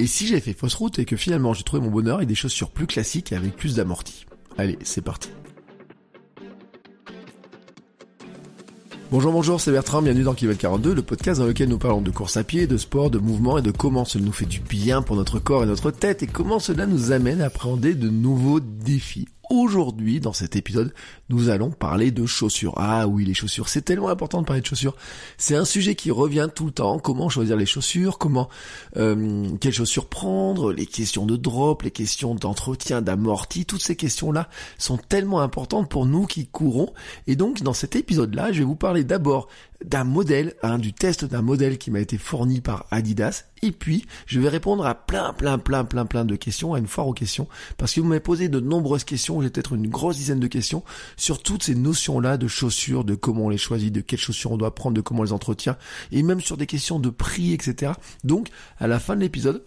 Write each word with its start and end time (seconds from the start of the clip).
Et 0.00 0.06
si 0.06 0.26
j'ai 0.26 0.40
fait 0.40 0.54
fausse 0.54 0.76
route 0.76 0.98
et 0.98 1.04
que 1.04 1.14
finalement 1.14 1.52
j'ai 1.52 1.62
trouvé 1.62 1.82
mon 1.82 1.90
bonheur 1.90 2.16
avec 2.16 2.28
des 2.28 2.34
chaussures 2.34 2.70
plus 2.70 2.86
classiques 2.86 3.32
et 3.32 3.36
avec 3.36 3.54
plus 3.54 3.74
d'amorti 3.74 4.24
Allez, 4.56 4.78
c'est 4.82 5.04
parti. 5.04 5.28
Bonjour, 9.10 9.30
bonjour, 9.30 9.60
c'est 9.60 9.70
Bertrand, 9.70 10.00
bienvenue 10.00 10.22
dans 10.22 10.32
Kilomètre 10.32 10.62
42, 10.62 10.94
le 10.94 11.02
podcast 11.02 11.38
dans 11.38 11.46
lequel 11.46 11.68
nous 11.68 11.76
parlons 11.76 12.00
de 12.00 12.10
course 12.10 12.38
à 12.38 12.44
pied, 12.44 12.66
de 12.66 12.78
sport, 12.78 13.10
de 13.10 13.18
mouvement 13.18 13.58
et 13.58 13.62
de 13.62 13.70
comment 13.70 14.06
cela 14.06 14.24
nous 14.24 14.32
fait 14.32 14.46
du 14.46 14.60
bien 14.60 15.02
pour 15.02 15.16
notre 15.16 15.38
corps 15.38 15.64
et 15.64 15.66
notre 15.66 15.90
tête 15.90 16.22
et 16.22 16.26
comment 16.26 16.60
cela 16.60 16.86
nous 16.86 17.12
amène 17.12 17.42
à 17.42 17.46
appréhender 17.46 17.94
de 17.94 18.08
nouveaux 18.08 18.60
défis. 18.60 19.28
Aujourd'hui, 19.50 20.20
dans 20.20 20.32
cet 20.32 20.54
épisode, 20.54 20.94
nous 21.28 21.48
allons 21.48 21.72
parler 21.72 22.12
de 22.12 22.24
chaussures. 22.24 22.74
Ah 22.76 23.08
oui, 23.08 23.24
les 23.24 23.34
chaussures, 23.34 23.68
c'est 23.68 23.82
tellement 23.82 24.08
important 24.08 24.42
de 24.42 24.46
parler 24.46 24.62
de 24.62 24.66
chaussures. 24.66 24.94
C'est 25.38 25.56
un 25.56 25.64
sujet 25.64 25.96
qui 25.96 26.12
revient 26.12 26.48
tout 26.54 26.66
le 26.66 26.70
temps. 26.70 27.00
Comment 27.00 27.28
choisir 27.28 27.56
les 27.56 27.66
chaussures 27.66 28.18
Comment 28.18 28.48
euh, 28.96 29.48
quelles 29.60 29.72
chaussures 29.72 30.08
prendre 30.08 30.72
Les 30.72 30.86
questions 30.86 31.26
de 31.26 31.34
drop, 31.34 31.82
les 31.82 31.90
questions 31.90 32.36
d'entretien, 32.36 33.02
d'amorti, 33.02 33.66
toutes 33.66 33.82
ces 33.82 33.96
questions-là 33.96 34.48
sont 34.78 34.98
tellement 34.98 35.40
importantes 35.40 35.90
pour 35.90 36.06
nous 36.06 36.26
qui 36.26 36.46
courons. 36.46 36.92
Et 37.26 37.34
donc, 37.34 37.60
dans 37.62 37.74
cet 37.74 37.96
épisode-là, 37.96 38.52
je 38.52 38.60
vais 38.60 38.64
vous 38.64 38.76
parler 38.76 39.02
d'abord 39.02 39.48
d'un 39.84 40.04
modèle, 40.04 40.54
hein, 40.62 40.78
du 40.78 40.92
test 40.92 41.24
d'un 41.24 41.42
modèle 41.42 41.78
qui 41.78 41.90
m'a 41.90 42.00
été 42.00 42.18
fourni 42.18 42.60
par 42.60 42.86
Adidas. 42.90 43.44
Et 43.62 43.72
puis, 43.72 44.06
je 44.26 44.40
vais 44.40 44.48
répondre 44.48 44.86
à 44.86 44.94
plein, 44.94 45.32
plein, 45.32 45.58
plein, 45.58 45.84
plein, 45.84 46.06
plein 46.06 46.24
de 46.24 46.36
questions, 46.36 46.74
à 46.74 46.78
une 46.78 46.86
foire 46.86 47.08
aux 47.08 47.12
questions, 47.12 47.46
parce 47.76 47.94
que 47.94 48.00
vous 48.00 48.06
m'avez 48.06 48.20
posé 48.20 48.48
de 48.48 48.60
nombreuses 48.60 49.04
questions, 49.04 49.42
j'ai 49.42 49.50
peut-être 49.50 49.74
une 49.74 49.88
grosse 49.88 50.16
dizaine 50.16 50.40
de 50.40 50.46
questions 50.46 50.82
sur 51.16 51.42
toutes 51.42 51.64
ces 51.64 51.74
notions-là 51.74 52.36
de 52.36 52.48
chaussures, 52.48 53.04
de 53.04 53.14
comment 53.14 53.46
on 53.46 53.48
les 53.48 53.58
choisit, 53.58 53.92
de 53.92 54.00
quelles 54.00 54.18
chaussures 54.18 54.52
on 54.52 54.56
doit 54.56 54.74
prendre, 54.74 54.96
de 54.96 55.00
comment 55.00 55.20
on 55.20 55.24
les 55.24 55.32
entretient, 55.32 55.76
et 56.12 56.22
même 56.22 56.40
sur 56.40 56.56
des 56.56 56.66
questions 56.66 56.98
de 56.98 57.10
prix, 57.10 57.52
etc. 57.52 57.92
Donc, 58.24 58.48
à 58.78 58.86
la 58.86 58.98
fin 58.98 59.14
de 59.14 59.20
l'épisode, 59.20 59.62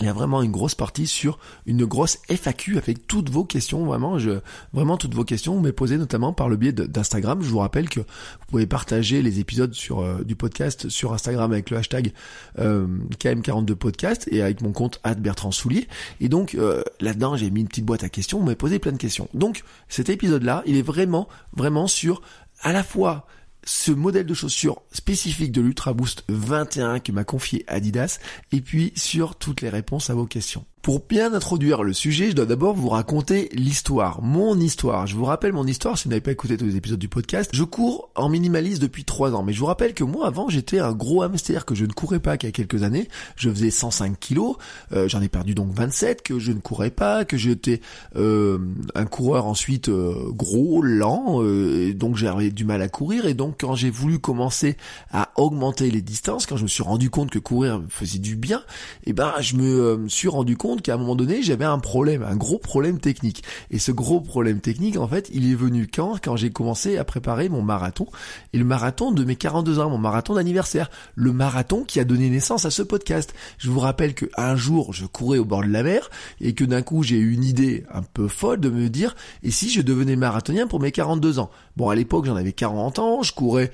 il 0.00 0.06
y 0.06 0.08
a 0.08 0.12
vraiment 0.12 0.42
une 0.42 0.52
grosse 0.52 0.76
partie 0.76 1.08
sur 1.08 1.38
une 1.66 1.84
grosse 1.84 2.18
FAQ 2.28 2.78
avec 2.78 3.06
toutes 3.08 3.30
vos 3.30 3.44
questions, 3.44 3.84
vraiment, 3.84 4.18
je, 4.18 4.40
vraiment 4.72 4.96
toutes 4.96 5.14
vos 5.14 5.24
questions, 5.24 5.54
vous 5.54 5.60
m'avez 5.60 5.72
posées 5.72 5.98
notamment 5.98 6.32
par 6.32 6.48
le 6.48 6.56
biais 6.56 6.72
d'Instagram. 6.72 7.42
Je 7.42 7.48
vous 7.48 7.58
rappelle 7.58 7.88
que 7.88 8.00
vous 8.00 8.46
pouvez 8.48 8.66
partager 8.66 9.22
les 9.22 9.40
épisodes 9.40 9.74
sur 9.74 10.00
euh, 10.00 10.22
du 10.22 10.36
podcast 10.36 10.88
sur 10.88 11.12
Instagram 11.12 11.50
avec 11.50 11.70
le 11.70 11.78
hashtag 11.78 12.12
euh, 12.60 12.86
KM42podcast 13.18 14.28
et 14.30 14.42
avec 14.42 14.60
mon 14.60 14.72
compte 14.72 15.00
Bertrand 15.18 15.50
Soulier. 15.50 15.88
Et 16.20 16.28
donc 16.28 16.54
euh, 16.54 16.82
là-dedans, 17.00 17.36
j'ai 17.36 17.50
mis 17.50 17.60
une 17.60 17.68
petite 17.68 17.84
boîte 17.84 18.04
à 18.04 18.08
questions, 18.08 18.38
vous 18.38 18.44
m'avez 18.44 18.56
posé 18.56 18.78
plein 18.78 18.92
de 18.92 18.98
questions. 18.98 19.28
Donc 19.34 19.64
cet 19.88 20.10
épisode-là, 20.10 20.62
il 20.66 20.76
est 20.76 20.82
vraiment, 20.82 21.28
vraiment 21.56 21.88
sur 21.88 22.22
à 22.60 22.72
la 22.72 22.84
fois 22.84 23.26
ce 23.68 23.92
modèle 23.92 24.24
de 24.24 24.32
chaussures 24.32 24.80
spécifique 24.92 25.52
de 25.52 25.60
l'Ultra 25.60 25.92
Boost 25.92 26.24
21 26.28 27.00
que 27.00 27.12
m'a 27.12 27.24
confié 27.24 27.64
Adidas 27.66 28.18
et 28.50 28.62
puis 28.62 28.94
sur 28.96 29.36
toutes 29.36 29.60
les 29.60 29.68
réponses 29.68 30.08
à 30.08 30.14
vos 30.14 30.24
questions. 30.24 30.64
Pour 30.82 31.02
bien 31.06 31.34
introduire 31.34 31.82
le 31.82 31.92
sujet, 31.92 32.30
je 32.30 32.36
dois 32.36 32.46
d'abord 32.46 32.74
vous 32.74 32.88
raconter 32.88 33.50
l'histoire, 33.52 34.22
mon 34.22 34.58
histoire. 34.58 35.06
Je 35.06 35.16
vous 35.16 35.24
rappelle 35.24 35.52
mon 35.52 35.66
histoire 35.66 35.98
si 35.98 36.04
vous 36.04 36.10
n'avez 36.10 36.20
pas 36.20 36.30
écouté 36.30 36.56
tous 36.56 36.64
les 36.64 36.76
épisodes 36.76 36.98
du 36.98 37.08
podcast. 37.08 37.50
Je 37.52 37.64
cours 37.64 38.10
en 38.14 38.28
minimaliste 38.28 38.80
depuis 38.80 39.04
3 39.04 39.34
ans, 39.34 39.42
mais 39.42 39.52
je 39.52 39.58
vous 39.58 39.66
rappelle 39.66 39.92
que 39.92 40.04
moi 40.04 40.26
avant 40.28 40.48
j'étais 40.48 40.78
un 40.78 40.92
gros 40.92 41.22
hamster, 41.22 41.64
que 41.64 41.74
je 41.74 41.84
ne 41.84 41.92
courais 41.92 42.20
pas 42.20 42.36
qu'il 42.36 42.48
y 42.48 42.50
a 42.50 42.52
quelques 42.52 42.84
années. 42.84 43.08
Je 43.36 43.50
faisais 43.50 43.70
105 43.70 44.18
kilos, 44.20 44.56
euh, 44.92 45.08
j'en 45.08 45.20
ai 45.20 45.28
perdu 45.28 45.54
donc 45.54 45.72
27, 45.72 46.22
que 46.22 46.38
je 46.38 46.52
ne 46.52 46.60
courais 46.60 46.90
pas, 46.90 47.24
que 47.24 47.36
j'étais 47.36 47.80
euh, 48.16 48.58
un 48.94 49.06
coureur 49.06 49.46
ensuite 49.46 49.88
euh, 49.88 50.30
gros, 50.30 50.80
lent, 50.80 51.42
et 51.44 51.92
donc 51.92 52.16
j'avais 52.16 52.50
du 52.50 52.64
mal 52.64 52.82
à 52.82 52.88
courir. 52.88 53.26
Et 53.26 53.34
donc 53.34 53.56
quand 53.60 53.74
j'ai 53.74 53.90
voulu 53.90 54.20
commencer 54.20 54.76
à 55.10 55.32
augmenter 55.36 55.90
les 55.90 56.02
distances, 56.02 56.46
quand 56.46 56.56
je 56.56 56.62
me 56.62 56.68
suis 56.68 56.84
rendu 56.84 57.10
compte 57.10 57.30
que 57.30 57.40
courir 57.40 57.82
faisait 57.88 58.20
du 58.20 58.36
bien, 58.36 58.58
et 59.04 59.10
eh 59.10 59.12
ben 59.12 59.34
je 59.40 59.56
me 59.56 60.08
suis 60.08 60.28
rendu 60.28 60.56
compte 60.56 60.67
qu'à 60.76 60.94
un 60.94 60.96
moment 60.96 61.16
donné, 61.16 61.42
j'avais 61.42 61.64
un 61.64 61.78
problème, 61.78 62.22
un 62.22 62.36
gros 62.36 62.58
problème 62.58 62.98
technique. 62.98 63.42
Et 63.70 63.78
ce 63.78 63.92
gros 63.92 64.20
problème 64.20 64.60
technique, 64.60 64.96
en 64.96 65.08
fait, 65.08 65.28
il 65.32 65.50
est 65.50 65.54
venu 65.54 65.88
quand 65.92 66.18
Quand 66.22 66.36
j'ai 66.36 66.50
commencé 66.50 66.96
à 66.96 67.04
préparer 67.04 67.48
mon 67.48 67.62
marathon. 67.62 68.06
Et 68.52 68.58
le 68.58 68.64
marathon 68.64 69.12
de 69.12 69.24
mes 69.24 69.36
42 69.36 69.78
ans, 69.78 69.90
mon 69.90 69.98
marathon 69.98 70.34
d'anniversaire. 70.34 70.90
Le 71.14 71.32
marathon 71.32 71.84
qui 71.84 72.00
a 72.00 72.04
donné 72.04 72.30
naissance 72.30 72.64
à 72.64 72.70
ce 72.70 72.82
podcast. 72.82 73.34
Je 73.58 73.70
vous 73.70 73.80
rappelle 73.80 74.14
que 74.14 74.26
un 74.36 74.56
jour, 74.56 74.92
je 74.92 75.06
courais 75.06 75.38
au 75.38 75.44
bord 75.44 75.62
de 75.62 75.68
la 75.68 75.82
mer 75.82 76.10
et 76.40 76.54
que 76.54 76.64
d'un 76.64 76.82
coup, 76.82 77.02
j'ai 77.02 77.16
eu 77.16 77.32
une 77.32 77.44
idée 77.44 77.84
un 77.92 78.02
peu 78.02 78.28
folle 78.28 78.60
de 78.60 78.70
me 78.70 78.88
dire, 78.88 79.16
et 79.42 79.50
si 79.50 79.70
je 79.70 79.82
devenais 79.82 80.16
marathonien 80.16 80.66
pour 80.66 80.80
mes 80.80 80.92
42 80.92 81.38
ans? 81.38 81.50
Bon, 81.76 81.88
à 81.88 81.94
l'époque, 81.94 82.26
j'en 82.26 82.36
avais 82.36 82.52
40 82.52 82.98
ans, 82.98 83.22
je 83.22 83.32
courais 83.32 83.70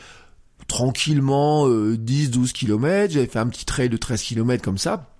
tranquillement 0.69 1.69
10-12 1.69 2.53
km, 2.53 3.13
j'avais 3.13 3.27
fait 3.27 3.39
un 3.39 3.49
petit 3.49 3.65
trail 3.65 3.89
de 3.89 3.97
13 3.97 4.23
km 4.23 4.63
comme 4.63 4.79
ça, 4.79 5.14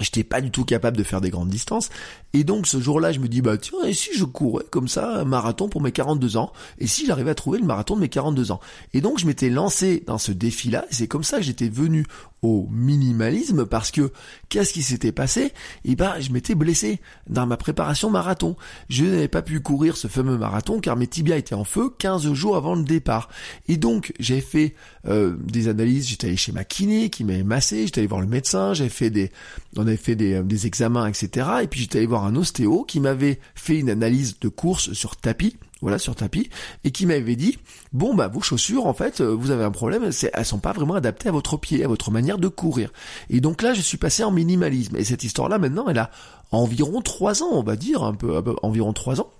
J'étais 0.00 0.24
pas 0.24 0.40
du 0.40 0.50
tout 0.50 0.64
capable 0.64 0.96
de 0.96 1.02
faire 1.02 1.20
des 1.20 1.30
grandes 1.30 1.50
distances. 1.50 1.90
Et 2.32 2.44
donc 2.44 2.66
ce 2.66 2.80
jour-là, 2.80 3.12
je 3.12 3.20
me 3.20 3.28
dis, 3.28 3.42
bah 3.42 3.58
tiens, 3.58 3.84
et 3.84 3.92
si 3.92 4.10
je 4.16 4.24
courais 4.24 4.64
comme 4.70 4.88
ça 4.88 5.20
un 5.20 5.24
marathon 5.24 5.68
pour 5.68 5.82
mes 5.82 5.92
42 5.92 6.38
ans? 6.38 6.52
Et 6.78 6.86
si 6.86 7.06
j'arrivais 7.06 7.30
à 7.30 7.34
trouver 7.34 7.58
le 7.58 7.66
marathon 7.66 7.94
de 7.96 8.00
mes 8.00 8.08
42 8.08 8.52
ans? 8.52 8.60
Et 8.94 9.00
donc 9.00 9.18
je 9.18 9.26
m'étais 9.26 9.50
lancé 9.50 10.02
dans 10.06 10.18
ce 10.18 10.32
défi-là, 10.32 10.86
et 10.90 10.94
c'est 10.94 11.08
comme 11.08 11.24
ça 11.24 11.36
que 11.36 11.42
j'étais 11.42 11.68
venu 11.68 12.06
au 12.42 12.68
minimalisme, 12.70 13.66
parce 13.66 13.92
que 13.92 14.10
qu'est-ce 14.48 14.72
qui 14.72 14.82
s'était 14.82 15.12
passé? 15.12 15.52
Eh 15.84 15.94
ben, 15.94 16.14
je 16.20 16.32
m'étais 16.32 16.56
blessé 16.56 17.00
dans 17.28 17.46
ma 17.46 17.56
préparation 17.56 18.10
marathon. 18.10 18.56
Je 18.88 19.04
n'avais 19.04 19.28
pas 19.28 19.42
pu 19.42 19.60
courir 19.60 19.96
ce 19.96 20.08
fameux 20.08 20.36
marathon 20.36 20.80
car 20.80 20.96
mes 20.96 21.06
tibias 21.06 21.36
étaient 21.36 21.54
en 21.54 21.64
feu 21.64 21.90
15 21.96 22.32
jours 22.32 22.56
avant 22.56 22.74
le 22.74 22.82
départ. 22.82 23.28
Et 23.68 23.76
donc 23.76 24.12
j'ai 24.18 24.40
fait 24.40 24.74
euh, 25.06 25.36
des 25.38 25.68
analyses, 25.68 26.08
j'étais 26.08 26.26
allé 26.26 26.36
chez 26.36 26.52
ma 26.52 26.64
kiné 26.64 27.10
qui 27.10 27.22
m'avait 27.22 27.44
massé, 27.44 27.86
j'étais 27.86 28.00
allé 28.00 28.08
voir 28.08 28.20
le 28.20 28.26
médecin, 28.26 28.74
j'avais 28.74 28.90
fait 28.90 29.10
des, 29.10 29.30
on 29.76 29.86
avait 29.86 29.96
fait 29.96 30.16
des, 30.16 30.42
des 30.42 30.66
examens, 30.66 31.06
etc. 31.06 31.48
Et 31.62 31.68
puis 31.68 31.80
j'étais 31.80 31.98
allé 31.98 32.06
voir 32.06 32.24
un 32.24 32.34
ostéo 32.34 32.84
qui 32.84 32.98
m'avait 32.98 33.38
fait 33.54 33.78
une 33.78 33.90
analyse 33.90 34.40
de 34.40 34.48
course 34.48 34.92
sur 34.94 35.16
tapis, 35.16 35.56
voilà, 35.82 35.98
sur 35.98 36.14
tapis, 36.14 36.48
et 36.84 36.92
qui 36.92 37.04
m'avait 37.04 37.36
dit, 37.36 37.58
bon 37.92 38.14
bah 38.14 38.28
vos 38.28 38.40
chaussures, 38.40 38.86
en 38.86 38.94
fait, 38.94 39.20
euh, 39.20 39.34
vous 39.34 39.50
avez 39.50 39.64
un 39.64 39.70
problème, 39.70 40.12
c'est, 40.12 40.30
elles 40.32 40.46
sont 40.46 40.60
pas 40.60 40.72
vraiment 40.72 40.94
adaptées 40.94 41.28
à 41.28 41.32
votre 41.32 41.56
pied, 41.56 41.84
à 41.84 41.88
votre 41.88 42.10
manière 42.10 42.38
de 42.38 42.48
courir. 42.48 42.92
Et 43.28 43.40
donc 43.40 43.60
là, 43.60 43.74
je 43.74 43.80
suis 43.80 43.98
passé 43.98 44.24
en 44.24 44.30
minimalisme. 44.30 44.96
Et 44.96 45.04
cette 45.04 45.24
histoire-là, 45.24 45.58
maintenant, 45.58 45.88
elle 45.88 45.98
a 45.98 46.10
environ 46.52 47.02
trois 47.02 47.42
ans, 47.42 47.50
on 47.52 47.62
va 47.62 47.76
dire, 47.76 48.04
un 48.04 48.14
peu, 48.14 48.42
environ 48.62 48.92
trois 48.92 49.20
ans. 49.20 49.30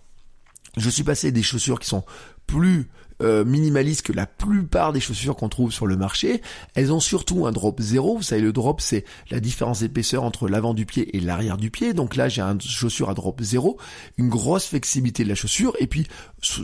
Je 0.77 0.91
suis 0.91 1.05
passé 1.05 1.33
des 1.33 1.43
chaussures 1.43 1.79
qui 1.79 1.89
sont 1.89 2.05
plus 2.47 2.91
euh, 3.23 3.45
minimaliste 3.45 4.03
que 4.03 4.13
la 4.13 4.27
plupart 4.27 4.93
des 4.93 5.01
chaussures 5.01 5.37
qu'on 5.37 5.49
trouve 5.49 5.73
sur 5.73 5.87
le 5.87 5.97
marché. 5.97 6.43
Elles 6.75 6.93
ont 6.93 7.01
surtout 7.01 7.47
un 7.47 7.53
drop 7.53 7.81
zéro. 7.81 8.17
Vous 8.17 8.23
savez, 8.23 8.43
le 8.43 8.53
drop, 8.53 8.81
c'est 8.81 9.05
la 9.31 9.41
différence 9.41 9.81
d'épaisseur 9.81 10.25
entre 10.25 10.49
l'avant 10.49 10.75
du 10.75 10.87
pied 10.87 11.17
et 11.17 11.21
l'arrière 11.21 11.57
du 11.57 11.71
pied. 11.71 11.93
Donc 11.95 12.17
là, 12.17 12.29
j'ai 12.29 12.43
une 12.43 12.61
chaussure 12.61 13.11
à 13.11 13.15
drop 13.15 13.41
zéro, 13.43 13.79
une 14.19 14.29
grosse 14.29 14.67
flexibilité 14.67 15.25
de 15.25 15.29
la 15.29 15.35
chaussure, 15.35 15.75
et 15.79 15.87
puis, 15.87 16.07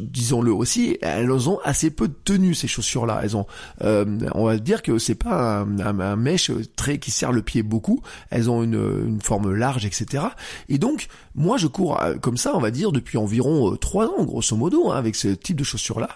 disons-le 0.00 0.52
aussi, 0.52 0.98
elles 1.02 1.30
ont 1.48 1.58
assez 1.64 1.91
peu 1.91 2.08
de 2.08 2.16
tenue, 2.24 2.54
ces 2.54 2.69
chaussures-là. 2.69 3.20
Elles 3.22 3.36
ont, 3.36 3.46
euh, 3.82 4.19
on 4.34 4.44
va 4.44 4.56
dire 4.58 4.82
que 4.82 4.98
c'est 4.98 5.14
pas 5.14 5.60
un, 5.60 6.00
un, 6.00 6.16
mèche 6.16 6.50
très 6.76 6.98
qui 6.98 7.10
serre 7.10 7.32
le 7.32 7.42
pied 7.42 7.62
beaucoup. 7.62 8.00
Elles 8.30 8.50
ont 8.50 8.62
une, 8.62 9.06
une 9.06 9.20
forme 9.20 9.54
large, 9.54 9.86
etc. 9.86 10.25
Et 10.69 10.78
donc, 10.78 11.08
moi, 11.34 11.56
je 11.56 11.66
cours 11.66 12.02
euh, 12.02 12.16
comme 12.16 12.36
ça, 12.36 12.54
on 12.54 12.60
va 12.60 12.70
dire, 12.70 12.92
depuis 12.92 13.19
environ 13.19 13.76
trois 13.76 14.06
ans, 14.06 14.25
grosso 14.25 14.56
modo, 14.56 14.90
hein, 14.90 14.96
avec 14.96 15.14
ce 15.14 15.28
type 15.28 15.56
de 15.56 15.64
chaussures-là. 15.64 16.10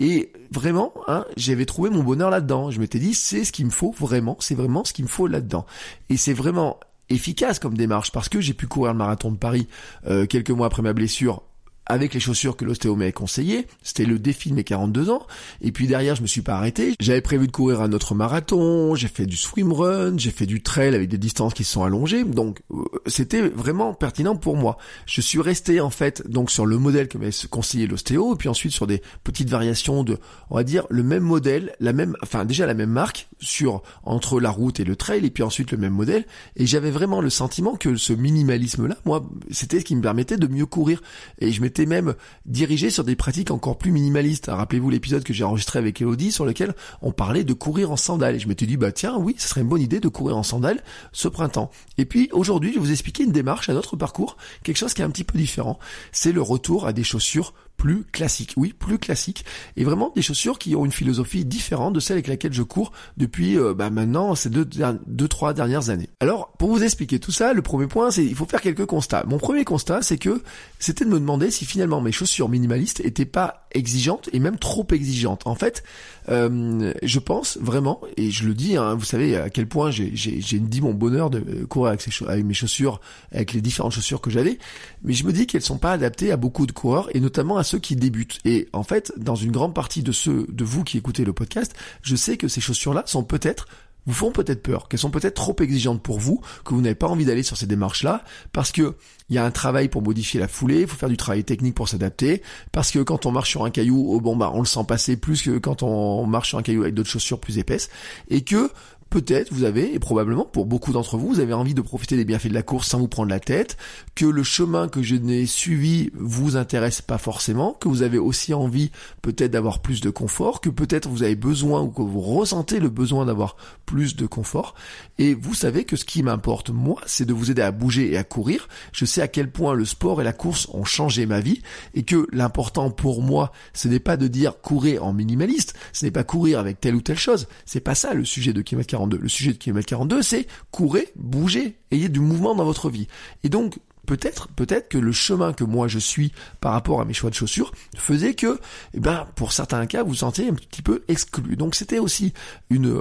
Et 0.00 0.32
vraiment, 0.50 0.92
hein, 1.06 1.24
j'avais 1.36 1.66
trouvé 1.66 1.90
mon 1.90 2.02
bonheur 2.02 2.30
là-dedans. 2.30 2.70
Je 2.70 2.80
m'étais 2.80 2.98
dit, 2.98 3.14
c'est 3.14 3.44
ce 3.44 3.52
qu'il 3.52 3.66
me 3.66 3.70
faut 3.70 3.92
vraiment, 3.92 4.36
c'est 4.40 4.54
vraiment 4.54 4.84
ce 4.84 4.92
qu'il 4.92 5.04
me 5.04 5.10
faut 5.10 5.26
là-dedans. 5.26 5.66
Et 6.08 6.16
c'est 6.16 6.32
vraiment 6.32 6.78
efficace 7.08 7.58
comme 7.58 7.76
démarche 7.76 8.12
parce 8.12 8.28
que 8.28 8.40
j'ai 8.40 8.54
pu 8.54 8.66
courir 8.66 8.92
le 8.92 8.98
marathon 8.98 9.32
de 9.32 9.36
Paris 9.36 9.66
euh, 10.06 10.26
quelques 10.26 10.50
mois 10.50 10.66
après 10.66 10.82
ma 10.82 10.92
blessure 10.92 11.42
avec 11.88 12.14
les 12.14 12.20
chaussures 12.20 12.56
que 12.56 12.64
l'ostéo 12.64 12.96
m'avait 12.96 13.12
conseillé. 13.12 13.66
C'était 13.82 14.04
le 14.04 14.18
défi 14.18 14.50
de 14.50 14.54
mes 14.54 14.64
42 14.64 15.10
ans. 15.10 15.26
Et 15.62 15.72
puis 15.72 15.86
derrière, 15.86 16.14
je 16.14 16.22
me 16.22 16.26
suis 16.26 16.42
pas 16.42 16.54
arrêté. 16.54 16.94
J'avais 17.00 17.22
prévu 17.22 17.46
de 17.46 17.52
courir 17.52 17.80
un 17.80 17.92
autre 17.92 18.14
marathon. 18.14 18.94
J'ai 18.94 19.08
fait 19.08 19.26
du 19.26 19.36
swimrun. 19.36 20.16
J'ai 20.18 20.30
fait 20.30 20.46
du 20.46 20.62
trail 20.62 20.94
avec 20.94 21.08
des 21.08 21.18
distances 21.18 21.54
qui 21.54 21.64
sont 21.64 21.82
allongées. 21.82 22.24
Donc, 22.24 22.60
euh, 22.70 22.84
c'était 23.06 23.40
vraiment 23.40 23.94
pertinent 23.94 24.36
pour 24.36 24.56
moi. 24.56 24.76
Je 25.06 25.20
suis 25.20 25.40
resté, 25.40 25.80
en 25.80 25.90
fait, 25.90 26.28
donc 26.28 26.50
sur 26.50 26.66
le 26.66 26.78
modèle 26.78 27.08
que 27.08 27.16
m'avait 27.16 27.32
conseillé 27.50 27.86
l'ostéo. 27.86 28.34
Et 28.34 28.36
puis 28.36 28.48
ensuite 28.48 28.72
sur 28.72 28.86
des 28.86 29.02
petites 29.24 29.48
variations 29.48 30.04
de, 30.04 30.18
on 30.50 30.56
va 30.56 30.64
dire, 30.64 30.86
le 30.90 31.02
même 31.02 31.22
modèle, 31.22 31.74
la 31.80 31.94
même, 31.94 32.16
enfin, 32.22 32.44
déjà 32.44 32.66
la 32.66 32.74
même 32.74 32.90
marque 32.90 33.28
sur, 33.40 33.82
entre 34.04 34.40
la 34.40 34.50
route 34.50 34.78
et 34.78 34.84
le 34.84 34.94
trail. 34.94 35.24
Et 35.24 35.30
puis 35.30 35.42
ensuite 35.42 35.72
le 35.72 35.78
même 35.78 35.94
modèle. 35.94 36.26
Et 36.56 36.66
j'avais 36.66 36.90
vraiment 36.90 37.22
le 37.22 37.30
sentiment 37.30 37.76
que 37.76 37.96
ce 37.96 38.12
minimalisme-là, 38.12 38.96
moi, 39.06 39.26
c'était 39.50 39.80
ce 39.80 39.84
qui 39.86 39.96
me 39.96 40.02
permettait 40.02 40.36
de 40.36 40.46
mieux 40.46 40.66
courir. 40.66 41.00
Et 41.38 41.50
je 41.50 41.62
m'étais 41.62 41.77
même 41.86 42.14
dirigé 42.46 42.90
sur 42.90 43.04
des 43.04 43.16
pratiques 43.16 43.50
encore 43.50 43.78
plus 43.78 43.90
minimalistes. 43.90 44.46
Rappelez-vous 44.48 44.90
l'épisode 44.90 45.24
que 45.24 45.32
j'ai 45.32 45.44
enregistré 45.44 45.78
avec 45.78 46.00
Elodie 46.00 46.32
sur 46.32 46.44
lequel 46.44 46.74
on 47.02 47.12
parlait 47.12 47.44
de 47.44 47.52
courir 47.52 47.90
en 47.90 47.96
sandales. 47.96 48.36
Et 48.36 48.38
je 48.38 48.48
m'étais 48.48 48.66
dit, 48.66 48.76
bah 48.76 48.92
tiens, 48.92 49.16
oui, 49.18 49.34
ce 49.38 49.48
serait 49.48 49.60
une 49.60 49.68
bonne 49.68 49.82
idée 49.82 50.00
de 50.00 50.08
courir 50.08 50.36
en 50.36 50.42
sandales 50.42 50.82
ce 51.12 51.28
printemps. 51.28 51.70
Et 51.96 52.04
puis 52.04 52.28
aujourd'hui, 52.32 52.70
je 52.70 52.74
vais 52.74 52.80
vous 52.80 52.92
expliquer 52.92 53.24
une 53.24 53.32
démarche, 53.32 53.68
un 53.68 53.76
autre 53.76 53.96
parcours, 53.96 54.36
quelque 54.62 54.76
chose 54.76 54.94
qui 54.94 55.02
est 55.02 55.04
un 55.04 55.10
petit 55.10 55.24
peu 55.24 55.38
différent. 55.38 55.78
C'est 56.12 56.32
le 56.32 56.42
retour 56.42 56.86
à 56.86 56.92
des 56.92 57.04
chaussures 57.04 57.54
plus 57.78 58.04
classiques. 58.12 58.52
Oui, 58.58 58.74
plus 58.78 58.98
classiques. 58.98 59.46
Et 59.76 59.84
vraiment 59.84 60.12
des 60.14 60.20
chaussures 60.20 60.58
qui 60.58 60.76
ont 60.76 60.84
une 60.84 60.92
philosophie 60.92 61.46
différente 61.46 61.94
de 61.94 62.00
celle 62.00 62.16
avec 62.16 62.26
laquelle 62.26 62.52
je 62.52 62.62
cours 62.62 62.92
depuis 63.16 63.56
euh, 63.56 63.72
bah, 63.72 63.88
maintenant 63.88 64.34
ces 64.34 64.50
deux, 64.50 64.68
deux, 65.06 65.28
trois 65.28 65.54
dernières 65.54 65.88
années. 65.88 66.10
Alors, 66.20 66.52
pour 66.58 66.70
vous 66.70 66.82
expliquer 66.82 67.20
tout 67.20 67.32
ça, 67.32 67.54
le 67.54 67.62
premier 67.62 67.86
point, 67.86 68.10
c'est 68.10 68.24
il 68.24 68.34
faut 68.34 68.44
faire 68.44 68.60
quelques 68.60 68.84
constats. 68.84 69.24
Mon 69.26 69.38
premier 69.38 69.64
constat, 69.64 70.02
c'est 70.02 70.18
que 70.18 70.42
c'était 70.78 71.04
de 71.04 71.10
me 71.10 71.20
demander 71.20 71.50
si 71.50 71.64
finalement 71.64 72.00
mes 72.00 72.12
chaussures 72.12 72.48
minimalistes 72.48 73.00
étaient 73.00 73.24
pas 73.24 73.67
exigeantes 73.72 74.28
et 74.32 74.40
même 74.40 74.58
trop 74.58 74.86
exigeantes. 74.92 75.46
En 75.46 75.54
fait, 75.54 75.82
euh, 76.28 76.92
je 77.02 77.18
pense 77.18 77.58
vraiment, 77.60 78.00
et 78.16 78.30
je 78.30 78.46
le 78.46 78.54
dis, 78.54 78.76
hein, 78.76 78.94
vous 78.94 79.04
savez 79.04 79.36
à 79.36 79.50
quel 79.50 79.66
point 79.66 79.90
j'ai 79.90 80.10
dit 80.10 80.80
mon 80.80 80.94
bonheur 80.94 81.30
de 81.30 81.64
courir 81.64 81.92
avec, 81.92 82.06
avec 82.26 82.44
mes 82.44 82.54
chaussures, 82.54 83.00
avec 83.32 83.52
les 83.52 83.60
différentes 83.60 83.92
chaussures 83.92 84.20
que 84.20 84.30
j'avais, 84.30 84.58
mais 85.02 85.12
je 85.12 85.24
me 85.24 85.32
dis 85.32 85.46
qu'elles 85.46 85.62
sont 85.62 85.78
pas 85.78 85.92
adaptées 85.92 86.32
à 86.32 86.36
beaucoup 86.36 86.66
de 86.66 86.72
coureurs 86.72 87.14
et 87.14 87.20
notamment 87.20 87.56
à 87.56 87.64
ceux 87.64 87.78
qui 87.78 87.96
débutent. 87.96 88.38
Et 88.44 88.68
en 88.72 88.82
fait, 88.82 89.12
dans 89.16 89.36
une 89.36 89.52
grande 89.52 89.74
partie 89.74 90.02
de 90.02 90.12
ceux 90.12 90.46
de 90.48 90.64
vous 90.64 90.84
qui 90.84 90.98
écoutez 90.98 91.24
le 91.24 91.32
podcast, 91.32 91.74
je 92.02 92.16
sais 92.16 92.36
que 92.36 92.48
ces 92.48 92.60
chaussures-là 92.60 93.04
sont 93.06 93.22
peut-être 93.22 93.66
vous 94.08 94.14
font 94.14 94.32
peut-être 94.32 94.62
peur, 94.62 94.88
qu'elles 94.88 94.98
sont 94.98 95.10
peut-être 95.10 95.34
trop 95.34 95.54
exigeantes 95.60 96.02
pour 96.02 96.18
vous, 96.18 96.40
que 96.64 96.72
vous 96.72 96.80
n'avez 96.80 96.94
pas 96.94 97.08
envie 97.08 97.26
d'aller 97.26 97.42
sur 97.42 97.58
ces 97.58 97.66
démarches-là, 97.66 98.24
parce 98.52 98.72
que 98.72 98.96
il 99.28 99.36
y 99.36 99.38
a 99.38 99.44
un 99.44 99.50
travail 99.50 99.88
pour 99.88 100.00
modifier 100.00 100.40
la 100.40 100.48
foulée, 100.48 100.80
il 100.80 100.86
faut 100.86 100.96
faire 100.96 101.10
du 101.10 101.18
travail 101.18 101.44
technique 101.44 101.74
pour 101.74 101.90
s'adapter, 101.90 102.42
parce 102.72 102.90
que 102.90 103.00
quand 103.00 103.26
on 103.26 103.32
marche 103.32 103.50
sur 103.50 103.64
un 103.66 103.70
caillou, 103.70 104.06
oh 104.08 104.20
bon 104.20 104.34
bah 104.34 104.50
on 104.54 104.60
le 104.60 104.66
sent 104.66 104.84
passer 104.88 105.18
plus 105.18 105.42
que 105.42 105.58
quand 105.58 105.82
on 105.82 106.26
marche 106.26 106.48
sur 106.48 106.58
un 106.58 106.62
caillou 106.62 106.82
avec 106.82 106.94
d'autres 106.94 107.10
chaussures 107.10 107.38
plus 107.38 107.58
épaisses, 107.58 107.90
et 108.28 108.40
que 108.40 108.70
peut-être 109.10 109.52
vous 109.52 109.64
avez, 109.64 109.94
et 109.94 109.98
probablement 109.98 110.44
pour 110.44 110.66
beaucoup 110.66 110.92
d'entre 110.92 111.16
vous, 111.16 111.28
vous 111.28 111.40
avez 111.40 111.52
envie 111.52 111.74
de 111.74 111.80
profiter 111.80 112.16
des 112.16 112.24
bienfaits 112.24 112.48
de 112.48 112.54
la 112.54 112.62
course 112.62 112.88
sans 112.88 112.98
vous 112.98 113.08
prendre 113.08 113.30
la 113.30 113.40
tête, 113.40 113.76
que 114.14 114.26
le 114.26 114.42
chemin 114.42 114.88
que 114.88 115.02
je 115.02 115.16
n'ai 115.16 115.46
suivi 115.46 116.10
vous 116.14 116.56
intéresse 116.56 117.00
pas 117.02 117.18
forcément, 117.18 117.72
que 117.74 117.88
vous 117.88 118.02
avez 118.02 118.18
aussi 118.18 118.54
envie 118.54 118.90
peut-être 119.22 119.50
d'avoir 119.50 119.80
plus 119.80 120.00
de 120.00 120.10
confort, 120.10 120.60
que 120.60 120.68
peut-être 120.68 121.08
vous 121.08 121.22
avez 121.22 121.36
besoin 121.36 121.82
ou 121.82 121.88
que 121.88 122.02
vous 122.02 122.20
ressentez 122.20 122.80
le 122.80 122.90
besoin 122.90 123.26
d'avoir 123.26 123.56
plus 123.86 124.16
de 124.16 124.26
confort. 124.26 124.74
Et 125.18 125.34
vous 125.34 125.54
savez 125.54 125.84
que 125.84 125.96
ce 125.96 126.04
qui 126.04 126.22
m'importe, 126.22 126.70
moi, 126.70 127.00
c'est 127.06 127.24
de 127.24 127.32
vous 127.32 127.50
aider 127.50 127.62
à 127.62 127.72
bouger 127.72 128.12
et 128.12 128.16
à 128.16 128.24
courir. 128.24 128.68
Je 128.92 129.04
sais 129.04 129.22
à 129.22 129.28
quel 129.28 129.50
point 129.50 129.74
le 129.74 129.84
sport 129.84 130.20
et 130.20 130.24
la 130.24 130.32
course 130.32 130.68
ont 130.72 130.84
changé 130.84 131.26
ma 131.26 131.40
vie 131.40 131.62
et 131.94 132.02
que 132.02 132.26
l'important 132.32 132.90
pour 132.90 133.22
moi, 133.22 133.52
ce 133.72 133.88
n'est 133.88 134.00
pas 134.00 134.16
de 134.16 134.28
dire 134.28 134.60
courir 134.60 135.04
en 135.04 135.12
minimaliste, 135.12 135.74
ce 135.92 136.04
n'est 136.04 136.10
pas 136.10 136.24
courir 136.24 136.58
avec 136.58 136.80
telle 136.80 136.94
ou 136.94 137.00
telle 137.00 137.18
chose. 137.18 137.48
C'est 137.64 137.80
pas 137.80 137.94
ça 137.94 138.14
le 138.14 138.24
sujet 138.24 138.52
de 138.52 138.62
le 139.06 139.28
sujet 139.28 139.52
de 139.52 139.58
kilomètre 139.58 139.88
42, 139.88 140.22
c'est 140.22 140.46
courez, 140.70 141.08
bougez, 141.16 141.76
ayez 141.90 142.08
du 142.08 142.20
mouvement 142.20 142.54
dans 142.54 142.64
votre 142.64 142.90
vie. 142.90 143.08
Et 143.44 143.48
donc, 143.48 143.78
peut-être, 144.06 144.48
peut-être 144.48 144.88
que 144.88 144.98
le 144.98 145.12
chemin 145.12 145.52
que 145.52 145.64
moi 145.64 145.86
je 145.86 145.98
suis 145.98 146.32
par 146.60 146.72
rapport 146.72 147.00
à 147.00 147.04
mes 147.04 147.12
choix 147.12 147.30
de 147.30 147.34
chaussures 147.34 147.72
faisait 147.96 148.34
que, 148.34 148.58
eh 148.94 149.00
ben, 149.00 149.26
pour 149.36 149.52
certains 149.52 149.86
cas, 149.86 150.02
vous 150.02 150.10
vous 150.10 150.14
sentiez 150.16 150.48
un 150.48 150.54
petit 150.54 150.82
peu 150.82 151.04
exclu. 151.08 151.56
Donc 151.56 151.74
c'était 151.74 151.98
aussi 151.98 152.32
une 152.70 153.00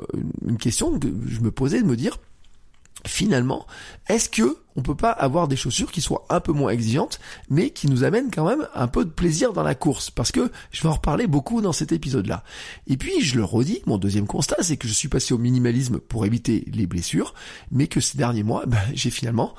question 0.60 1.00
que 1.00 1.08
je 1.28 1.40
me 1.40 1.52
posais 1.52 1.82
de 1.82 1.88
me 1.88 1.96
dire, 1.96 2.18
finalement, 3.06 3.68
est-ce 4.08 4.30
que 4.30 4.58
on 4.76 4.84
peut 4.84 4.96
pas 4.96 5.10
avoir 5.10 5.48
des 5.48 5.56
chaussures 5.56 5.92
qui 5.92 6.02
soient 6.02 6.26
un 6.30 6.40
peu 6.40 6.52
moins 6.52 6.70
exigeantes, 6.70 7.20
mais 7.50 7.72
qui 7.72 7.88
nous 7.88 8.04
amènent 8.04 8.30
quand 8.32 8.48
même 8.48 8.68
un 8.76 8.88
peu 8.88 9.04
de 9.06 9.10
plaisir 9.10 9.52
dans 9.52 9.64
la 9.64 9.74
course, 9.74 10.12
parce 10.12 10.32
que 10.32 10.52
je 10.72 10.84
vais 10.84 10.90
en 10.90 10.94
reparler 10.94 11.26
beaucoup 11.26 11.62
dans 11.62 11.74
cet 11.74 11.92
épisode-là. 11.92 12.44
Et 12.86 12.96
puis, 12.96 13.22
je 13.22 13.38
le 13.38 13.44
redis, 13.44 13.82
mon 13.88 13.98
deuxième 13.98 14.28
constat, 14.28 14.58
c'est 14.62 14.78
que 14.78 14.88
je 14.88 14.94
suis 14.94 15.08
passé 15.08 15.34
au 15.34 15.40
minimalisme 15.40 15.98
pour 15.98 16.28
éviter 16.28 16.64
les 16.72 16.86
blessures, 16.86 17.34
mais 17.72 17.88
que 17.88 18.00
ces 18.00 18.20
derniers 18.20 18.44
mois, 18.44 18.66
ben, 18.68 18.78
j'ai 18.94 19.10
finalement 19.10 19.56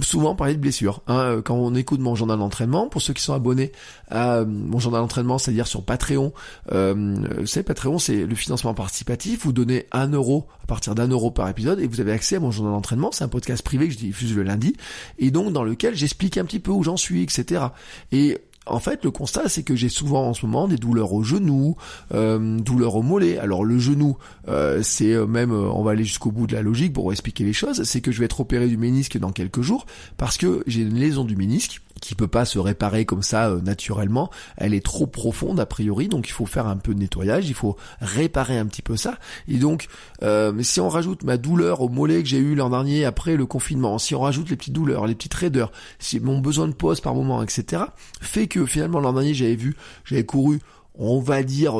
souvent 0.00 0.34
parler 0.34 0.54
de 0.54 0.60
blessures. 0.60 1.02
Hein, 1.06 1.40
quand 1.44 1.54
on 1.54 1.74
écoute 1.74 2.00
mon 2.00 2.14
journal 2.14 2.38
d'entraînement, 2.38 2.88
pour 2.88 3.02
ceux 3.02 3.12
qui 3.12 3.22
sont 3.22 3.34
abonnés 3.34 3.72
à 4.08 4.36
euh, 4.36 4.44
mon 4.46 4.78
journal 4.78 5.00
d'entraînement, 5.00 5.38
c'est-à-dire 5.38 5.66
sur 5.66 5.84
Patreon, 5.84 6.32
euh, 6.72 7.46
savez, 7.46 7.64
Patreon, 7.64 7.98
c'est 7.98 8.26
le 8.26 8.34
financement 8.34 8.74
participatif. 8.74 9.44
Vous 9.44 9.52
donnez 9.52 9.86
un 9.92 10.08
euro 10.08 10.46
à 10.62 10.66
partir 10.66 10.94
d'un 10.94 11.08
euro 11.08 11.30
par 11.30 11.48
épisode 11.48 11.80
et 11.80 11.86
vous 11.86 12.00
avez 12.00 12.12
accès 12.12 12.36
à 12.36 12.40
mon 12.40 12.50
journal 12.50 12.72
d'entraînement. 12.72 13.10
C'est 13.12 13.24
un 13.24 13.28
podcast 13.28 13.62
privé 13.62 13.86
que 13.88 13.94
je 13.94 13.98
diffuse 13.98 14.34
le 14.34 14.42
lundi 14.42 14.76
et 15.18 15.30
donc 15.30 15.52
dans 15.52 15.64
lequel 15.64 15.94
j'explique 15.94 16.38
un 16.38 16.44
petit 16.44 16.60
peu 16.60 16.70
où 16.70 16.82
j'en 16.82 16.96
suis, 16.96 17.22
etc. 17.22 17.66
Et 18.12 18.38
en 18.66 18.80
fait, 18.80 19.04
le 19.04 19.10
constat, 19.10 19.48
c'est 19.48 19.62
que 19.62 19.76
j'ai 19.76 19.88
souvent 19.88 20.28
en 20.28 20.34
ce 20.34 20.44
moment 20.44 20.68
des 20.68 20.76
douleurs 20.76 21.12
au 21.12 21.22
genou, 21.22 21.76
euh, 22.12 22.58
douleurs 22.58 22.96
au 22.96 23.02
mollet. 23.02 23.38
Alors 23.38 23.64
le 23.64 23.78
genou, 23.78 24.16
euh, 24.48 24.80
c'est 24.82 25.12
euh, 25.12 25.26
même, 25.26 25.52
on 25.52 25.82
va 25.82 25.92
aller 25.92 26.04
jusqu'au 26.04 26.32
bout 26.32 26.46
de 26.46 26.54
la 26.54 26.62
logique 26.62 26.92
pour 26.92 27.12
expliquer 27.12 27.44
les 27.44 27.52
choses, 27.52 27.84
c'est 27.84 28.00
que 28.00 28.10
je 28.10 28.18
vais 28.18 28.24
être 28.24 28.40
opéré 28.40 28.68
du 28.68 28.76
ménisque 28.76 29.18
dans 29.18 29.32
quelques 29.32 29.62
jours 29.62 29.86
parce 30.16 30.36
que 30.36 30.62
j'ai 30.66 30.82
une 30.82 30.98
lésion 30.98 31.24
du 31.24 31.36
ménisque 31.36 31.80
qui 32.00 32.14
peut 32.14 32.28
pas 32.28 32.44
se 32.44 32.58
réparer 32.58 33.04
comme 33.04 33.22
ça 33.22 33.48
euh, 33.48 33.60
naturellement. 33.60 34.30
Elle 34.56 34.74
est 34.74 34.84
trop 34.84 35.06
profonde 35.06 35.60
a 35.60 35.66
priori, 35.66 36.08
donc 36.08 36.28
il 36.28 36.32
faut 36.32 36.46
faire 36.46 36.66
un 36.66 36.76
peu 36.76 36.94
de 36.94 37.00
nettoyage, 37.00 37.48
il 37.48 37.54
faut 37.54 37.76
réparer 38.00 38.58
un 38.58 38.66
petit 38.66 38.82
peu 38.82 38.96
ça. 38.96 39.18
Et 39.48 39.56
donc, 39.56 39.88
euh, 40.22 40.52
si 40.62 40.80
on 40.80 40.88
rajoute 40.88 41.24
ma 41.24 41.36
douleur 41.36 41.80
au 41.80 41.88
mollet 41.88 42.22
que 42.22 42.28
j'ai 42.28 42.38
eu 42.38 42.54
l'an 42.54 42.70
dernier 42.70 43.04
après 43.04 43.36
le 43.36 43.46
confinement, 43.46 43.98
si 43.98 44.14
on 44.14 44.20
rajoute 44.20 44.50
les 44.50 44.56
petites 44.56 44.74
douleurs, 44.74 45.06
les 45.06 45.14
petites 45.14 45.34
raideurs, 45.34 45.72
si 45.98 46.20
mon 46.20 46.38
besoin 46.38 46.68
de 46.68 46.74
pause 46.74 47.00
par 47.00 47.14
moment, 47.14 47.42
etc., 47.42 47.84
fait 48.20 48.46
que 48.46 48.66
finalement 48.66 49.00
l'an 49.00 49.12
dernier 49.12 49.34
j'avais 49.34 49.56
vu, 49.56 49.76
j'avais 50.04 50.24
couru 50.24 50.60
on 50.98 51.20
va 51.20 51.42
dire 51.42 51.74
25% 51.74 51.78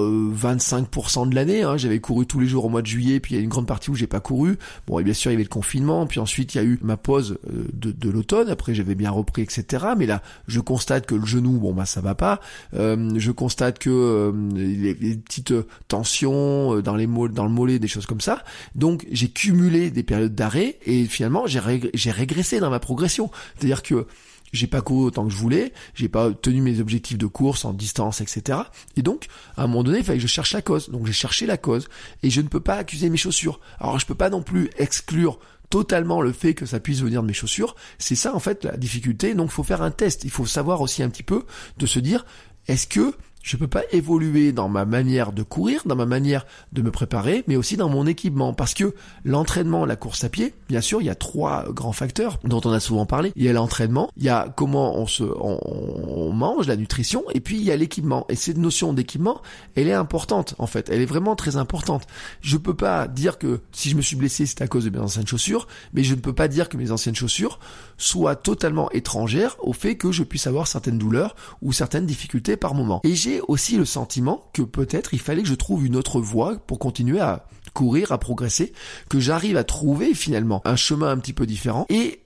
euh, 1.22 1.26
de 1.26 1.34
l'année. 1.34 1.62
Hein. 1.62 1.76
J'avais 1.76 2.00
couru 2.00 2.26
tous 2.26 2.40
les 2.40 2.46
jours 2.46 2.64
au 2.64 2.68
mois 2.68 2.82
de 2.82 2.86
juillet, 2.86 3.20
puis 3.20 3.34
il 3.34 3.38
y 3.38 3.40
a 3.40 3.42
une 3.42 3.48
grande 3.48 3.66
partie 3.66 3.90
où 3.90 3.94
j'ai 3.94 4.06
pas 4.06 4.20
couru. 4.20 4.58
Bon, 4.86 4.98
et 4.98 5.04
bien 5.04 5.14
sûr, 5.14 5.30
il 5.30 5.34
y 5.34 5.36
avait 5.36 5.44
le 5.44 5.48
confinement, 5.48 6.06
puis 6.06 6.20
ensuite 6.20 6.54
il 6.54 6.58
y 6.58 6.60
a 6.60 6.64
eu 6.64 6.78
ma 6.82 6.96
pause 6.96 7.38
euh, 7.48 7.66
de, 7.72 8.10
l'automne. 8.10 8.48
Après, 8.48 8.74
j'avais 8.74 8.94
bien 8.94 9.10
repris, 9.10 9.42
etc. 9.42 9.86
Mais 9.96 10.06
là, 10.06 10.22
je 10.48 10.60
constate 10.60 11.06
que 11.06 11.14
le 11.14 11.26
genou, 11.26 11.58
bon 11.58 11.72
bah 11.72 11.86
ça 11.86 12.00
va 12.00 12.14
pas. 12.14 12.40
Euh, 12.74 13.10
je 13.16 13.30
constate 13.30 13.78
que 13.78 14.32
les, 14.54 14.94
petites 14.94 15.54
tensions 15.88 16.80
dans 16.80 16.96
les 16.96 17.06
dans 17.06 17.44
le 17.44 17.50
mollet, 17.50 17.78
des 17.78 17.88
choses 17.88 18.06
comme 18.06 18.20
ça. 18.20 18.42
Donc, 18.74 19.06
j'ai 19.10 19.28
cumulé 19.28 19.90
des 19.90 20.02
périodes 20.02 20.34
d'arrêt 20.34 20.78
et 20.84 21.04
finalement, 21.04 21.46
j'ai 21.46 22.10
régressé 22.10 22.60
dans 22.60 22.70
ma 22.70 22.80
progression. 22.80 23.30
C'est-à-dire 23.56 23.82
que 23.82 24.06
j'ai 24.52 24.66
pas 24.66 24.80
couru 24.80 25.06
autant 25.06 25.24
que 25.24 25.32
je 25.32 25.36
voulais, 25.36 25.72
j'ai 25.94 26.08
pas 26.08 26.32
tenu 26.32 26.60
mes 26.60 26.80
objectifs 26.80 27.18
de 27.18 27.26
course 27.26 27.64
en 27.64 27.72
distance, 27.72 28.20
etc. 28.20 28.60
Et 28.96 29.02
donc, 29.02 29.26
à 29.56 29.64
un 29.64 29.66
moment 29.66 29.82
donné, 29.82 29.98
il 29.98 30.04
fallait 30.04 30.18
que 30.18 30.22
je 30.22 30.28
cherche 30.28 30.52
la 30.52 30.62
cause. 30.62 30.88
Donc 30.90 31.06
j'ai 31.06 31.12
cherché 31.12 31.46
la 31.46 31.56
cause 31.56 31.88
et 32.22 32.30
je 32.30 32.40
ne 32.40 32.48
peux 32.48 32.60
pas 32.60 32.76
accuser 32.76 33.10
mes 33.10 33.16
chaussures. 33.16 33.60
Alors 33.80 33.98
je 33.98 34.06
peux 34.06 34.14
pas 34.14 34.30
non 34.30 34.42
plus 34.42 34.70
exclure 34.78 35.38
totalement 35.70 36.20
le 36.20 36.32
fait 36.32 36.54
que 36.54 36.64
ça 36.66 36.80
puisse 36.80 37.00
venir 37.00 37.22
de 37.22 37.26
mes 37.26 37.32
chaussures. 37.32 37.74
C'est 37.98 38.14
ça 38.14 38.34
en 38.34 38.40
fait 38.40 38.64
la 38.64 38.76
difficulté. 38.76 39.34
Donc 39.34 39.50
faut 39.50 39.64
faire 39.64 39.82
un 39.82 39.90
test. 39.90 40.24
Il 40.24 40.30
faut 40.30 40.46
savoir 40.46 40.80
aussi 40.80 41.02
un 41.02 41.10
petit 41.10 41.22
peu 41.22 41.44
de 41.78 41.86
se 41.86 41.98
dire 41.98 42.24
est-ce 42.68 42.86
que 42.86 43.14
je 43.46 43.56
peux 43.56 43.68
pas 43.68 43.82
évoluer 43.92 44.50
dans 44.50 44.68
ma 44.68 44.84
manière 44.84 45.32
de 45.32 45.44
courir, 45.44 45.82
dans 45.86 45.94
ma 45.94 46.04
manière 46.04 46.46
de 46.72 46.82
me 46.82 46.90
préparer, 46.90 47.44
mais 47.46 47.54
aussi 47.54 47.76
dans 47.76 47.88
mon 47.88 48.04
équipement. 48.04 48.52
Parce 48.52 48.74
que 48.74 48.92
l'entraînement, 49.24 49.86
la 49.86 49.94
course 49.94 50.24
à 50.24 50.28
pied, 50.28 50.52
bien 50.68 50.80
sûr, 50.80 51.00
il 51.00 51.04
y 51.04 51.10
a 51.10 51.14
trois 51.14 51.70
grands 51.70 51.92
facteurs 51.92 52.40
dont 52.42 52.60
on 52.64 52.72
a 52.72 52.80
souvent 52.80 53.06
parlé. 53.06 53.32
Il 53.36 53.44
y 53.44 53.48
a 53.48 53.52
l'entraînement, 53.52 54.10
il 54.16 54.24
y 54.24 54.28
a 54.28 54.52
comment 54.56 54.98
on 54.98 55.06
se, 55.06 55.22
on, 55.22 56.32
mange, 56.32 56.66
la 56.66 56.74
nutrition, 56.74 57.22
et 57.34 57.40
puis 57.40 57.56
il 57.56 57.62
y 57.62 57.70
a 57.70 57.76
l'équipement. 57.76 58.26
Et 58.28 58.34
cette 58.34 58.56
notion 58.56 58.92
d'équipement, 58.92 59.40
elle 59.76 59.86
est 59.86 59.92
importante, 59.92 60.56
en 60.58 60.66
fait. 60.66 60.88
Elle 60.90 61.00
est 61.00 61.06
vraiment 61.06 61.36
très 61.36 61.54
importante. 61.54 62.02
Je 62.40 62.56
peux 62.56 62.74
pas 62.74 63.06
dire 63.06 63.38
que 63.38 63.60
si 63.70 63.90
je 63.90 63.96
me 63.96 64.02
suis 64.02 64.16
blessé, 64.16 64.44
c'est 64.46 64.60
à 64.60 64.66
cause 64.66 64.86
de 64.86 64.90
mes 64.90 64.98
anciennes 64.98 65.26
chaussures, 65.28 65.68
mais 65.92 66.02
je 66.02 66.16
ne 66.16 66.20
peux 66.20 66.34
pas 66.34 66.48
dire 66.48 66.68
que 66.68 66.76
mes 66.76 66.90
anciennes 66.90 67.14
chaussures 67.14 67.60
soient 67.96 68.34
totalement 68.34 68.90
étrangères 68.90 69.54
au 69.60 69.72
fait 69.72 69.96
que 69.96 70.10
je 70.10 70.24
puisse 70.24 70.48
avoir 70.48 70.66
certaines 70.66 70.98
douleurs 70.98 71.36
ou 71.62 71.72
certaines 71.72 72.06
difficultés 72.06 72.56
par 72.56 72.74
moment. 72.74 73.00
Et 73.04 73.14
j'ai 73.14 73.35
aussi 73.48 73.76
le 73.76 73.84
sentiment 73.84 74.50
que 74.52 74.62
peut-être 74.62 75.14
il 75.14 75.20
fallait 75.20 75.42
que 75.42 75.48
je 75.48 75.54
trouve 75.54 75.86
une 75.86 75.96
autre 75.96 76.20
voie 76.20 76.56
pour 76.66 76.78
continuer 76.78 77.20
à 77.20 77.46
courir, 77.74 78.12
à 78.12 78.18
progresser, 78.18 78.72
que 79.08 79.20
j'arrive 79.20 79.56
à 79.56 79.64
trouver 79.64 80.14
finalement 80.14 80.62
un 80.64 80.76
chemin 80.76 81.10
un 81.10 81.18
petit 81.18 81.32
peu 81.32 81.46
différent. 81.46 81.86
Et 81.88 82.22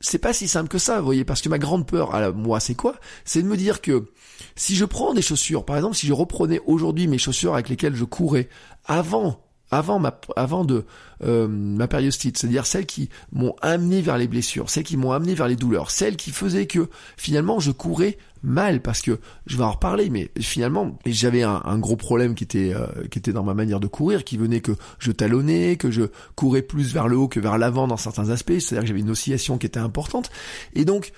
c'est 0.00 0.18
pas 0.18 0.32
si 0.32 0.48
simple 0.48 0.68
que 0.68 0.78
ça, 0.78 0.98
vous 0.98 1.04
voyez, 1.04 1.24
parce 1.24 1.40
que 1.40 1.48
ma 1.48 1.58
grande 1.58 1.86
peur 1.86 2.14
à 2.14 2.30
moi, 2.32 2.60
c'est 2.60 2.74
quoi? 2.74 2.96
C'est 3.24 3.42
de 3.42 3.48
me 3.48 3.56
dire 3.56 3.80
que 3.80 4.06
si 4.54 4.76
je 4.76 4.84
prends 4.84 5.14
des 5.14 5.22
chaussures, 5.22 5.64
par 5.64 5.76
exemple, 5.76 5.96
si 5.96 6.06
je 6.06 6.12
reprenais 6.12 6.60
aujourd'hui 6.66 7.08
mes 7.08 7.18
chaussures 7.18 7.54
avec 7.54 7.68
lesquelles 7.68 7.94
je 7.94 8.04
courais 8.04 8.48
avant 8.84 9.40
avant 9.70 9.98
ma 9.98 10.20
avant 10.36 10.64
de 10.64 10.84
euh, 11.24 11.48
ma 11.48 11.88
périostite, 11.88 12.38
c'est-à-dire 12.38 12.66
celles 12.66 12.86
qui 12.86 13.08
m'ont 13.32 13.54
amené 13.62 14.00
vers 14.00 14.18
les 14.18 14.28
blessures, 14.28 14.70
celles 14.70 14.84
qui 14.84 14.96
m'ont 14.96 15.12
amené 15.12 15.34
vers 15.34 15.48
les 15.48 15.56
douleurs, 15.56 15.90
celles 15.90 16.16
qui 16.16 16.30
faisaient 16.30 16.66
que 16.66 16.88
finalement 17.16 17.58
je 17.58 17.72
courais 17.72 18.16
mal 18.46 18.80
parce 18.80 19.02
que 19.02 19.18
je 19.46 19.56
vais 19.56 19.64
en 19.64 19.72
reparler, 19.72 20.08
mais 20.08 20.30
finalement 20.38 20.96
j'avais 21.04 21.42
un, 21.42 21.78
gros 21.78 21.96
problème 21.96 22.34
qui 22.34 22.44
était 22.44 22.72
euh, 22.74 22.86
qui 23.10 23.18
était 23.18 23.32
dans 23.32 23.42
ma 23.42 23.54
manière 23.54 23.80
de 23.80 23.88
courir, 23.88 24.24
qui 24.24 24.38
venait 24.38 24.60
que 24.60 24.72
je 24.98 25.12
talonnais, 25.12 25.76
que 25.76 25.90
je 25.90 26.04
courais 26.36 26.62
plus 26.62 26.94
vers 26.94 27.08
le 27.08 27.16
haut 27.18 27.28
que 27.28 27.40
vers 27.40 27.58
l'avant 27.58 27.88
dans 27.88 27.96
certains 27.96 28.30
aspects, 28.30 28.58
c'est-à-dire 28.58 28.82
que 28.82 28.86
j'avais 28.86 29.00
une 29.00 29.10
oscillation 29.10 29.58
qui 29.58 29.66
était 29.66 29.80
importante, 29.80 30.30
et 30.74 30.84
donc 30.84 31.12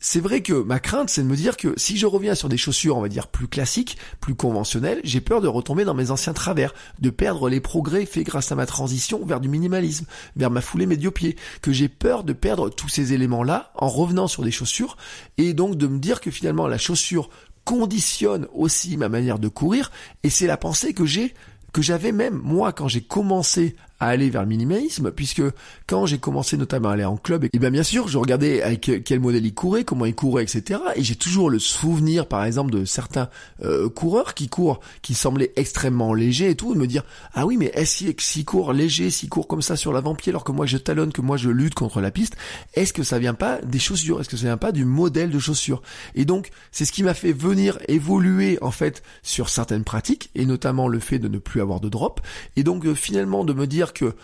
c'est 0.00 0.20
vrai 0.20 0.42
que 0.42 0.52
ma 0.52 0.78
crainte, 0.78 1.10
c'est 1.10 1.22
de 1.22 1.28
me 1.28 1.36
dire 1.36 1.56
que 1.56 1.74
si 1.76 1.96
je 1.96 2.06
reviens 2.06 2.34
sur 2.34 2.48
des 2.48 2.56
chaussures, 2.56 2.96
on 2.96 3.00
va 3.00 3.08
dire, 3.08 3.26
plus 3.26 3.48
classiques, 3.48 3.98
plus 4.20 4.34
conventionnelles, 4.34 5.00
j'ai 5.02 5.20
peur 5.20 5.40
de 5.40 5.48
retomber 5.48 5.84
dans 5.84 5.94
mes 5.94 6.10
anciens 6.10 6.32
travers, 6.32 6.72
de 7.00 7.10
perdre 7.10 7.48
les 7.48 7.60
progrès 7.60 8.06
faits 8.06 8.26
grâce 8.26 8.52
à 8.52 8.54
ma 8.54 8.66
transition 8.66 9.24
vers 9.24 9.40
du 9.40 9.48
minimalisme, 9.48 10.06
vers 10.36 10.50
ma 10.50 10.60
foulée 10.60 10.86
médio-pied, 10.86 11.36
que 11.62 11.72
j'ai 11.72 11.88
peur 11.88 12.22
de 12.22 12.32
perdre 12.32 12.68
tous 12.68 12.88
ces 12.88 13.12
éléments-là 13.12 13.72
en 13.74 13.88
revenant 13.88 14.28
sur 14.28 14.44
des 14.44 14.52
chaussures, 14.52 14.96
et 15.36 15.52
donc 15.52 15.76
de 15.76 15.86
me 15.86 15.98
dire 15.98 16.20
que 16.20 16.30
finalement 16.30 16.68
la 16.68 16.78
chaussure 16.78 17.28
conditionne 17.68 18.46
aussi 18.54 18.96
ma 18.96 19.10
manière 19.10 19.38
de 19.38 19.48
courir 19.48 19.90
et 20.22 20.30
c'est 20.30 20.46
la 20.46 20.56
pensée 20.56 20.94
que 20.94 21.04
j'ai 21.04 21.34
que 21.74 21.82
j'avais 21.82 22.12
même 22.12 22.40
moi 22.42 22.72
quand 22.72 22.88
j'ai 22.88 23.02
commencé 23.02 23.76
à 24.00 24.08
aller 24.08 24.30
vers 24.30 24.42
le 24.42 24.48
minimalisme, 24.48 25.10
puisque 25.10 25.42
quand 25.86 26.06
j'ai 26.06 26.18
commencé 26.18 26.56
notamment 26.56 26.90
à 26.90 26.92
aller 26.92 27.04
en 27.04 27.16
club, 27.16 27.44
et 27.52 27.58
bien 27.58 27.70
bien 27.70 27.82
sûr, 27.82 28.08
je 28.08 28.18
regardais 28.18 28.62
avec 28.62 29.02
quel 29.04 29.20
modèle 29.20 29.44
il 29.44 29.54
courait, 29.54 29.84
comment 29.84 30.04
il 30.04 30.14
courait, 30.14 30.42
etc. 30.42 30.80
Et 30.96 31.02
j'ai 31.02 31.16
toujours 31.16 31.50
le 31.50 31.58
souvenir, 31.58 32.26
par 32.26 32.44
exemple, 32.44 32.70
de 32.70 32.84
certains 32.84 33.28
euh, 33.62 33.88
coureurs 33.88 34.34
qui 34.34 34.48
courent, 34.48 34.80
qui 35.02 35.14
semblaient 35.14 35.52
extrêmement 35.56 36.14
légers 36.14 36.50
et 36.50 36.54
tout, 36.54 36.74
et 36.74 36.76
me 36.76 36.86
dire 36.86 37.04
ah 37.34 37.46
oui, 37.46 37.56
mais 37.56 37.70
est-ce 37.74 38.04
qu'il 38.12 38.44
court 38.44 38.72
léger, 38.72 39.10
s'il 39.10 39.28
court 39.28 39.48
comme 39.48 39.62
ça 39.62 39.76
sur 39.76 39.92
l'avant-pied, 39.92 40.30
alors 40.30 40.44
que 40.44 40.52
moi 40.52 40.66
je 40.66 40.78
talonne, 40.78 41.12
que 41.12 41.20
moi 41.20 41.36
je 41.36 41.50
lutte 41.50 41.74
contre 41.74 42.00
la 42.00 42.10
piste, 42.10 42.36
est-ce 42.74 42.92
que 42.92 43.02
ça 43.02 43.18
vient 43.18 43.34
pas 43.34 43.60
des 43.62 43.78
chaussures, 43.78 44.20
est-ce 44.20 44.28
que 44.28 44.36
ça 44.36 44.44
vient 44.44 44.56
pas 44.56 44.72
du 44.72 44.84
modèle 44.84 45.30
de 45.30 45.38
chaussures? 45.38 45.82
Et 46.14 46.24
donc 46.24 46.50
c'est 46.72 46.84
ce 46.84 46.92
qui 46.92 47.02
m'a 47.02 47.14
fait 47.14 47.32
venir 47.32 47.78
évoluer 47.88 48.58
en 48.62 48.70
fait 48.70 49.02
sur 49.22 49.48
certaines 49.48 49.84
pratiques, 49.84 50.30
et 50.34 50.46
notamment 50.46 50.88
le 50.88 51.00
fait 51.00 51.18
de 51.18 51.28
ne 51.28 51.38
plus 51.38 51.60
avoir 51.60 51.80
de 51.80 51.88
drop, 51.88 52.20
et 52.56 52.62
donc 52.62 52.84
euh, 52.86 52.94
finalement 52.94 53.44
de 53.44 53.52
me 53.52 53.66
dire 53.66 53.87
que 53.92 54.14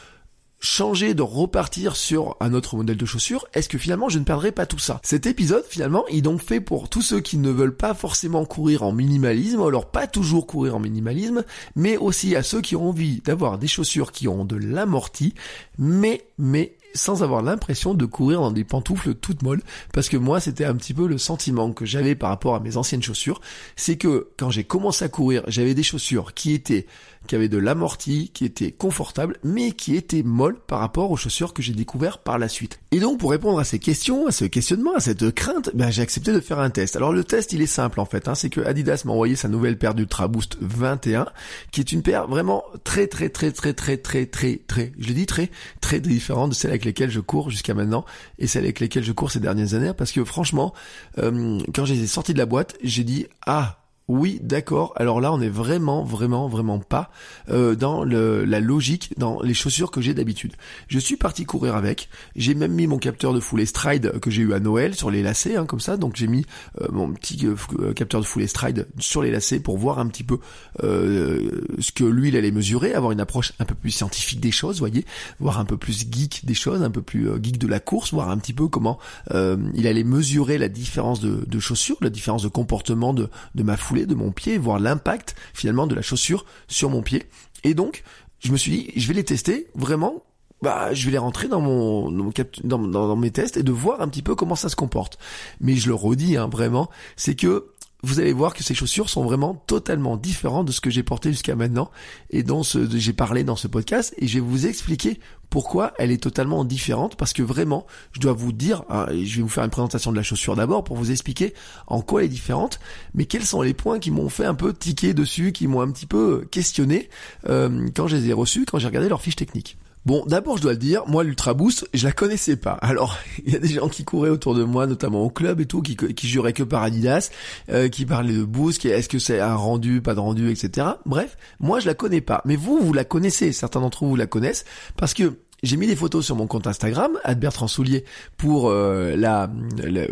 changer, 0.65 1.15
de 1.15 1.23
repartir 1.23 1.95
sur 1.95 2.37
un 2.41 2.55
autre 2.55 2.77
modèle 2.77 2.97
de 2.97 3.07
chaussures, 3.07 3.47
est-ce 3.53 3.69
que 3.69 3.79
finalement 3.79 4.09
je 4.09 4.19
ne 4.19 4.25
perdrai 4.25 4.51
pas 4.51 4.67
tout 4.67 4.79
ça? 4.79 5.01
Cet 5.03 5.27
épisode 5.27 5.65
finalement 5.69 6.07
est 6.09 6.23
donc 6.23 6.41
fait 6.43 6.61
pour 6.61 6.89
tous 6.89 7.03
ceux 7.03 7.21
qui 7.21 7.37
ne 7.37 7.51
veulent 7.51 7.77
pas 7.77 7.95
forcément 7.95 8.45
courir 8.47 8.83
en 8.83 8.93
minimalisme, 8.93 9.61
alors 9.61 9.91
pas 9.91 10.07
toujours 10.07 10.47
courir 10.47 10.77
en 10.77 10.81
minimalisme, 10.81 11.45
mais 11.77 11.97
aussi 11.97 12.35
à 12.35 12.43
ceux 12.43 12.63
qui 12.63 12.77
ont 12.77 12.89
envie 12.89 13.21
d'avoir 13.21 13.59
des 13.59 13.69
chaussures 13.69 14.11
qui 14.11 14.27
ont 14.27 14.45
de 14.45 14.57
l'amorti, 14.57 15.35
mais 15.79 16.25
mais 16.39 16.77
sans 16.95 17.25
avoir 17.25 17.43
l'impression 17.43 17.93
de 17.93 18.07
courir 18.07 18.41
dans 18.41 18.53
des 18.53 18.65
pantoufles 18.65 19.15
toutes 19.15 19.43
molles, 19.43 19.63
parce 19.93 20.09
que 20.09 20.17
moi 20.17 20.41
c'était 20.41 20.65
un 20.65 20.77
petit 20.77 20.95
peu 20.95 21.09
le 21.09 21.19
sentiment 21.19 21.73
que 21.73 21.85
j'avais 21.85 22.15
par 22.15 22.31
rapport 22.31 22.55
à 22.55 22.61
mes 22.61 22.77
anciennes 22.77 23.03
chaussures, 23.03 23.41
c'est 23.77 23.97
que 23.97 24.29
quand 24.39 24.51
j'ai 24.51 24.65
commencé 24.65 25.05
à 25.05 25.09
courir, 25.09 25.43
j'avais 25.49 25.75
des 25.75 25.83
chaussures 25.83 26.33
qui 26.35 26.55
étaient 26.55 26.87
qui 27.27 27.35
avait 27.35 27.49
de 27.49 27.59
l'amorti, 27.59 28.31
qui 28.33 28.45
était 28.45 28.73
confortable, 28.73 29.39
mais 29.43 29.73
qui 29.73 29.97
était 29.97 30.23
molle 30.23 30.59
par 30.67 30.81
rapport 30.81 31.11
aux 31.11 31.17
chaussures 31.17 31.55
que 31.55 31.63
j'ai 31.63 31.73
découvert 31.73 32.19
par 32.19 32.39
la 32.39 32.49
suite. 32.49 32.81
Et 32.91 33.01
donc, 33.01 33.19
pour 33.19 33.31
répondre 33.31 33.59
à 33.59 33.65
ces 33.65 33.79
questions, 33.79 34.27
à 34.27 34.33
ce 34.33 34.45
questionnement, 34.45 34.95
à 34.95 35.01
cette 35.01 35.31
crainte, 35.33 35.71
ben, 35.75 35.91
j'ai 35.91 36.03
accepté 36.03 36.33
de 36.33 36.41
faire 36.41 36.59
un 36.59 36.71
test. 36.71 36.97
Alors, 36.97 37.13
le 37.13 37.25
test, 37.25 37.53
il 37.53 37.63
est 37.63 37.67
simple, 37.67 38.01
en 38.01 38.05
fait, 38.05 38.29
hein, 38.29 38.35
c'est 38.35 38.51
que 38.51 38.61
Adidas 38.61 39.03
m'a 39.05 39.13
envoyé 39.13 39.37
sa 39.37 39.49
nouvelle 39.49 39.79
paire 39.79 39.95
d'Ultra 39.95 40.29
Boost 40.29 40.57
21, 40.61 41.27
qui 41.73 41.81
est 41.81 41.93
une 41.93 42.03
paire 42.03 42.29
vraiment 42.29 42.65
très, 42.85 43.07
très, 43.07 43.29
très, 43.29 43.53
très, 43.53 43.73
très, 43.73 43.97
très, 43.97 44.27
très, 44.27 44.61
très, 44.67 44.93
je 44.99 45.09
l'ai 45.09 45.15
dit 45.15 45.27
très, 45.27 45.51
très 45.81 46.01
différente 46.01 46.51
de 46.51 46.55
celle 46.55 46.71
avec 46.71 46.85
lesquelles 46.85 47.11
je 47.11 47.21
cours 47.21 47.51
jusqu'à 47.51 47.75
maintenant, 47.75 48.05
et 48.39 48.47
celle 48.47 48.65
avec 48.65 48.81
lesquelles 48.81 49.05
je 49.05 49.13
cours 49.13 49.31
ces 49.31 49.41
dernières 49.41 49.75
années, 49.75 49.93
parce 49.97 50.13
que 50.13 50.25
franchement, 50.25 50.75
euh, 51.19 51.59
quand 51.75 51.85
je 51.85 51.95
les 51.95 52.03
ai 52.03 52.07
sortis 52.07 52.33
de 52.33 52.39
la 52.39 52.47
boîte, 52.47 52.77
j'ai 52.83 53.05
dit, 53.05 53.27
ah, 53.47 53.84
oui, 54.07 54.39
d'accord. 54.43 54.93
Alors 54.97 55.23
là, 55.23 55.33
on 55.33 55.41
est 55.41 55.49
vraiment, 55.49 56.05
vraiment, 56.05 56.47
vraiment 56.47 56.79
pas 56.79 57.11
euh, 57.49 57.75
dans 57.75 58.05
le, 58.05 58.45
la 58.45 58.61
logique, 58.61 59.15
dans 59.17 59.41
les 59.41 59.55
chaussures 59.55 59.91
que 59.91 60.03
j'ai 60.03 60.13
d'habitude. 60.13 60.53
Je 60.89 60.99
suis 60.99 61.17
parti 61.17 61.47
courir 61.47 61.75
avec. 61.75 62.11
J'ai 62.37 62.55
même 62.55 62.73
mis 62.73 62.87
mon 62.87 62.99
capteur 62.99 63.33
de 63.33 63.41
foulée 63.41 63.65
stride 63.65 64.19
que 64.21 64.31
j'ai 64.31 64.43
eu 64.43 64.53
à 64.53 64.61
Noël 64.61 64.95
sur 64.95 65.11
les 65.11 65.23
lacets, 65.23 65.57
hein, 65.57 65.65
comme 65.65 65.81
ça. 65.81 65.97
Donc 65.97 66.17
j'ai 66.17 66.27
mis 66.27 66.45
euh, 66.83 66.89
mon 66.93 67.15
petit 67.15 67.47
euh, 67.47 67.95
capteur 67.95 68.21
de 68.21 68.27
foulée 68.27 68.47
stride 68.47 68.89
sur 68.99 69.23
les 69.23 69.31
lacets 69.31 69.61
pour 69.61 69.79
voir 69.79 69.99
un 69.99 70.07
petit 70.07 70.25
peu 70.25 70.39
ce 70.81 71.93
que 71.93 72.05
lui 72.05 72.29
il 72.29 72.37
allait 72.37 72.51
mesurer, 72.51 72.93
avoir 72.93 73.13
une 73.13 73.21
approche 73.21 73.53
un 73.59 73.65
peu 73.65 73.75
plus 73.75 73.91
scientifique 73.91 74.41
des 74.41 74.51
choses, 74.51 74.81
voyez, 74.81 75.07
voir 75.41 75.59
un 75.59 75.65
peu 75.65 75.77
plus 75.77 76.07
geek 76.11 76.45
des 76.45 76.55
choses, 76.55 76.83
un 76.83 76.91
peu 76.91 77.01
plus 77.01 77.29
geek 77.43 77.59
de 77.59 77.67
la 77.67 77.81
course, 77.81 78.13
voir 78.13 78.29
un 78.29 78.37
petit 78.37 78.53
peu 78.53 78.69
comment 78.69 78.99
il 79.33 79.87
allait 79.87 80.05
mesurer 80.05 80.59
la 80.59 80.69
différence 80.69 81.21
de, 81.21 81.45
de 81.47 81.59
chaussures, 81.59 81.97
la 82.01 82.11
différence 82.11 82.43
de 82.43 82.49
comportement 82.49 83.15
de, 83.15 83.29
de 83.55 83.63
ma 83.63 83.77
foulée 83.77 83.94
de 84.03 84.15
mon 84.15 84.33
pied, 84.33 84.59
voir 84.59 84.79
l'impact 84.79 85.35
finalement 85.53 85.87
de 85.87 85.95
la 85.95 86.03
chaussure 86.03 86.45
sur 86.69 86.91
mon 86.91 87.03
pied. 87.03 87.25
Et 87.63 87.75
donc, 87.75 88.03
je 88.41 88.53
me 88.53 88.57
suis 88.57 88.71
dit, 88.71 88.93
je 88.97 89.09
vais 89.09 89.15
les 89.15 89.25
tester 89.25 89.69
vraiment. 89.75 90.23
Bah, 90.63 90.95
je 90.95 91.05
vais 91.05 91.11
les 91.11 91.19
rentrer 91.19 91.49
dans 91.49 91.61
mon 91.61 92.11
dans, 92.11 92.79
dans, 92.79 93.17
mes 93.17 93.31
tests 93.31 93.59
et 93.59 93.63
de 93.63 93.73
voir 93.73 94.01
un 94.01 94.09
petit 94.09 94.23
peu 94.23 94.35
comment 94.35 94.55
ça 94.55 94.69
se 94.69 94.77
comporte. 94.77 95.19
Mais 95.61 95.77
je 95.77 95.89
le 95.89 95.95
redis, 95.95 96.37
hein, 96.37 96.49
vraiment, 96.51 96.89
c'est 97.17 97.35
que 97.35 97.73
vous 98.05 98.21
allez 98.21 98.33
voir 98.33 98.55
que 98.55 98.63
ces 98.63 98.75
chaussures 98.75 99.09
sont 99.09 99.25
vraiment 99.25 99.55
totalement 99.67 100.17
différentes 100.17 100.67
de 100.67 100.73
ce 100.73 100.81
que 100.81 100.91
j'ai 100.91 101.03
porté 101.03 101.31
jusqu'à 101.31 101.57
maintenant 101.57 101.91
et 102.31 102.43
dont 102.43 102.63
j'ai 102.63 103.13
parlé 103.13 103.45
dans 103.45 103.57
ce 103.57 103.67
podcast. 103.67 104.15
Et 104.19 104.29
je 104.29 104.35
vais 104.35 104.41
vous 104.41 104.67
expliquer 104.67 105.19
pourquoi 105.51 105.93
elle 105.99 106.11
est 106.11 106.23
totalement 106.23 106.65
différente 106.65 107.17
parce 107.17 107.33
que 107.33 107.43
vraiment 107.43 107.87
je 108.13 108.21
dois 108.21 108.33
vous 108.33 108.53
dire 108.53 108.83
hein, 108.89 109.07
je 109.11 109.37
vais 109.37 109.43
vous 109.43 109.49
faire 109.49 109.65
une 109.65 109.71
présentation 109.71 110.11
de 110.11 110.17
la 110.17 110.23
chaussure 110.23 110.57
d'abord 110.57 110.85
pour 110.85 110.97
vous 110.97 111.11
expliquer 111.11 111.55
en 111.87 112.03
quoi 112.03 112.21
elle 112.21 112.27
est 112.27 112.31
différente. 112.31 112.79
Mais 113.15 113.25
quels 113.25 113.45
sont 113.45 113.63
les 113.63 113.75
points 113.75 113.99
qui 113.99 114.11
m'ont 114.11 114.29
fait 114.29 114.47
un 114.47 114.55
peu 114.55 114.75
tiquer 114.75 115.15
dessus 115.15 115.53
qui 115.53 115.67
m'ont 115.67 115.81
un 115.81 115.91
petit 115.91 116.07
peu 116.07 116.47
questionné 116.51 117.09
euh, 117.49 117.89
quand 117.95 118.07
je 118.07 118.17
les 118.17 118.29
ai 118.29 118.33
reçus 118.33 118.67
quand 118.67 118.79
j'ai 118.79 118.87
regardé 118.87 119.09
leur 119.09 119.21
fiche 119.21 119.37
technique 119.37 119.79
Bon, 120.07 120.23
d'abord, 120.27 120.59
je 120.59 120.63
dois 120.63 120.73
le 120.73 120.79
dire, 120.79 121.05
moi, 121.07 121.25
l'Ultra 121.25 121.55
Boost, 121.55 121.89
je 121.95 122.05
la 122.05 122.13
connaissais 122.13 122.57
pas. 122.57 122.73
Alors, 122.83 123.17
il 123.47 123.53
y 123.53 123.57
a 123.57 123.59
des 123.59 123.69
gens 123.69 123.89
qui 123.89 124.05
couraient 124.05 124.31
autour 124.31 124.55
de 124.55 124.63
moi, 124.63 124.87
notamment 124.87 125.23
au 125.23 125.31
club 125.31 125.61
et 125.61 125.67
tout, 125.67 125.81
qui, 125.81 125.97
qui 125.97 126.29
juraient 126.29 126.53
que 126.53 126.63
par 126.63 126.83
Adidas, 126.83 127.31
euh, 127.71 127.89
qui 127.89 128.05
parlaient 128.05 128.35
de 128.35 128.45
Boost, 128.45 128.81
qui 128.81 128.89
est-ce 128.89 129.09
que 129.09 129.19
c'est 129.19 129.41
un 129.41 129.55
rendu, 129.55 130.03
pas 130.03 130.15
de 130.15 130.21
rendu, 130.21 130.51
etc. 130.51 130.89
Bref, 131.07 131.39
moi, 131.59 131.81
je 131.81 131.87
la 131.87 131.95
connais 131.95 132.21
pas. 132.21 132.43
Mais 132.45 132.57
vous, 132.57 132.79
vous 132.81 132.93
la 132.93 133.05
connaissez. 133.05 133.53
Certains 133.53 133.81
d'entre 133.81 134.05
vous 134.05 134.17
la 134.17 134.27
connaissent 134.27 134.65
parce 134.97 135.15
que 135.15 135.39
j'ai 135.63 135.77
mis 135.77 135.87
des 135.87 135.97
photos 135.97 136.25
sur 136.25 136.37
mon 136.37 136.47
compte 136.47 136.67
Instagram, 136.67 137.19
Bertrand 137.37 137.69
Soulier, 137.69 138.05
pour 138.37 138.69
euh, 138.69 139.17
la, 139.17 139.51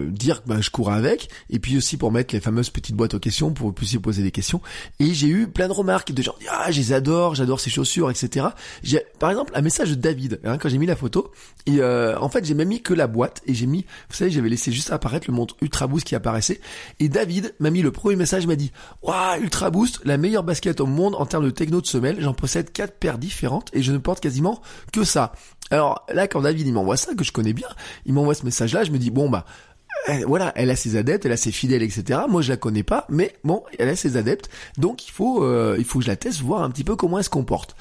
dire 0.09 0.43
que 0.43 0.49
bah, 0.49 0.61
je 0.61 0.71
cours 0.71 0.91
avec, 0.91 1.29
et 1.51 1.59
puis 1.59 1.77
aussi 1.77 1.97
pour 1.97 2.13
mettre 2.13 2.35
les 2.35 2.41
fameuses 2.41 2.71
petites 2.71 2.97
boîtes 2.97 3.15
aux 3.15 3.19
questions, 3.19 3.53
pour 3.53 3.65
que 3.65 3.69
vous 3.69 3.73
puissiez 3.73 3.99
poser 3.99 4.23
des 4.23 4.31
questions. 4.31 4.61
Et 5.01 5.15
j'ai 5.15 5.29
eu 5.29 5.47
plein 5.47 5.69
de 5.69 5.73
remarques 5.73 6.13
de 6.13 6.23
gens 6.23 6.35
ah 6.51 6.71
je 6.71 6.79
les 6.79 6.93
adore, 6.93 7.35
j'adore 7.35 7.61
ces 7.61 7.71
chaussures, 7.71 8.11
etc. 8.11 8.47
J'ai 8.83 9.03
par 9.19 9.31
exemple 9.31 9.53
un 9.55 9.63
message 9.63 9.91
de 9.91 9.95
David 9.95 10.41
hein, 10.45 10.59
quand 10.59 10.69
j'ai 10.69 10.79
mis 10.79 10.87
la 10.87 10.97
photo. 10.97 11.31
Et 11.67 11.81
euh, 11.81 12.19
en 12.19 12.29
fait 12.29 12.45
j'ai 12.45 12.55
même 12.55 12.69
mis 12.69 12.83
que 12.83 12.95
la 12.95 13.07
boîte 13.07 13.43
et 13.47 13.55
j'ai 13.55 13.67
mis, 13.67 13.85
vous 14.09 14.17
savez 14.17 14.31
j'avais 14.31 14.49
laissé 14.49 14.73
juste 14.73 14.91
apparaître 14.91 15.27
le 15.29 15.35
montre 15.35 15.57
Ultra 15.63 15.87
Boost 15.87 16.07
qui 16.07 16.15
apparaissait. 16.15 16.61
Et 17.01 17.09
David 17.09 17.55
m'a 17.59 17.71
mis 17.71 17.83
le 17.83 17.93
premier 17.93 18.17
message, 18.17 18.47
m'a 18.47 18.57
dit 18.57 18.73
waouh 19.03 19.41
Ultra 19.43 19.71
Boost, 19.71 20.01
la 20.05 20.17
meilleure 20.17 20.45
basket 20.45 20.81
au 20.81 20.87
monde 20.87 21.15
en 21.15 21.27
termes 21.27 21.45
de 21.45 21.51
techno 21.51 21.81
de 21.81 21.87
semelle. 21.87 22.21
J'en 22.21 22.35
possède 22.35 22.73
quatre 22.73 22.95
paires 22.95 23.19
différentes 23.19 23.71
et 23.73 23.83
je 23.83 23.93
ne 23.93 23.99
porte 23.99 24.21
quasiment 24.21 24.61
que 24.93 25.05
ça. 25.05 25.33
Alors 25.73 26.05
là, 26.13 26.29
quand 26.29 26.43
David 26.43 26.67
il 26.67 26.75
m'envoie 26.75 26.99
ça, 26.99 27.15
que 27.15 27.25
je 27.25 27.33
connais 27.33 27.55
bien, 27.55 27.69
il 28.05 28.13
m'envoie 28.13 28.35
ce 28.35 28.45
message-là, 28.45 28.85
je 28.85 28.91
me 28.91 28.99
dis 28.99 29.11
bon 29.11 29.31
bah 29.31 29.47
voilà, 30.27 30.53
elle 30.57 30.71
a 30.71 30.77
ses 30.77 30.97
adeptes, 30.97 31.27
elle 31.27 31.33
a 31.33 31.37
ses 31.37 31.53
fidèles, 31.53 31.83
etc. 31.83 32.21
Moi, 32.29 32.43
je 32.43 32.51
la 32.51 32.57
connais 32.57 32.83
pas, 32.83 33.07
mais 33.09 33.37
bon, 33.45 33.63
elle 33.79 33.89
a 33.89 33.97
ses 33.97 34.17
adeptes, 34.17 34.51
donc 34.77 35.07
il 35.07 35.13
faut, 35.13 35.45
euh, 35.45 35.77
il 35.79 35.85
faut 35.85 36.01
que 36.01 36.05
je 36.05 36.11
la 36.11 36.17
teste, 36.17 36.41
voir 36.41 36.63
un 36.63 36.71
petit 36.71 36.85
peu 36.85 36.97
comment 36.97 37.19
elle 37.19 37.25
se 37.25 37.31
comporte. 37.31 37.77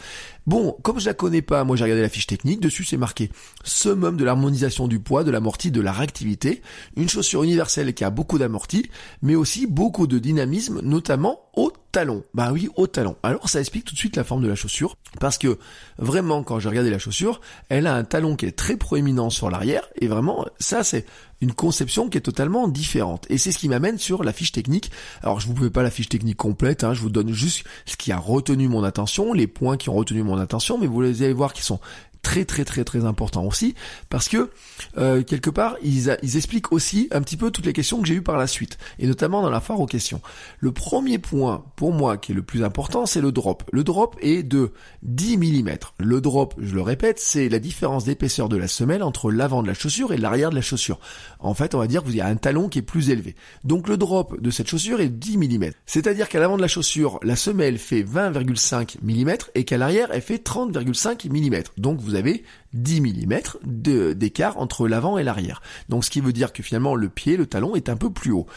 Bon, 0.48 0.77
comme 0.83 1.00
je 1.00 1.05
la 1.05 1.13
connais 1.13 1.41
pas, 1.41 1.63
moi 1.63 1.75
j'ai 1.75 1.83
regardé 1.83 2.01
la 2.01 2.10
fiche 2.10 2.27
technique, 2.27 2.60
dessus 2.60 2.83
c'est 2.83 2.98
marqué 2.98 3.29
summum 3.63 4.17
de 4.17 4.24
l'harmonisation 4.24 4.88
du 4.88 5.00
poids, 5.00 5.24
de 5.24 5.31
l'amorti, 5.31 5.71
de 5.71 5.81
la 5.81 5.91
réactivité, 5.91 6.62
une 6.95 7.10
chaussure 7.10 7.43
universelle 7.43 7.93
qui 7.93 8.03
a 8.03 8.10
beaucoup 8.10 8.38
d'amorti, 8.38 8.89
mais 9.21 9.36
aussi 9.36 9.67
beaucoup 9.67 10.07
de 10.07 10.19
dynamisme, 10.19 10.79
notamment 10.81 11.41
au 11.55 11.71
talon. 11.91 12.24
Bah 12.33 12.51
oui, 12.51 12.69
au 12.75 12.88
talon. 12.88 13.15
Alors 13.24 13.50
ça 13.50 13.60
explique 13.60 13.86
tout 13.86 13.93
de 13.93 14.00
suite 14.00 14.15
la 14.15 14.24
forme 14.24 14.41
de 14.41 14.48
la 14.48 14.55
chaussure, 14.55 14.98
parce 15.19 15.38
que 15.38 15.57
vraiment 15.98 16.43
quand 16.43 16.60
j'ai 16.60 16.69
regardé 16.69 16.89
la 16.89 17.00
chaussure, 17.00 17.41
elle 17.69 17.88
a 17.88 17.95
un 17.95 18.03
talon 18.03 18.36
qui 18.36 18.45
est 18.45 18.51
très 18.51 18.77
proéminent 18.77 19.29
sur 19.29 19.50
l'arrière, 19.50 19.88
et 20.00 20.07
vraiment 20.07 20.45
ça 20.60 20.83
c'est 20.83 21.05
une 21.41 21.53
conception 21.53 22.07
qui 22.07 22.17
est 22.17 22.21
totalement 22.21 22.67
différente. 22.67 23.25
Et 23.29 23.38
c'est 23.38 23.51
ce 23.51 23.57
qui 23.57 23.67
m'amène 23.67 23.98
sur 23.98 24.24
la 24.24 24.31
fiche 24.31 24.51
technique. 24.51 24.91
Alors 25.24 25.39
je 25.39 25.48
vous 25.48 25.53
pouvez 25.53 25.71
pas 25.71 25.83
la 25.83 25.89
fiche 25.89 26.10
technique 26.10 26.38
complète, 26.38 26.83
hein, 26.83 26.93
je 26.93 27.01
vous 27.01 27.10
donne 27.10 27.33
juste 27.33 27.63
ce 27.86 27.98
qui 27.98 28.12
a 28.12 28.17
retenu 28.17 28.67
mon 28.67 28.83
attention, 28.83 29.33
les 29.33 29.48
points 29.48 29.77
qui 29.77 29.89
ont 29.89 29.95
retenu 29.95 30.24
mon 30.24 30.38
attention, 30.38 30.77
mais 30.77 30.88
vous 30.88 31.01
allez 31.01 31.33
voir 31.33 31.53
qu'ils 31.53 31.65
sont 31.65 31.79
très 32.22 32.46
très 32.46 32.66
très 32.66 32.84
très 32.84 33.06
important 33.06 33.46
aussi 33.46 33.75
parce 34.10 34.30
que 34.30 34.51
euh, 34.98 35.24
quelque 35.24 35.50
part 35.50 35.75
ils, 35.84 36.18
ils, 36.22 36.38
expliquent 36.38 36.72
aussi 36.72 37.08
un 37.12 37.22
petit 37.22 37.38
peu 37.38 37.51
toutes 37.51 37.66
les 37.66 37.74
questions 37.74 38.01
que 38.01 38.08
j'ai 38.08 38.16
eues 38.16 38.22
par 38.22 38.38
la 38.38 38.48
suite 38.48 38.78
et 39.00 39.08
notamment 39.08 39.42
dans 39.42 39.50
la 39.50 39.60
foire 39.60 39.80
aux 39.80 39.86
questions. 39.86 40.22
Le 40.60 40.72
premier 40.72 41.18
point 41.18 41.66
pour 41.75 41.94
moi 41.94 42.18
qui 42.18 42.32
est 42.32 42.36
le 42.36 42.44
plus 42.44 42.63
important 42.63 43.06
c'est 43.06 43.22
le 43.22 43.32
drop. 43.32 43.63
Le 43.72 43.84
drop 43.84 44.16
est 44.22 44.44
de 44.44 44.72
10 45.04 45.38
mm. 45.38 45.70
Le 46.00 46.22
drop, 46.22 46.56
je 46.60 46.75
le 46.75 46.82
répète, 46.82 47.20
c'est 47.20 47.50
la 47.50 47.60
différence 47.60 48.06
d'épaisseur 48.06 48.50
de 48.50 48.58
la 48.58 48.68
semelle 48.68 49.04
entre 49.04 49.32
l'avant 49.32 49.63
de 49.63 49.68
la 49.68 49.74
chaussure 49.74 50.13
et 50.13 50.18
l'arrière 50.18 50.50
de 50.50 50.56
la 50.56 50.62
chaussure. 50.62 51.00
En 51.40 51.54
fait, 51.54 51.75
on 51.75 51.80
va 51.80 51.88
dire 51.88 52.01
que 52.01 52.08
vous 52.08 52.20
avez 52.20 52.30
un 52.30 52.36
talon 52.36 52.70
qui 52.70 52.80
est 52.80 52.84
plus 52.84 53.10
élevé. 53.10 53.36
Donc 53.63 53.88
le 53.88 53.98
drop 53.98 54.40
de 54.40 54.51
cette 54.51 54.68
chaussure 54.68 55.01
est 55.01 55.10
10 55.10 55.38
mm. 55.38 55.72
C'est-à-dire 55.86 56.30
qu'à 56.30 56.40
l'avant 56.40 56.58
de 56.58 56.62
la 56.62 56.68
chaussure, 56.68 57.20
la 57.24 57.36
semelle 57.36 57.78
fait 57.78 58.04
20,5 58.04 58.98
mm 59.01 59.36
et 59.56 59.63
qu'à 59.63 59.78
l'arrière, 59.78 60.10
elle 60.12 60.22
fait 60.22 60.44
30,5 60.44 61.30
mm. 61.30 61.63
Donc 61.78 62.00
vous 62.00 62.11
vous 62.12 62.18
avez 62.18 62.44
10 62.74 63.01
mm 63.01 64.13
d'écart 64.13 64.58
entre 64.58 64.88
l'avant 64.88 65.18
et 65.18 65.24
l'arrière. 65.24 65.62
Donc 65.89 66.03
ce 66.03 66.10
qui 66.10 66.20
veut 66.20 66.34
dire 66.34 66.51
que 66.51 66.62
finalement 66.62 66.96
le 66.96 67.10
pied, 67.10 67.38
le 67.38 67.46
talon 67.46 67.75
est 67.75 67.89
un 67.89 67.96
peu 67.96 68.10
plus 68.10 68.32
haut. 68.32 68.48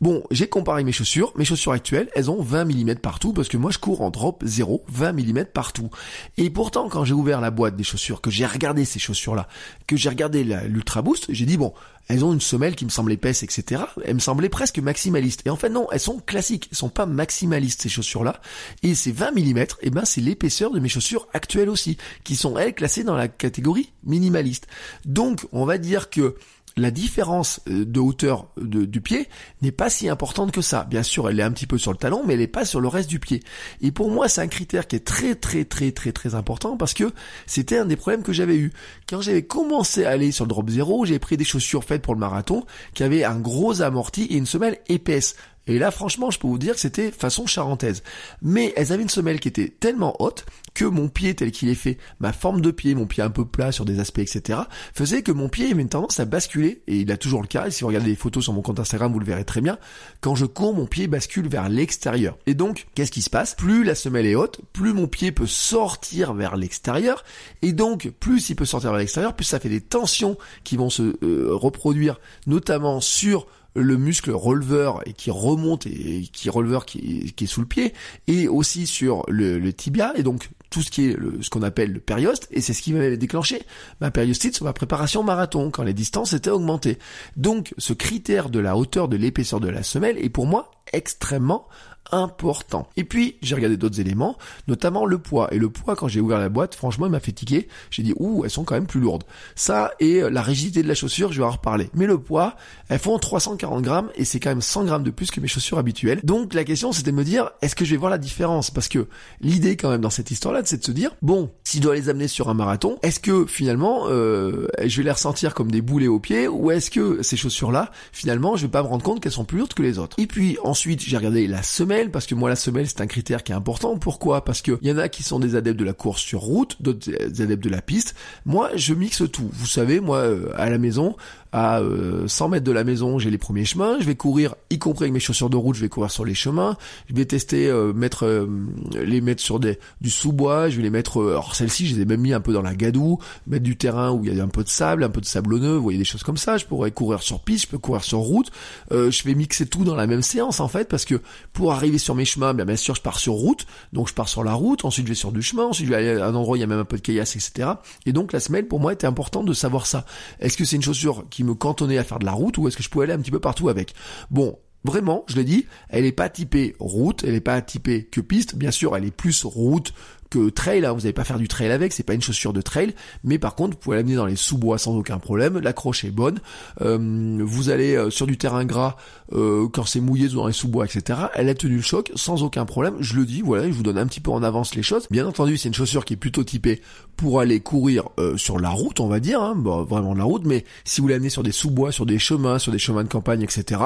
Bon, 0.00 0.22
j'ai 0.30 0.48
comparé 0.48 0.84
mes 0.84 0.92
chaussures. 0.92 1.32
Mes 1.36 1.44
chaussures 1.44 1.72
actuelles, 1.72 2.08
elles 2.14 2.30
ont 2.30 2.40
20 2.40 2.66
mm 2.66 2.94
partout 2.96 3.32
parce 3.32 3.48
que 3.48 3.56
moi 3.56 3.72
je 3.72 3.78
cours 3.78 4.02
en 4.02 4.10
drop 4.10 4.44
0, 4.46 4.84
20 4.88 5.12
mm 5.12 5.44
partout. 5.46 5.90
Et 6.36 6.50
pourtant, 6.50 6.88
quand 6.88 7.04
j'ai 7.04 7.14
ouvert 7.14 7.40
la 7.40 7.50
boîte 7.50 7.74
des 7.74 7.82
chaussures, 7.82 8.20
que 8.20 8.30
j'ai 8.30 8.46
regardé 8.46 8.84
ces 8.84 9.00
chaussures-là, 9.00 9.48
que 9.88 9.96
j'ai 9.96 10.08
regardé 10.08 10.44
l'Ultra 10.44 11.02
Boost, 11.02 11.26
j'ai 11.30 11.46
dit 11.46 11.56
bon, 11.56 11.74
elles 12.06 12.24
ont 12.24 12.32
une 12.32 12.40
semelle 12.40 12.76
qui 12.76 12.84
me 12.84 12.90
semble 12.90 13.12
épaisse, 13.12 13.42
etc. 13.42 13.82
Elles 14.04 14.14
me 14.14 14.20
semblaient 14.20 14.48
presque 14.48 14.78
maximalistes. 14.78 15.42
Et 15.46 15.50
en 15.50 15.56
fait, 15.56 15.68
non, 15.68 15.88
elles 15.90 15.98
sont 15.98 16.20
classiques. 16.20 16.68
Elles 16.70 16.78
sont 16.78 16.88
pas 16.88 17.04
maximalistes, 17.04 17.82
ces 17.82 17.88
chaussures-là. 17.88 18.40
Et 18.84 18.94
ces 18.94 19.10
20 19.10 19.32
mm, 19.32 19.64
eh 19.82 19.90
ben, 19.90 20.04
c'est 20.04 20.20
l'épaisseur 20.20 20.70
de 20.70 20.78
mes 20.78 20.88
chaussures 20.88 21.26
actuelles 21.34 21.68
aussi, 21.68 21.98
qui 22.22 22.36
sont, 22.36 22.56
elles, 22.56 22.74
classées 22.74 23.04
dans 23.04 23.16
la 23.16 23.28
catégorie 23.28 23.92
minimaliste. 24.04 24.68
Donc, 25.04 25.46
on 25.52 25.66
va 25.66 25.76
dire 25.76 26.08
que 26.08 26.36
la 26.78 26.90
différence 26.90 27.60
euh, 27.68 27.84
de 27.84 28.00
hauteur 28.00 28.48
du 28.56 29.00
pied 29.00 29.28
n'est 29.62 29.72
pas 29.72 29.90
si 29.90 30.08
importante 30.08 30.52
que 30.52 30.60
ça. 30.60 30.84
Bien 30.84 31.02
sûr, 31.02 31.28
elle 31.28 31.40
est 31.40 31.42
un 31.42 31.50
petit 31.50 31.66
peu 31.66 31.78
sur 31.78 31.92
le 31.92 31.98
talon, 31.98 32.22
mais 32.26 32.34
elle 32.34 32.40
n'est 32.40 32.46
pas 32.46 32.64
sur 32.64 32.80
le 32.80 32.88
reste 32.88 33.08
du 33.08 33.18
pied. 33.18 33.42
Et 33.80 33.90
pour 33.92 34.10
moi, 34.10 34.28
c'est 34.28 34.40
un 34.40 34.48
critère 34.48 34.86
qui 34.86 34.96
est 34.96 35.04
très 35.04 35.34
très 35.34 35.64
très 35.64 35.92
très 35.92 36.12
très 36.12 36.34
important 36.34 36.76
parce 36.76 36.94
que 36.94 37.12
c'était 37.46 37.78
un 37.78 37.84
des 37.84 37.96
problèmes 37.96 38.22
que 38.22 38.32
j'avais 38.32 38.56
eu. 38.56 38.72
Quand 39.08 39.20
j'avais 39.20 39.42
commencé 39.42 40.04
à 40.04 40.10
aller 40.10 40.32
sur 40.32 40.44
le 40.44 40.48
drop 40.48 40.70
zéro, 40.70 41.04
j'ai 41.04 41.18
pris 41.18 41.36
des 41.36 41.44
chaussures 41.44 41.84
faites 41.84 42.02
pour 42.02 42.14
le 42.14 42.20
marathon 42.20 42.64
qui 42.94 43.02
avaient 43.02 43.24
un 43.24 43.38
gros 43.38 43.82
amorti 43.82 44.24
et 44.24 44.36
une 44.36 44.46
semelle 44.46 44.78
épaisse. 44.88 45.36
Et 45.68 45.78
là, 45.78 45.90
franchement, 45.90 46.30
je 46.30 46.38
peux 46.38 46.48
vous 46.48 46.58
dire 46.58 46.74
que 46.74 46.80
c'était 46.80 47.10
façon 47.10 47.46
charentaise. 47.46 48.02
Mais 48.42 48.72
elles 48.76 48.92
avaient 48.92 49.02
une 49.02 49.08
semelle 49.08 49.38
qui 49.38 49.48
était 49.48 49.68
tellement 49.68 50.16
haute 50.20 50.46
que 50.74 50.84
mon 50.84 51.08
pied 51.08 51.34
tel 51.34 51.50
qu'il 51.50 51.68
est 51.68 51.74
fait, 51.74 51.98
ma 52.20 52.32
forme 52.32 52.60
de 52.60 52.70
pied, 52.70 52.94
mon 52.94 53.06
pied 53.06 53.22
un 53.22 53.30
peu 53.30 53.44
plat 53.44 53.72
sur 53.72 53.84
des 53.84 54.00
aspects, 54.00 54.20
etc., 54.20 54.60
faisait 54.94 55.22
que 55.22 55.32
mon 55.32 55.48
pied 55.48 55.70
avait 55.70 55.82
une 55.82 55.88
tendance 55.88 56.20
à 56.20 56.24
basculer, 56.24 56.82
et 56.86 56.98
il 56.98 57.10
a 57.10 57.16
toujours 57.16 57.42
le 57.42 57.48
cas, 57.48 57.66
et 57.66 57.70
si 57.70 57.82
vous 57.82 57.88
regardez 57.88 58.08
les 58.08 58.16
photos 58.16 58.44
sur 58.44 58.52
mon 58.52 58.62
compte 58.62 58.78
Instagram, 58.78 59.12
vous 59.12 59.18
le 59.18 59.26
verrez 59.26 59.44
très 59.44 59.60
bien, 59.60 59.78
quand 60.20 60.34
je 60.34 60.46
cours, 60.46 60.74
mon 60.74 60.86
pied 60.86 61.08
bascule 61.08 61.48
vers 61.48 61.68
l'extérieur. 61.68 62.38
Et 62.46 62.54
donc, 62.54 62.86
qu'est-ce 62.94 63.10
qui 63.10 63.22
se 63.22 63.30
passe? 63.30 63.54
Plus 63.54 63.84
la 63.84 63.94
semelle 63.94 64.26
est 64.26 64.36
haute, 64.36 64.60
plus 64.72 64.92
mon 64.92 65.08
pied 65.08 65.32
peut 65.32 65.46
sortir 65.46 66.32
vers 66.32 66.56
l'extérieur, 66.56 67.24
et 67.62 67.72
donc, 67.72 68.12
plus 68.20 68.48
il 68.50 68.54
peut 68.54 68.64
sortir 68.64 68.90
vers 68.90 69.00
l'extérieur, 69.00 69.34
plus 69.34 69.44
ça 69.44 69.58
fait 69.58 69.68
des 69.68 69.80
tensions 69.80 70.38
qui 70.64 70.76
vont 70.76 70.90
se 70.90 71.16
euh, 71.24 71.48
reproduire, 71.50 72.20
notamment 72.46 73.00
sur 73.00 73.46
le 73.80 73.96
muscle 73.96 74.30
releveur 74.30 75.06
et 75.06 75.12
qui 75.12 75.30
remonte 75.30 75.86
et 75.86 76.28
qui 76.32 76.50
releveur 76.50 76.86
qui, 76.86 77.34
est 77.40 77.46
sous 77.46 77.60
le 77.60 77.66
pied 77.66 77.94
et 78.26 78.48
aussi 78.48 78.86
sur 78.86 79.24
le, 79.28 79.72
tibia 79.72 80.12
et 80.16 80.22
donc 80.22 80.50
tout 80.70 80.82
ce 80.82 80.90
qui 80.90 81.06
est 81.06 81.16
ce 81.40 81.50
qu'on 81.50 81.62
appelle 81.62 81.92
le 81.92 82.00
périoste 82.00 82.48
et 82.50 82.60
c'est 82.60 82.74
ce 82.74 82.82
qui 82.82 82.92
m'avait 82.92 83.16
déclenché 83.16 83.62
ma 84.00 84.10
périostite 84.10 84.54
sur 84.54 84.64
ma 84.64 84.72
préparation 84.72 85.22
marathon 85.22 85.70
quand 85.70 85.82
les 85.82 85.94
distances 85.94 86.32
étaient 86.32 86.50
augmentées. 86.50 86.98
Donc 87.36 87.74
ce 87.78 87.92
critère 87.92 88.50
de 88.50 88.58
la 88.58 88.76
hauteur 88.76 89.08
de 89.08 89.16
l'épaisseur 89.16 89.60
de 89.60 89.68
la 89.68 89.82
semelle 89.82 90.18
est 90.18 90.28
pour 90.28 90.46
moi 90.46 90.70
extrêmement 90.92 91.68
important. 92.12 92.88
Et 92.96 93.04
puis, 93.04 93.36
j'ai 93.42 93.54
regardé 93.54 93.76
d'autres 93.76 94.00
éléments, 94.00 94.36
notamment 94.66 95.04
le 95.04 95.18
poids. 95.18 95.48
Et 95.52 95.58
le 95.58 95.68
poids, 95.68 95.96
quand 95.96 96.08
j'ai 96.08 96.20
ouvert 96.20 96.38
la 96.38 96.48
boîte, 96.48 96.74
franchement, 96.74 97.06
il 97.06 97.12
m'a 97.12 97.20
fait 97.20 97.32
tiquer. 97.32 97.68
J'ai 97.90 98.02
dit, 98.02 98.14
ouh, 98.16 98.44
elles 98.44 98.50
sont 98.50 98.64
quand 98.64 98.74
même 98.74 98.86
plus 98.86 99.00
lourdes. 99.00 99.24
Ça, 99.54 99.92
et 100.00 100.20
la 100.20 100.42
rigidité 100.42 100.82
de 100.82 100.88
la 100.88 100.94
chaussure, 100.94 101.32
je 101.32 101.38
vais 101.38 101.46
en 101.46 101.50
reparler. 101.50 101.90
Mais 101.94 102.06
le 102.06 102.18
poids, 102.18 102.56
elles 102.88 102.98
font 102.98 103.18
340 103.18 103.82
grammes, 103.82 104.10
et 104.16 104.24
c'est 104.24 104.40
quand 104.40 104.50
même 104.50 104.62
100 104.62 104.84
grammes 104.84 105.02
de 105.02 105.10
plus 105.10 105.30
que 105.30 105.40
mes 105.40 105.48
chaussures 105.48 105.78
habituelles. 105.78 106.20
Donc, 106.24 106.54
la 106.54 106.64
question, 106.64 106.92
c'était 106.92 107.10
de 107.10 107.16
me 107.16 107.24
dire, 107.24 107.50
est-ce 107.62 107.74
que 107.74 107.84
je 107.84 107.90
vais 107.92 107.96
voir 107.96 108.10
la 108.10 108.18
différence? 108.18 108.70
Parce 108.70 108.88
que 108.88 109.06
l'idée, 109.40 109.76
quand 109.76 109.90
même, 109.90 110.00
dans 110.00 110.10
cette 110.10 110.30
histoire-là, 110.30 110.62
c'est 110.64 110.78
de 110.78 110.84
se 110.84 110.92
dire, 110.92 111.10
bon, 111.22 111.50
si 111.64 111.78
je 111.78 111.82
dois 111.82 111.94
les 111.94 112.08
amener 112.08 112.28
sur 112.28 112.48
un 112.48 112.54
marathon, 112.54 112.98
est-ce 113.02 113.20
que, 113.20 113.46
finalement, 113.46 114.04
euh, 114.08 114.68
je 114.84 114.96
vais 114.98 115.04
les 115.04 115.10
ressentir 115.10 115.54
comme 115.54 115.70
des 115.70 115.82
boulets 115.82 116.08
aux 116.08 116.20
pieds, 116.20 116.48
ou 116.48 116.70
est-ce 116.70 116.90
que 116.90 117.22
ces 117.22 117.36
chaussures-là, 117.36 117.90
finalement, 118.12 118.56
je 118.56 118.62
vais 118.62 118.70
pas 118.70 118.82
me 118.82 118.88
rendre 118.88 119.02
compte 119.02 119.20
qu'elles 119.20 119.32
sont 119.32 119.44
plus 119.44 119.58
lourdes 119.58 119.74
que 119.74 119.82
les 119.82 119.98
autres? 119.98 120.16
Et 120.18 120.26
puis, 120.26 120.58
ensuite, 120.62 121.00
j'ai 121.00 121.16
regardé 121.16 121.46
la 121.46 121.62
parce 122.06 122.26
que 122.26 122.34
moi 122.34 122.48
la 122.48 122.56
semelle 122.56 122.86
c'est 122.86 123.00
un 123.00 123.06
critère 123.06 123.42
qui 123.42 123.52
est 123.52 123.54
important. 123.54 123.98
Pourquoi? 123.98 124.44
Parce 124.44 124.62
que 124.62 124.78
il 124.82 124.88
y 124.88 124.92
en 124.92 124.98
a 124.98 125.08
qui 125.08 125.22
sont 125.22 125.40
des 125.40 125.56
adeptes 125.56 125.78
de 125.78 125.84
la 125.84 125.92
course 125.92 126.22
sur 126.22 126.40
route, 126.40 126.80
d'autres 126.80 127.10
adeptes 127.42 127.64
de 127.64 127.68
la 127.70 127.82
piste. 127.82 128.14
Moi 128.46 128.70
je 128.76 128.94
mixe 128.94 129.22
tout. 129.30 129.50
Vous 129.52 129.66
savez, 129.66 130.00
moi 130.00 130.18
euh, 130.18 130.52
à 130.56 130.70
la 130.70 130.78
maison, 130.78 131.16
à 131.52 131.80
100 132.26 132.44
euh, 132.44 132.48
mètres 132.48 132.64
de 132.64 132.72
la 132.72 132.84
maison, 132.84 133.18
j'ai 133.18 133.30
les 133.30 133.38
premiers 133.38 133.64
chemins. 133.64 133.96
Je 134.00 134.04
vais 134.04 134.14
courir, 134.14 134.54
y 134.70 134.78
compris 134.78 135.04
avec 135.04 135.12
mes 135.12 135.20
chaussures 135.20 135.50
de 135.50 135.56
route, 135.56 135.76
je 135.76 135.80
vais 135.80 135.88
courir 135.88 136.10
sur 136.10 136.24
les 136.24 136.34
chemins. 136.34 136.76
Je 137.08 137.14
vais 137.14 137.24
tester 137.24 137.68
euh, 137.68 137.92
mettre 137.92 138.46
les 138.94 139.20
mettre 139.20 139.42
sur 139.42 139.60
des 139.60 139.78
du 140.00 140.10
sous-bois. 140.10 140.68
Je 140.68 140.76
vais 140.76 140.82
les 140.82 140.90
mettre. 140.90 141.22
alors 141.22 141.54
celles-ci, 141.54 141.86
je 141.86 141.96
les 141.96 142.02
ai 142.02 142.04
même 142.04 142.20
mis 142.20 142.32
un 142.32 142.40
peu 142.40 142.52
dans 142.52 142.62
la 142.62 142.74
gadoue, 142.74 143.18
mettre 143.46 143.64
du 143.64 143.76
terrain 143.76 144.10
où 144.10 144.24
il 144.24 144.34
y 144.34 144.40
a 144.40 144.44
un 144.44 144.48
peu 144.48 144.64
de 144.64 144.68
sable, 144.68 145.04
un 145.04 145.10
peu 145.10 145.20
de 145.20 145.26
sablonneux. 145.26 145.76
Vous 145.76 145.82
voyez 145.82 145.98
des 145.98 146.04
choses 146.04 146.22
comme 146.22 146.36
ça. 146.36 146.56
Je 146.58 146.66
pourrais 146.66 146.90
courir 146.90 147.22
sur 147.22 147.40
piste, 147.40 147.66
je 147.66 147.68
peux 147.68 147.78
courir 147.78 148.04
sur 148.04 148.18
route. 148.18 148.50
je 148.90 149.22
vais 149.24 149.34
mixer 149.34 149.66
tout 149.66 149.84
dans 149.84 149.96
la 149.96 150.06
même 150.06 150.22
séance 150.22 150.60
en 150.60 150.68
fait, 150.68 150.88
parce 150.88 151.04
que 151.04 151.20
pour 151.52 151.72
arriver 151.72 151.98
sur 151.98 152.14
mes 152.14 152.24
chemins, 152.24 152.54
bien, 152.54 152.64
bien 152.64 152.76
sûr, 152.76 152.94
je 152.94 153.02
pars 153.02 153.18
sur 153.18 153.34
route, 153.34 153.66
donc 153.92 154.08
je 154.08 154.14
pars 154.14 154.28
sur 154.28 154.44
la 154.44 154.52
route, 154.52 154.84
ensuite 154.84 155.06
je 155.06 155.12
vais 155.12 155.16
sur 155.16 155.32
du 155.32 155.42
chemin, 155.42 155.64
ensuite 155.64 155.86
je 155.86 155.92
vais 155.92 155.98
aller 155.98 156.20
à 156.20 156.26
un 156.26 156.34
endroit 156.34 156.54
où 156.54 156.56
il 156.56 156.60
y 156.60 156.64
a 156.64 156.66
même 156.66 156.78
un 156.78 156.84
peu 156.84 156.96
de 156.96 157.02
caillasse, 157.02 157.36
etc. 157.36 157.70
Et 158.06 158.12
donc 158.12 158.32
la 158.32 158.40
semelle, 158.40 158.66
pour 158.66 158.80
moi, 158.80 158.92
était 158.92 159.06
important 159.06 159.42
de 159.42 159.52
savoir 159.52 159.86
ça. 159.86 160.04
Est-ce 160.40 160.56
que 160.56 160.64
c'est 160.64 160.76
une 160.76 160.82
chaussure 160.82 161.24
qui 161.30 161.37
me 161.44 161.54
cantonnait 161.54 161.98
à 161.98 162.04
faire 162.04 162.18
de 162.18 162.24
la 162.24 162.32
route, 162.32 162.58
ou 162.58 162.68
est-ce 162.68 162.76
que 162.76 162.82
je 162.82 162.88
pouvais 162.88 163.04
aller 163.04 163.14
un 163.14 163.18
petit 163.18 163.30
peu 163.30 163.40
partout 163.40 163.68
avec 163.68 163.94
Bon, 164.30 164.58
Vraiment, 164.84 165.24
je 165.26 165.34
l'ai 165.34 165.44
dit, 165.44 165.66
elle 165.88 166.04
n'est 166.04 166.12
pas 166.12 166.28
typée 166.28 166.76
route, 166.78 167.24
elle 167.24 167.32
n'est 167.32 167.40
pas 167.40 167.60
typée 167.60 168.04
que 168.04 168.20
piste. 168.20 168.54
Bien 168.54 168.70
sûr, 168.70 168.96
elle 168.96 169.04
est 169.04 169.10
plus 169.10 169.44
route 169.44 169.92
que 170.30 170.50
trail, 170.50 170.84
hein, 170.84 170.92
vous 170.92 171.00
n'allez 171.00 171.12
pas 171.12 171.24
faire 171.24 171.38
du 171.38 171.48
trail 171.48 171.70
avec, 171.70 171.92
c'est 171.92 172.02
pas 172.02 172.14
une 172.14 172.22
chaussure 172.22 172.52
de 172.52 172.60
trail, 172.60 172.94
mais 173.24 173.38
par 173.38 173.54
contre 173.54 173.76
vous 173.76 173.80
pouvez 173.80 173.96
l'amener 173.96 174.14
dans 174.14 174.26
les 174.26 174.36
sous-bois 174.36 174.78
sans 174.78 174.94
aucun 174.96 175.18
problème, 175.18 175.58
l'accroche 175.58 176.04
est 176.04 176.10
bonne, 176.10 176.40
euh, 176.82 177.38
vous 177.42 177.70
allez 177.70 177.96
euh, 177.96 178.10
sur 178.10 178.26
du 178.26 178.36
terrain 178.36 178.64
gras 178.64 178.96
euh, 179.32 179.68
quand 179.68 179.84
c'est 179.84 180.00
mouillé 180.00 180.28
dans 180.28 180.46
les 180.46 180.52
sous-bois, 180.52 180.84
etc. 180.84 181.20
Elle 181.34 181.48
a 181.48 181.54
tenu 181.54 181.76
le 181.76 181.82
choc 181.82 182.12
sans 182.14 182.42
aucun 182.42 182.66
problème, 182.66 182.96
je 183.00 183.14
le 183.16 183.24
dis, 183.24 183.40
voilà, 183.42 183.66
je 183.66 183.72
vous 183.72 183.82
donne 183.82 183.98
un 183.98 184.06
petit 184.06 184.20
peu 184.20 184.30
en 184.30 184.42
avance 184.42 184.74
les 184.74 184.82
choses. 184.82 185.06
Bien 185.10 185.26
entendu, 185.26 185.56
c'est 185.56 185.68
une 185.68 185.74
chaussure 185.74 186.04
qui 186.04 186.14
est 186.14 186.18
plutôt 186.18 186.44
typée 186.44 186.82
pour 187.16 187.40
aller 187.40 187.60
courir 187.60 188.04
sur 188.36 188.60
la 188.60 188.70
route, 188.70 189.00
on 189.00 189.08
va 189.08 189.20
dire, 189.20 189.42
hein, 189.42 189.54
vraiment 189.88 190.14
la 190.14 190.24
route, 190.24 190.44
mais 190.44 190.64
si 190.84 191.00
vous 191.00 191.08
l'amenez 191.08 191.30
sur 191.30 191.42
des 191.42 191.52
sous-bois, 191.52 191.90
sur 191.90 192.06
des 192.06 192.18
chemins, 192.18 192.58
sur 192.58 192.70
des 192.70 192.78
chemins 192.78 193.02
de 193.02 193.08
campagne, 193.08 193.42
etc., 193.42 193.80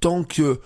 tant 0.00 0.24
que 0.24 0.60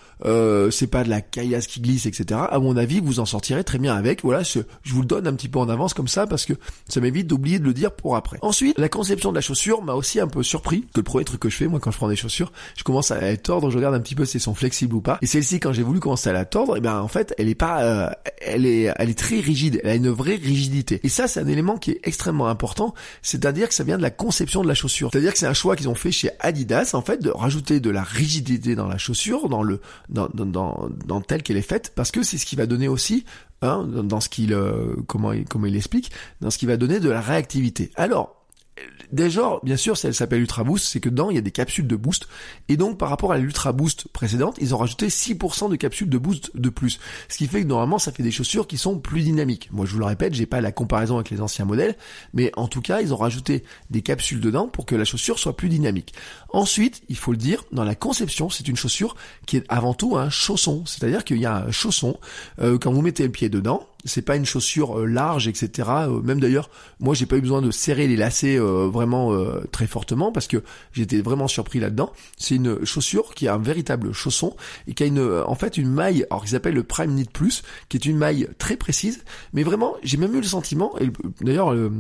c'est 0.71 0.87
pas 0.87 1.05
de 1.05 1.11
la 1.11 1.21
caillasse 1.21 1.67
qui 1.67 1.81
glisse, 1.81 2.07
etc., 2.07 2.41
à 2.51 2.59
mon 2.59 2.77
avis, 2.77 3.01
vous 3.01 3.21
en 3.21 3.27
sortirez 3.27 3.65
très 3.65 3.79
bien 3.79 3.95
avec. 3.95 4.23
Voilà, 4.23 4.43
je, 4.43 4.61
vous 4.87 5.05
donne 5.09 5.27
un 5.27 5.35
petit 5.35 5.49
peu 5.49 5.59
en 5.59 5.69
avance 5.69 5.95
comme 5.95 6.09
ça 6.09 6.27
parce 6.27 6.47
que 6.47 6.53
ça 6.89 7.01
m'évite 7.01 7.27
d'oublier 7.27 7.59
de 7.59 7.65
le 7.65 7.75
dire 7.75 7.93
pour 7.93 8.17
après. 8.17 8.39
Ensuite, 8.43 8.79
la 8.79 8.89
conception 8.89 9.31
de 9.31 9.35
la 9.35 9.41
chaussure 9.41 9.83
m'a 9.83 9.95
aussi 9.95 10.21
un 10.21 10.29
peu 10.29 10.43
surpris 10.43 10.83
que 10.83 10.99
le 10.99 11.03
premier 11.03 11.25
truc 11.25 11.41
que 11.41 11.49
je 11.49 11.57
fais 11.57 11.67
moi 11.67 11.81
quand 11.81 11.91
je 11.91 11.97
prends 11.97 12.09
des 12.09 12.17
chaussures, 12.17 12.53
je 12.77 12.85
commence 12.85 13.11
à 13.11 13.21
les 13.21 13.39
tordre, 13.39 13.71
je 13.71 13.77
regarde 13.77 13.95
un 13.95 14.01
petit 14.01 14.15
peu 14.15 14.25
si 14.25 14.37
elles 14.37 14.43
sont 14.43 14.55
flexibles 14.55 14.95
ou 14.95 15.01
pas. 15.01 15.19
Et 15.23 15.27
celle-ci 15.27 15.61
quand 15.61 15.73
j'ai 15.73 15.83
voulu 15.83 16.01
commencer 16.01 16.31
à 16.31 16.33
la 16.33 16.45
tordre, 16.45 16.77
et 16.77 16.79
eh 16.79 16.81
ben 16.81 17.01
en 17.01 17.09
fait, 17.09 17.35
elle 17.39 17.49
est 17.49 17.55
pas 17.55 17.83
euh, 17.83 18.11
elle 18.41 18.67
est 18.67 18.93
elle 18.97 19.11
est 19.11 19.19
très 19.19 19.41
rigide, 19.41 19.81
elle 19.83 19.91
a 19.91 19.95
une 19.95 20.11
vraie 20.11 20.37
rigidité. 20.37 21.01
Et 21.03 21.09
ça 21.09 21.27
c'est 21.27 21.41
un 21.41 21.47
élément 21.47 21.79
qui 21.79 21.93
est 21.93 22.01
extrêmement 22.05 22.49
important, 22.49 22.95
c'est-à-dire 23.23 23.69
que 23.69 23.75
ça 23.75 23.85
vient 23.85 23.97
de 23.97 24.03
la 24.03 24.11
conception 24.11 24.63
de 24.63 24.69
la 24.69 24.75
chaussure. 24.75 25.11
C'est-à-dire 25.13 25.33
que 25.33 25.39
c'est 25.39 25.47
un 25.47 25.55
choix 25.55 25.77
qu'ils 25.77 25.89
ont 25.89 25.95
fait 25.95 26.13
chez 26.13 26.31
Adidas 26.41 26.91
en 26.95 27.03
fait 27.03 27.23
de 27.23 27.31
rajouter 27.31 27.81
de 27.81 27.91
la 27.91 28.03
rigidité 28.03 28.75
dans 28.75 28.87
la 28.87 28.99
chaussure, 28.99 29.49
dans 29.49 29.63
le 29.63 29.81
dans 30.09 30.29
dans 30.35 30.47
dans, 30.47 30.89
dans 31.07 31.21
telle 31.21 31.43
qu'elle 31.43 31.57
est 31.57 31.63
faite 31.63 31.93
parce 31.95 32.11
que 32.11 32.23
c'est 32.23 32.39
ce 32.39 32.47
qui 32.47 32.57
va 32.57 32.67
donner 32.67 32.89
aussi 32.89 33.25
hein, 33.63 33.85
dans 33.85 34.21
ce 34.21 34.29
qu'il 34.29 34.53
euh, 34.53 34.97
comment 35.07 35.33
il, 35.33 35.45
comment 35.45 35.67
il 35.67 35.77
explique, 35.77 36.11
dans 36.41 36.51
ce 36.51 36.59
qui 36.59 36.67
va 36.67 36.77
donner 36.77 37.01
de 37.01 37.11
la 37.11 37.21
réactivité. 37.21 37.91
Alors 37.97 38.38
Déjà, 39.11 39.59
bien 39.63 39.77
sûr, 39.77 39.97
si 39.97 40.07
elle 40.07 40.15
s'appelle 40.15 40.41
Ultra 40.41 40.65
Boost, 40.65 40.85
c'est 40.85 41.01
que 41.01 41.09
dedans, 41.09 41.31
il 41.31 41.37
y 41.37 41.39
a 41.39 41.43
des 41.43 41.51
capsules 41.51 41.87
de 41.87 41.97
boost. 41.97 42.29
Et 42.69 42.77
donc, 42.77 42.99
par 42.99 43.09
rapport 43.09 43.33
à 43.33 43.39
l'Ultra 43.39 43.73
Boost 43.73 44.09
précédente, 44.09 44.57
ils 44.61 44.75
ont 44.75 44.79
rajouté 44.79 45.09
6% 45.09 45.71
de 45.71 45.77
capsules 45.77 46.11
de 46.11 46.19
boost 46.19 46.51
de 46.55 46.69
plus. 46.69 47.01
Ce 47.29 47.39
qui 47.39 47.47
fait 47.47 47.63
que 47.63 47.67
normalement, 47.67 47.99
ça 47.99 48.13
fait 48.13 48.23
des 48.23 48.31
chaussures 48.31 48.67
qui 48.67 48.77
sont 48.77 48.99
plus 48.99 49.23
dynamiques. 49.23 49.71
Moi, 49.73 49.87
je 49.87 49.93
vous 49.93 49.99
le 49.99 50.05
répète, 50.05 50.35
j'ai 50.35 50.47
pas 50.47 50.61
la 50.61 50.73
comparaison 50.73 51.17
avec 51.17 51.31
les 51.31 51.41
anciens 51.41 51.65
modèles, 51.65 51.97
mais 52.35 52.53
en 52.57 52.69
tout 52.69 52.83
cas, 52.83 53.01
ils 53.01 53.15
ont 53.15 53.17
rajouté 53.17 53.65
des 53.89 54.03
capsules 54.03 54.41
dedans 54.41 54.69
pour 54.69 54.85
que 54.85 54.95
la 54.95 55.05
chaussure 55.05 55.39
soit 55.39 55.57
plus 55.57 55.71
dynamique. 55.71 56.13
Ensuite, 56.51 57.03
il 57.09 57.17
faut 57.17 57.33
le 57.33 57.39
dire, 57.39 57.65
dans 57.73 57.85
la 57.85 57.95
conception, 57.95 58.51
c'est 58.51 58.69
une 58.69 58.77
chaussure 58.77 59.17
qui 59.47 59.57
est 59.57 59.65
avant 59.69 59.95
tout 59.95 60.17
un 60.19 60.29
chausson. 60.29 60.85
C'est-à-dire 60.85 61.25
qu'il 61.25 61.39
y 61.39 61.47
a 61.47 61.65
un 61.65 61.71
chausson, 61.71 62.19
euh, 62.61 62.79
quand 62.79 62.93
vous 62.93 63.03
mettez 63.03 63.23
le 63.23 63.33
pied 63.33 63.49
dedans, 63.49 63.87
c'est 64.05 64.23
pas 64.23 64.37
une 64.37 64.45
chaussure 64.45 65.01
euh, 65.01 65.07
large, 65.07 65.49
etc. 65.49 65.89
Euh, 65.89 66.21
même 66.21 66.41
d'ailleurs, 66.41 66.71
moi 67.01 67.15
j'ai 67.15 67.27
pas 67.27 67.37
eu 67.37 67.41
besoin 67.41 67.63
de 67.63 67.71
serrer 67.71 68.07
les 68.07 68.17
lacets 68.17 68.59
euh, 68.59 68.89
vraiment 68.89 69.19
très 69.73 69.87
fortement 69.87 70.33
parce 70.33 70.47
que 70.47 70.63
j'étais 70.93 71.21
vraiment 71.21 71.49
surpris 71.49 71.81
là-dedans. 71.81 72.13
C'est 72.37 72.57
une 72.57 72.85
chaussure 72.85 73.35
qui 73.35 73.49
a 73.49 73.55
un 73.55 73.59
véritable 73.59 74.13
chausson 74.13 74.57
et 74.87 74.95
qui 74.95 75.03
a 75.03 75.07
une, 75.07 75.21
en 75.21 75.55
fait, 75.55 75.77
une 75.77 75.91
maille, 75.91 76.27
alors 76.31 76.45
qu'ils 76.45 76.57
appellent 76.57 76.75
le 76.75 76.83
Prime 76.83 77.13
Knit 77.13 77.29
Plus, 77.33 77.63
qui 77.89 77.97
est 77.97 78.05
une 78.05 78.17
maille 78.17 78.49
très 78.59 78.77
précise. 78.77 79.25
Mais 79.53 79.63
vraiment, 79.63 79.95
j'ai 80.03 80.17
même 80.17 80.35
eu 80.35 80.41
le 80.41 80.47
sentiment, 80.47 80.95
et 81.01 81.11
d'ailleurs, 81.41 81.73
le, 81.73 81.91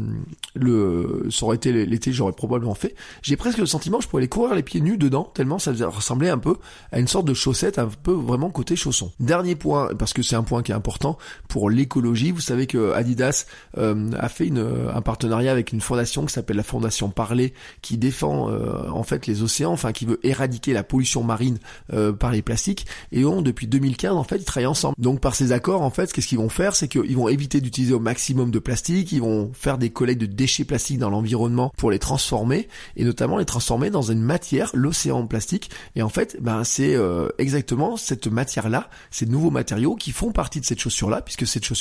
le, 0.54 1.28
ça 1.30 1.46
aurait 1.46 1.56
été 1.56 1.72
l'été, 1.72 2.12
j'aurais 2.12 2.32
probablement 2.32 2.74
fait. 2.74 2.94
J'ai 3.22 3.36
presque 3.36 3.58
le 3.58 3.66
sentiment, 3.66 4.00
je 4.00 4.08
pourrais 4.08 4.20
aller 4.20 4.28
courir 4.28 4.54
les 4.54 4.62
pieds 4.62 4.80
nus 4.80 4.98
dedans, 4.98 5.30
tellement 5.34 5.58
ça 5.58 5.72
ressemblait 5.88 6.30
un 6.30 6.38
peu 6.38 6.56
à 6.92 6.98
une 6.98 7.08
sorte 7.08 7.26
de 7.26 7.34
chaussette, 7.34 7.78
un 7.78 7.88
peu 7.88 8.12
vraiment 8.12 8.50
côté 8.50 8.76
chausson. 8.76 9.12
Dernier 9.20 9.54
point, 9.54 9.90
parce 9.98 10.12
que 10.12 10.22
c'est 10.22 10.36
un 10.36 10.42
point 10.42 10.62
qui 10.62 10.72
est 10.72 10.76
important 10.76 11.18
pour 11.48 11.70
les 11.70 11.87
Vous 11.88 12.40
savez 12.40 12.66
que 12.66 12.92
Adidas 12.92 13.46
euh, 13.76 14.10
a 14.18 14.28
fait 14.28 14.50
un 14.50 15.00
partenariat 15.02 15.52
avec 15.52 15.72
une 15.72 15.80
fondation 15.80 16.24
qui 16.26 16.32
s'appelle 16.32 16.56
la 16.56 16.62
Fondation 16.62 17.10
Parler, 17.10 17.54
qui 17.82 17.98
défend 17.98 18.50
euh, 18.50 18.88
en 18.90 19.02
fait 19.02 19.26
les 19.26 19.42
océans, 19.42 19.72
enfin 19.72 19.92
qui 19.92 20.04
veut 20.04 20.20
éradiquer 20.22 20.72
la 20.72 20.82
pollution 20.82 21.22
marine 21.22 21.58
euh, 21.92 22.12
par 22.12 22.32
les 22.32 22.42
plastiques. 22.42 22.86
Et 23.12 23.24
ont 23.24 23.42
depuis 23.42 23.66
2015 23.66 24.12
en 24.12 24.24
fait 24.24 24.36
ils 24.36 24.44
travaillent 24.44 24.66
ensemble. 24.66 24.94
Donc 24.98 25.20
par 25.20 25.34
ces 25.34 25.52
accords 25.52 25.82
en 25.82 25.90
fait, 25.90 26.12
qu'est-ce 26.12 26.28
qu'ils 26.28 26.38
vont 26.38 26.48
faire, 26.48 26.74
c'est 26.74 26.88
qu'ils 26.88 27.16
vont 27.16 27.28
éviter 27.28 27.60
d'utiliser 27.60 27.94
au 27.94 28.00
maximum 28.00 28.50
de 28.50 28.58
plastique, 28.58 29.12
ils 29.12 29.20
vont 29.20 29.50
faire 29.52 29.78
des 29.78 29.90
collectes 29.90 30.20
de 30.20 30.26
déchets 30.26 30.64
plastiques 30.64 30.98
dans 30.98 31.10
l'environnement 31.10 31.72
pour 31.76 31.90
les 31.90 31.98
transformer 31.98 32.68
et 32.96 33.04
notamment 33.04 33.38
les 33.38 33.44
transformer 33.44 33.90
dans 33.90 34.02
une 34.02 34.20
matière, 34.20 34.70
l'océan 34.74 35.26
plastique. 35.26 35.70
Et 35.96 36.02
en 36.02 36.08
fait, 36.08 36.36
ben 36.40 36.64
c'est 36.64 36.96
exactement 37.38 37.96
cette 37.96 38.26
matière 38.26 38.68
là, 38.68 38.90
ces 39.10 39.26
nouveaux 39.26 39.50
matériaux 39.50 39.96
qui 39.96 40.12
font 40.12 40.32
partie 40.32 40.60
de 40.60 40.64
cette 40.64 40.80
chaussure 40.80 41.10
là, 41.10 41.22
puisque 41.22 41.46
cette 41.46 41.64
chaussure, 41.64 41.77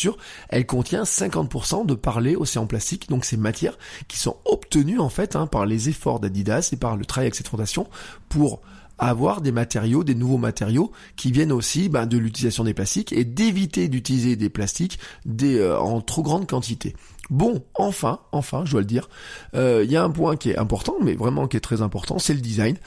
elle 0.50 0.66
contient 0.66 1.04
50% 1.04 1.86
de 1.86 1.94
parler 1.94 2.36
océan 2.36 2.68
plastique, 2.68 3.10
donc 3.10 3.26
ces 3.26 3.38
matières 3.38 3.78
qui 4.08 4.18
sont 4.18 4.38
obtenues 4.46 5.00
en 5.00 5.10
fait 5.10 5.36
hein, 5.36 5.48
par 5.48 5.66
les 5.66 5.90
efforts 5.90 6.20
d'Adidas 6.20 6.70
et 6.72 6.78
par 6.78 6.98
le 6.98 7.06
travail 7.06 7.28
avec 7.28 7.36
cette 7.36 7.48
fondation 7.48 7.88
pour 8.30 8.62
avoir 8.98 9.42
des 9.42 9.52
matériaux, 9.52 10.04
des 10.04 10.16
nouveaux 10.16 10.38
matériaux 10.38 10.92
qui 11.16 11.32
viennent 11.32 11.52
aussi 11.52 11.90
ben, 11.90 12.06
de 12.06 12.18
l'utilisation 12.18 12.64
des 12.64 12.74
plastiques 12.74 13.14
et 13.14 13.26
d'éviter 13.26 13.88
d'utiliser 13.90 14.36
des 14.36 14.50
plastiques 14.50 15.00
des, 15.26 15.60
euh, 15.60 15.80
en 15.80 16.02
trop 16.02 16.24
grande 16.24 16.48
quantité. 16.48 16.96
Bon, 17.30 17.64
enfin, 17.76 18.20
enfin, 18.32 18.64
je 18.66 18.72
dois 18.72 18.82
le 18.82 18.88
dire, 18.88 19.10
euh, 19.54 19.84
il 19.84 19.92
y 19.92 19.98
a 19.98 20.04
un 20.04 20.10
point 20.10 20.38
qui 20.38 20.50
est 20.50 20.58
important, 20.58 20.96
mais 21.02 21.14
vraiment 21.14 21.48
qui 21.48 21.58
est 21.58 21.62
très 21.62 21.82
important, 21.82 22.20
c'est 22.20 22.34
le 22.34 22.40
design. 22.40 22.78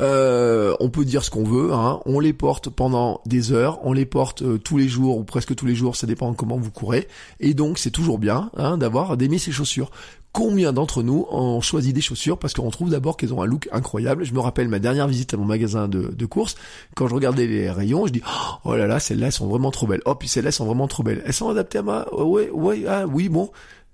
Euh, 0.00 0.74
on 0.78 0.90
peut 0.90 1.04
dire 1.04 1.24
ce 1.24 1.30
qu'on 1.30 1.44
veut, 1.44 1.72
hein. 1.72 2.00
on 2.06 2.20
les 2.20 2.32
porte 2.32 2.68
pendant 2.68 3.20
des 3.26 3.52
heures, 3.52 3.80
on 3.82 3.92
les 3.92 4.06
porte 4.06 4.42
euh, 4.42 4.58
tous 4.58 4.76
les 4.76 4.86
jours 4.86 5.18
ou 5.18 5.24
presque 5.24 5.56
tous 5.56 5.66
les 5.66 5.74
jours, 5.74 5.96
ça 5.96 6.06
dépend 6.06 6.32
comment 6.34 6.56
vous 6.56 6.70
courez, 6.70 7.08
et 7.40 7.52
donc 7.52 7.78
c'est 7.78 7.90
toujours 7.90 8.18
bien 8.18 8.50
hein, 8.56 8.78
d'avoir 8.78 9.16
d'aimer 9.16 9.38
ces 9.38 9.50
chaussures. 9.50 9.90
Combien 10.32 10.72
d'entre 10.74 11.02
nous 11.02 11.26
ont 11.30 11.60
choisi 11.62 11.92
des 11.92 12.02
chaussures 12.02 12.38
parce 12.38 12.52
qu'on 12.52 12.70
trouve 12.70 12.90
d'abord 12.90 13.16
qu'elles 13.16 13.32
ont 13.32 13.42
un 13.42 13.46
look 13.46 13.66
incroyable. 13.72 14.24
Je 14.24 14.34
me 14.34 14.40
rappelle 14.40 14.68
ma 14.68 14.78
dernière 14.78 15.08
visite 15.08 15.32
à 15.32 15.38
mon 15.38 15.46
magasin 15.46 15.88
de, 15.88 16.12
de 16.14 16.26
courses, 16.26 16.54
quand 16.94 17.08
je 17.08 17.14
regardais 17.14 17.46
les 17.46 17.70
rayons, 17.70 18.06
je 18.06 18.12
dis 18.12 18.22
oh 18.64 18.76
là 18.76 18.86
là, 18.86 19.00
celles-là 19.00 19.30
sont 19.30 19.48
vraiment 19.48 19.70
trop 19.70 19.86
belles. 19.86 20.02
Oh 20.04 20.14
puis 20.14 20.28
celles-là 20.28 20.52
sont 20.52 20.66
vraiment 20.66 20.86
trop 20.86 21.02
belles. 21.02 21.22
Elles 21.24 21.32
sont 21.32 21.48
adaptées 21.48 21.78
à 21.78 21.82
ma, 21.82 22.06
ouais 22.12 22.50
ouais 22.50 22.84
ah 22.86 23.06
oui 23.06 23.28
bon. 23.28 23.50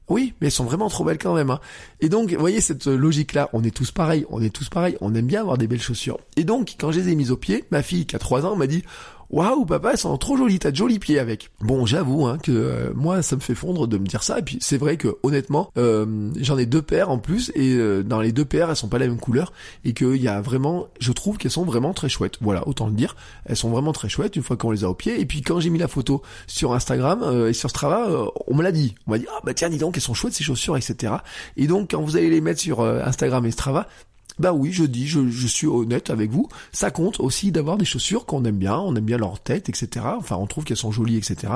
Oui, 0.09 0.35
mais 0.41 0.49
elles 0.49 0.53
sont 0.53 0.65
vraiment 0.65 0.89
trop 0.89 1.05
belles 1.05 1.19
quand 1.19 1.35
même. 1.35 1.51
Hein. 1.51 1.61
Et 2.01 2.09
donc, 2.09 2.31
vous 2.31 2.41
voyez 2.41 2.61
cette 2.61 2.87
logique-là, 2.87 3.49
on 3.53 3.65
est 3.65 3.75
tous 3.75 3.91
pareils, 3.91 4.27
on 4.29 4.43
est 4.43 4.51
tous 4.51 4.69
pareils, 4.69 4.99
on 5.01 5.15
aime 5.15 5.27
bien 5.27 5.41
avoir 5.41 5.57
des 5.57 5.67
belles 5.67 5.81
chaussures. 5.81 6.19
Et 6.37 6.45
donc, 6.45 6.75
quand 6.79 6.93
je 6.93 7.01
les 7.01 7.11
ai 7.11 7.15
mises 7.15 7.31
au 7.31 7.37
pied, 7.37 7.65
ma 7.71 7.83
fille 7.83 8.05
qui 8.05 8.15
a 8.15 8.19
3 8.19 8.45
ans 8.45 8.57
m'a 8.57 8.67
dit 8.67 8.85
Waouh, 9.35 9.65
papa, 9.65 9.91
elles 9.91 9.99
sont 9.99 10.17
trop 10.17 10.37
jolies, 10.37 10.61
t'as 10.61 10.71
de 10.71 10.77
jolis 10.77 11.01
pieds 11.01 11.19
avec. 11.19 11.51
Bon, 11.59 11.87
j'avoue 11.87 12.25
hein, 12.25 12.39
que 12.41 12.53
euh, 12.53 12.93
moi, 12.95 13.21
ça 13.21 13.35
me 13.35 13.41
fait 13.41 13.57
fondre 13.57 13.89
de 13.89 13.99
me 13.99 14.07
dire 14.07 14.23
ça. 14.23 14.39
Et 14.39 14.43
puis, 14.43 14.59
c'est 14.61 14.77
vrai 14.77 14.97
que 14.97 15.17
honnêtement, 15.25 15.73
euh, 15.77 16.31
j'en 16.37 16.57
ai 16.57 16.67
deux 16.67 16.83
paires 16.83 17.11
en 17.11 17.19
plus, 17.19 17.51
et 17.57 17.75
euh, 17.75 18.05
dans 18.05 18.21
les 18.21 18.31
deux 18.31 18.45
paires, 18.45 18.71
elles 18.71 18.77
sont 18.77 18.87
pas 18.87 19.01
la 19.01 19.09
même 19.09 19.19
couleur, 19.19 19.53
et 19.85 19.93
qu'il 19.93 20.23
y 20.23 20.29
a 20.29 20.41
vraiment, 20.41 20.87
je 21.01 21.11
trouve 21.11 21.37
qu'elles 21.37 21.51
sont 21.51 21.65
vraiment 21.65 21.93
très 21.95 22.09
chouettes. 22.09 22.39
Voilà, 22.43 22.69
autant 22.69 22.87
le 22.87 22.93
dire, 22.93 23.17
elles 23.45 23.57
sont 23.57 23.71
vraiment 23.71 23.93
très 23.93 24.09
chouettes 24.09 24.37
une 24.37 24.45
fois 24.45 24.57
qu'on 24.57 24.71
les 24.71 24.85
a 24.85 24.89
au 24.89 24.95
pied. 24.95 25.21
Et 25.21 25.27
puis, 25.27 25.43
quand 25.43 25.59
j'ai 25.59 25.71
mis 25.71 25.81
la 25.81 25.89
photo 25.89 26.23
sur 26.47 26.73
Instagram 26.73 27.49
et 27.49 27.55
sur 27.55 27.71
Strava, 27.71 28.29
on 28.47 28.55
me 28.55 28.63
l'a 28.63 28.71
dit. 28.71 28.95
On 29.09 29.11
m'a 29.11 29.19
dit, 29.19 29.27
ah 29.35 29.41
bah 29.43 29.53
tiens, 29.53 29.69
dis 29.69 29.79
donc, 29.79 29.97
elles 29.97 30.01
sont 30.01 30.15
chouettes 30.15 30.35
ces 30.35 30.45
chaussures, 30.45 30.77
etc. 30.77 31.13
Et 31.57 31.67
donc, 31.67 31.91
quand 31.91 32.01
vous 32.01 32.17
allez 32.17 32.31
les 32.31 32.41
mettre 32.41 32.61
sur 32.61 32.83
Instagram 32.83 33.45
et 33.47 33.51
Strava, 33.51 33.89
bah 34.39 34.53
oui, 34.53 34.73
je 34.73 34.85
dis, 34.85 35.07
je, 35.07 35.29
je, 35.29 35.47
suis 35.47 35.67
honnête 35.67 36.11
avec 36.11 36.31
vous. 36.31 36.49
Ça 36.73 36.91
compte 36.91 37.21
aussi 37.21 37.53
d'avoir 37.53 37.77
des 37.77 37.85
chaussures 37.85 38.27
qu'on 38.27 38.45
aime 38.45 38.57
bien, 38.57 38.77
on 38.79 38.95
aime 38.97 39.05
bien 39.05 39.19
leur 39.19 39.41
tête, 39.41 39.69
etc. 39.69 40.07
Enfin, 40.19 40.37
on 40.37 40.47
trouve 40.47 40.65
qu'elles 40.65 40.77
sont 40.77 40.91
jolies, 40.91 41.17
etc. 41.17 41.55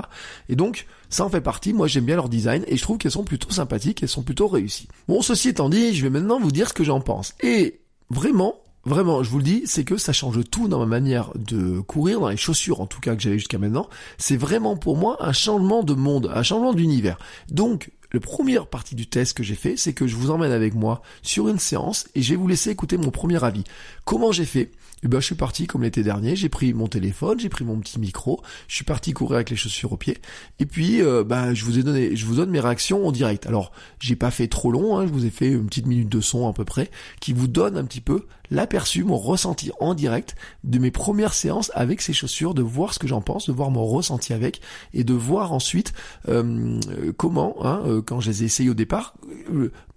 Et 0.49 0.57
donc, 0.57 0.87
ça 1.11 1.25
en 1.25 1.29
fait 1.29 1.41
partie. 1.41 1.73
Moi, 1.73 1.89
j'aime 1.89 2.05
bien 2.05 2.17
leur 2.17 2.29
design 2.29 2.65
et 2.69 2.77
je 2.77 2.83
trouve 2.83 2.99
qu'elles 2.99 3.13
sont 3.13 3.25
plutôt 3.25 3.51
sympathiques, 3.51 4.03
elles 4.03 4.09
sont 4.09 4.23
plutôt 4.23 4.47
réussies. 4.47 4.89
Bon, 5.09 5.23
ceci 5.23 5.49
étant 5.49 5.69
dit, 5.69 5.95
je 5.95 6.03
vais 6.03 6.11
maintenant 6.11 6.39
vous 6.39 6.53
dire 6.53 6.69
ce 6.69 6.75
que 6.75 6.85
j'en 6.85 7.01
pense. 7.01 7.35
Et 7.43 7.81
vraiment, 8.11 8.61
Vraiment, 8.85 9.23
je 9.23 9.29
vous 9.29 9.39
le 9.39 9.45
dis, 9.45 9.63
c'est 9.67 9.85
que 9.85 9.99
ça 9.99 10.15
change 10.15 10.39
tout 10.51 10.67
dans 10.67 10.79
ma 10.79 10.87
manière 10.87 11.31
de 11.35 11.81
courir, 11.81 12.21
dans 12.21 12.29
les 12.29 12.39
chaussures 12.39 12.81
en 12.81 12.87
tout 12.87 13.01
cas 13.01 13.15
que 13.15 13.21
j'avais 13.21 13.39
jusqu'à 13.39 13.59
maintenant. 13.59 13.89
C'est 14.17 14.39
vraiment 14.39 14.77
pour 14.77 14.97
moi 14.97 15.19
un 15.21 15.33
changement 15.33 15.83
de 15.83 15.93
monde, 15.93 16.33
un 16.35 16.43
changement 16.43 16.73
d'univers. 16.73 17.19
Donc, 17.51 17.91
la 18.13 18.21
première 18.21 18.67
partie 18.67 18.95
du 18.95 19.07
test 19.07 19.37
que 19.37 19.43
j'ai 19.43 19.55
fait, 19.55 19.77
c'est 19.77 19.93
que 19.93 20.07
je 20.07 20.17
vous 20.17 20.31
emmène 20.31 20.53
avec 20.53 20.75
moi 20.75 21.03
sur 21.23 21.49
une 21.49 21.59
séance 21.59 22.07
et 22.15 22.23
je 22.23 22.31
vais 22.31 22.37
vous 22.37 22.49
laisser 22.49 22.71
écouter 22.71 22.97
mon 22.97 23.11
premier 23.11 23.43
avis. 23.45 23.65
Comment 24.05 24.33
j'ai 24.33 24.47
fait? 24.47 24.71
Eh 25.05 25.09
ben, 25.09 25.21
je 25.21 25.27
suis 25.27 25.37
parti 25.37 25.69
comme 25.69 25.85
l'été 25.85 26.03
dernier, 26.03 26.35
j'ai 26.35 26.49
pris 26.49 26.75
mon 26.75 26.89
téléphone, 26.89 27.39
j'ai 27.39 27.49
pris 27.49 27.65
mon 27.65 27.79
petit 27.79 28.01
micro, 28.01 28.43
je 28.67 28.75
suis 28.75 28.85
parti 28.85 29.13
courir 29.13 29.37
avec 29.37 29.51
les 29.51 29.57
chaussures 29.57 29.93
aux 29.93 29.97
pieds, 29.97 30.19
et 30.59 30.67
puis 30.67 31.01
euh, 31.03 31.23
bah, 31.23 31.55
je 31.55 31.65
vous 31.65 31.79
ai 31.79 31.85
donné, 31.85 32.17
je 32.17 32.27
vous 32.27 32.35
donne 32.35 32.51
mes 32.51 32.59
réactions 32.59 33.07
en 33.07 33.13
direct. 33.13 33.47
Alors 33.47 33.71
j'ai 34.01 34.17
pas 34.17 34.33
fait 34.33 34.49
trop 34.49 34.73
long, 34.73 34.99
hein, 34.99 35.07
je 35.07 35.13
vous 35.13 35.25
ai 35.25 35.31
fait 35.31 35.49
une 35.49 35.67
petite 35.67 35.87
minute 35.87 36.09
de 36.09 36.21
son 36.21 36.49
à 36.49 36.53
peu 36.53 36.65
près, 36.65 36.91
qui 37.21 37.33
vous 37.33 37.47
donne 37.47 37.77
un 37.77 37.85
petit 37.85 38.01
peu 38.01 38.27
l'aperçu, 38.51 39.05
mon 39.05 39.19
ressenti 39.19 39.71
en 39.81 39.95
direct 39.95 40.37
de 40.65 40.79
mes 40.79 40.91
premières 40.91 41.35
séances 41.35 41.71
avec 41.75 42.01
ces 42.01 42.13
chaussures, 42.13 42.55
de 42.55 42.63
voir 42.63 42.95
ce 42.95 42.99
que 42.99 43.07
j'en 43.07 43.21
pense, 43.21 43.47
de 43.47 43.53
voir 43.53 43.71
mon 43.71 43.85
ressenti 43.85 44.33
avec, 44.33 44.61
et 44.95 45.05
de 45.05 45.15
voir 45.15 45.53
ensuite 45.53 45.93
euh, 46.29 46.81
comment, 47.17 47.57
hein, 47.65 47.83
euh, 47.87 48.03
quand 48.03 48.21
je 48.21 48.31
les 48.31 48.43
ai 48.43 48.47
essayées 48.47 48.71
au 48.71 48.75
départ, 48.75 49.15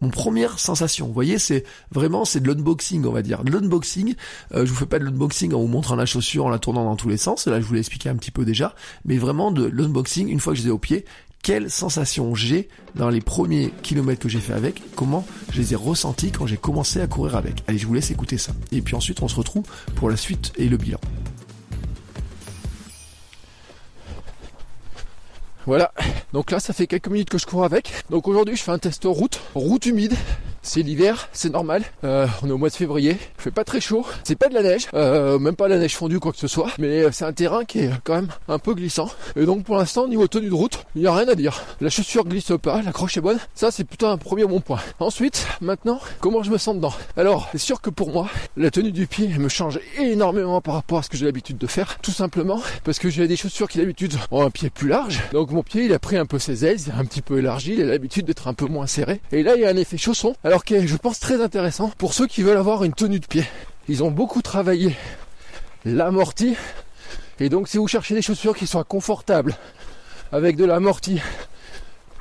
mon 0.02 0.10
première 0.10 0.60
sensation. 0.60 1.08
Vous 1.08 1.14
voyez, 1.14 1.38
c'est 1.38 1.64
vraiment 1.92 2.26
c'est 2.26 2.40
de 2.40 2.48
l'unboxing, 2.48 3.06
on 3.06 3.12
va 3.12 3.22
dire. 3.22 3.44
De 3.44 3.52
l'unboxing, 3.52 4.16
euh, 4.54 4.66
je 4.66 4.72
vous 4.72 4.78
fais 4.78 4.86
pas 4.86 5.00
de 5.00 5.06
l'unboxing 5.06 5.54
en 5.54 5.60
vous 5.60 5.68
montrant 5.68 5.96
la 5.96 6.06
chaussure, 6.06 6.46
en 6.46 6.50
la 6.50 6.60
tournant 6.60 6.84
dans 6.84 6.96
tous 6.96 7.10
les 7.10 7.18
sens. 7.18 7.48
Là, 7.48 7.62
je 7.62 7.66
vous 7.66 7.74
l'ai 7.74 7.80
expliqué 7.80 8.10
un 8.10 8.16
petit 8.16 8.32
peu 8.32 8.46
déjà, 8.46 8.76
mais 9.06 9.18
vraiment 9.18 9.52
de 9.52 9.66
l'unboxing 9.66 10.28
une 10.28 10.40
fois 10.40 10.54
que 10.54 10.58
je 10.58 10.64
les 10.64 10.70
ai 10.70 10.72
au 10.72 10.80
pied. 10.80 11.06
Quelle 11.44 11.72
sensation 11.72 12.36
j'ai 12.36 12.70
dans 12.94 13.10
les 13.10 13.20
premiers 13.20 13.74
kilomètres 13.82 14.22
que 14.22 14.30
j'ai 14.30 14.40
fait 14.40 14.54
avec, 14.54 14.84
comment 14.96 15.26
je 15.52 15.60
les 15.60 15.74
ai 15.74 15.76
ressentis 15.76 16.32
quand 16.32 16.46
j'ai 16.46 16.58
commencé 16.58 17.02
à 17.02 17.08
courir 17.08 17.36
avec? 17.36 17.64
Allez, 17.68 17.80
je 17.80 17.88
vous 17.88 17.96
laisse 17.96 18.12
écouter 18.12 18.38
ça. 18.38 18.52
Et 18.72 18.82
puis 18.82 18.96
ensuite, 18.96 19.24
on 19.24 19.28
se 19.28 19.36
retrouve 19.36 19.64
pour 19.96 20.12
la 20.12 20.18
suite 20.18 20.54
et 20.58 20.70
le 20.70 20.78
bilan. 20.78 21.00
Voilà, 25.66 25.94
donc 26.34 26.50
là 26.50 26.60
ça 26.60 26.74
fait 26.74 26.88
quelques 26.88 27.08
minutes 27.08 27.30
que 27.30 27.38
je 27.38 27.46
cours 27.46 27.64
avec. 27.64 27.92
Donc 28.10 28.28
aujourd'hui 28.28 28.56
je 28.56 28.64
fais 28.64 28.72
un 28.72 28.80
test 28.80 29.04
route, 29.06 29.40
route 29.54 29.86
humide. 29.86 30.16
C'est 30.64 30.84
l'hiver, 30.84 31.28
c'est 31.34 31.52
normal. 31.52 31.84
Euh, 32.04 32.28
on 32.44 32.48
est 32.48 32.52
au 32.52 32.58
mois 32.58 32.70
de 32.70 32.76
février, 32.76 33.18
il 33.20 33.42
fait 33.42 33.52
pas 33.52 33.64
très 33.64 33.82
chaud. 33.82 34.06
C'est 34.24 34.36
pas 34.36 34.48
de 34.48 34.54
la 34.54 34.62
neige, 34.62 34.88
euh, 34.94 35.40
même 35.40 35.56
pas 35.56 35.68
de 35.68 35.74
la 35.74 35.80
neige 35.80 35.96
fondue 35.96 36.20
quoi 36.20 36.32
que 36.32 36.38
ce 36.38 36.48
soit, 36.48 36.70
mais 36.78 37.02
euh, 37.02 37.10
c'est 37.12 37.26
un 37.26 37.34
terrain 37.34 37.66
qui 37.66 37.80
est 37.80 37.92
quand 38.04 38.14
même 38.14 38.28
un 38.48 38.60
peu 38.60 38.76
glissant. 38.76 39.10
Et 39.36 39.46
donc 39.46 39.64
pour 39.64 39.76
l'instant 39.76 40.08
niveau 40.08 40.28
tenue 40.28 40.50
de 40.50 40.54
route, 40.54 40.86
il 40.96 41.02
y 41.02 41.08
a 41.08 41.16
rien 41.16 41.28
à 41.28 41.34
dire. 41.34 41.64
La 41.82 41.90
chaussure 41.90 42.26
glisse 42.26 42.52
pas, 42.62 42.82
l'accroche 42.84 43.18
est 43.18 43.22
bonne. 43.22 43.40
Ça 43.56 43.72
c'est 43.72 43.84
plutôt 43.84 44.06
un 44.08 44.18
premier 44.18 44.46
bon 44.46 44.62
point. 44.62 44.80
Ensuite, 45.00 45.48
maintenant, 45.62 46.00
comment 46.20 46.44
je 46.44 46.52
me 46.52 46.60
sens 46.60 46.76
dedans? 46.76 46.94
Alors 47.18 47.50
c'est 47.52 47.58
sûr 47.58 47.82
que 47.82 47.90
pour 47.90 48.12
moi, 48.12 48.30
la 48.56 48.70
tenue 48.70 48.92
du 48.92 49.08
pied 49.08 49.30
me 49.30 49.50
change 49.50 49.80
énormément 49.98 50.62
par 50.62 50.76
rapport 50.76 51.00
à 51.00 51.04
ce 51.04 51.10
que 51.10 51.18
j'ai 51.18 51.26
l'habitude 51.26 51.58
de 51.58 51.68
faire, 51.68 51.98
tout 52.02 52.12
simplement 52.12 52.62
parce 52.84 53.00
que 53.00 53.10
j'ai 53.10 53.28
des 53.28 53.36
chaussures 53.36 53.68
qui 53.68 53.80
d'habitude 53.80 54.14
ont 54.30 54.44
un 54.44 54.52
pied 54.52 54.70
plus 54.70 54.90
large. 54.90 55.22
Donc 55.32 55.50
mon 55.50 55.64
pied 55.64 55.86
il 55.86 55.94
a 55.94 56.00
pris 56.00 56.18
un 56.18 56.28
peu 56.28 56.38
ses 56.38 56.66
ailes, 56.66 56.78
il 56.86 56.90
est 56.90 57.00
un 57.00 57.06
petit 57.06 57.24
peu 57.24 57.40
élargi, 57.40 57.74
il 57.74 57.82
a 57.82 57.86
l'habitude 57.86 58.26
d'être 58.26 58.48
un 58.48 58.54
peu 58.54 58.68
moins 58.68 58.86
serré. 58.86 59.22
Et 59.32 59.42
là 59.42 59.56
il 59.56 59.62
y 59.62 59.66
a 59.66 59.70
un 59.70 59.78
effet 59.78 59.98
chausson, 59.98 60.36
que 60.60 60.86
je 60.86 60.96
pense 60.98 61.20
très 61.20 61.42
intéressant 61.42 61.92
pour 61.98 62.14
ceux 62.14 62.28
qui 62.28 62.44
veulent 62.44 62.58
avoir 62.58 62.84
une 62.84 62.94
tenue 62.94 63.20
de 63.20 63.26
pied. 63.26 63.46
Ils 63.88 64.04
ont 64.04 64.12
beaucoup 64.12 64.42
travaillé 64.42 64.96
l'amorti. 65.86 66.56
Et 67.40 67.50
donc 67.50 67.68
si 67.68 67.78
vous 67.78 67.88
cherchez 67.88 68.14
des 68.14 68.22
chaussures 68.22 68.56
qui 68.56 68.68
soient 68.68 68.84
confortables, 68.84 69.56
avec 70.32 70.56
de 70.56 70.66
l'amorti, 70.66 71.20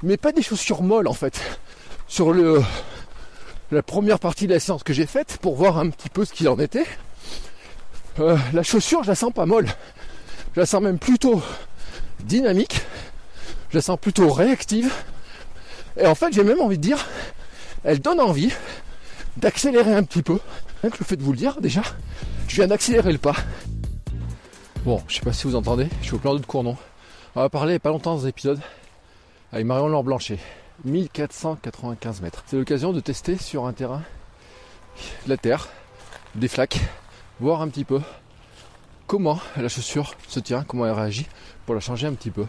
mais 0.02 0.16
pas 0.16 0.32
des 0.32 0.42
chaussures 0.42 0.82
molles 0.82 1.08
en 1.08 1.12
fait, 1.12 1.40
sur 2.08 2.32
le 2.32 2.62
la 3.70 3.82
première 3.82 4.18
partie 4.18 4.48
de 4.48 4.52
la 4.52 4.60
séance 4.60 4.82
que 4.82 4.92
j'ai 4.92 5.06
faite 5.06 5.38
pour 5.40 5.54
voir 5.54 5.78
un 5.78 5.90
petit 5.90 6.08
peu 6.08 6.24
ce 6.24 6.32
qu'il 6.32 6.48
en 6.48 6.58
était. 6.58 6.86
Euh, 8.18 8.36
la 8.52 8.64
chaussure, 8.64 9.04
je 9.04 9.08
la 9.08 9.14
sens 9.14 9.32
pas 9.32 9.46
molle. 9.46 9.68
Je 10.54 10.60
la 10.60 10.66
sens 10.66 10.82
même 10.82 10.98
plutôt 10.98 11.40
dynamique 12.24 12.82
je 13.70 13.78
la 13.78 13.82
sens 13.82 13.98
plutôt 13.98 14.30
réactive. 14.30 14.92
Et 15.96 16.06
en 16.06 16.14
fait, 16.14 16.32
j'ai 16.32 16.44
même 16.44 16.60
envie 16.60 16.76
de 16.76 16.82
dire, 16.82 17.06
elle 17.84 18.00
donne 18.00 18.20
envie 18.20 18.52
d'accélérer 19.36 19.94
un 19.94 20.02
petit 20.02 20.22
peu. 20.22 20.38
Rien 20.82 20.90
que 20.90 20.98
le 20.98 21.04
fait 21.04 21.16
de 21.16 21.22
vous 21.22 21.32
le 21.32 21.38
dire, 21.38 21.60
déjà, 21.60 21.82
je 22.48 22.56
viens 22.56 22.66
d'accélérer 22.66 23.12
le 23.12 23.18
pas. 23.18 23.36
Bon, 24.84 25.02
je 25.08 25.16
sais 25.16 25.20
pas 25.20 25.32
si 25.32 25.46
vous 25.46 25.56
entendez, 25.56 25.88
je 26.00 26.06
suis 26.06 26.14
au 26.14 26.18
plan 26.18 26.34
de 26.34 26.44
Cournon. 26.44 26.76
On 27.36 27.40
va 27.40 27.48
parler 27.48 27.78
pas 27.78 27.90
longtemps 27.90 28.16
dans 28.16 28.24
l'épisode 28.24 28.60
avec 29.52 29.66
Marion 29.66 29.88
Laure 29.88 30.04
Blanchet. 30.04 30.38
1495 30.84 32.22
mètres. 32.22 32.42
C'est 32.46 32.56
l'occasion 32.56 32.92
de 32.92 33.00
tester 33.00 33.36
sur 33.36 33.66
un 33.66 33.72
terrain 33.72 34.02
de 35.24 35.30
la 35.30 35.36
terre, 35.36 35.68
des 36.34 36.48
flaques, 36.48 36.80
voir 37.38 37.62
un 37.62 37.68
petit 37.68 37.84
peu 37.84 38.00
comment 39.06 39.38
la 39.56 39.68
chaussure 39.68 40.14
se 40.28 40.40
tient, 40.40 40.62
comment 40.62 40.86
elle 40.86 40.92
réagit, 40.92 41.26
pour 41.66 41.74
la 41.74 41.80
changer 41.80 42.06
un 42.06 42.14
petit 42.14 42.30
peu 42.30 42.46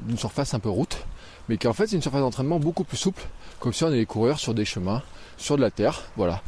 d'une 0.00 0.18
surface 0.18 0.54
un 0.54 0.60
peu 0.60 0.68
route, 0.68 1.03
mais 1.48 1.56
qui 1.56 1.68
en 1.68 1.72
fait 1.72 1.86
c'est 1.86 1.96
une 1.96 2.02
surface 2.02 2.20
d'entraînement 2.20 2.58
beaucoup 2.58 2.84
plus 2.84 2.96
souple, 2.96 3.22
comme 3.60 3.72
si 3.72 3.84
on 3.84 3.88
allait 3.88 4.06
courir 4.06 4.38
sur 4.38 4.54
des 4.54 4.64
chemins, 4.64 5.02
sur 5.36 5.56
de 5.56 5.62
la 5.62 5.70
terre, 5.70 6.02
voilà. 6.16 6.42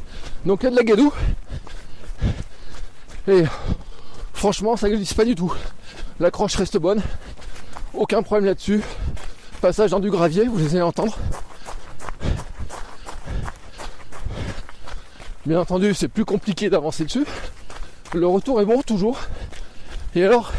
Donc 0.45 0.61
il 0.61 0.65
y 0.65 0.67
a 0.67 0.71
de 0.71 0.75
la 0.75 0.83
gadoue, 0.83 1.13
et 3.27 3.43
franchement 4.33 4.77
ça 4.77 4.89
glisse 4.89 5.13
pas 5.13 5.25
du 5.25 5.35
tout. 5.35 5.53
L'accroche 6.19 6.55
reste 6.55 6.77
bonne, 6.77 7.01
aucun 7.93 8.23
problème 8.23 8.45
là-dessus. 8.45 8.81
Passage 9.61 9.91
dans 9.91 9.99
du 9.99 10.11
gravier, 10.11 10.45
vous 10.45 10.57
les 10.57 10.69
allez 10.75 10.81
entendre. 10.81 11.17
Bien 15.47 15.61
entendu, 15.61 15.93
c'est 15.93 16.09
plus 16.09 16.25
compliqué 16.25 16.69
d'avancer 16.69 17.05
dessus. 17.05 17.25
Le 18.13 18.27
retour 18.27 18.61
est 18.61 18.65
bon 18.65 18.81
toujours. 18.81 19.19
Et 20.13 20.23
alors, 20.23 20.51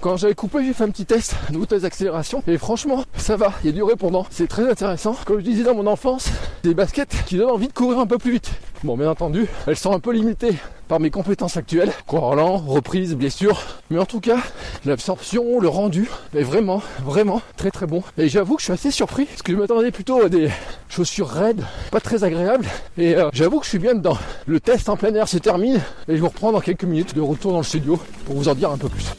quand 0.00 0.16
j'avais 0.16 0.34
coupé, 0.34 0.64
j'ai 0.64 0.72
fait 0.72 0.84
un 0.84 0.90
petit 0.90 1.04
test 1.04 1.34
de 1.50 1.64
test 1.64 1.82
d'accélération. 1.82 2.42
Et 2.46 2.56
franchement, 2.56 3.04
ça 3.16 3.36
va, 3.36 3.52
il 3.62 3.66
y 3.66 3.68
a 3.70 3.72
du 3.72 3.82
répondant. 3.82 4.26
C'est 4.30 4.48
très 4.48 4.68
intéressant. 4.68 5.14
Comme 5.26 5.40
je 5.40 5.44
disais 5.44 5.62
dans 5.62 5.74
mon 5.74 5.86
enfance, 5.86 6.30
des 6.62 6.74
baskets 6.74 7.14
qui 7.26 7.36
donnent 7.36 7.50
envie 7.50 7.68
de 7.68 7.72
courir 7.72 7.98
un 7.98 8.06
peu 8.06 8.18
plus 8.18 8.32
vite. 8.32 8.50
Bon, 8.82 8.96
bien 8.96 9.10
entendu, 9.10 9.46
elles 9.66 9.76
sont 9.76 9.92
un 9.92 10.00
peu 10.00 10.12
limitées 10.12 10.54
par 10.88 11.00
mes 11.00 11.10
compétences 11.10 11.58
actuelles. 11.58 11.92
Courant 12.06 12.34
lent, 12.34 12.56
reprise, 12.56 13.14
blessure. 13.14 13.62
Mais 13.90 13.98
en 13.98 14.06
tout 14.06 14.20
cas, 14.20 14.38
l'absorption, 14.86 15.60
le 15.60 15.68
rendu 15.68 16.08
est 16.34 16.42
vraiment, 16.42 16.82
vraiment 17.04 17.42
très 17.56 17.70
très 17.70 17.86
bon. 17.86 18.02
Et 18.16 18.30
j'avoue 18.30 18.56
que 18.56 18.62
je 18.62 18.64
suis 18.64 18.72
assez 18.72 18.90
surpris 18.90 19.26
parce 19.26 19.42
que 19.42 19.52
je 19.52 19.58
m'attendais 19.58 19.90
plutôt 19.90 20.22
à 20.22 20.30
des 20.30 20.48
chaussures 20.88 21.28
raides, 21.28 21.62
pas 21.90 22.00
très 22.00 22.24
agréables. 22.24 22.66
Et 22.96 23.16
euh, 23.16 23.28
j'avoue 23.34 23.58
que 23.58 23.66
je 23.66 23.70
suis 23.70 23.78
bien 23.78 23.94
dedans. 23.94 24.16
Le 24.46 24.60
test 24.60 24.88
en 24.88 24.96
plein 24.96 25.14
air 25.14 25.28
se 25.28 25.36
termine 25.36 25.80
et 26.08 26.16
je 26.16 26.20
vous 26.20 26.28
reprends 26.28 26.52
dans 26.52 26.60
quelques 26.60 26.84
minutes 26.84 27.14
de 27.14 27.20
retour 27.20 27.52
dans 27.52 27.58
le 27.58 27.64
studio 27.64 28.00
pour 28.24 28.36
vous 28.36 28.48
en 28.48 28.54
dire 28.54 28.70
un 28.70 28.78
peu 28.78 28.88
plus. 28.88 29.12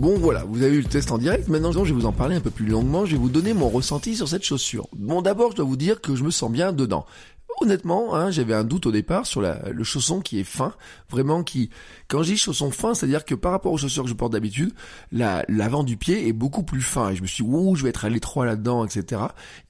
Bon 0.00 0.16
voilà, 0.16 0.44
vous 0.44 0.62
avez 0.62 0.76
eu 0.76 0.80
le 0.80 0.88
test 0.88 1.12
en 1.12 1.18
direct, 1.18 1.48
maintenant 1.48 1.72
je 1.72 1.92
vais 1.92 2.00
vous 2.00 2.06
en 2.06 2.12
parler 2.12 2.34
un 2.34 2.40
peu 2.40 2.48
plus 2.48 2.64
longuement, 2.64 3.04
je 3.04 3.12
vais 3.12 3.18
vous 3.18 3.28
donner 3.28 3.52
mon 3.52 3.68
ressenti 3.68 4.16
sur 4.16 4.26
cette 4.26 4.42
chaussure. 4.42 4.88
Bon 4.96 5.20
d'abord 5.20 5.50
je 5.50 5.56
dois 5.56 5.66
vous 5.66 5.76
dire 5.76 6.00
que 6.00 6.16
je 6.16 6.24
me 6.24 6.30
sens 6.30 6.50
bien 6.50 6.72
dedans. 6.72 7.04
Honnêtement, 7.60 8.14
hein, 8.14 8.30
j'avais 8.30 8.54
un 8.54 8.64
doute 8.64 8.86
au 8.86 8.92
départ 8.92 9.26
sur 9.26 9.42
le 9.42 9.84
chausson 9.84 10.22
qui 10.22 10.40
est 10.40 10.44
fin, 10.44 10.72
vraiment 11.10 11.42
qui, 11.42 11.68
quand 12.08 12.22
je 12.22 12.32
dis 12.32 12.38
chausson 12.38 12.70
fin, 12.70 12.94
c'est-à-dire 12.94 13.26
que 13.26 13.34
par 13.34 13.52
rapport 13.52 13.72
aux 13.72 13.76
chaussures 13.76 14.04
que 14.04 14.08
je 14.08 14.14
porte 14.14 14.32
d'habitude, 14.32 14.72
l'avant 15.12 15.84
du 15.84 15.98
pied 15.98 16.26
est 16.26 16.32
beaucoup 16.32 16.62
plus 16.62 16.80
fin 16.80 17.10
et 17.10 17.16
je 17.16 17.20
me 17.20 17.26
suis 17.26 17.42
ouh, 17.42 17.74
je 17.76 17.82
vais 17.82 17.90
être 17.90 18.06
à 18.06 18.08
l'étroit 18.08 18.46
là-dedans, 18.46 18.86
etc. 18.86 19.20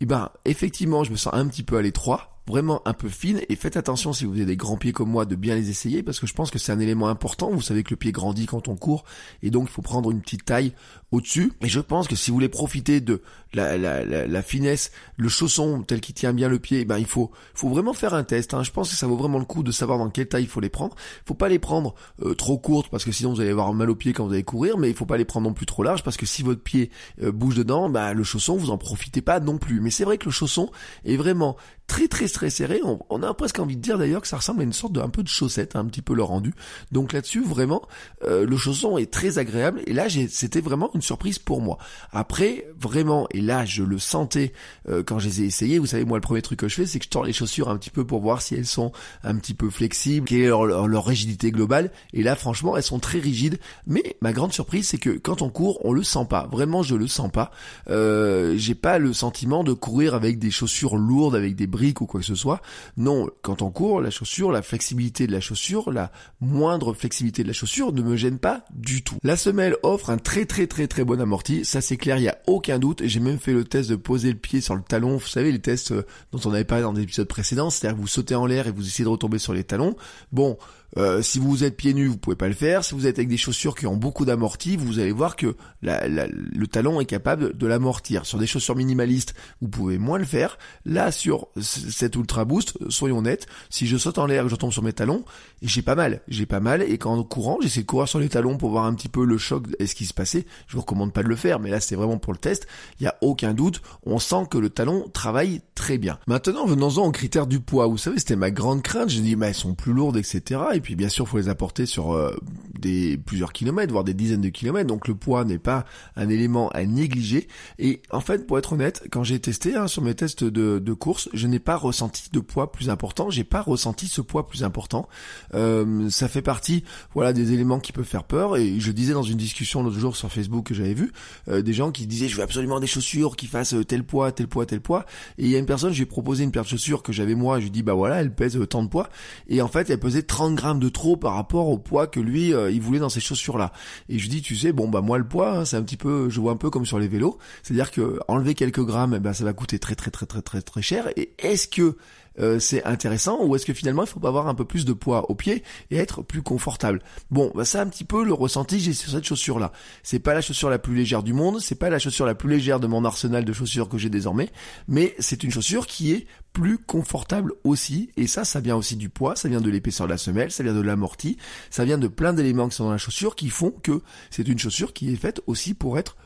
Et 0.00 0.06
ben, 0.06 0.30
effectivement, 0.44 1.02
je 1.02 1.10
me 1.10 1.16
sens 1.16 1.34
un 1.34 1.48
petit 1.48 1.64
peu 1.64 1.76
à 1.76 1.82
l'étroit, 1.82 2.29
vraiment 2.50 2.86
un 2.86 2.92
peu 2.92 3.08
fine 3.08 3.40
et 3.48 3.56
faites 3.56 3.76
attention 3.76 4.12
si 4.12 4.24
vous 4.24 4.34
avez 4.34 4.44
des 4.44 4.56
grands 4.56 4.76
pieds 4.76 4.92
comme 4.92 5.10
moi 5.10 5.24
de 5.24 5.36
bien 5.36 5.54
les 5.54 5.70
essayer 5.70 6.02
parce 6.02 6.20
que 6.20 6.26
je 6.26 6.34
pense 6.34 6.50
que 6.50 6.58
c'est 6.58 6.72
un 6.72 6.80
élément 6.80 7.08
important. 7.08 7.50
Vous 7.50 7.62
savez 7.62 7.82
que 7.82 7.90
le 7.90 7.96
pied 7.96 8.12
grandit 8.12 8.46
quand 8.46 8.68
on 8.68 8.76
court 8.76 9.04
et 9.42 9.50
donc 9.50 9.68
il 9.68 9.72
faut 9.72 9.82
prendre 9.82 10.10
une 10.10 10.20
petite 10.20 10.44
taille 10.44 10.72
au-dessus. 11.12 11.52
Et 11.62 11.68
je 11.68 11.80
pense 11.80 12.08
que 12.08 12.16
si 12.16 12.30
vous 12.30 12.36
voulez 12.36 12.48
profiter 12.48 13.00
de 13.00 13.22
la, 13.52 13.76
la, 13.76 14.04
la, 14.04 14.42
finesse, 14.42 14.92
le 15.16 15.28
chausson 15.28 15.82
tel 15.82 16.00
qu'il 16.00 16.14
tient 16.14 16.32
bien 16.32 16.48
le 16.48 16.58
pied, 16.58 16.84
ben 16.84 16.98
il 16.98 17.06
faut, 17.06 17.30
faut 17.54 17.68
vraiment 17.68 17.92
faire 17.92 18.14
un 18.14 18.22
test. 18.22 18.54
Hein. 18.54 18.62
Je 18.62 18.70
pense 18.70 18.90
que 18.90 18.96
ça 18.96 19.06
vaut 19.06 19.16
vraiment 19.16 19.38
le 19.38 19.44
coup 19.44 19.62
de 19.62 19.72
savoir 19.72 19.98
dans 19.98 20.08
quelle 20.08 20.28
taille 20.28 20.44
il 20.44 20.48
faut 20.48 20.60
les 20.60 20.68
prendre. 20.68 20.94
Il 21.24 21.28
faut 21.28 21.34
pas 21.34 21.48
les 21.48 21.58
prendre 21.58 21.94
euh, 22.22 22.34
trop 22.34 22.58
courtes 22.58 22.88
parce 22.90 23.04
que 23.04 23.12
sinon 23.12 23.32
vous 23.32 23.40
allez 23.40 23.50
avoir 23.50 23.72
mal 23.74 23.90
au 23.90 23.96
pied 23.96 24.12
quand 24.12 24.26
vous 24.26 24.32
allez 24.32 24.44
courir, 24.44 24.78
mais 24.78 24.88
il 24.88 24.94
faut 24.94 25.06
pas 25.06 25.16
les 25.16 25.24
prendre 25.24 25.48
non 25.48 25.54
plus 25.54 25.66
trop 25.66 25.82
larges 25.82 26.04
parce 26.04 26.16
que 26.16 26.26
si 26.26 26.42
votre 26.42 26.62
pied 26.62 26.90
euh, 27.22 27.32
bouge 27.32 27.56
dedans, 27.56 27.88
ben 27.88 28.12
le 28.12 28.22
chausson 28.22 28.56
vous 28.56 28.70
en 28.70 28.78
profitez 28.78 29.22
pas 29.22 29.40
non 29.40 29.58
plus. 29.58 29.80
Mais 29.80 29.90
c'est 29.90 30.04
vrai 30.04 30.18
que 30.18 30.26
le 30.26 30.30
chausson 30.30 30.70
est 31.04 31.16
vraiment 31.16 31.56
très 31.90 32.06
très 32.06 32.28
très 32.28 32.50
serré. 32.50 32.80
On, 32.84 33.22
a 33.24 33.34
presque 33.34 33.58
envie 33.58 33.76
de 33.76 33.82
dire 33.82 33.98
d'ailleurs 33.98 34.20
que 34.20 34.28
ça 34.28 34.36
ressemble 34.36 34.60
à 34.60 34.62
une 34.62 34.72
sorte 34.72 34.92
de 34.92 35.00
un 35.00 35.08
peu 35.08 35.24
de 35.24 35.28
chaussette, 35.28 35.74
hein, 35.74 35.80
un 35.80 35.86
petit 35.86 36.02
peu 36.02 36.14
le 36.14 36.22
rendu. 36.22 36.54
Donc 36.92 37.12
là-dessus 37.12 37.42
vraiment, 37.42 37.82
euh, 38.22 38.46
le 38.46 38.56
chausson 38.56 38.96
est 38.96 39.10
très 39.10 39.38
agréable. 39.38 39.82
Et 39.86 39.92
là, 39.92 40.06
c'était 40.08 40.60
vraiment 40.60 40.90
une 40.94 41.02
surprise 41.02 41.40
pour 41.40 41.60
moi. 41.60 41.78
Après, 42.12 42.68
vraiment, 42.78 43.26
et 43.32 43.40
là 43.40 43.64
je 43.64 43.82
le 43.82 43.98
sentais 43.98 44.52
euh, 44.88 45.02
quand 45.02 45.18
je 45.18 45.26
les 45.26 45.42
ai 45.42 45.46
essayés. 45.46 45.80
Vous 45.80 45.86
savez, 45.86 46.04
moi 46.04 46.16
le 46.16 46.22
premier 46.22 46.42
truc 46.42 46.60
que 46.60 46.68
je 46.68 46.76
fais, 46.76 46.86
c'est 46.86 47.00
que 47.00 47.06
je 47.06 47.10
tords 47.10 47.24
les 47.24 47.32
chaussures 47.32 47.68
un 47.68 47.76
petit 47.76 47.90
peu 47.90 48.06
pour 48.06 48.20
voir 48.20 48.40
si 48.40 48.54
elles 48.54 48.66
sont 48.66 48.92
un 49.24 49.34
petit 49.34 49.54
peu 49.54 49.68
flexibles, 49.68 50.28
quelle 50.28 50.42
est 50.42 50.46
leur, 50.46 51.04
rigidité 51.04 51.50
globale. 51.50 51.90
Et 52.12 52.22
là, 52.22 52.36
franchement, 52.36 52.76
elles 52.76 52.84
sont 52.84 53.00
très 53.00 53.18
rigides. 53.18 53.58
Mais 53.88 54.16
ma 54.20 54.32
grande 54.32 54.52
surprise, 54.52 54.86
c'est 54.86 54.98
que 54.98 55.10
quand 55.10 55.42
on 55.42 55.50
court, 55.50 55.80
on 55.84 55.92
le 55.92 56.04
sent 56.04 56.26
pas. 56.28 56.48
Vraiment, 56.52 56.84
je 56.84 56.94
le 56.94 57.08
sens 57.08 57.32
pas. 57.32 57.50
Euh, 57.88 58.54
j'ai 58.56 58.76
pas 58.76 58.98
le 58.98 59.12
sentiment 59.12 59.64
de 59.64 59.72
courir 59.72 60.14
avec 60.14 60.38
des 60.38 60.52
chaussures 60.52 60.96
lourdes, 60.96 61.34
avec 61.34 61.56
des 61.56 61.66
ou 62.00 62.06
quoi 62.06 62.20
que 62.20 62.26
ce 62.26 62.34
soit. 62.34 62.60
Non, 62.96 63.28
quand 63.42 63.62
on 63.62 63.70
court, 63.70 64.00
la 64.00 64.10
chaussure, 64.10 64.52
la 64.52 64.62
flexibilité 64.62 65.26
de 65.26 65.32
la 65.32 65.40
chaussure, 65.40 65.90
la 65.90 66.12
moindre 66.40 66.92
flexibilité 66.92 67.42
de 67.42 67.48
la 67.48 67.54
chaussure 67.54 67.92
ne 67.92 68.02
me 68.02 68.16
gêne 68.16 68.38
pas 68.38 68.64
du 68.70 69.02
tout. 69.02 69.16
La 69.22 69.36
semelle 69.36 69.76
offre 69.82 70.10
un 70.10 70.18
très 70.18 70.46
très 70.46 70.66
très 70.66 70.86
très 70.86 71.04
bon 71.04 71.20
amorti, 71.20 71.64
ça 71.64 71.80
c'est 71.80 71.96
clair, 71.96 72.18
il 72.18 72.24
y 72.24 72.28
a 72.28 72.38
aucun 72.46 72.78
doute. 72.78 73.02
J'ai 73.04 73.20
même 73.20 73.38
fait 73.38 73.52
le 73.52 73.64
test 73.64 73.90
de 73.90 73.96
poser 73.96 74.32
le 74.32 74.38
pied 74.38 74.60
sur 74.60 74.74
le 74.74 74.82
talon. 74.82 75.16
Vous 75.16 75.26
savez 75.26 75.52
les 75.52 75.60
tests 75.60 75.92
euh, 75.92 76.06
dont 76.32 76.40
on 76.44 76.52
avait 76.52 76.64
parlé 76.64 76.82
dans 76.82 76.92
des 76.92 77.02
épisodes 77.02 77.28
précédents, 77.28 77.70
c'est-à-dire 77.70 77.98
vous 77.98 78.06
sautez 78.06 78.34
en 78.34 78.46
l'air 78.46 78.66
et 78.66 78.70
vous 78.70 78.86
essayez 78.86 79.04
de 79.04 79.10
retomber 79.10 79.38
sur 79.38 79.52
les 79.52 79.64
talons. 79.64 79.96
Bon, 80.32 80.58
euh, 80.96 81.22
si 81.22 81.38
vous 81.38 81.64
êtes 81.64 81.76
pieds 81.76 81.94
nus, 81.94 82.08
vous 82.08 82.16
pouvez 82.16 82.36
pas 82.36 82.48
le 82.48 82.54
faire. 82.54 82.84
Si 82.84 82.94
vous 82.94 83.06
êtes 83.06 83.18
avec 83.18 83.28
des 83.28 83.36
chaussures 83.36 83.74
qui 83.74 83.86
ont 83.86 83.96
beaucoup 83.96 84.24
d'amorti, 84.24 84.76
vous 84.76 84.98
allez 84.98 85.12
voir 85.12 85.36
que 85.36 85.56
le 85.82 86.66
talon 86.66 87.00
est 87.00 87.06
capable 87.06 87.56
de 87.56 87.66
l'amortir. 87.66 88.26
Sur 88.26 88.38
des 88.38 88.46
chaussures 88.46 88.76
minimalistes, 88.76 89.34
vous 89.60 89.68
pouvez 89.68 89.98
moins 89.98 90.18
le 90.18 90.24
faire. 90.24 90.58
Là, 90.84 91.12
sur 91.12 91.48
cet 91.60 92.16
Ultra 92.16 92.44
Boost, 92.44 92.78
soyons 92.90 93.18
honnêtes, 93.18 93.46
si 93.68 93.86
je 93.86 93.96
saute 93.96 94.18
en 94.18 94.26
l'air 94.26 94.42
et 94.42 94.44
que 94.46 94.50
je 94.50 94.56
tombe 94.56 94.72
sur 94.72 94.82
mes 94.82 94.92
talons, 94.92 95.24
j'ai 95.62 95.82
pas 95.82 95.94
mal. 95.94 96.22
J'ai 96.28 96.46
pas 96.46 96.60
mal. 96.60 96.82
Et 96.82 96.98
quand 96.98 97.22
courant, 97.24 97.58
j'essaie 97.60 97.82
de 97.82 97.86
courir 97.86 98.08
sur 98.08 98.18
les 98.18 98.28
talons 98.28 98.56
pour 98.56 98.70
voir 98.70 98.84
un 98.84 98.94
petit 98.94 99.08
peu 99.08 99.24
le 99.24 99.38
choc 99.38 99.66
et 99.78 99.86
ce 99.86 99.94
qui 99.94 100.06
se 100.06 100.14
passait. 100.14 100.46
Je 100.66 100.74
vous 100.74 100.80
recommande 100.80 101.12
pas 101.12 101.22
de 101.22 101.28
le 101.28 101.36
faire, 101.36 101.60
mais 101.60 101.70
là, 101.70 101.80
c'est 101.80 101.96
vraiment 101.96 102.18
pour 102.18 102.32
le 102.32 102.38
test. 102.38 102.66
Il 102.98 103.04
y 103.04 103.06
a 103.06 103.16
aucun 103.20 103.54
doute. 103.54 103.82
On 104.04 104.18
sent 104.18 104.44
que 104.50 104.58
le 104.58 104.70
talon 104.70 105.08
travaille 105.12 105.62
très 105.74 105.98
bien. 105.98 106.18
Maintenant, 106.26 106.66
venons-en 106.66 107.06
aux 107.06 107.12
critères 107.12 107.46
du 107.46 107.60
poids. 107.60 107.86
Vous 107.86 107.98
savez, 107.98 108.18
c'était 108.18 108.36
ma 108.36 108.50
grande 108.50 108.82
crainte. 108.82 109.10
Je 109.10 109.20
dis, 109.20 109.36
mais 109.36 109.48
elles 109.48 109.54
sont 109.54 109.74
plus 109.74 109.92
lourdes, 109.92 110.16
etc. 110.16 110.60
Et 110.74 110.79
puis 110.80 110.96
bien 110.96 111.08
sûr, 111.08 111.28
faut 111.28 111.38
les 111.38 111.48
apporter 111.48 111.86
sur 111.86 112.12
euh, 112.12 112.34
des 112.78 113.16
plusieurs 113.18 113.52
kilomètres, 113.52 113.92
voire 113.92 114.04
des 114.04 114.14
dizaines 114.14 114.40
de 114.40 114.48
kilomètres. 114.48 114.86
Donc 114.86 115.08
le 115.08 115.14
poids 115.14 115.44
n'est 115.44 115.58
pas 115.58 115.84
un 116.16 116.28
élément 116.28 116.68
à 116.70 116.84
négliger. 116.84 117.48
Et 117.78 118.02
en 118.10 118.20
fait, 118.20 118.46
pour 118.46 118.58
être 118.58 118.72
honnête, 118.72 119.04
quand 119.10 119.24
j'ai 119.24 119.38
testé 119.40 119.76
hein, 119.76 119.86
sur 119.86 120.02
mes 120.02 120.14
tests 120.14 120.44
de, 120.44 120.78
de 120.78 120.92
course, 120.92 121.28
je 121.32 121.46
n'ai 121.46 121.58
pas 121.58 121.76
ressenti 121.76 122.30
de 122.32 122.40
poids 122.40 122.72
plus 122.72 122.90
important. 122.90 123.30
J'ai 123.30 123.44
pas 123.44 123.62
ressenti 123.62 124.08
ce 124.08 124.20
poids 124.20 124.46
plus 124.46 124.64
important. 124.64 125.08
Euh, 125.54 126.08
ça 126.10 126.28
fait 126.28 126.42
partie, 126.42 126.84
voilà, 127.14 127.32
des 127.32 127.52
éléments 127.52 127.80
qui 127.80 127.92
peuvent 127.92 128.04
faire 128.04 128.24
peur. 128.24 128.56
Et 128.56 128.80
je 128.80 128.92
disais 128.92 129.12
dans 129.12 129.22
une 129.22 129.38
discussion 129.38 129.82
l'autre 129.82 129.98
jour 129.98 130.16
sur 130.16 130.30
Facebook 130.30 130.66
que 130.66 130.74
j'avais 130.74 130.94
vu, 130.94 131.12
euh, 131.48 131.62
des 131.62 131.72
gens 131.72 131.90
qui 131.90 132.06
disaient 132.06 132.28
je 132.28 132.36
veux 132.36 132.42
absolument 132.42 132.80
des 132.80 132.86
chaussures 132.86 133.36
qui 133.36 133.46
fassent 133.46 133.74
tel 133.86 134.04
poids, 134.04 134.32
tel 134.32 134.48
poids, 134.48 134.66
tel 134.66 134.80
poids. 134.80 135.04
Et 135.38 135.44
il 135.44 135.50
y 135.50 135.56
a 135.56 135.58
une 135.58 135.66
personne, 135.66 135.92
je 135.92 135.96
lui 135.96 136.04
ai 136.04 136.06
proposé 136.06 136.44
une 136.44 136.52
paire 136.52 136.64
de 136.64 136.68
chaussures 136.68 137.02
que 137.02 137.12
j'avais 137.12 137.34
moi. 137.34 137.58
Je 137.58 137.64
lui 137.64 137.70
dis 137.70 137.82
bah 137.82 137.94
voilà, 137.94 138.20
elle 138.20 138.34
pèse 138.34 138.58
tant 138.68 138.82
de 138.82 138.88
poids. 138.88 139.08
Et 139.48 139.62
en 139.62 139.68
fait, 139.68 139.90
elle 139.90 139.98
pesait 139.98 140.22
30 140.22 140.54
grammes 140.54 140.69
de 140.74 140.88
trop 140.88 141.16
par 141.16 141.34
rapport 141.34 141.68
au 141.68 141.78
poids 141.78 142.06
que 142.06 142.20
lui 142.20 142.54
euh, 142.54 142.70
il 142.70 142.80
voulait 142.80 142.98
dans 142.98 143.08
ces 143.08 143.20
chaussures 143.20 143.58
là. 143.58 143.72
Et 144.08 144.18
je 144.18 144.28
dis 144.28 144.42
tu 144.42 144.56
sais 144.56 144.72
bon 144.72 144.88
bah 144.88 145.00
moi 145.00 145.18
le 145.18 145.26
poids 145.26 145.58
hein, 145.58 145.64
c'est 145.64 145.76
un 145.76 145.82
petit 145.82 145.96
peu 145.96 146.28
je 146.28 146.40
vois 146.40 146.52
un 146.52 146.56
peu 146.56 146.70
comme 146.70 146.86
sur 146.86 146.98
les 146.98 147.08
vélos, 147.08 147.38
c'est-à-dire 147.62 147.90
que 147.90 148.20
enlever 148.28 148.54
quelques 148.54 148.84
grammes 148.84 149.14
eh 149.16 149.20
ben 149.20 149.32
ça 149.32 149.44
va 149.44 149.52
coûter 149.52 149.78
très 149.78 149.94
très 149.94 150.10
très 150.10 150.26
très 150.26 150.42
très 150.42 150.62
très 150.62 150.82
cher 150.82 151.08
et 151.16 151.32
est-ce 151.38 151.68
que 151.68 151.96
euh, 152.38 152.58
c'est 152.58 152.84
intéressant 152.84 153.44
ou 153.44 153.56
est-ce 153.56 153.66
que 153.66 153.74
finalement 153.74 154.02
il 154.02 154.08
faut 154.08 154.20
pas 154.20 154.28
avoir 154.28 154.48
un 154.48 154.54
peu 154.54 154.64
plus 154.64 154.84
de 154.84 154.92
poids 154.92 155.30
au 155.30 155.34
pied 155.34 155.62
et 155.90 155.96
être 155.96 156.22
plus 156.22 156.42
confortable? 156.42 157.00
Bon, 157.30 157.50
bah, 157.54 157.64
c'est 157.64 157.78
un 157.78 157.88
petit 157.88 158.04
peu 158.04 158.24
le 158.24 158.32
ressenti 158.32 158.78
que 158.78 158.84
j'ai 158.84 158.92
sur 158.92 159.10
cette 159.10 159.24
chaussure 159.24 159.58
là. 159.58 159.72
C'est 160.02 160.18
pas 160.18 160.34
la 160.34 160.40
chaussure 160.40 160.70
la 160.70 160.78
plus 160.78 160.94
légère 160.94 161.22
du 161.22 161.32
monde, 161.32 161.60
c'est 161.60 161.74
pas 161.74 161.90
la 161.90 161.98
chaussure 161.98 162.26
la 162.26 162.34
plus 162.34 162.48
légère 162.48 162.80
de 162.80 162.86
mon 162.86 163.04
arsenal 163.04 163.44
de 163.44 163.52
chaussures 163.52 163.88
que 163.88 163.98
j'ai 163.98 164.10
désormais, 164.10 164.50
mais 164.88 165.14
c'est 165.18 165.42
une 165.42 165.50
chaussure 165.50 165.86
qui 165.86 166.12
est 166.12 166.26
plus 166.52 166.78
confortable 166.78 167.52
aussi 167.64 168.10
et 168.16 168.26
ça 168.26 168.44
ça 168.44 168.60
vient 168.60 168.76
aussi 168.76 168.96
du 168.96 169.08
poids, 169.08 169.36
ça 169.36 169.48
vient 169.48 169.60
de 169.60 169.70
l'épaisseur 169.70 170.06
de 170.06 170.12
la 170.12 170.18
semelle, 170.18 170.50
ça 170.50 170.62
vient 170.62 170.74
de 170.74 170.80
l'amorti, 170.80 171.36
ça 171.70 171.84
vient 171.84 171.98
de 171.98 172.08
plein 172.08 172.32
d'éléments 172.32 172.68
qui 172.68 172.76
sont 172.76 172.84
dans 172.84 172.92
la 172.92 172.98
chaussure 172.98 173.36
qui 173.36 173.48
font 173.48 173.70
que 173.70 174.02
c'est 174.30 174.48
une 174.48 174.58
chaussure 174.58 174.92
qui 174.92 175.12
est 175.12 175.16
faite 175.16 175.40
aussi 175.46 175.74
pour 175.74 175.98
être 175.98 176.16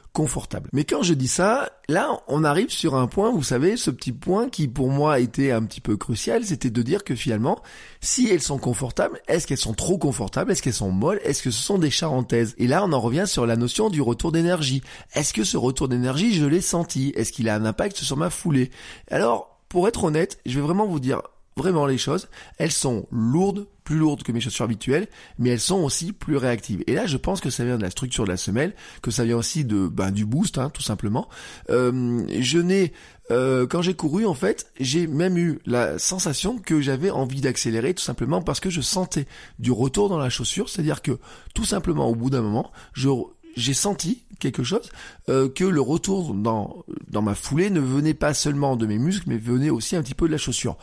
Mais 0.72 0.84
quand 0.84 1.02
je 1.02 1.12
dis 1.12 1.28
ça, 1.28 1.70
là, 1.88 2.20
on 2.28 2.44
arrive 2.44 2.70
sur 2.70 2.94
un 2.94 3.08
point, 3.08 3.32
vous 3.32 3.42
savez, 3.42 3.76
ce 3.76 3.90
petit 3.90 4.12
point 4.12 4.48
qui 4.48 4.68
pour 4.68 4.88
moi 4.88 5.18
était 5.18 5.50
un 5.50 5.64
petit 5.64 5.80
peu 5.80 5.96
crucial, 5.96 6.44
c'était 6.44 6.70
de 6.70 6.82
dire 6.82 7.02
que 7.02 7.16
finalement, 7.16 7.60
si 8.00 8.28
elles 8.28 8.40
sont 8.40 8.58
confortables, 8.58 9.20
est-ce 9.26 9.46
qu'elles 9.46 9.58
sont 9.58 9.74
trop 9.74 9.98
confortables, 9.98 10.52
est-ce 10.52 10.62
qu'elles 10.62 10.72
sont 10.72 10.92
molles, 10.92 11.20
est-ce 11.24 11.42
que 11.42 11.50
ce 11.50 11.60
sont 11.60 11.78
des 11.78 11.90
charentaises? 11.90 12.54
Et 12.58 12.68
là, 12.68 12.84
on 12.84 12.92
en 12.92 13.00
revient 13.00 13.24
sur 13.26 13.44
la 13.44 13.56
notion 13.56 13.90
du 13.90 14.00
retour 14.00 14.30
d'énergie. 14.30 14.82
Est-ce 15.14 15.32
que 15.32 15.42
ce 15.42 15.56
retour 15.56 15.88
d'énergie, 15.88 16.32
je 16.32 16.46
l'ai 16.46 16.60
senti? 16.60 17.12
Est-ce 17.16 17.32
qu'il 17.32 17.48
a 17.48 17.56
un 17.56 17.64
impact 17.64 17.96
sur 17.96 18.16
ma 18.16 18.30
foulée? 18.30 18.70
Alors, 19.10 19.58
pour 19.68 19.88
être 19.88 20.04
honnête, 20.04 20.38
je 20.46 20.54
vais 20.54 20.64
vraiment 20.64 20.86
vous 20.86 21.00
dire 21.00 21.22
vraiment 21.56 21.86
les 21.86 21.98
choses. 21.98 22.28
Elles 22.58 22.72
sont 22.72 23.06
lourdes, 23.10 23.66
plus 23.84 23.96
lourdes 23.96 24.22
que 24.22 24.32
mes 24.32 24.40
chaussures 24.40 24.64
habituelles, 24.64 25.08
mais 25.38 25.50
elles 25.50 25.60
sont 25.60 25.82
aussi 25.82 26.12
plus 26.12 26.36
réactives. 26.36 26.82
Et 26.86 26.94
là, 26.94 27.06
je 27.06 27.16
pense 27.16 27.40
que 27.40 27.50
ça 27.50 27.64
vient 27.64 27.76
de 27.76 27.82
la 27.82 27.90
structure 27.90 28.24
de 28.24 28.30
la 28.30 28.36
semelle, 28.36 28.74
que 29.02 29.10
ça 29.10 29.24
vient 29.24 29.36
aussi 29.36 29.64
de 29.64 29.86
ben, 29.86 30.10
du 30.10 30.24
boost, 30.24 30.58
hein, 30.58 30.70
tout 30.70 30.82
simplement. 30.82 31.28
Euh, 31.70 32.24
je 32.40 32.58
n'ai 32.58 32.92
euh, 33.30 33.66
quand 33.66 33.80
j'ai 33.80 33.94
couru, 33.94 34.26
en 34.26 34.34
fait, 34.34 34.70
j'ai 34.78 35.06
même 35.06 35.38
eu 35.38 35.58
la 35.64 35.98
sensation 35.98 36.58
que 36.58 36.80
j'avais 36.80 37.10
envie 37.10 37.40
d'accélérer, 37.40 37.94
tout 37.94 38.02
simplement 38.02 38.42
parce 38.42 38.60
que 38.60 38.70
je 38.70 38.80
sentais 38.80 39.26
du 39.58 39.72
retour 39.72 40.08
dans 40.08 40.18
la 40.18 40.30
chaussure, 40.30 40.68
c'est-à-dire 40.68 41.00
que 41.00 41.18
tout 41.54 41.64
simplement, 41.64 42.08
au 42.08 42.14
bout 42.14 42.30
d'un 42.30 42.42
moment, 42.42 42.70
je 42.92 43.08
j'ai 43.56 43.74
senti 43.74 44.24
quelque 44.40 44.64
chose 44.64 44.90
euh, 45.28 45.48
que 45.48 45.64
le 45.64 45.80
retour 45.80 46.34
dans 46.34 46.84
dans 47.08 47.22
ma 47.22 47.34
foulée 47.34 47.70
ne 47.70 47.80
venait 47.80 48.14
pas 48.14 48.34
seulement 48.34 48.76
de 48.76 48.86
mes 48.86 48.98
muscles 48.98 49.24
mais 49.28 49.38
venait 49.38 49.70
aussi 49.70 49.96
un 49.96 50.02
petit 50.02 50.14
peu 50.14 50.26
de 50.26 50.32
la 50.32 50.38
chaussure. 50.38 50.76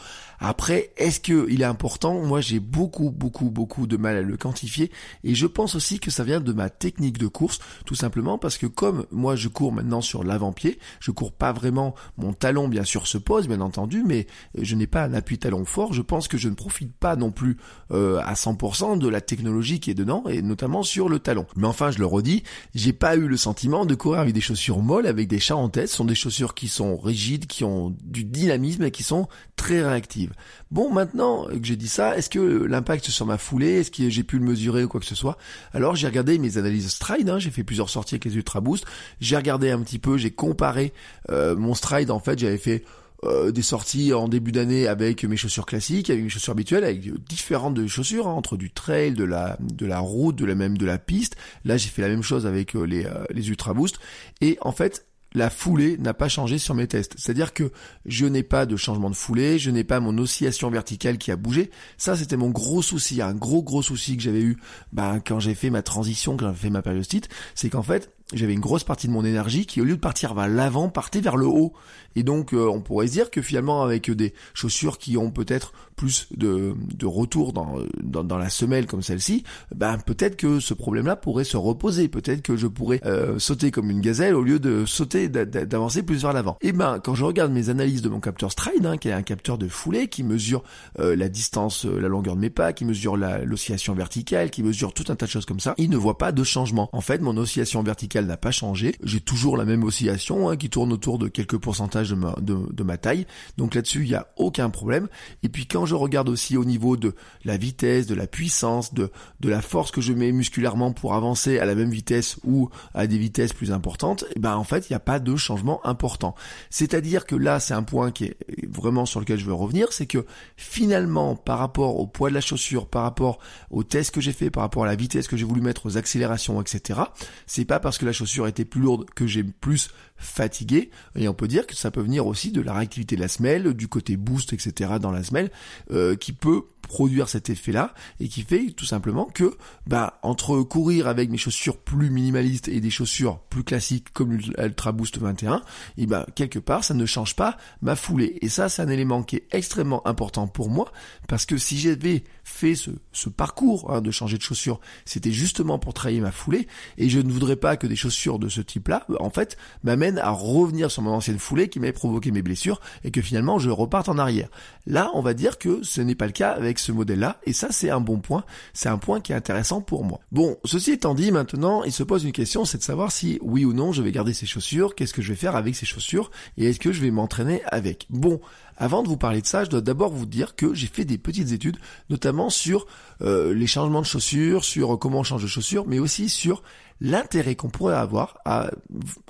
Après, 0.44 0.92
est-ce 0.98 1.20
que 1.20 1.48
il 1.50 1.62
est 1.62 1.66
important? 1.66 2.20
Moi, 2.22 2.42
j'ai 2.42 2.60
beaucoup 2.60 3.12
beaucoup 3.12 3.52
beaucoup 3.52 3.86
de 3.86 3.98
mal 3.98 4.18
à 4.18 4.22
le 4.22 4.38
quantifier 4.38 4.92
et 5.24 5.36
je 5.36 5.46
pense 5.46 5.76
aussi 5.76 6.00
que 6.00 6.10
ça 6.10 6.24
vient 6.24 6.42
de 6.42 6.54
ma 6.54 6.70
technique 6.70 7.20
de 7.20 7.28
course 7.28 7.60
tout 7.86 7.96
simplement 7.96 8.38
parce 8.38 8.58
que 8.58 8.66
comme 8.66 9.06
moi 9.12 9.36
je 9.36 9.48
cours 9.48 9.72
maintenant 9.72 10.02
sur 10.02 10.24
l'avant-pied, 10.24 10.80
je 11.00 11.12
cours 11.12 11.32
pas 11.32 11.52
vraiment 11.52 11.94
mon 12.18 12.34
talon 12.34 12.68
bien 12.68 12.84
sûr 12.84 13.08
se 13.08 13.20
pose 13.20 13.48
bien 13.48 13.62
entendu 13.62 14.04
mais 14.06 14.26
je 14.56 14.76
n'ai 14.76 14.88
pas 14.88 15.04
un 15.04 15.14
appui 15.14 15.38
talon 15.38 15.66
fort, 15.66 15.94
je 15.94 16.02
pense 16.02 16.28
que 16.28 16.38
je 16.38 16.50
ne 16.50 16.56
profite 16.56 16.96
pas 16.96 17.16
non 17.16 17.32
plus 17.32 17.58
euh, 17.92 18.20
à 18.26 18.34
100% 18.34 18.98
de 18.98 19.08
la 19.08 19.22
technologie 19.22 19.80
qui 19.80 19.92
est 19.92 19.96
dedans 19.96 20.24
et 20.28 20.42
notamment 20.42 20.84
sur 20.84 21.10
le 21.10 21.20
talon. 21.20 21.46
Mais 21.56 21.68
enfin, 21.68 21.92
je 21.92 22.00
le 22.00 22.06
redis, 22.06 22.44
j'ai 22.74 22.94
pas 22.94 23.16
eu 23.16 23.28
le 23.28 23.38
sentiment 23.38 23.86
de 23.86 23.96
courir 23.96 24.24
des 24.34 24.42
chaussures 24.42 24.80
molles, 24.80 25.08
avec 25.08 25.28
des 25.28 25.40
tête. 25.72 25.90
Ce 25.90 25.96
sont 25.96 26.06
des 26.06 26.16
chaussures 26.16 26.54
qui 26.54 26.68
sont 26.68 26.98
rigides, 26.98 27.48
qui 27.48 27.64
ont 27.64 27.96
du 28.04 28.24
dynamisme 28.24 28.84
et 28.84 28.92
qui 28.92 29.04
sont 29.04 29.28
très 29.56 29.84
réactives. 29.84 30.32
Bon, 30.72 30.92
maintenant 30.92 31.46
que 31.46 31.64
j'ai 31.64 31.76
dit 31.76 31.88
ça, 31.88 32.18
est-ce 32.18 32.30
que 32.30 32.40
l'impact 32.40 33.10
sur 33.10 33.26
ma 33.26 33.38
foulée, 33.38 33.80
est-ce 33.80 33.92
que 33.92 34.10
j'ai 34.10 34.24
pu 34.24 34.40
le 34.40 34.46
mesurer 34.46 34.84
ou 34.84 34.88
quoi 34.88 35.00
que 35.00 35.06
ce 35.06 35.16
soit? 35.16 35.38
Alors 35.74 35.96
j'ai 35.96 36.08
regardé 36.08 36.38
mes 36.38 36.58
analyses 36.58 36.90
stride, 36.90 37.30
hein, 37.30 37.40
j'ai 37.40 37.52
fait 37.52 37.64
plusieurs 37.64 37.90
sorties 37.90 38.16
avec 38.16 38.26
les 38.26 38.36
Ultra 38.36 38.62
Boost, 38.62 38.86
j'ai 39.20 39.36
regardé 39.36 39.70
un 39.70 39.82
petit 39.82 40.00
peu, 40.00 40.18
j'ai 40.18 40.32
comparé 40.32 40.94
euh, 41.30 41.56
mon 41.56 41.74
stride 41.74 42.12
en 42.12 42.20
fait, 42.20 42.40
j'avais 42.40 42.58
fait 42.58 42.84
euh, 43.24 43.52
des 43.52 43.62
sorties 43.62 44.14
en 44.14 44.28
début 44.28 44.52
d'année 44.52 44.88
avec 44.88 45.24
mes 45.24 45.38
chaussures 45.38 45.66
classiques, 45.66 46.10
avec 46.10 46.24
mes 46.24 46.30
chaussures 46.30 46.54
habituelles, 46.54 46.84
avec 46.84 47.02
différentes 47.24 47.86
chaussures 47.88 48.28
hein, 48.28 48.34
entre 48.34 48.58
du 48.58 48.72
trail, 48.72 49.12
de 49.12 49.24
la 49.24 49.58
de 49.60 49.86
la 49.86 50.00
route, 50.00 50.36
de 50.36 50.46
la 50.46 50.56
même 50.56 50.78
de 50.78 50.86
la 50.86 50.98
piste. 50.98 51.36
Là, 51.64 51.78
j'ai 51.78 51.90
fait 51.90 52.02
la 52.02 52.10
même 52.10 52.24
chose 52.24 52.48
avec 52.48 52.76
euh, 52.76 52.84
les 52.84 53.06
euh, 53.06 53.24
les 53.30 53.50
Ultra 53.50 53.74
Boost 53.74 54.00
et 54.42 54.58
en 54.62 54.72
fait, 54.72 55.06
la 55.34 55.50
foulée 55.50 55.98
n'a 55.98 56.14
pas 56.14 56.28
changé 56.28 56.58
sur 56.58 56.76
mes 56.76 56.88
tests. 56.88 57.14
C'est-à-dire 57.18 57.54
que 57.54 57.72
je 58.06 58.26
n'ai 58.26 58.44
pas 58.44 58.66
de 58.66 58.76
changement 58.76 59.10
de 59.10 59.16
foulée, 59.16 59.60
je 59.60 59.72
n'ai 59.72 59.84
pas 59.84 60.00
mon 60.00 60.18
oscillation 60.18 60.70
verticale 60.70 61.18
qui 61.18 61.32
a 61.32 61.36
bougé. 61.36 61.72
Ça, 61.98 62.18
c'était 62.18 62.38
mon 62.38 62.50
gros 62.50 62.82
souci, 62.82 63.22
un 63.22 63.34
gros 63.34 63.64
gros 63.64 63.82
souci 63.82 64.18
que 64.18 64.24
j'avais 64.24 64.42
eu 64.42 64.58
bah, 64.92 65.20
quand 65.26 65.40
j'ai 65.40 65.56
fait 65.56 65.70
ma 65.70 65.82
transition, 65.82 66.36
quand 66.38 66.52
j'ai 66.52 66.60
fait 66.60 66.70
ma 66.70 66.82
périostite, 66.82 67.30
c'est 67.56 67.70
qu'en 67.70 67.84
fait, 67.84 68.12
j'avais 68.34 68.54
une 68.54 68.60
grosse 68.60 68.84
partie 68.84 69.08
de 69.08 69.12
mon 69.12 69.26
énergie 69.26 69.66
qui, 69.66 69.82
au 69.82 69.84
lieu 69.84 69.96
de 69.96 70.00
partir 70.00 70.34
vers 70.34 70.48
l'avant, 70.48 70.90
partait 70.90 71.22
vers 71.22 71.38
le 71.38 71.48
haut. 71.48 71.74
Et 72.16 72.24
donc, 72.24 72.54
euh, 72.54 72.68
on 72.68 72.82
pourrait 72.82 73.08
se 73.08 73.14
dire 73.14 73.32
que 73.32 73.42
finalement, 73.42 73.84
avec 73.84 74.10
des 74.10 74.34
chaussures 74.54 74.98
qui 74.98 75.18
ont 75.18 75.32
peut-être 75.32 75.74
plus 76.02 76.26
de, 76.36 76.74
de 76.96 77.06
retour 77.06 77.54
dans, 77.54 77.76
dans, 78.02 78.24
dans, 78.24 78.40
la 78.40 78.50
semelle 78.50 78.88
comme 78.88 79.04
celle-ci, 79.04 79.44
ben 79.76 80.00
peut-être 80.04 80.36
que 80.36 80.60
ce 80.60 80.74
problème-là 80.74 81.16
pourrait 81.16 81.44
se 81.44 81.58
reposer. 81.58 82.08
Peut-être 82.08 82.42
que 82.42 82.58
je 82.58 82.66
pourrais 82.66 83.00
euh, 83.06 83.38
sauter 83.38 83.70
comme 83.70 83.92
une 83.92 84.02
gazelle 84.02 84.34
au 84.34 84.42
lieu 84.42 84.58
de 84.58 84.88
sauter, 84.88 85.30
d'avancer 85.30 86.02
plus 86.02 86.24
vers 86.24 86.34
l'avant. 86.34 86.58
Et 86.62 86.72
ben, 86.72 87.00
quand 87.04 87.14
je 87.14 87.24
regarde 87.24 87.52
mes 87.52 87.70
analyses 87.70 88.02
de 88.02 88.10
mon 88.10 88.20
capteur 88.20 88.52
Stride, 88.52 88.84
hein, 88.84 88.98
qui 88.98 89.10
est 89.10 89.14
un 89.14 89.22
capteur 89.22 89.60
de 89.60 89.68
foulée, 89.68 90.08
qui 90.08 90.24
mesure 90.24 90.64
euh, 91.00 91.16
la 91.16 91.30
distance, 91.30 91.86
la 91.86 92.08
longueur 92.08 92.36
de 92.36 92.42
mes 92.42 92.50
pas, 92.50 92.74
qui 92.74 92.84
mesure 92.84 93.16
l'oscillation 93.16 93.94
verticale, 93.94 94.50
qui 94.50 94.64
mesure 94.64 94.96
tout 94.96 95.06
un 95.10 95.16
tas 95.16 95.28
de 95.28 95.32
choses 95.32 95.46
comme 95.46 95.60
ça, 95.60 95.76
il 95.78 95.92
ne 95.92 95.98
voit 95.98 96.18
pas 96.18 96.32
de 96.32 96.44
changement. 96.44 96.90
En 96.94 97.02
fait, 97.02 97.22
mon 97.22 97.38
oscillation 97.38 97.84
verticale 97.84 98.26
n'a 98.26 98.38
pas 98.38 98.50
changé. 98.50 98.96
J'ai 99.04 99.22
toujours 99.22 99.56
la 99.56 99.66
même 99.66 99.84
oscillation 99.84 100.50
hein, 100.50 100.58
qui 100.58 100.72
tourne 100.72 100.92
autour 100.92 101.20
de 101.20 101.28
quelques 101.28 101.60
pourcentages 101.60 102.10
de 102.10 102.16
ma, 102.16 102.34
de, 102.42 102.84
ma 102.84 102.98
taille. 102.98 103.28
Donc 103.60 103.76
là-dessus, 103.76 104.02
il 104.02 104.10
n'y 104.10 104.16
a 104.16 104.30
aucun 104.38 104.72
problème. 104.72 105.08
Et 105.44 105.50
puis 105.50 105.68
quand 105.68 105.91
je 105.92 105.96
regarde 105.96 106.30
aussi 106.30 106.56
au 106.56 106.64
niveau 106.64 106.96
de 106.96 107.14
la 107.44 107.58
vitesse, 107.58 108.08
de 108.08 108.16
la 108.16 108.26
puissance, 108.26 108.94
de, 108.94 109.12
la 109.44 109.62
force 109.62 109.92
que 109.92 110.00
je 110.00 110.14
mets 110.14 110.32
musculairement 110.32 110.94
pour 110.94 111.14
avancer 111.16 111.60
à 111.60 111.66
la 111.66 111.76
même 111.76 111.90
vitesse 111.90 112.38
ou 112.46 112.70
à 112.94 113.08
des 113.08 113.18
vitesses 113.18 113.52
plus 113.52 113.74
importantes, 113.74 114.24
eh 114.36 114.40
ben 114.40 114.56
en 114.56 114.64
fait, 114.64 114.90
il 114.90 114.94
n'y 114.94 114.96
a 114.96 115.02
pas 115.02 115.20
de 115.20 115.36
changement 115.36 115.86
important. 115.86 116.34
C'est-à-dire 116.70 117.26
que 117.26 117.36
là, 117.36 117.60
c'est 117.60 117.74
un 117.74 117.84
point 117.84 118.12
qui 118.12 118.26
est 118.26 118.38
vraiment 118.70 119.06
sur 119.06 119.20
lequel 119.20 119.38
je 119.38 119.46
veux 119.46 119.54
revenir, 119.54 119.92
c'est 119.92 120.06
que 120.06 120.26
finalement, 120.56 121.36
par 121.36 121.60
rapport 121.60 122.00
au 122.00 122.08
poids 122.08 122.30
de 122.30 122.36
la 122.36 122.42
chaussure, 122.42 122.88
par 122.88 123.04
rapport 123.04 123.40
au 123.70 123.84
test 123.84 124.12
que 124.12 124.22
j'ai 124.22 124.32
fait, 124.32 124.50
par 124.50 124.64
rapport 124.64 124.86
à 124.86 124.88
la 124.88 124.96
vitesse 124.96 125.28
que 125.28 125.36
j'ai 125.36 125.46
voulu 125.46 125.60
mettre 125.60 125.86
aux 125.86 125.98
accélérations, 125.98 126.62
etc., 126.62 127.02
c'est 127.48 127.66
pas 127.66 127.82
parce 127.82 127.98
que 127.98 128.06
la 128.06 128.14
chaussure 128.14 128.48
était 128.48 128.66
plus 128.66 128.80
lourde, 128.80 129.10
que 129.14 129.28
j'ai 129.28 129.44
plus 129.44 129.90
fatigué. 130.22 130.90
Et 131.16 131.28
on 131.28 131.34
peut 131.34 131.48
dire 131.48 131.68
que 131.68 131.76
ça 131.76 131.92
peut 131.92 132.02
venir 132.02 132.28
aussi 132.28 132.52
de 132.52 132.62
la 132.62 132.74
réactivité 132.74 133.16
de 133.16 133.22
la 133.22 133.28
semelle, 133.28 133.74
du 133.74 133.88
côté 133.88 134.18
boost, 134.18 134.54
etc. 134.54 134.94
dans 135.02 135.12
la 135.12 135.24
semelle, 135.24 135.52
euh, 135.92 136.16
qui 136.16 136.32
peut 136.32 136.64
produire 136.82 137.30
cet 137.30 137.50
effet-là 137.50 137.94
et 138.20 138.28
qui 138.28 138.44
fait 138.44 138.72
tout 138.72 138.86
simplement 138.86 139.26
que 139.26 139.56
bah 139.88 140.20
entre 140.24 140.62
courir 140.62 141.08
avec 141.08 141.30
mes 141.30 141.38
chaussures 141.38 141.78
plus 141.78 142.10
minimalistes 142.10 142.68
et 142.68 142.82
des 142.82 142.90
chaussures 142.90 143.40
plus 143.50 143.64
classiques 143.64 144.12
comme 144.14 144.34
l'Ultra 144.34 144.92
Boost 144.92 145.18
21, 145.18 145.62
et 145.98 146.06
bah 146.06 146.26
quelque 146.36 146.60
part 146.60 146.84
ça 146.84 146.94
ne 146.94 147.06
change 147.06 147.36
pas 147.36 147.58
ma 147.82 147.96
foulée 147.96 148.38
et 148.42 148.50
ça 148.50 148.70
c'est 148.70 148.82
un 148.82 148.90
élément 148.90 149.24
qui 149.24 149.38
est 149.38 149.48
extrêmement 149.52 150.06
important 150.08 150.48
pour 150.48 150.70
moi 150.70 150.92
parce 151.28 151.46
que 151.46 151.58
si 151.58 151.78
j'avais 151.78 152.24
fait 152.44 152.76
ce, 152.76 153.30
parcours 153.30 153.92
hein, 153.92 154.02
de 154.02 154.12
changer 154.12 154.38
de 154.38 154.42
chaussures, 154.42 154.80
c'était 155.06 155.32
justement 155.32 155.80
pour 155.80 155.94
travailler 155.94 156.20
ma 156.20 156.32
foulée 156.32 156.68
et 156.98 157.10
je 157.10 157.20
ne 157.20 157.32
voudrais 157.32 157.56
pas 157.56 157.78
que 157.78 157.88
des 157.88 157.96
chaussures 157.96 158.40
de 158.40 158.50
ce 158.50 158.62
type-là 158.62 159.06
en 159.20 159.30
fait 159.30 159.58
m'amènent 159.84 160.20
à 160.20 160.32
revenir 160.32 160.92
sur 160.92 161.02
mon 161.02 161.12
ancienne 161.12 161.40
foulée 161.40 161.70
qui 161.70 161.80
m'avait 161.80 161.94
provoqué 161.94 162.32
mes 162.32 162.42
blessures 162.42 162.82
et 163.04 163.12
que 163.12 163.22
finalement 163.22 163.60
je 163.60 163.70
reparte 163.70 164.10
en 164.10 164.18
arrière. 164.18 164.50
Là, 164.86 165.12
on 165.14 165.22
va 165.22 165.34
dire 165.34 165.58
que 165.58 165.84
ce 165.84 166.02
n'est 166.02 166.16
pas 166.16 166.26
le 166.26 166.32
cas 166.32 166.52
avec 166.52 166.71
ce 166.80 166.92
modèle-là, 166.92 167.40
et 167.46 167.54
ça 167.54 167.68
c'est 167.72 167.90
un 167.90 168.00
bon 168.00 168.20
point, 168.20 168.44
c'est 168.74 168.90
un 168.90 168.98
point 168.98 169.20
qui 169.20 169.32
est 169.32 169.36
intéressant 169.36 169.82
pour 169.82 170.04
moi. 170.04 170.20
Bon, 170.32 170.58
ceci 170.66 170.92
étant 170.92 171.16
dit, 171.16 171.32
maintenant, 171.32 171.84
il 171.84 171.92
se 171.92 172.04
pose 172.04 172.24
une 172.24 172.32
question, 172.32 172.66
c'est 172.66 172.78
de 172.78 172.84
savoir 172.84 173.12
si 173.12 173.40
oui 173.42 173.66
ou 173.66 173.74
non 173.74 173.92
je 173.92 174.02
vais 174.02 174.12
garder 174.12 174.34
ces 174.34 174.46
chaussures, 174.46 174.96
qu'est-ce 174.96 175.14
que 175.14 175.22
je 175.22 175.30
vais 175.30 175.36
faire 175.36 175.56
avec 175.56 175.76
ces 175.76 175.86
chaussures, 175.86 176.32
et 176.58 176.66
est-ce 176.66 176.80
que 176.80 176.92
je 176.92 177.02
vais 177.02 177.12
m'entraîner 177.12 177.62
avec? 177.66 178.08
Bon, 178.10 178.40
avant 178.78 179.04
de 179.04 179.08
vous 179.08 179.18
parler 179.18 179.42
de 179.42 179.48
ça, 179.48 179.64
je 179.64 179.70
dois 179.70 179.82
d'abord 179.82 180.12
vous 180.12 180.26
dire 180.26 180.56
que 180.56 180.74
j'ai 180.74 180.88
fait 180.88 181.06
des 181.06 181.18
petites 181.18 181.52
études, 181.52 181.78
notamment 182.10 182.50
sur 182.50 182.88
euh, 183.22 183.54
les 183.54 183.68
changements 183.68 184.02
de 184.02 184.08
chaussures, 184.08 184.64
sur 184.64 184.98
comment 184.98 185.20
on 185.20 185.24
change 185.24 185.44
de 185.44 185.48
chaussures, 185.48 185.86
mais 185.88 186.00
aussi 186.00 186.30
sur 186.30 186.64
l'intérêt 187.00 187.56
qu'on 187.56 187.70
pourrait 187.70 187.96
avoir 187.96 188.40
à, 188.46 188.72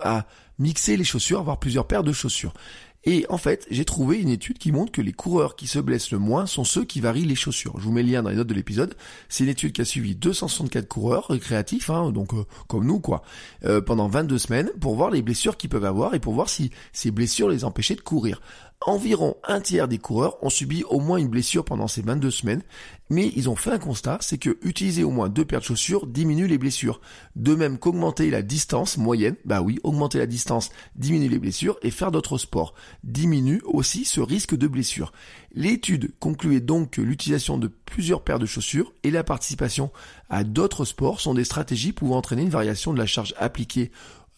à 0.01 0.25
mixer 0.60 0.95
les 0.95 1.04
chaussures, 1.04 1.39
avoir 1.39 1.60
plusieurs 1.60 1.88
paires 1.88 2.04
de 2.04 2.13
chaussures. 2.13 2.54
Et 3.04 3.26
en 3.30 3.38
fait, 3.38 3.66
j'ai 3.72 3.86
trouvé 3.86 4.20
une 4.20 4.30
étude 4.30 4.60
qui 4.60 4.72
montre 4.72 4.92
que 4.92 5.02
les 5.02 5.12
coureurs 5.12 5.56
qui 5.56 5.66
se 5.66 5.80
blessent 5.80 6.12
le 6.12 6.20
moins 6.20 6.46
sont 6.46 6.64
ceux 6.64 6.86
qui 6.86 7.00
varient 7.00 7.26
les 7.26 7.36
chaussures. 7.36 7.74
Je 7.78 7.84
vous 7.84 7.92
mets 7.92 8.04
le 8.04 8.12
lien 8.12 8.22
dans 8.22 8.30
les 8.30 8.36
notes 8.36 8.48
de 8.48 8.54
l'épisode. 8.54 8.96
C'est 9.28 9.44
une 9.44 9.50
étude 9.50 9.74
qui 9.74 9.82
a 9.82 9.86
suivi 9.86 10.16
264 10.16 10.88
coureurs 10.88 11.28
récréatifs, 11.30 11.90
hein, 11.90 12.12
donc 12.12 12.34
euh, 12.34 12.46
comme 12.68 12.86
nous 12.86 13.00
quoi, 13.00 13.24
euh, 13.66 13.82
pendant 13.82 14.08
22 14.08 14.38
semaines 14.38 14.72
pour 14.80 14.96
voir 14.96 15.10
les 15.10 15.22
blessures 15.22 15.58
qu'ils 15.58 15.70
peuvent 15.70 15.86
avoir 15.86 16.14
et 16.14 16.20
pour 16.20 16.34
voir 16.34 16.50
si 16.50 16.70
ces 16.94 17.10
blessures 17.10 17.50
les 17.50 17.64
empêchaient 17.64 17.96
de 17.96 18.02
courir. 18.02 18.40
Environ 18.84 19.36
un 19.48 19.62
tiers 19.62 19.88
des 19.88 20.00
coureurs 20.00 20.44
ont 20.44 20.50
subi 20.50 20.84
au 20.86 21.00
moins 21.00 21.17
une 21.17 21.28
blessure 21.28 21.63
pendant 21.63 21.88
ces 21.88 22.02
22 22.02 22.32
semaines, 22.32 22.63
mais 23.12 23.32
ils 23.36 23.48
ont 23.48 23.56
fait 23.56 23.70
un 23.70 23.78
constat, 23.78 24.17
c'est 24.22 24.39
que 24.39 24.58
utiliser 24.63 25.04
au 25.04 25.12
moins 25.12 25.30
deux 25.30 25.46
paires 25.46 25.60
de 25.60 25.65
chaussures 25.65 26.08
diminue 26.08 26.48
les 26.48 26.58
blessures. 26.58 27.00
De 27.36 27.54
même 27.54 27.78
qu'augmenter 27.78 28.32
la 28.32 28.41
distance 28.41 28.98
moyenne, 28.98 29.36
bah 29.46 29.62
oui, 29.62 29.78
augmenter 29.84 30.17
la 30.17 30.26
distance 30.26 30.72
diminue 30.96 31.30
les 31.30 31.38
blessures 31.38 31.78
et 31.84 31.91
faire 31.91 32.10
d'autres 32.10 32.39
sports 32.39 32.74
diminue 33.04 33.62
aussi 33.65 34.04
ce 34.04 34.20
risque 34.20 34.56
de 34.56 34.67
blessure. 34.67 35.12
L'étude 35.54 36.13
concluait 36.20 36.60
donc 36.60 36.91
que 36.91 37.02
l'utilisation 37.02 37.60
de 37.60 37.67
plusieurs 37.67 38.24
paires 38.24 38.39
de 38.39 38.46
chaussures 38.48 38.94
et 39.04 39.12
la 39.12 39.24
participation 39.24 39.91
à 40.30 40.44
d'autres 40.44 40.86
sports 40.86 41.20
sont 41.20 41.36
des 41.36 41.44
stratégies 41.44 41.91
pouvant 41.91 42.17
entraîner 42.17 42.41
une 42.41 42.50
variation 42.50 42.94
de 42.94 42.98
la 42.98 43.06
charge 43.06 43.36
appliquée 43.38 43.91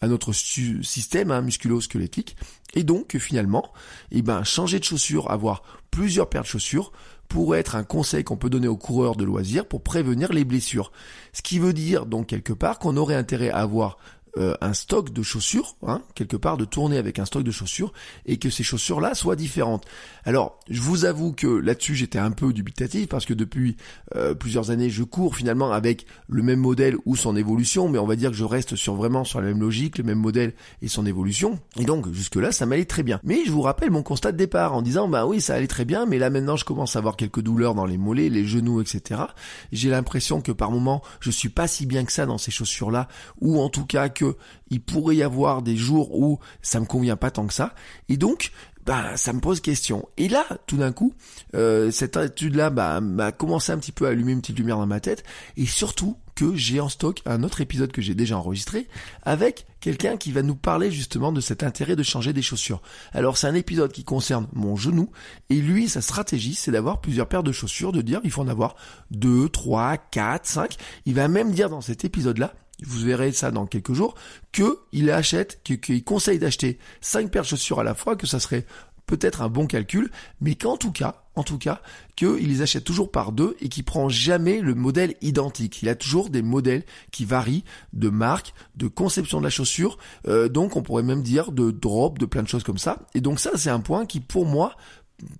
à 0.04 0.08
notre 0.08 0.32
système 0.32 1.30
hein, 1.30 1.40
musculo-squelettique. 1.40 2.36
Et 2.74 2.84
donc, 2.84 3.16
finalement, 3.18 3.72
eh 4.10 4.22
ben, 4.22 4.44
changer 4.44 4.78
de 4.78 4.84
chaussures, 4.84 5.30
avoir 5.30 5.62
plusieurs 5.90 6.28
paires 6.28 6.42
de 6.42 6.46
chaussures, 6.46 6.92
pourrait 7.28 7.60
être 7.60 7.76
un 7.76 7.84
conseil 7.84 8.22
qu'on 8.22 8.36
peut 8.36 8.50
donner 8.50 8.68
aux 8.68 8.76
coureurs 8.76 9.16
de 9.16 9.24
loisirs 9.24 9.66
pour 9.66 9.82
prévenir 9.82 10.32
les 10.32 10.44
blessures. 10.44 10.92
Ce 11.32 11.42
qui 11.42 11.58
veut 11.58 11.72
dire 11.72 12.06
donc 12.06 12.26
quelque 12.26 12.52
part 12.52 12.78
qu'on 12.78 12.96
aurait 12.96 13.14
intérêt 13.14 13.50
à 13.50 13.58
avoir 13.58 13.96
euh, 14.36 14.54
un 14.60 14.72
stock 14.72 15.12
de 15.12 15.22
chaussures, 15.22 15.76
hein, 15.86 16.02
quelque 16.14 16.36
part 16.36 16.56
de 16.56 16.64
tourner 16.64 16.98
avec 16.98 17.18
un 17.18 17.24
stock 17.24 17.44
de 17.44 17.50
chaussures, 17.50 17.92
et 18.26 18.36
que 18.36 18.50
ces 18.50 18.64
chaussures-là 18.64 19.14
soient 19.14 19.36
différentes. 19.36 19.84
Alors, 20.24 20.58
je 20.68 20.80
vous 20.80 21.04
avoue 21.04 21.32
que 21.32 21.46
là-dessus 21.46 21.94
j'étais 21.94 22.18
un 22.18 22.30
peu 22.30 22.52
dubitatif 22.52 23.08
parce 23.08 23.26
que 23.26 23.34
depuis 23.34 23.76
euh, 24.16 24.34
plusieurs 24.34 24.70
années 24.70 24.90
je 24.90 25.04
cours 25.04 25.36
finalement 25.36 25.72
avec 25.72 26.06
le 26.28 26.42
même 26.42 26.60
modèle 26.60 26.96
ou 27.04 27.16
son 27.16 27.36
évolution, 27.36 27.88
mais 27.88 27.98
on 27.98 28.06
va 28.06 28.16
dire 28.16 28.30
que 28.30 28.36
je 28.36 28.44
reste 28.44 28.76
sur 28.76 28.94
vraiment 28.94 29.24
sur 29.24 29.40
la 29.40 29.48
même 29.48 29.60
logique, 29.60 29.98
le 29.98 30.04
même 30.04 30.18
modèle 30.18 30.54
et 30.82 30.88
son 30.88 31.06
évolution. 31.06 31.60
Et 31.78 31.84
donc 31.84 32.10
jusque-là 32.12 32.50
ça 32.50 32.66
m'allait 32.66 32.84
très 32.84 33.02
bien. 33.02 33.20
Mais 33.22 33.44
je 33.46 33.52
vous 33.52 33.62
rappelle 33.62 33.90
mon 33.90 34.02
constat 34.02 34.32
de 34.32 34.36
départ 34.36 34.74
en 34.74 34.82
disant 34.82 35.08
bah 35.08 35.26
oui 35.26 35.40
ça 35.40 35.54
allait 35.54 35.66
très 35.66 35.84
bien, 35.84 36.06
mais 36.06 36.18
là 36.18 36.30
maintenant 36.30 36.56
je 36.56 36.64
commence 36.64 36.96
à 36.96 36.98
avoir 36.98 37.16
quelques 37.16 37.40
douleurs 37.40 37.74
dans 37.74 37.86
les 37.86 37.98
mollets, 37.98 38.30
les 38.30 38.46
genoux, 38.46 38.80
etc. 38.80 39.22
J'ai 39.70 39.90
l'impression 39.90 40.40
que 40.40 40.52
par 40.52 40.70
moment 40.70 41.02
je 41.20 41.30
suis 41.30 41.50
pas 41.50 41.68
si 41.68 41.86
bien 41.86 42.04
que 42.04 42.12
ça 42.12 42.26
dans 42.26 42.38
ces 42.38 42.50
chaussures-là, 42.50 43.08
ou 43.40 43.60
en 43.60 43.68
tout 43.68 43.86
cas 43.86 44.08
que 44.08 44.23
il 44.70 44.80
pourrait 44.80 45.16
y 45.16 45.22
avoir 45.22 45.62
des 45.62 45.76
jours 45.76 46.16
où 46.18 46.38
ça 46.62 46.80
me 46.80 46.86
convient 46.86 47.16
pas 47.16 47.30
tant 47.30 47.46
que 47.46 47.54
ça. 47.54 47.74
Et 48.08 48.16
donc, 48.16 48.52
ben 48.86 49.16
ça 49.16 49.32
me 49.32 49.40
pose 49.40 49.60
question. 49.60 50.08
Et 50.16 50.28
là, 50.28 50.46
tout 50.66 50.76
d'un 50.76 50.92
coup, 50.92 51.14
euh, 51.54 51.90
cette 51.90 52.16
étude-là 52.16 52.70
bah, 52.70 53.00
m'a 53.00 53.32
commencé 53.32 53.72
un 53.72 53.78
petit 53.78 53.92
peu 53.92 54.06
à 54.06 54.10
allumer 54.10 54.32
une 54.32 54.40
petite 54.40 54.58
lumière 54.58 54.78
dans 54.78 54.86
ma 54.86 55.00
tête, 55.00 55.24
et 55.56 55.66
surtout 55.66 56.16
que 56.34 56.54
j'ai 56.56 56.80
en 56.80 56.88
stock 56.88 57.22
un 57.26 57.44
autre 57.44 57.60
épisode 57.60 57.92
que 57.92 58.02
j'ai 58.02 58.14
déjà 58.14 58.36
enregistré 58.36 58.88
avec 59.22 59.66
quelqu'un 59.80 60.16
qui 60.16 60.32
va 60.32 60.42
nous 60.42 60.56
parler 60.56 60.90
justement 60.90 61.30
de 61.30 61.40
cet 61.40 61.62
intérêt 61.62 61.94
de 61.94 62.02
changer 62.02 62.32
des 62.32 62.42
chaussures. 62.42 62.82
Alors 63.12 63.36
c'est 63.36 63.46
un 63.46 63.54
épisode 63.54 63.92
qui 63.92 64.02
concerne 64.02 64.48
mon 64.52 64.74
genou 64.74 65.10
et 65.48 65.60
lui 65.60 65.88
sa 65.88 66.00
stratégie 66.00 66.56
c'est 66.56 66.72
d'avoir 66.72 67.00
plusieurs 67.00 67.28
paires 67.28 67.44
de 67.44 67.52
chaussures, 67.52 67.92
de 67.92 68.02
dire 68.02 68.20
il 68.24 68.32
faut 68.32 68.42
en 68.42 68.48
avoir 68.48 68.74
deux, 69.12 69.48
trois, 69.48 69.96
quatre, 69.96 70.46
cinq. 70.46 70.76
Il 71.06 71.14
va 71.14 71.28
même 71.28 71.52
dire 71.52 71.70
dans 71.70 71.80
cet 71.80 72.04
épisode 72.04 72.38
là 72.38 72.52
vous 72.86 73.00
verrez 73.00 73.32
ça 73.32 73.50
dans 73.50 73.66
quelques 73.66 73.92
jours, 73.92 74.14
que 74.52 74.78
il 74.92 75.10
achète, 75.10 75.62
qu'il 75.62 76.04
conseille 76.04 76.38
d'acheter 76.38 76.78
cinq 77.00 77.30
paires 77.30 77.42
de 77.42 77.48
chaussures 77.48 77.80
à 77.80 77.84
la 77.84 77.94
fois, 77.94 78.16
que 78.16 78.26
ça 78.26 78.40
serait 78.40 78.66
peut-être 79.06 79.42
un 79.42 79.48
bon 79.48 79.66
calcul, 79.66 80.10
mais 80.40 80.54
qu'en 80.54 80.76
tout 80.76 80.92
cas, 80.92 81.22
en 81.36 81.42
tout 81.42 81.58
cas, 81.58 81.80
qu'il 82.16 82.48
les 82.48 82.62
achète 82.62 82.84
toujours 82.84 83.10
par 83.10 83.32
deux 83.32 83.56
et 83.60 83.68
qu'il 83.68 83.84
prend 83.84 84.08
jamais 84.08 84.60
le 84.60 84.74
modèle 84.74 85.14
identique. 85.20 85.82
Il 85.82 85.88
a 85.88 85.94
toujours 85.94 86.30
des 86.30 86.42
modèles 86.42 86.84
qui 87.10 87.24
varient 87.24 87.64
de 87.92 88.08
marque, 88.08 88.54
de 88.76 88.86
conception 88.86 89.38
de 89.38 89.44
la 89.44 89.50
chaussure, 89.50 89.98
euh, 90.28 90.48
donc 90.48 90.76
on 90.76 90.82
pourrait 90.82 91.02
même 91.02 91.22
dire 91.22 91.52
de 91.52 91.70
drop, 91.70 92.18
de 92.18 92.26
plein 92.26 92.42
de 92.42 92.48
choses 92.48 92.62
comme 92.62 92.78
ça. 92.78 93.00
Et 93.14 93.20
donc 93.20 93.40
ça, 93.40 93.50
c'est 93.56 93.70
un 93.70 93.80
point 93.80 94.06
qui, 94.06 94.20
pour 94.20 94.46
moi, 94.46 94.76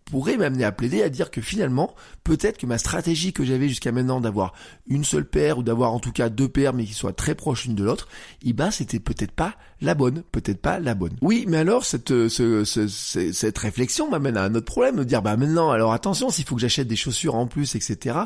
pourrait 0.05 0.37
m'amener 0.37 0.65
à 0.65 0.73
plaider 0.73 1.03
à 1.03 1.09
dire 1.09 1.31
que 1.31 1.41
finalement, 1.41 1.95
peut-être 2.23 2.59
que 2.59 2.67
ma 2.67 2.79
stratégie 2.79 3.33
que 3.33 3.45
j'avais 3.45 3.69
jusqu'à 3.69 3.93
maintenant 3.93 4.21
d'avoir 4.21 4.55
une 4.87 5.05
seule 5.05 5.25
paire 5.25 5.59
ou 5.59 5.63
d'avoir 5.63 5.93
en 5.93 6.01
tout 6.01 6.13
cas 6.13 6.29
deux 6.29 6.49
paires 6.49 6.73
mais 6.73 6.85
qui 6.85 6.95
soient 6.95 7.13
très 7.13 7.35
proches 7.35 7.67
l'une 7.67 7.75
de 7.75 7.85
l'autre, 7.85 8.09
eh 8.45 8.53
ben 8.53 8.71
c'était 8.71 9.01
peut-être 9.01 9.33
pas 9.33 9.55
la 9.81 9.95
bonne, 9.95 10.23
peut-être 10.33 10.61
pas 10.61 10.79
la 10.81 10.95
bonne. 10.95 11.17
Oui, 11.21 11.45
mais 11.49 11.59
alors 11.59 11.85
cette 11.85 12.11
euh, 12.11 12.29
ce, 12.29 12.65
cette 13.33 13.59
réflexion 13.59 14.11
m'amène 14.11 14.37
à 14.37 14.45
un 14.45 14.55
autre 14.55 14.67
problème, 14.67 14.97
de 14.97 15.05
dire 15.05 15.23
bah 15.23 15.37
maintenant 15.37 15.71
alors 15.71 15.93
attention 15.93 16.31
s'il 16.31 16.45
faut 16.45 16.55
que 16.55 16.61
j'achète 16.61 16.89
des 16.89 16.97
chaussures 16.97 17.35
en 17.35 17.47
plus 17.47 17.75
etc. 17.75 18.17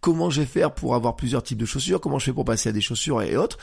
Comment 0.00 0.30
je 0.30 0.40
vais 0.40 0.46
faire 0.46 0.74
pour 0.74 0.94
avoir 0.94 1.16
plusieurs 1.16 1.42
types 1.42 1.58
de 1.58 1.66
chaussures 1.66 2.00
Comment 2.00 2.18
je 2.18 2.26
fais 2.26 2.32
pour 2.32 2.44
passer 2.44 2.68
à 2.68 2.72
des 2.72 2.80
chaussures 2.80 3.22
et 3.22 3.36
autres 3.36 3.58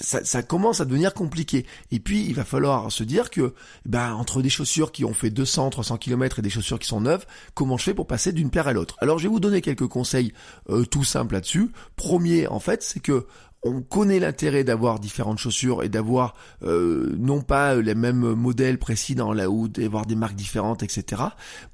ça, 0.00 0.42
commence 0.42 0.80
à 0.80 0.84
devenir 0.84 1.12
compliqué. 1.12 1.66
Et 1.90 2.00
puis 2.00 2.24
il 2.24 2.34
va 2.34 2.44
falloir 2.44 2.90
se 2.90 3.04
dire 3.04 3.30
que 3.30 3.54
bah 3.84 4.14
entre 4.14 4.40
des 4.42 4.48
chaussures 4.48 4.92
qui 4.92 5.04
ont 5.04 5.12
fait 5.12 5.30
200, 5.30 5.70
300 5.70 5.98
km 5.98 6.38
et 6.38 6.42
des 6.42 6.50
chaussures 6.50 6.77
qui 6.78 6.88
sont 6.88 7.00
neuves, 7.00 7.26
comment 7.54 7.76
je 7.76 7.84
fais 7.84 7.94
pour 7.94 8.06
passer 8.06 8.32
d'une 8.32 8.50
paire 8.50 8.68
à 8.68 8.72
l'autre 8.72 8.96
Alors 9.00 9.18
je 9.18 9.24
vais 9.24 9.28
vous 9.28 9.40
donner 9.40 9.60
quelques 9.60 9.86
conseils 9.86 10.32
euh, 10.70 10.84
tout 10.84 11.04
simples 11.04 11.34
là-dessus. 11.34 11.70
Premier 11.96 12.46
en 12.46 12.60
fait, 12.60 12.82
c'est 12.82 13.00
que 13.00 13.26
on 13.64 13.82
connaît 13.82 14.20
l'intérêt 14.20 14.62
d'avoir 14.62 15.00
différentes 15.00 15.38
chaussures 15.38 15.82
et 15.82 15.88
d'avoir 15.88 16.34
euh, 16.62 17.14
non 17.18 17.40
pas 17.42 17.74
les 17.74 17.96
mêmes 17.96 18.34
modèles 18.34 18.78
précis 18.78 19.16
dans 19.16 19.32
la 19.32 19.50
ou 19.50 19.66
d'avoir 19.68 20.06
des 20.06 20.14
marques 20.14 20.36
différentes, 20.36 20.84
etc. 20.84 21.22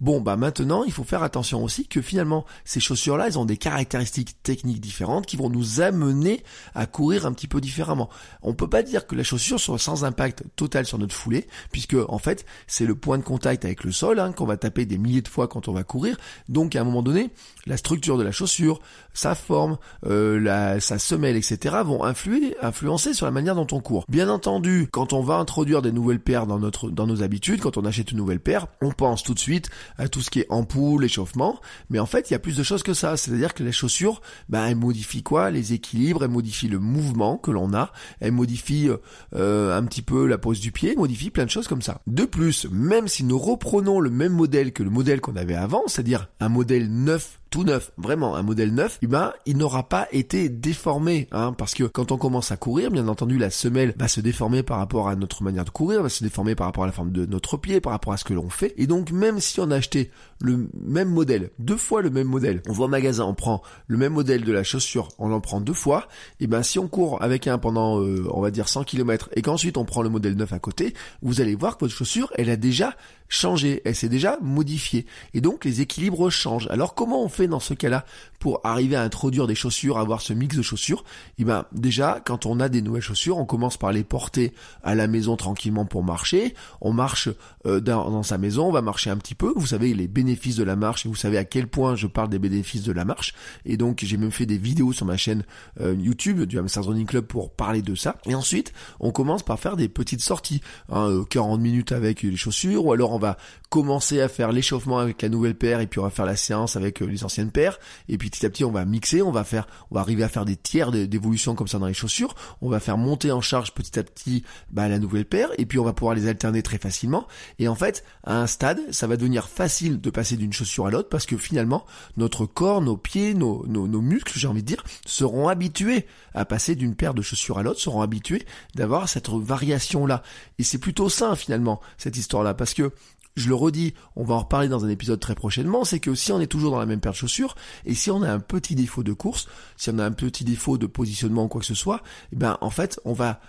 Bon, 0.01 0.20
bah 0.20 0.37
maintenant, 0.37 0.85
il 0.85 0.93
faut 0.93 1.05
faire 1.05 1.22
attention 1.22 1.62
aussi 1.62 1.87
que 1.87 2.01
finalement, 2.01 2.47
ces 2.64 2.80
chaussures-là, 2.80 3.26
elles 3.26 3.39
ont 3.39 3.45
des 3.45 3.59
caractéristiques 3.59 4.43
techniques 4.43 4.80
différentes 4.80 5.26
qui 5.26 5.37
vont 5.37 5.51
nous 5.51 5.82
amener 5.82 6.43
à 6.74 6.87
courir 6.87 7.26
un 7.26 7.32
petit 7.32 7.49
peu 7.49 7.61
différemment. 7.61 8.09
On 8.43 8.55
peut 8.55 8.68
pas 8.68 8.82
dire 8.82 9.07
que 9.07 9.14
la 9.14 9.22
chaussure 9.22 9.61
soit 9.61 9.78
sans 9.78 10.05
impact 10.05 10.45
total 10.57 10.87
sur 10.87 10.99
notre 10.99 11.14
foulée, 11.14 11.47
puisque 11.70 11.97
en 12.09 12.18
fait, 12.18 12.47
c'est 12.66 12.87
le 12.87 12.95
point 12.95 13.18
de 13.18 13.24
contact 13.24 13.64
avec 13.64 13.85
le 13.85 13.93
sol 13.93 14.20
hein, 14.20 14.32
qu'on 14.32 14.47
va 14.47 14.57
taper 14.57 14.87
des 14.87 14.97
milliers 14.97 15.22
de 15.22 15.28
fois 15.28 15.49
quand 15.49 15.68
on 15.68 15.72
va 15.72 15.85
courir. 15.85 16.16
Donc, 16.49 16.76
à 16.76 16.80
un 16.80 16.85
moment 16.85 17.03
donné, 17.03 17.30
la 17.66 17.76
structure 17.76 18.16
de 18.16 18.22
la 18.22 18.32
chaussure, 18.32 18.80
sa 19.12 19.35
forme, 19.35 19.76
euh, 20.07 20.80
sa 20.80 20.99
semelle, 20.99 21.37
etc 21.37 21.74
vont 21.83 22.05
influencer 22.05 23.14
sur 23.14 23.27
la 23.27 23.33
manière 23.33 23.55
dont 23.55 23.66
on 23.72 23.81
court. 23.81 24.05
Bien 24.09 24.29
entendu, 24.29 24.89
quand 24.91 25.12
on 25.12 25.22
va 25.22 25.35
introduire 25.35 25.83
des 25.83 25.93
nouvelles 25.93 26.20
paires 26.20 26.47
dans 26.47 26.59
notre, 26.59 26.91
dans 26.91 27.07
nos 27.07 27.22
habitudes, 27.22 27.61
quand 27.61 27.77
on 27.77 27.85
achète 27.85 28.12
une 28.12 28.18
nouvelle 28.18 28.41
paire, 28.41 28.66
on 28.81 28.91
pense 28.91 29.22
tout 29.22 29.35
de 29.35 29.39
suite 29.39 29.70
à 29.99 30.09
tout 30.09 30.20
ce 30.20 30.31
qui 30.31 30.41
est 30.41 30.47
ampoule, 30.51 31.05
échauffement, 31.05 31.61
mais 31.91 31.99
en 31.99 32.07
fait, 32.07 32.31
il 32.31 32.35
y 32.35 32.37
a 32.37 32.39
plus 32.39 32.57
de 32.57 32.62
choses 32.62 32.83
que 32.83 32.95
ça. 32.95 33.16
C'est-à-dire 33.16 33.55
que 33.55 33.62
les 33.62 33.72
chaussures, 33.72 34.20
ben, 34.49 34.66
elles 34.66 34.77
modifient 34.77 35.22
quoi? 35.22 35.51
Les 35.51 35.72
équilibres, 35.72 36.25
elles 36.25 36.31
modifient 36.31 36.68
le 36.68 36.79
mouvement 36.79 37.37
que 37.37 37.51
l'on 37.51 37.75
a, 37.75 37.93
elles 38.20 38.33
modifient 38.33 38.91
euh, 39.35 39.77
un 39.77 39.85
petit 39.85 40.03
peu 40.03 40.27
la 40.27 40.39
pose 40.39 40.61
du 40.61 40.72
pied, 40.72 40.95
modifient 40.97 41.31
plein 41.31 41.45
de 41.45 41.51
choses 41.51 41.68
comme 41.68 41.83
ça. 41.83 42.01
De 42.07 42.25
plus, 42.25 42.66
même 42.70 43.09
si 43.09 43.25
nous 43.25 43.39
reprenons 43.39 44.01
le 44.01 44.11
même 44.11 44.33
modèle 44.33 44.72
que 44.72 44.83
le 44.83 44.91
modèle 44.91 45.20
qu'on 45.20 45.37
avait 45.37 45.55
avant, 45.55 45.83
c'est-à-dire 45.87 46.29
un 46.41 46.49
modèle 46.49 46.91
neuf 46.91 47.41
tout 47.55 47.63
neuf, 47.63 47.93
vraiment 47.97 48.35
un 48.35 48.43
modèle 48.43 48.75
neuf, 48.75 48.99
eh 49.01 49.07
ben 49.07 49.33
il 49.47 49.57
n'aura 49.57 49.89
pas 49.89 50.09
été 50.11 50.49
déformé, 50.49 51.29
hein, 51.31 51.53
parce 51.57 51.73
que 51.73 51.85
quand 51.85 52.11
on 52.11 52.17
commence 52.17 52.51
à 52.51 52.57
courir, 52.57 52.91
bien 52.91 53.07
entendu 53.07 53.39
la 53.39 53.49
semelle 53.49 53.95
va 53.97 54.09
se 54.09 54.21
déformer 54.21 54.65
par 54.65 54.79
rapport 54.79 55.09
à 55.09 55.15
notre 55.15 55.45
manière 55.45 55.65
de 55.65 55.71
courir, 55.71 56.03
va 56.03 56.09
se 56.09 56.25
déformer 56.25 56.57
par 56.57 56.67
rapport 56.67 56.83
à 56.83 56.89
la 56.89 56.93
forme 56.93 57.13
de 57.13 57.27
notre 57.27 57.57
pied, 57.57 57.81
par 57.81 57.93
rapport 57.93 58.13
à 58.13 58.17
ce 58.17 58.25
que 58.25 58.35
l'on 58.35 58.51
fait, 58.51 58.75
et 58.77 58.89
donc 58.89 59.13
même 59.13 59.39
si 59.39 59.61
on 59.61 59.71
a 59.71 59.77
acheté 59.77 60.11
le 60.41 60.69
même 60.85 61.09
modèle, 61.09 61.51
deux 61.61 61.77
fois 61.77 62.03
le 62.03 62.11
même 62.11 62.27
modèle, 62.27 62.61
on 62.69 62.73
va 62.73 62.87
au 62.87 62.89
magasin, 62.89 63.25
on 63.25 63.35
prend 63.35 63.63
le 63.87 63.99
même 63.99 64.15
modèle 64.15 64.43
de 64.43 64.51
la 64.51 64.65
chaussure, 64.65 65.11
on 65.21 65.31
en 65.31 65.41
prend 65.41 65.61
deux 65.61 65.75
fois, 65.75 66.09
et 66.41 66.45
eh 66.45 66.47
ben 66.49 66.65
si 66.65 66.81
on 66.81 66.89
court 66.89 67.23
avec 67.23 67.47
un 67.47 67.59
pendant, 67.59 68.01
euh, 68.01 68.27
on 68.33 68.41
va 68.41 68.51
dire 68.51 68.69
100 68.69 68.83
km, 68.83 69.29
et 69.37 69.43
qu'ensuite 69.43 69.77
on 69.77 69.85
prend 69.85 70.03
le 70.03 70.09
modèle 70.09 70.35
neuf 70.35 70.53
à 70.53 70.59
côté, 70.59 70.93
vous 71.23 71.41
allez 71.41 71.55
voir 71.55 71.77
que 71.77 71.85
votre 71.85 71.95
chaussure, 71.95 72.33
elle 72.35 72.51
a 72.51 72.57
déjà 72.57 72.97
changé, 73.29 73.81
elle 73.85 73.95
s'est 73.95 74.09
déjà 74.09 74.39
modifiée, 74.43 75.07
et 75.35 75.41
donc 75.41 75.65
les 75.65 75.81
équilibres 75.81 76.31
changent. 76.31 76.67
Alors 76.71 76.95
comment 76.95 77.23
on 77.23 77.29
fait 77.29 77.44
dans 77.49 77.61
ce 77.61 77.75
cas-là 77.75 78.05
pour 78.39 78.61
arriver 78.65 78.97
à 78.97 79.03
introduire 79.03 79.47
des 79.47 79.55
chaussures, 79.55 79.99
avoir 79.99 80.21
ce 80.21 80.33
mix 80.33 80.57
de 80.57 80.63
chaussures 80.63 81.05
Eh 81.39 81.45
ben 81.45 81.65
déjà, 81.73 82.21
quand 82.25 82.47
on 82.47 82.61
a 82.61 82.69
des 82.69 82.83
nouvelles 82.83 83.03
chaussures, 83.03 83.39
on 83.39 83.47
commence 83.47 83.77
par 83.77 83.93
les 83.93 84.05
porter 84.05 84.53
à 84.83 84.95
la 84.95 85.07
maison 85.07 85.37
tranquillement 85.37 85.87
pour 85.87 86.03
marcher. 86.03 86.55
On 86.81 86.93
marche 86.93 87.29
euh, 87.67 87.81
dans, 87.81 88.23
sa 88.23 88.39
maison, 88.39 88.69
on 88.69 88.73
va 88.73 88.83
marcher 88.83 89.11
un 89.11 89.17
petit 89.17 89.35
peu. 89.35 89.53
Vous 89.57 89.67
savez 89.67 89.95
les 89.95 90.09
bénéfices 90.09 90.57
de 90.57 90.65
la 90.65 90.77
marche 90.77 91.07
et 91.07 91.09
vous 91.09 91.15
savez 91.15 91.39
à 91.39 91.45
quel 91.45 91.69
point 91.69 91.97
je 91.97 92.07
parle 92.07 92.29
des 92.29 92.39
bénéfices 92.39 92.83
de 92.83 92.93
la 92.93 93.05
marche. 93.05 93.35
Et 93.65 93.77
donc 93.77 94.01
j'ai 94.03 94.17
même 94.17 94.31
fait 94.31 94.47
des 94.47 94.59
vidéos 94.59 94.93
sur 94.93 95.07
ma 95.07 95.17
chaîne 95.17 95.45
euh, 95.81 95.95
YouTube 95.99 96.43
du 96.43 96.59
Hamster 96.59 96.85
Running 96.85 97.07
Club 97.07 97.25
pour 97.25 97.51
parler 97.51 97.83
de 97.83 97.95
ça. 97.95 98.17
Et 98.27 98.35
ensuite, 98.35 98.73
on 99.01 99.11
commence 99.11 99.43
par 99.43 99.59
faire 99.59 99.77
des 99.77 99.89
petites 99.89 100.21
sorties, 100.21 100.61
hein, 100.91 101.25
40 101.31 101.59
euh, 101.59 101.63
minutes 101.63 101.93
avec 101.93 102.23
les 102.23 102.37
chaussures, 102.37 102.85
ou 102.85 102.93
alors 102.93 103.13
on 103.13 103.19
va 103.19 103.37
commencer 103.71 104.21
à 104.21 104.29
faire 104.29 104.53
l'échauffement 104.53 104.99
avec 104.99 105.23
la 105.23 105.29
nouvelle 105.29 105.57
paire 105.57 105.81
et 105.81 105.87
puis 105.87 105.99
on 105.99 106.05
va 106.05 106.11
faire 106.11 106.27
la 106.27 106.37
séance 106.37 106.77
avec 106.77 107.01
les 107.01 107.25
anciennes 107.25 107.34
paires. 107.51 107.78
Et 108.09 108.18
puis 108.18 108.30
petit 108.30 108.45
à 108.47 108.51
petit 108.51 108.64
on 108.64 108.70
va 108.70 108.85
mixer, 108.85 109.22
on 109.22 109.30
va 109.30 109.45
faire 109.45 109.66
on 109.91 109.95
va 109.95 110.01
arriver 110.01 110.22
à 110.22 110.28
faire 110.28 110.45
des 110.45 110.57
tiers 110.57 110.93
d'évolution 110.93 111.55
comme 111.55 111.68
ça 111.68 111.78
dans 111.78 111.87
les 111.87 111.95
chaussures, 111.95 112.35
on 112.61 112.68
va 112.68 112.80
faire 112.80 112.99
monter 112.99 113.32
en 113.32 113.41
charge 113.41 113.72
petit 113.72 113.99
à 113.99 114.03
petit 114.03 114.45
bah, 114.70 114.89
la 114.89 114.99
nouvelle 114.99 115.24
paire. 115.24 115.49
Et 115.59 115.66
puis 115.66 115.78
on 115.78 115.85
va 115.85 115.93
pouvoir 115.93 116.14
les 116.14 116.28
alterner 116.28 116.62
très 116.62 116.78
facilement. 116.78 117.26
Et 117.59 117.68
en 117.68 117.74
fait 117.74 118.05
à 118.24 118.39
un 118.41 118.47
stade 118.47 118.80
ça 118.91 119.07
va 119.07 119.16
devenir 119.16 119.49
facile 119.49 120.01
de 120.01 120.11
passer 120.11 120.37
d'une 120.37 120.53
chaussure 120.53 120.87
à 120.87 120.91
l'autre 120.91 121.09
parce 121.09 121.26
que 121.26 121.37
finalement 121.37 121.85
notre 122.16 122.47
corps, 122.47 122.80
nos 122.80 122.97
pieds, 122.97 123.35
nos, 123.35 123.66
nos, 123.66 123.87
nos 123.87 124.01
muscles 124.01 124.39
j'ai 124.39 124.49
envie 124.49 124.62
de 124.62 124.66
dire 124.66 124.85
seront 125.07 125.49
habitués 125.49 126.07
à 126.35 126.45
passer 126.45 126.74
d'une 126.74 126.95
paire 126.95 127.14
de 127.14 127.22
chaussures 127.22 127.59
à 127.59 127.62
l'autre, 127.62 127.80
seront 127.80 128.03
habitués 128.03 128.45
d'avoir 128.74 129.09
cette 129.09 129.28
variation 129.28 130.07
là 130.07 130.22
et 130.59 130.64
c'est 130.64 130.78
plutôt 130.78 131.09
sain 131.09 131.37
finalement 131.37 131.80
cette 131.99 132.16
histoire 132.16 132.43
là 132.43 132.55
parce 132.55 132.74
que 132.74 132.93
je 133.37 133.49
le 133.49 133.55
redis, 133.55 133.95
on 134.16 134.24
va 134.24 134.35
en 134.35 134.41
reparler 134.41 134.68
dans 134.68 134.85
un 134.85 134.89
épisode 134.89 135.20
très 135.20 135.35
prochainement, 135.35 135.85
c'est 135.85 136.01
que 136.01 136.14
si 136.14 136.32
on 136.32 136.41
est 136.41 136.47
toujours 136.47 136.70
dans 136.70 136.78
la 136.78 136.87
même 136.87 137.01
paire 137.01 137.12
de 137.12 137.16
chaussures, 137.16 137.55
et 137.85 137.95
si 137.95 138.11
on 138.11 138.22
a 138.22 138.30
un 138.30 138.41
petit 138.41 138.74
défaut 138.74 139.03
de 139.03 139.12
course, 139.12 139.49
si 139.76 139.91
on 139.91 139.99
a 139.99 140.05
un 140.05 140.12
petit 140.12 140.45
défaut 140.45 140.78
de 140.78 140.87
positionnement 140.87 141.45
ou 141.45 141.49
quoi 141.49 141.61
que 141.61 141.66
ce 141.66 141.74
soit, 141.74 142.03
eh 142.32 142.37
ben 142.37 142.59
en 142.61 142.70
fait 142.70 143.01
on 143.05 143.12
va 143.12 143.41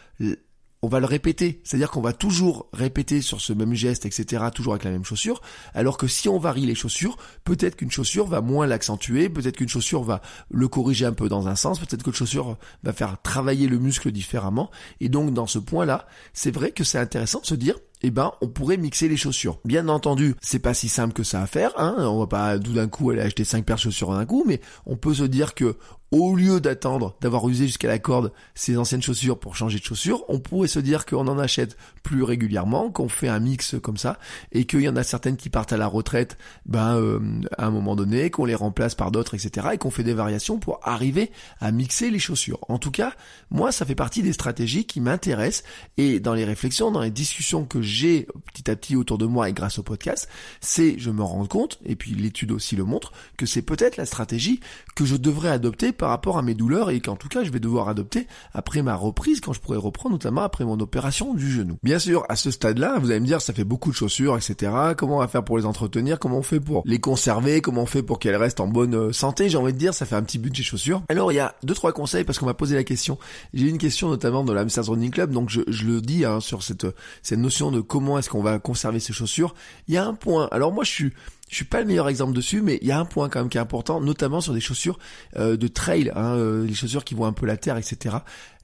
on 0.85 0.87
va 0.87 0.99
le 0.99 1.07
répéter. 1.07 1.61
C'est-à-dire 1.63 1.89
qu'on 1.89 2.01
va 2.01 2.13
toujours 2.13 2.69
répéter 2.71 3.21
sur 3.21 3.41
ce 3.41 3.53
même 3.53 3.73
geste, 3.73 4.05
etc., 4.05 4.43
toujours 4.53 4.73
avec 4.73 4.83
la 4.83 4.91
même 4.91 5.03
chaussure. 5.03 5.41
Alors 5.73 5.97
que 5.97 6.05
si 6.05 6.29
on 6.29 6.37
varie 6.37 6.67
les 6.67 6.75
chaussures, 6.75 7.17
peut-être 7.43 7.75
qu'une 7.75 7.89
chaussure 7.89 8.27
va 8.27 8.41
moins 8.41 8.67
l'accentuer, 8.67 9.29
peut-être 9.29 9.57
qu'une 9.57 9.67
chaussure 9.67 10.03
va 10.03 10.21
le 10.51 10.67
corriger 10.67 11.05
un 11.05 11.13
peu 11.13 11.27
dans 11.27 11.47
un 11.47 11.55
sens, 11.55 11.79
peut-être 11.79 12.03
que 12.03 12.11
une 12.11 12.15
chaussure 12.15 12.57
va 12.83 12.93
faire 12.93 13.19
travailler 13.21 13.67
le 13.67 13.79
muscle 13.79 14.11
différemment. 14.11 14.69
Et 14.99 15.09
donc, 15.09 15.33
dans 15.33 15.47
ce 15.47 15.57
point-là, 15.57 16.05
c'est 16.33 16.51
vrai 16.51 16.71
que 16.71 16.83
c'est 16.83 16.99
intéressant 16.99 17.39
de 17.41 17.47
se 17.47 17.55
dire, 17.55 17.79
eh 18.07 18.11
ben, 18.11 18.31
on 18.41 18.47
pourrait 18.47 18.77
mixer 18.77 19.07
les 19.07 19.17
chaussures. 19.17 19.59
Bien 19.65 19.87
entendu, 19.87 20.35
c'est 20.41 20.59
pas 20.59 20.73
si 20.73 20.89
simple 20.89 21.13
que 21.13 21.23
ça 21.23 21.41
à 21.41 21.47
faire, 21.47 21.71
hein. 21.77 21.95
On 21.99 22.19
va 22.19 22.27
pas 22.27 22.59
tout 22.59 22.73
d'un 22.73 22.87
coup 22.87 23.09
aller 23.09 23.21
acheter 23.21 23.43
cinq 23.43 23.65
paires 23.65 23.77
de 23.77 23.81
chaussures 23.81 24.09
en 24.09 24.15
un 24.15 24.25
coup, 24.25 24.43
mais 24.45 24.61
on 24.85 24.95
peut 24.95 25.13
se 25.13 25.23
dire 25.23 25.55
que 25.55 25.75
au 26.11 26.35
lieu 26.35 26.61
d'attendre 26.61 27.15
d'avoir 27.19 27.47
usé 27.49 27.67
jusqu'à 27.67 27.87
la 27.87 27.99
corde 27.99 28.31
ses 28.53 28.77
anciennes 28.77 29.01
chaussures 29.01 29.39
pour 29.39 29.55
changer 29.55 29.79
de 29.79 29.83
chaussures, 29.83 30.23
on 30.29 30.39
pourrait 30.39 30.67
se 30.67 30.79
dire 30.79 31.05
qu'on 31.05 31.27
en 31.27 31.39
achète 31.39 31.77
plus 32.03 32.23
régulièrement, 32.23 32.91
qu'on 32.91 33.09
fait 33.09 33.27
un 33.27 33.39
mix 33.39 33.75
comme 33.81 33.97
ça, 33.97 34.19
et 34.51 34.65
qu'il 34.65 34.81
y 34.81 34.89
en 34.89 34.95
a 34.95 35.03
certaines 35.03 35.35
qui 35.35 35.49
partent 35.49 35.73
à 35.73 35.77
la 35.77 35.87
retraite, 35.87 36.37
ben 36.65 36.95
euh, 36.95 37.19
à 37.57 37.65
un 37.65 37.71
moment 37.71 37.95
donné, 37.95 38.29
qu'on 38.29 38.45
les 38.45 38.55
remplace 38.55 38.95
par 38.95 39.11
d'autres, 39.11 39.33
etc., 39.33 39.67
et 39.73 39.77
qu'on 39.77 39.89
fait 39.89 40.03
des 40.03 40.13
variations 40.13 40.59
pour 40.59 40.79
arriver 40.83 41.31
à 41.59 41.71
mixer 41.71 42.11
les 42.11 42.19
chaussures. 42.19 42.59
En 42.69 42.77
tout 42.77 42.91
cas, 42.91 43.13
moi, 43.49 43.71
ça 43.71 43.85
fait 43.85 43.95
partie 43.95 44.21
des 44.21 44.33
stratégies 44.33 44.85
qui 44.85 45.01
m'intéressent, 45.01 45.63
et 45.97 46.19
dans 46.19 46.33
les 46.33 46.45
réflexions, 46.45 46.91
dans 46.91 47.01
les 47.01 47.11
discussions 47.11 47.65
que 47.65 47.81
j'ai 47.81 47.94
j'ai 47.95 48.27
petit 48.53 48.69
à 48.69 48.75
petit 48.75 48.95
autour 48.95 49.17
de 49.17 49.25
moi 49.25 49.49
et 49.49 49.53
grâce 49.53 49.79
au 49.79 49.83
podcast, 49.83 50.27
c'est 50.61 50.99
je 50.99 51.09
me 51.09 51.23
rends 51.23 51.45
compte, 51.45 51.79
et 51.85 51.95
puis 51.95 52.11
l'étude 52.11 52.51
aussi 52.51 52.75
le 52.75 52.83
montre, 52.83 53.11
que 53.37 53.45
c'est 53.45 53.61
peut-être 53.61 53.97
la 53.97 54.05
stratégie 54.05 54.59
que 54.95 55.05
je 55.05 55.15
devrais 55.15 55.49
adopter 55.49 55.91
par 55.91 56.09
rapport 56.09 56.37
à 56.37 56.41
mes 56.41 56.53
douleurs 56.53 56.89
et 56.89 56.99
qu'en 56.99 57.15
tout 57.15 57.29
cas 57.29 57.43
je 57.43 57.51
vais 57.51 57.59
devoir 57.59 57.89
adopter 57.89 58.27
après 58.53 58.81
ma 58.81 58.95
reprise, 58.95 59.41
quand 59.41 59.53
je 59.53 59.59
pourrai 59.59 59.77
reprendre, 59.77 60.13
notamment 60.13 60.41
après 60.41 60.65
mon 60.65 60.79
opération 60.79 61.33
du 61.33 61.49
genou. 61.51 61.77
Bien 61.83 61.99
sûr, 61.99 62.25
à 62.29 62.35
ce 62.35 62.51
stade-là, 62.51 62.99
vous 62.99 63.11
allez 63.11 63.19
me 63.19 63.25
dire, 63.25 63.41
ça 63.41 63.53
fait 63.53 63.63
beaucoup 63.63 63.91
de 63.91 63.95
chaussures, 63.95 64.37
etc. 64.37 64.71
Comment 64.97 65.17
on 65.17 65.19
va 65.19 65.27
faire 65.27 65.43
pour 65.43 65.57
les 65.57 65.65
entretenir? 65.65 66.19
Comment 66.19 66.39
on 66.39 66.43
fait 66.43 66.59
pour 66.59 66.83
les 66.85 66.99
conserver? 66.99 67.61
Comment 67.61 67.83
on 67.83 67.85
fait 67.85 68.03
pour 68.03 68.19
qu'elles 68.19 68.35
restent 68.35 68.59
en 68.59 68.67
bonne 68.67 68.95
euh, 68.95 69.11
santé? 69.13 69.49
J'ai 69.49 69.57
envie 69.57 69.73
de 69.73 69.77
dire, 69.77 69.93
ça 69.93 70.05
fait 70.05 70.15
un 70.15 70.23
petit 70.23 70.37
budget 70.37 70.63
chaussures. 70.63 71.01
Alors 71.09 71.31
il 71.31 71.35
y 71.35 71.39
a 71.39 71.55
deux 71.63 71.73
trois 71.73 71.93
conseils 71.93 72.23
parce 72.23 72.39
qu'on 72.39 72.45
m'a 72.45 72.53
posé 72.53 72.75
la 72.75 72.83
question. 72.83 73.17
J'ai 73.53 73.67
une 73.67 73.77
question 73.77 74.09
notamment 74.09 74.43
de 74.43 74.53
l'Amsterdam 74.53 74.95
Running 74.95 75.11
Club, 75.11 75.31
donc 75.31 75.49
je, 75.49 75.61
le 75.85 76.01
dis 76.01 76.25
hein, 76.25 76.39
sur 76.39 76.63
cette 76.63 76.87
cette 77.21 77.39
notion 77.39 77.71
de 77.71 77.74
comment 77.81 78.17
est-ce 78.17 78.29
qu'on 78.29 78.41
va 78.41 78.59
conserver 78.59 78.99
ces 78.99 79.13
chaussures. 79.13 79.55
Il 79.87 79.93
y 79.93 79.97
a 79.97 80.05
un 80.05 80.13
point. 80.13 80.47
Alors 80.51 80.71
moi 80.71 80.83
je 80.83 80.91
suis 80.91 81.13
je 81.49 81.55
suis 81.55 81.65
pas 81.65 81.79
le 81.79 81.85
meilleur 81.85 82.09
exemple 82.09 82.33
dessus, 82.33 82.61
mais 82.61 82.79
il 82.81 82.87
y 82.87 82.91
a 82.91 82.99
un 82.99 83.05
point 83.05 83.29
quand 83.29 83.39
même 83.39 83.49
qui 83.49 83.57
est 83.57 83.61
important, 83.61 84.01
notamment 84.01 84.41
sur 84.41 84.53
des 84.53 84.59
chaussures 84.59 84.97
euh, 85.37 85.57
de 85.57 85.67
trail, 85.67 86.11
hein, 86.15 86.35
euh, 86.35 86.65
les 86.65 86.73
chaussures 86.73 87.03
qui 87.03 87.13
vont 87.13 87.25
un 87.25 87.33
peu 87.33 87.45
la 87.45 87.55
terre, 87.55 87.77
etc. 87.77 88.17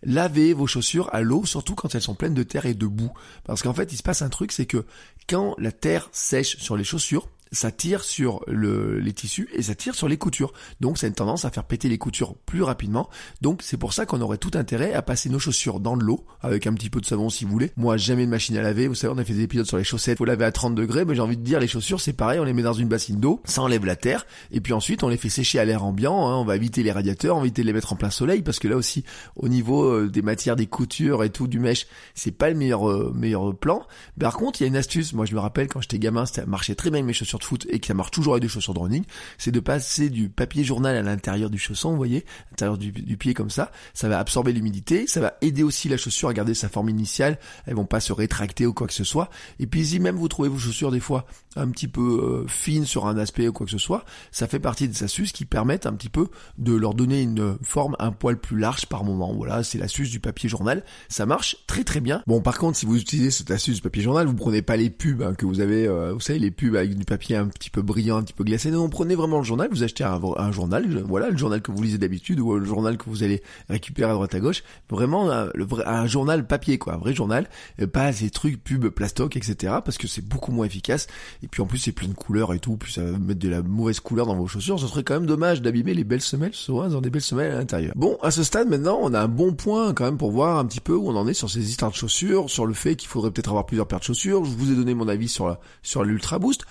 Lavez 0.04 0.54
vos 0.54 0.66
chaussures 0.66 1.08
à 1.14 1.22
l'eau, 1.22 1.46
surtout 1.46 1.76
quand 1.76 1.94
elles 1.94 2.02
sont 2.02 2.16
pleines 2.16 2.34
de 2.34 2.44
terre 2.44 2.66
et 2.66 2.74
de 2.74 2.88
boue, 2.88 3.14
parce 3.44 3.62
qu'en 3.62 3.74
fait, 3.74 3.94
il 3.94 3.98
se 3.98 4.04
passe 4.04 4.24
un 4.24 4.30
truc, 4.30 4.52
c'est 4.52 4.66
que 4.66 4.86
quand 5.30 5.56
la 5.60 5.72
terre 5.72 6.10
sèche 6.12 6.58
sur 6.58 6.76
les 6.76 6.84
chaussures, 6.84 7.28
ça 7.52 7.70
tire 7.72 8.04
sur 8.04 8.42
le, 8.48 9.00
les 9.00 9.12
tissus 9.12 9.50
et 9.54 9.62
ça 9.62 9.76
tire 9.76 9.94
sur 9.94 10.08
les 10.08 10.18
coutures. 10.18 10.54
Donc 10.80 10.98
ça 10.98 11.06
a 11.06 11.10
une 11.10 11.16
tendance 11.16 11.44
à 11.44 11.52
faire 11.52 11.66
péter 11.66 11.90
les 11.90 11.98
coutures 11.98 12.36
plus 12.46 12.64
rapidement. 12.64 13.10
Donc 13.42 13.62
c'est 13.62 13.78
pour 13.78 13.92
ça 13.92 14.06
qu'on 14.06 14.22
aurait 14.22 14.38
tout 14.38 14.52
intérêt 14.54 14.94
à 14.94 15.02
passer 15.02 15.30
nos 15.30 15.40
chaussures 15.40 15.82
dans 15.82 15.98
de 15.98 16.04
l'eau 16.04 16.26
avec 16.42 16.66
un 16.66 16.74
petit 16.74 16.90
peu 16.90 17.02
de 17.02 17.06
savon 17.06 17.30
si 17.30 17.44
vous 17.44 17.52
voulez. 17.52 17.72
Moi 17.76 17.98
jamais 17.98 18.26
de 18.26 18.32
machine 18.32 18.56
à 18.56 18.62
laver. 18.62 18.88
Vous 18.88 18.96
savez 18.96 19.14
on 19.14 19.18
a 19.18 19.26
fait 19.26 19.34
des 19.34 19.44
épisodes 19.44 19.66
sur 19.66 19.78
les 19.78 19.84
chaussettes. 19.84 20.18
Faut 20.18 20.26
laver 20.26 20.46
à 20.46 20.52
30 20.52 20.76
degrés, 20.76 21.04
mais 21.04 21.14
j'ai 21.14 21.22
envie 21.22 21.38
de 21.38 21.44
dire 21.44 21.60
les 21.60 21.68
chaussures 21.68 22.00
c'est 22.00 22.14
pareil. 22.14 22.40
On 22.40 22.46
les 22.46 22.54
met 22.54 22.62
dans 22.62 22.74
une 22.74 22.88
bassine 22.88 23.20
d'eau, 23.20 23.42
ça 23.44 23.62
enlève 23.62 23.86
la 23.86 23.98
terre 23.98 24.26
et 24.52 24.62
puis 24.62 24.72
ensuite 24.72 25.04
on 25.04 25.10
les 25.10 25.18
fait 25.18 25.30
sécher 25.30 25.60
à 25.60 25.66
l'air 25.66 25.84
ambiant. 25.84 26.30
Hein. 26.30 26.38
On 26.38 26.46
va 26.46 26.56
éviter 26.56 26.84
les 26.84 26.92
radiateurs, 26.92 27.36
on 27.36 27.40
va 27.40 27.46
éviter 27.46 27.64
de 27.64 27.68
les 27.68 27.74
mettre 27.74 27.92
en 27.92 27.98
plein 27.98 28.12
soleil 28.12 28.44
parce 28.44 28.60
que 28.60 28.70
là 28.70 28.78
aussi 28.78 29.04
au 29.36 29.50
niveau 29.50 29.84
euh, 29.84 30.10
des 30.10 30.22
matières, 30.22 30.56
des 30.56 30.68
coutures 30.68 31.24
et 31.24 31.30
tout 31.30 31.48
du 31.48 31.60
mèche, 31.60 31.88
c'est 32.16 32.32
pas 32.32 32.50
le 32.50 32.56
meilleur 32.56 32.90
euh, 32.90 33.12
meilleur 33.14 33.54
plan. 33.58 33.86
Par 34.18 34.38
contre 34.38 34.62
il 34.62 34.64
y 34.64 34.66
a 34.66 34.68
une 34.68 34.78
astuce. 34.78 35.12
Moi 35.12 35.26
je 35.26 35.36
me 35.36 35.40
rappelle 35.40 35.68
quand 35.68 35.82
j'étais 35.82 36.00
gamin, 36.00 36.26
ça 36.26 36.46
marchait 36.46 36.76
très 36.76 36.90
bien 36.90 37.04
mes 37.04 37.12
chaussures 37.12 37.41
foot 37.44 37.68
et 37.70 37.80
que 37.80 37.88
ça 37.88 37.94
marche 37.94 38.12
toujours 38.12 38.34
avec 38.34 38.44
des 38.44 38.48
chaussures 38.48 38.74
de 38.74 38.80
running, 38.80 39.04
c'est 39.38 39.52
de 39.52 39.60
passer 39.60 40.10
du 40.10 40.30
papier 40.30 40.64
journal 40.64 40.96
à 40.96 41.02
l'intérieur 41.02 41.50
du 41.50 41.60
chausson, 41.60 41.92
vous 41.92 41.98
voyez, 41.98 42.20
à 42.20 42.52
l'intérieur 42.52 42.78
du, 42.78 42.92
pied 43.18 43.34
comme 43.34 43.50
ça. 43.50 43.72
Ça 43.94 44.10
va 44.10 44.20
absorber 44.20 44.54
l'humidité, 44.54 45.08
ça 45.08 45.22
va 45.22 45.34
aider 45.42 45.64
aussi 45.64 45.90
la 45.90 45.98
chaussure 45.98 46.30
à 46.30 46.34
garder 46.34 46.54
sa 46.54 46.70
forme 46.70 46.90
initiale. 46.90 47.38
Elles 47.66 47.76
vont 47.76 47.86
pas 47.86 48.00
se 48.00 48.14
rétracter 48.14 48.66
ou 48.66 48.74
quoi 48.74 48.88
que 48.88 48.94
ce 48.94 49.04
soit. 49.04 49.30
Et 49.60 49.68
puis 49.68 49.86
si 49.86 50.00
même 50.00 50.16
vous 50.16 50.28
trouvez 50.28 50.50
vos 50.50 50.58
chaussures 50.58 50.92
des 50.92 51.00
fois 51.00 51.26
un 51.56 51.70
petit 51.70 51.88
peu 51.88 52.02
euh, 52.02 52.48
fines 52.48 52.86
sur 52.86 53.08
un 53.08 53.18
aspect 53.18 53.48
ou 53.48 53.54
quoi 53.54 53.66
que 53.66 53.72
ce 53.72 53.78
soit, 53.78 54.06
ça 54.32 54.48
fait 54.48 54.60
partie 54.60 54.88
des 54.88 55.04
astuces 55.04 55.32
qui 55.32 55.46
permettent 55.46 55.86
un 55.86 55.94
petit 55.94 56.10
peu 56.10 56.28
de 56.58 56.74
leur 56.74 56.94
donner 56.94 57.22
une 57.22 57.58
forme 57.64 57.96
un 58.00 58.12
poil 58.12 58.40
plus 58.40 58.58
large 58.58 58.86
par 58.86 59.04
moment. 59.04 59.34
Voilà, 59.34 59.64
c'est 59.64 59.78
l'astuce 59.78 60.10
du 60.10 60.20
papier 60.20 60.50
journal. 60.50 60.84
Ça 61.10 61.26
marche 61.26 61.58
très 61.68 61.84
très 61.84 62.00
bien. 62.00 62.24
Bon, 62.28 62.42
par 62.42 62.58
contre, 62.58 62.78
si 62.78 62.86
vous 62.86 62.98
utilisez 62.98 63.32
cette 63.32 63.52
astuce 63.52 63.76
du 63.76 63.82
papier 63.82 64.04
journal, 64.04 64.28
vous 64.28 64.36
prenez 64.36 64.62
pas 64.62 64.78
les 64.78 64.90
pubs 64.90 65.22
hein, 65.22 65.34
que 65.34 65.46
vous 65.46 65.60
avez, 65.60 65.88
euh, 65.88 66.14
vous 66.14 66.20
savez, 66.20 66.40
les 66.40 66.52
pubs 66.52 66.76
avec 66.76 66.96
du 66.96 67.06
papier 67.06 67.31
un 67.36 67.48
petit 67.48 67.70
peu 67.70 67.82
brillant 67.82 68.18
un 68.18 68.24
petit 68.24 68.34
peu 68.34 68.44
glacé. 68.44 68.72
Non, 68.72 68.90
prenez 68.90 69.16
vraiment 69.16 69.38
le 69.38 69.44
journal, 69.44 69.70
vous 69.72 69.84
achetez 69.84 70.04
un, 70.04 70.52
journal, 70.52 71.04
voilà, 71.08 71.30
le 71.30 71.38
journal 71.38 71.62
que 71.62 71.72
vous 71.72 71.82
lisez 71.82 71.98
d'habitude 71.98 72.40
ou 72.40 72.58
le 72.58 72.66
journal 72.66 72.98
que 72.98 73.10
vous 73.10 73.24
allez 73.24 73.42
récupérer 73.70 74.12
à 74.12 74.14
droite 74.14 74.36
à 74.36 74.40
gauche. 74.40 74.64
Vraiment 74.90 75.32
un, 75.32 75.50
le 75.54 75.68
un 75.86 76.06
journal 76.06 76.46
papier, 76.46 76.78
quoi, 76.78 76.94
un 76.94 76.98
vrai 76.98 77.14
journal, 77.14 77.50
pas 77.94 78.12
ces 78.14 78.30
trucs 78.30 78.64
pubs 78.64 78.90
plastoc, 78.90 79.36
etc. 79.36 79.76
Parce 79.84 79.98
que 79.98 80.08
c'est 80.08 80.26
beaucoup 80.26 80.52
moins 80.52 80.66
efficace. 80.66 81.08
Et 81.44 81.48
puis 81.48 81.62
en 81.62 81.66
plus 81.66 81.78
c'est 81.78 81.92
plein 81.92 82.08
de 82.08 82.14
couleurs 82.14 82.54
et 82.54 82.60
tout, 82.60 82.78
puis 82.78 82.94
ça 82.94 83.04
va 83.04 83.18
mettre 83.18 83.40
de 83.40 83.50
la 83.50 83.62
mauvaise 83.62 84.00
couleur 84.00 84.26
dans 84.26 84.36
vos 84.36 84.48
chaussures. 84.48 84.80
Ce 84.80 84.88
serait 84.88 85.04
quand 85.04 85.16
même 85.16 85.26
dommage 85.26 85.62
d'abîmer 85.62 85.94
les 85.94 86.04
belles 86.04 86.22
semelles, 86.22 86.54
souvent 86.54 86.88
dans 86.88 87.02
des 87.02 87.10
belles 87.10 87.22
semelles 87.22 87.52
à 87.52 87.56
l'intérieur. 87.56 87.94
Bon, 87.96 88.18
à 88.22 88.32
ce 88.32 88.44
stade 88.44 88.68
maintenant, 88.68 89.00
on 89.02 89.14
a 89.14 89.22
un 89.22 89.28
bon 89.28 89.54
point 89.54 89.94
quand 89.94 90.06
même 90.06 90.18
pour 90.18 90.32
voir 90.32 90.58
un 90.58 90.66
petit 90.66 90.80
peu 90.80 90.96
où 90.96 91.10
on 91.10 91.16
en 91.16 91.28
est 91.28 91.34
sur 91.34 91.50
ces 91.50 91.70
histoires 91.70 91.92
de 91.92 91.96
chaussures, 91.96 92.50
sur 92.50 92.66
le 92.66 92.74
fait 92.74 92.96
qu'il 92.96 93.10
faudrait 93.10 93.32
peut-être 93.32 93.50
avoir 93.50 93.66
plusieurs 93.66 93.88
paires 93.88 94.00
de 94.00 94.04
chaussures. 94.04 94.44
Je 94.46 94.52
vous 94.52 94.72
ai 94.72 94.76
donné 94.76 94.94
mon 94.94 95.08
avis 95.08 95.28
sur 95.28 95.58
sur 95.82 96.04
l'Ultra 96.04 96.40
Boost. 96.40 96.66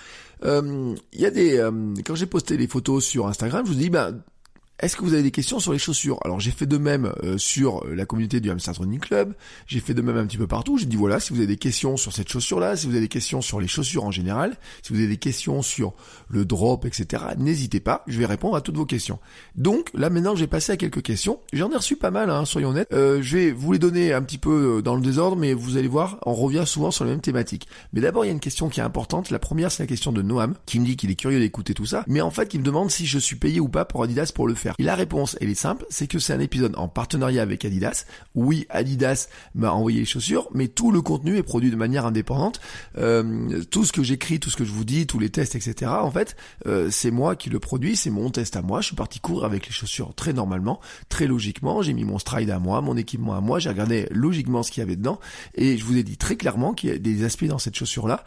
Euh, 0.44 0.94
il 1.12 1.20
y 1.20 1.26
a 1.26 1.30
des 1.30 1.58
euh, 1.58 1.70
quand 2.04 2.14
j'ai 2.14 2.26
posté 2.26 2.56
les 2.56 2.66
photos 2.66 3.04
sur 3.04 3.26
Instagram, 3.26 3.64
je 3.66 3.72
vous 3.72 3.78
dis 3.78 3.90
bah 3.90 4.12
est-ce 4.80 4.96
que 4.96 5.02
vous 5.02 5.12
avez 5.12 5.22
des 5.22 5.30
questions 5.30 5.60
sur 5.60 5.72
les 5.72 5.78
chaussures? 5.78 6.18
Alors 6.24 6.40
j'ai 6.40 6.50
fait 6.50 6.66
de 6.66 6.78
même 6.78 7.12
euh, 7.22 7.36
sur 7.38 7.84
la 7.86 8.06
communauté 8.06 8.40
du 8.40 8.50
Hamster 8.50 8.74
Running 8.78 8.98
Club, 8.98 9.34
j'ai 9.66 9.80
fait 9.80 9.94
de 9.94 10.02
même 10.02 10.16
un 10.16 10.26
petit 10.26 10.38
peu 10.38 10.46
partout, 10.46 10.78
j'ai 10.78 10.86
dit 10.86 10.96
voilà, 10.96 11.20
si 11.20 11.32
vous 11.32 11.38
avez 11.38 11.46
des 11.46 11.56
questions 11.56 11.96
sur 11.96 12.12
cette 12.12 12.28
chaussure-là, 12.28 12.76
si 12.76 12.86
vous 12.86 12.92
avez 12.92 13.02
des 13.02 13.08
questions 13.08 13.42
sur 13.42 13.60
les 13.60 13.68
chaussures 13.68 14.04
en 14.04 14.10
général, 14.10 14.56
si 14.82 14.92
vous 14.92 14.98
avez 14.98 15.08
des 15.08 15.18
questions 15.18 15.62
sur 15.62 15.92
le 16.28 16.44
drop, 16.44 16.86
etc., 16.86 17.24
n'hésitez 17.38 17.80
pas, 17.80 18.04
je 18.06 18.18
vais 18.18 18.26
répondre 18.26 18.56
à 18.56 18.62
toutes 18.62 18.76
vos 18.76 18.86
questions. 18.86 19.18
Donc 19.54 19.90
là 19.94 20.08
maintenant 20.08 20.34
j'ai 20.34 20.46
passé 20.46 20.72
à 20.72 20.76
quelques 20.76 21.02
questions, 21.02 21.40
j'en 21.52 21.70
ai 21.70 21.76
reçu 21.76 21.96
pas 21.96 22.10
mal, 22.10 22.30
hein, 22.30 22.44
soyons 22.46 22.70
honnêtes, 22.70 22.88
euh, 22.92 23.20
je 23.22 23.36
vais 23.36 23.52
vous 23.52 23.72
les 23.72 23.78
donner 23.78 24.12
un 24.14 24.22
petit 24.22 24.38
peu 24.38 24.78
euh, 24.78 24.82
dans 24.82 24.94
le 24.94 25.02
désordre, 25.02 25.36
mais 25.36 25.52
vous 25.52 25.76
allez 25.76 25.88
voir, 25.88 26.18
on 26.24 26.32
revient 26.32 26.64
souvent 26.66 26.90
sur 26.90 27.04
les 27.04 27.10
mêmes 27.10 27.20
thématiques. 27.20 27.68
Mais 27.92 28.00
d'abord 28.00 28.24
il 28.24 28.28
y 28.28 28.30
a 28.30 28.34
une 28.34 28.40
question 28.40 28.70
qui 28.70 28.80
est 28.80 28.84
importante, 28.84 29.30
la 29.30 29.38
première 29.38 29.70
c'est 29.70 29.82
la 29.82 29.88
question 29.88 30.12
de 30.12 30.22
Noam, 30.22 30.54
qui 30.64 30.80
me 30.80 30.86
dit 30.86 30.96
qu'il 30.96 31.10
est 31.10 31.16
curieux 31.16 31.40
d'écouter 31.40 31.74
tout 31.74 31.86
ça, 31.86 32.04
mais 32.06 32.20
en 32.20 32.30
fait 32.30 32.48
qui 32.48 32.58
me 32.58 32.64
demande 32.64 32.90
si 32.90 33.06
je 33.06 33.18
suis 33.18 33.36
payé 33.36 33.60
ou 33.60 33.68
pas 33.68 33.84
pour 33.84 34.02
Adidas 34.02 34.32
pour 34.34 34.48
le 34.48 34.54
faire. 34.54 34.69
La 34.78 34.94
réponse, 34.94 35.36
elle 35.40 35.50
est 35.50 35.54
simple, 35.54 35.84
c'est 35.90 36.06
que 36.06 36.18
c'est 36.18 36.32
un 36.32 36.40
épisode 36.40 36.74
en 36.76 36.88
partenariat 36.88 37.42
avec 37.42 37.64
Adidas. 37.64 38.04
Oui, 38.34 38.66
Adidas 38.70 39.28
m'a 39.54 39.72
envoyé 39.72 40.00
les 40.00 40.06
chaussures, 40.06 40.48
mais 40.54 40.68
tout 40.68 40.90
le 40.90 41.02
contenu 41.02 41.36
est 41.36 41.42
produit 41.42 41.70
de 41.70 41.76
manière 41.76 42.06
indépendante. 42.06 42.60
Euh, 42.98 43.62
tout 43.70 43.84
ce 43.84 43.92
que 43.92 44.02
j'écris, 44.02 44.40
tout 44.40 44.50
ce 44.50 44.56
que 44.56 44.64
je 44.64 44.72
vous 44.72 44.84
dis, 44.84 45.06
tous 45.06 45.18
les 45.18 45.30
tests, 45.30 45.54
etc. 45.54 45.90
En 45.90 46.10
fait, 46.10 46.36
euh, 46.66 46.88
c'est 46.90 47.10
moi 47.10 47.36
qui 47.36 47.50
le 47.50 47.58
produis, 47.58 47.96
c'est 47.96 48.10
mon 48.10 48.30
test 48.30 48.56
à 48.56 48.62
moi. 48.62 48.80
Je 48.80 48.86
suis 48.86 48.96
parti 48.96 49.20
courir 49.20 49.44
avec 49.44 49.66
les 49.66 49.72
chaussures 49.72 50.14
très 50.14 50.32
normalement, 50.32 50.80
très 51.08 51.26
logiquement. 51.26 51.82
J'ai 51.82 51.92
mis 51.92 52.04
mon 52.04 52.18
stride 52.18 52.50
à 52.50 52.58
moi, 52.58 52.80
mon 52.80 52.96
équipement 52.96 53.34
à 53.34 53.40
moi. 53.40 53.58
J'ai 53.58 53.70
regardé 53.70 54.06
logiquement 54.10 54.62
ce 54.62 54.70
qu'il 54.70 54.80
y 54.80 54.84
avait 54.84 54.96
dedans, 54.96 55.20
et 55.54 55.76
je 55.76 55.84
vous 55.84 55.96
ai 55.96 56.02
dit 56.02 56.16
très 56.16 56.36
clairement 56.36 56.74
qu'il 56.74 56.90
y 56.90 56.92
a 56.92 56.98
des 56.98 57.24
aspects 57.24 57.44
dans 57.44 57.58
cette 57.58 57.76
chaussure 57.76 58.06
là 58.06 58.24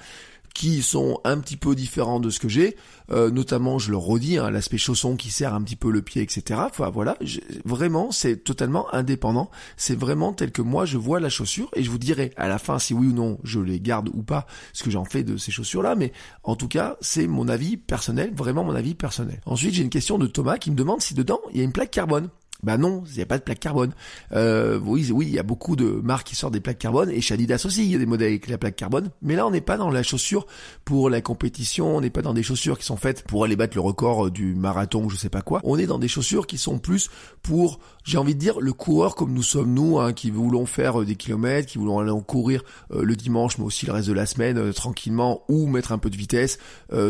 qui 0.53 0.83
sont 0.83 1.19
un 1.23 1.39
petit 1.39 1.57
peu 1.57 1.75
différents 1.75 2.19
de 2.19 2.29
ce 2.29 2.39
que 2.39 2.47
j'ai, 2.47 2.75
euh, 3.11 3.31
notamment, 3.31 3.79
je 3.79 3.91
le 3.91 3.97
redis, 3.97 4.37
hein, 4.37 4.51
l'aspect 4.51 4.77
chausson 4.77 5.15
qui 5.15 5.31
serre 5.31 5.53
un 5.53 5.61
petit 5.61 5.75
peu 5.75 5.91
le 5.91 6.01
pied, 6.01 6.21
etc. 6.21 6.61
Enfin, 6.65 6.89
voilà, 6.89 7.17
vraiment, 7.65 8.11
c'est 8.11 8.37
totalement 8.37 8.93
indépendant. 8.93 9.49
C'est 9.77 9.97
vraiment 9.97 10.33
tel 10.33 10.51
que 10.51 10.61
moi 10.61 10.85
je 10.85 10.97
vois 10.97 11.19
la 11.19 11.29
chaussure 11.29 11.69
et 11.75 11.83
je 11.83 11.89
vous 11.89 11.97
dirai 11.97 12.31
à 12.37 12.47
la 12.47 12.59
fin 12.59 12.79
si 12.79 12.93
oui 12.93 13.07
ou 13.07 13.13
non 13.13 13.39
je 13.43 13.59
les 13.59 13.79
garde 13.79 14.09
ou 14.13 14.23
pas, 14.23 14.45
ce 14.73 14.83
que 14.83 14.91
j'en 14.91 15.05
fais 15.05 15.23
de 15.23 15.37
ces 15.37 15.51
chaussures-là. 15.51 15.95
Mais 15.95 16.11
en 16.43 16.55
tout 16.55 16.67
cas, 16.67 16.97
c'est 17.01 17.27
mon 17.27 17.47
avis 17.47 17.77
personnel, 17.77 18.33
vraiment 18.35 18.63
mon 18.63 18.75
avis 18.75 18.95
personnel. 18.95 19.41
Ensuite, 19.45 19.73
j'ai 19.73 19.83
une 19.83 19.89
question 19.89 20.17
de 20.17 20.27
Thomas 20.27 20.57
qui 20.57 20.71
me 20.71 20.75
demande 20.75 21.01
si 21.01 21.13
dedans 21.13 21.39
il 21.51 21.57
y 21.57 21.61
a 21.61 21.63
une 21.63 21.73
plaque 21.73 21.91
carbone. 21.91 22.29
Bah 22.63 22.77
non, 22.77 23.03
il 23.09 23.15
n'y 23.15 23.21
a 23.21 23.25
pas 23.25 23.37
de 23.37 23.43
plaque 23.43 23.59
carbone. 23.59 23.91
Euh, 24.31 24.79
oui, 24.83 25.11
oui, 25.11 25.27
il 25.27 25.33
y 25.33 25.39
a 25.39 25.43
beaucoup 25.43 25.75
de 25.75 25.85
marques 25.85 26.27
qui 26.27 26.35
sortent 26.35 26.53
des 26.53 26.61
plaques 26.61 26.79
carbone 26.79 27.09
et 27.09 27.21
chez 27.21 27.35
aussi, 27.65 27.83
il 27.83 27.91
y 27.91 27.95
a 27.95 27.99
des 27.99 28.05
modèles 28.05 28.29
avec 28.29 28.47
la 28.47 28.57
plaque 28.57 28.75
carbone. 28.75 29.09
Mais 29.21 29.35
là, 29.35 29.45
on 29.45 29.51
n'est 29.51 29.61
pas 29.61 29.77
dans 29.77 29.89
la 29.89 30.01
chaussure 30.01 30.47
pour 30.85 31.09
la 31.09 31.21
compétition, 31.21 31.97
on 31.97 32.01
n'est 32.01 32.09
pas 32.09 32.21
dans 32.21 32.33
des 32.33 32.43
chaussures 32.43 32.77
qui 32.77 32.85
sont 32.85 32.97
faites 32.97 33.23
pour 33.23 33.43
aller 33.43 33.55
battre 33.55 33.75
le 33.75 33.81
record 33.81 34.31
du 34.31 34.55
marathon 34.55 35.03
ou 35.03 35.09
je 35.09 35.17
sais 35.17 35.29
pas 35.29 35.41
quoi. 35.41 35.59
On 35.63 35.77
est 35.77 35.87
dans 35.87 35.99
des 35.99 36.07
chaussures 36.07 36.47
qui 36.47 36.57
sont 36.57 36.79
plus 36.79 37.09
pour, 37.41 37.79
j'ai 38.03 38.17
envie 38.17 38.35
de 38.35 38.39
dire, 38.39 38.59
le 38.59 38.73
coureur 38.73 39.15
comme 39.15 39.33
nous 39.33 39.43
sommes 39.43 39.73
nous, 39.73 39.99
hein, 39.99 40.13
qui 40.13 40.29
voulons 40.29 40.65
faire 40.65 41.01
euh, 41.01 41.05
des 41.05 41.15
kilomètres, 41.15 41.67
qui 41.67 41.77
voulons 41.77 41.99
aller 41.99 42.11
en 42.11 42.21
courir 42.21 42.63
euh, 42.91 43.03
le 43.03 43.15
dimanche, 43.15 43.57
mais 43.57 43.65
aussi 43.65 43.85
le 43.85 43.93
reste 43.93 44.07
de 44.07 44.13
la 44.13 44.25
semaine 44.25 44.57
euh, 44.57 44.73
tranquillement, 44.73 45.43
ou 45.47 45.67
mettre 45.67 45.91
un 45.91 45.97
peu 45.97 46.09
de 46.09 46.17
vitesse, 46.17 46.57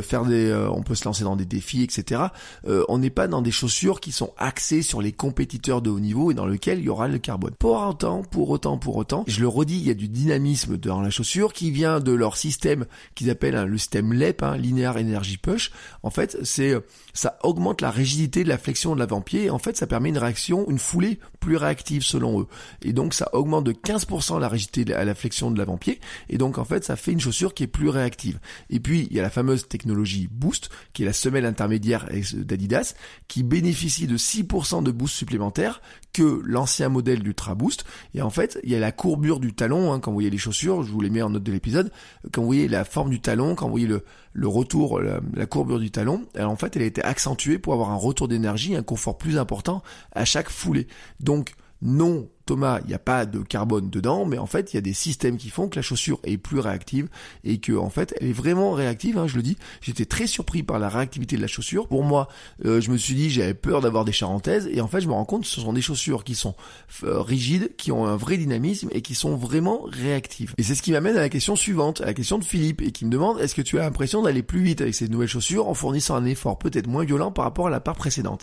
faire 0.02 0.26
des, 0.26 0.54
on 0.72 0.82
peut 0.82 0.96
se 0.96 1.06
lancer 1.06 1.24
dans 1.24 1.36
des 1.36 1.46
défis, 1.46 1.84
etc. 1.84 2.22
on 2.66 2.98
n'est 2.98 3.10
pas 3.10 3.28
dans 3.28 3.42
des 3.42 3.52
chaussures 3.52 4.00
qui 4.00 4.12
sont 4.12 4.34
axées 4.38 4.82
sur 4.82 5.02
les 5.02 5.12
compétitions 5.12 5.82
de 5.82 5.90
haut 5.90 6.00
niveau 6.00 6.32
et 6.32 6.34
dans 6.34 6.46
lequel 6.46 6.80
il 6.80 6.86
y 6.86 6.90
aura 6.90 7.08
le 7.08 7.18
carbone. 7.18 7.54
Pour 7.58 7.76
autant, 7.82 8.24
pour 8.24 8.50
autant, 8.50 8.78
pour 8.78 8.96
autant, 8.96 9.24
je 9.28 9.42
le 9.42 9.48
redis, 9.48 9.78
il 9.78 9.88
y 9.88 9.92
a 9.92 9.94
du 9.94 10.08
dynamisme 10.08 10.78
dans 10.78 11.02
la 11.02 11.10
chaussure 11.10 11.54
qui 11.54 11.72
vient 11.72 12.00
de 12.00 12.12
leur 12.12 12.38
système 12.38 12.86
qu'ils 13.16 13.30
appellent 13.30 13.56
hein, 13.56 13.66
le 13.66 13.78
système 13.78 14.14
LEP, 14.14 14.44
hein, 14.44 14.58
Linear 14.58 14.98
Energy 14.98 15.38
Push. 15.38 15.72
En 16.02 16.10
fait, 16.10 16.38
c'est 16.44 16.76
ça 17.14 17.38
augmente 17.44 17.82
la 17.82 17.92
rigidité 17.92 18.44
de 18.44 18.50
la 18.50 18.58
flexion 18.58 18.96
de 18.96 19.00
l'avant-pied 19.00 19.50
en 19.50 19.60
fait 19.60 19.78
ça 19.78 19.88
permet 19.88 20.10
une 20.10 20.18
réaction, 20.18 20.70
une 20.70 20.80
foulée 20.84 21.20
plus 21.40 21.58
réactive 21.58 22.04
selon 22.04 22.42
eux. 22.42 22.48
Et 22.82 22.94
donc 22.94 23.14
ça 23.14 23.30
augmente 23.34 23.66
de 23.66 23.74
15% 23.74 24.40
la 24.40 24.48
rigidité 24.48 24.94
à 24.94 25.04
la 25.04 25.16
flexion 25.16 25.52
de 25.52 25.58
l'avant-pied 25.58 26.00
et 26.30 26.38
donc 26.38 26.58
en 26.58 26.66
fait 26.66 26.84
ça 26.84 26.96
fait 26.96 27.12
une 27.12 27.20
chaussure 27.20 27.54
qui 27.54 27.64
est 27.64 27.68
plus 27.68 27.90
réactive. 27.90 28.40
Et 28.70 28.80
puis 28.80 29.08
il 29.10 29.16
y 29.16 29.20
a 29.20 29.24
la 29.24 29.30
fameuse 29.30 29.68
technologie 29.68 30.28
Boost 30.32 30.70
qui 30.94 31.04
est 31.04 31.06
la 31.06 31.14
semelle 31.14 31.46
intermédiaire 31.46 32.08
d'Adidas 32.34 32.94
qui 33.28 33.44
bénéficie 33.44 34.08
de 34.08 34.18
6% 34.18 34.84
de 34.84 34.92
boost 34.92 35.16
supplémentaire 35.16 35.82
que 36.14 36.42
l'ancien 36.46 36.90
modèle 36.90 37.24
d'Ultra 37.24 37.56
Boost. 37.56 37.86
Et 38.14 38.22
en 38.22 38.30
fait, 38.30 38.60
il 38.64 38.70
y 38.70 38.76
a 38.76 38.80
la 38.80 38.92
courbure 38.92 39.40
du 39.40 39.54
talon, 39.54 39.92
hein, 39.92 40.00
quand 40.00 40.12
vous 40.12 40.18
voyez 40.18 40.30
les 40.30 40.38
chaussures, 40.38 40.84
je 40.84 40.92
vous 40.92 41.02
les 41.02 41.10
mets 41.10 41.22
en 41.22 41.32
note 41.32 41.44
de 41.44 41.52
l'épisode, 41.52 41.92
quand 42.32 42.42
vous 42.42 42.48
voyez 42.48 42.68
la 42.68 42.86
forme 42.86 43.10
du 43.10 43.20
talon, 43.20 43.56
quand 43.56 43.66
vous 43.66 43.72
voyez 43.72 43.88
le, 43.88 44.04
le 44.34 44.48
retour, 44.48 45.00
la, 45.00 45.46
courbure 45.46 45.80
du 45.80 45.92
talon, 45.92 46.26
alors 46.36 46.52
en 46.52 46.56
fait, 46.56 46.76
elle 46.76 46.82
a 46.82 46.86
été 46.86 47.04
accentuée 47.04 47.60
pour 47.60 47.74
avoir 47.74 47.92
un 47.92 47.96
retour 47.96 48.28
d'énergie, 48.28 48.76
un 48.76 48.84
confort 48.84 49.18
plus 49.18 49.38
important 49.38 49.84
à 50.12 50.26
chaque 50.26 50.50
foulée. 50.50 50.88
Donc, 51.20 51.54
non, 51.82 52.28
Thomas, 52.46 52.80
il 52.84 52.88
n'y 52.88 52.94
a 52.94 53.00
pas 53.00 53.26
de 53.26 53.40
carbone 53.40 53.90
dedans, 53.90 54.26
mais 54.26 54.38
en 54.38 54.46
fait, 54.46 54.74
il 54.74 54.76
y 54.76 54.80
a 54.80 54.82
des 54.82 54.94
systèmes 54.94 55.38
qui 55.38 55.50
font 55.50 55.70
que 55.70 55.78
la 55.78 55.82
chaussure 55.82 56.20
est 56.24 56.38
plus 56.38 56.60
réactive 56.60 57.08
et 57.44 57.60
que 57.60 57.74
en 57.74 57.90
fait, 57.90 58.14
elle 58.20 58.28
est 58.28 58.34
vraiment 58.34 58.72
réactive. 58.72 59.18
Hein, 59.18 59.28
je 59.28 59.38
le 59.38 59.44
dis, 59.44 59.58
j'étais 59.82 60.06
très 60.06 60.28
surpris 60.28 60.64
par 60.64 60.80
la 60.80 60.90
réactivité 60.90 61.38
de 61.38 61.42
la 61.42 61.48
chaussure. 61.48 61.88
Pour 61.88 62.04
moi, 62.04 62.28
euh, 62.66 62.82
je 62.82 62.92
me 62.92 62.98
suis 62.98 63.16
dit, 63.16 63.30
j'avais 63.30 63.54
peur 63.54 63.82
d'avoir 63.82 64.04
des 64.04 64.12
charentaises 64.12 64.70
et 64.72 64.82
en 64.82 64.88
fait, 64.88 65.02
je 65.02 65.08
me 65.08 65.14
rends 65.14 65.26
compte 65.26 65.44
que 65.44 65.48
ce 65.48 65.62
sont 65.62 65.74
des 65.74 65.82
chaussures 65.82 66.24
qui 66.24 66.36
sont 66.36 66.56
euh, 67.04 67.22
rigides, 67.22 67.76
qui 67.78 67.92
ont 67.92 68.06
un 68.06 68.18
vrai 68.18 68.38
dynamisme 68.38 68.90
et 68.92 69.02
qui 69.02 69.16
sont 69.16 69.36
vraiment 69.36 69.82
réactives. 69.84 70.54
Et 70.58 70.64
c'est 70.64 70.76
ce 70.76 70.82
qui 70.82 70.92
m'amène 70.92 71.16
à 71.16 71.22
la 71.22 71.30
question 71.30 71.56
suivante, 71.56 72.02
à 72.02 72.06
la 72.06 72.14
question 72.14 72.38
de 72.38 72.44
Philippe 72.44 72.82
et 72.82 72.92
qui 72.92 73.06
me 73.06 73.10
demande 73.10 73.40
est-ce 73.40 73.56
que 73.56 73.62
tu 73.62 73.80
as 73.80 73.84
l'impression 73.84 74.22
d'aller 74.22 74.44
plus 74.44 74.62
vite 74.62 74.82
avec 74.82 74.96
ces 74.96 75.08
nouvelles 75.08 75.28
chaussures 75.28 75.68
en 75.68 75.74
fournissant 75.74 76.16
un 76.16 76.26
effort 76.26 76.60
peut-être 76.60 76.88
moins 76.88 77.06
violent 77.06 77.32
par 77.32 77.46
rapport 77.46 77.68
à 77.68 77.70
la 77.70 77.80
part 77.80 77.96
précédente? 77.96 78.42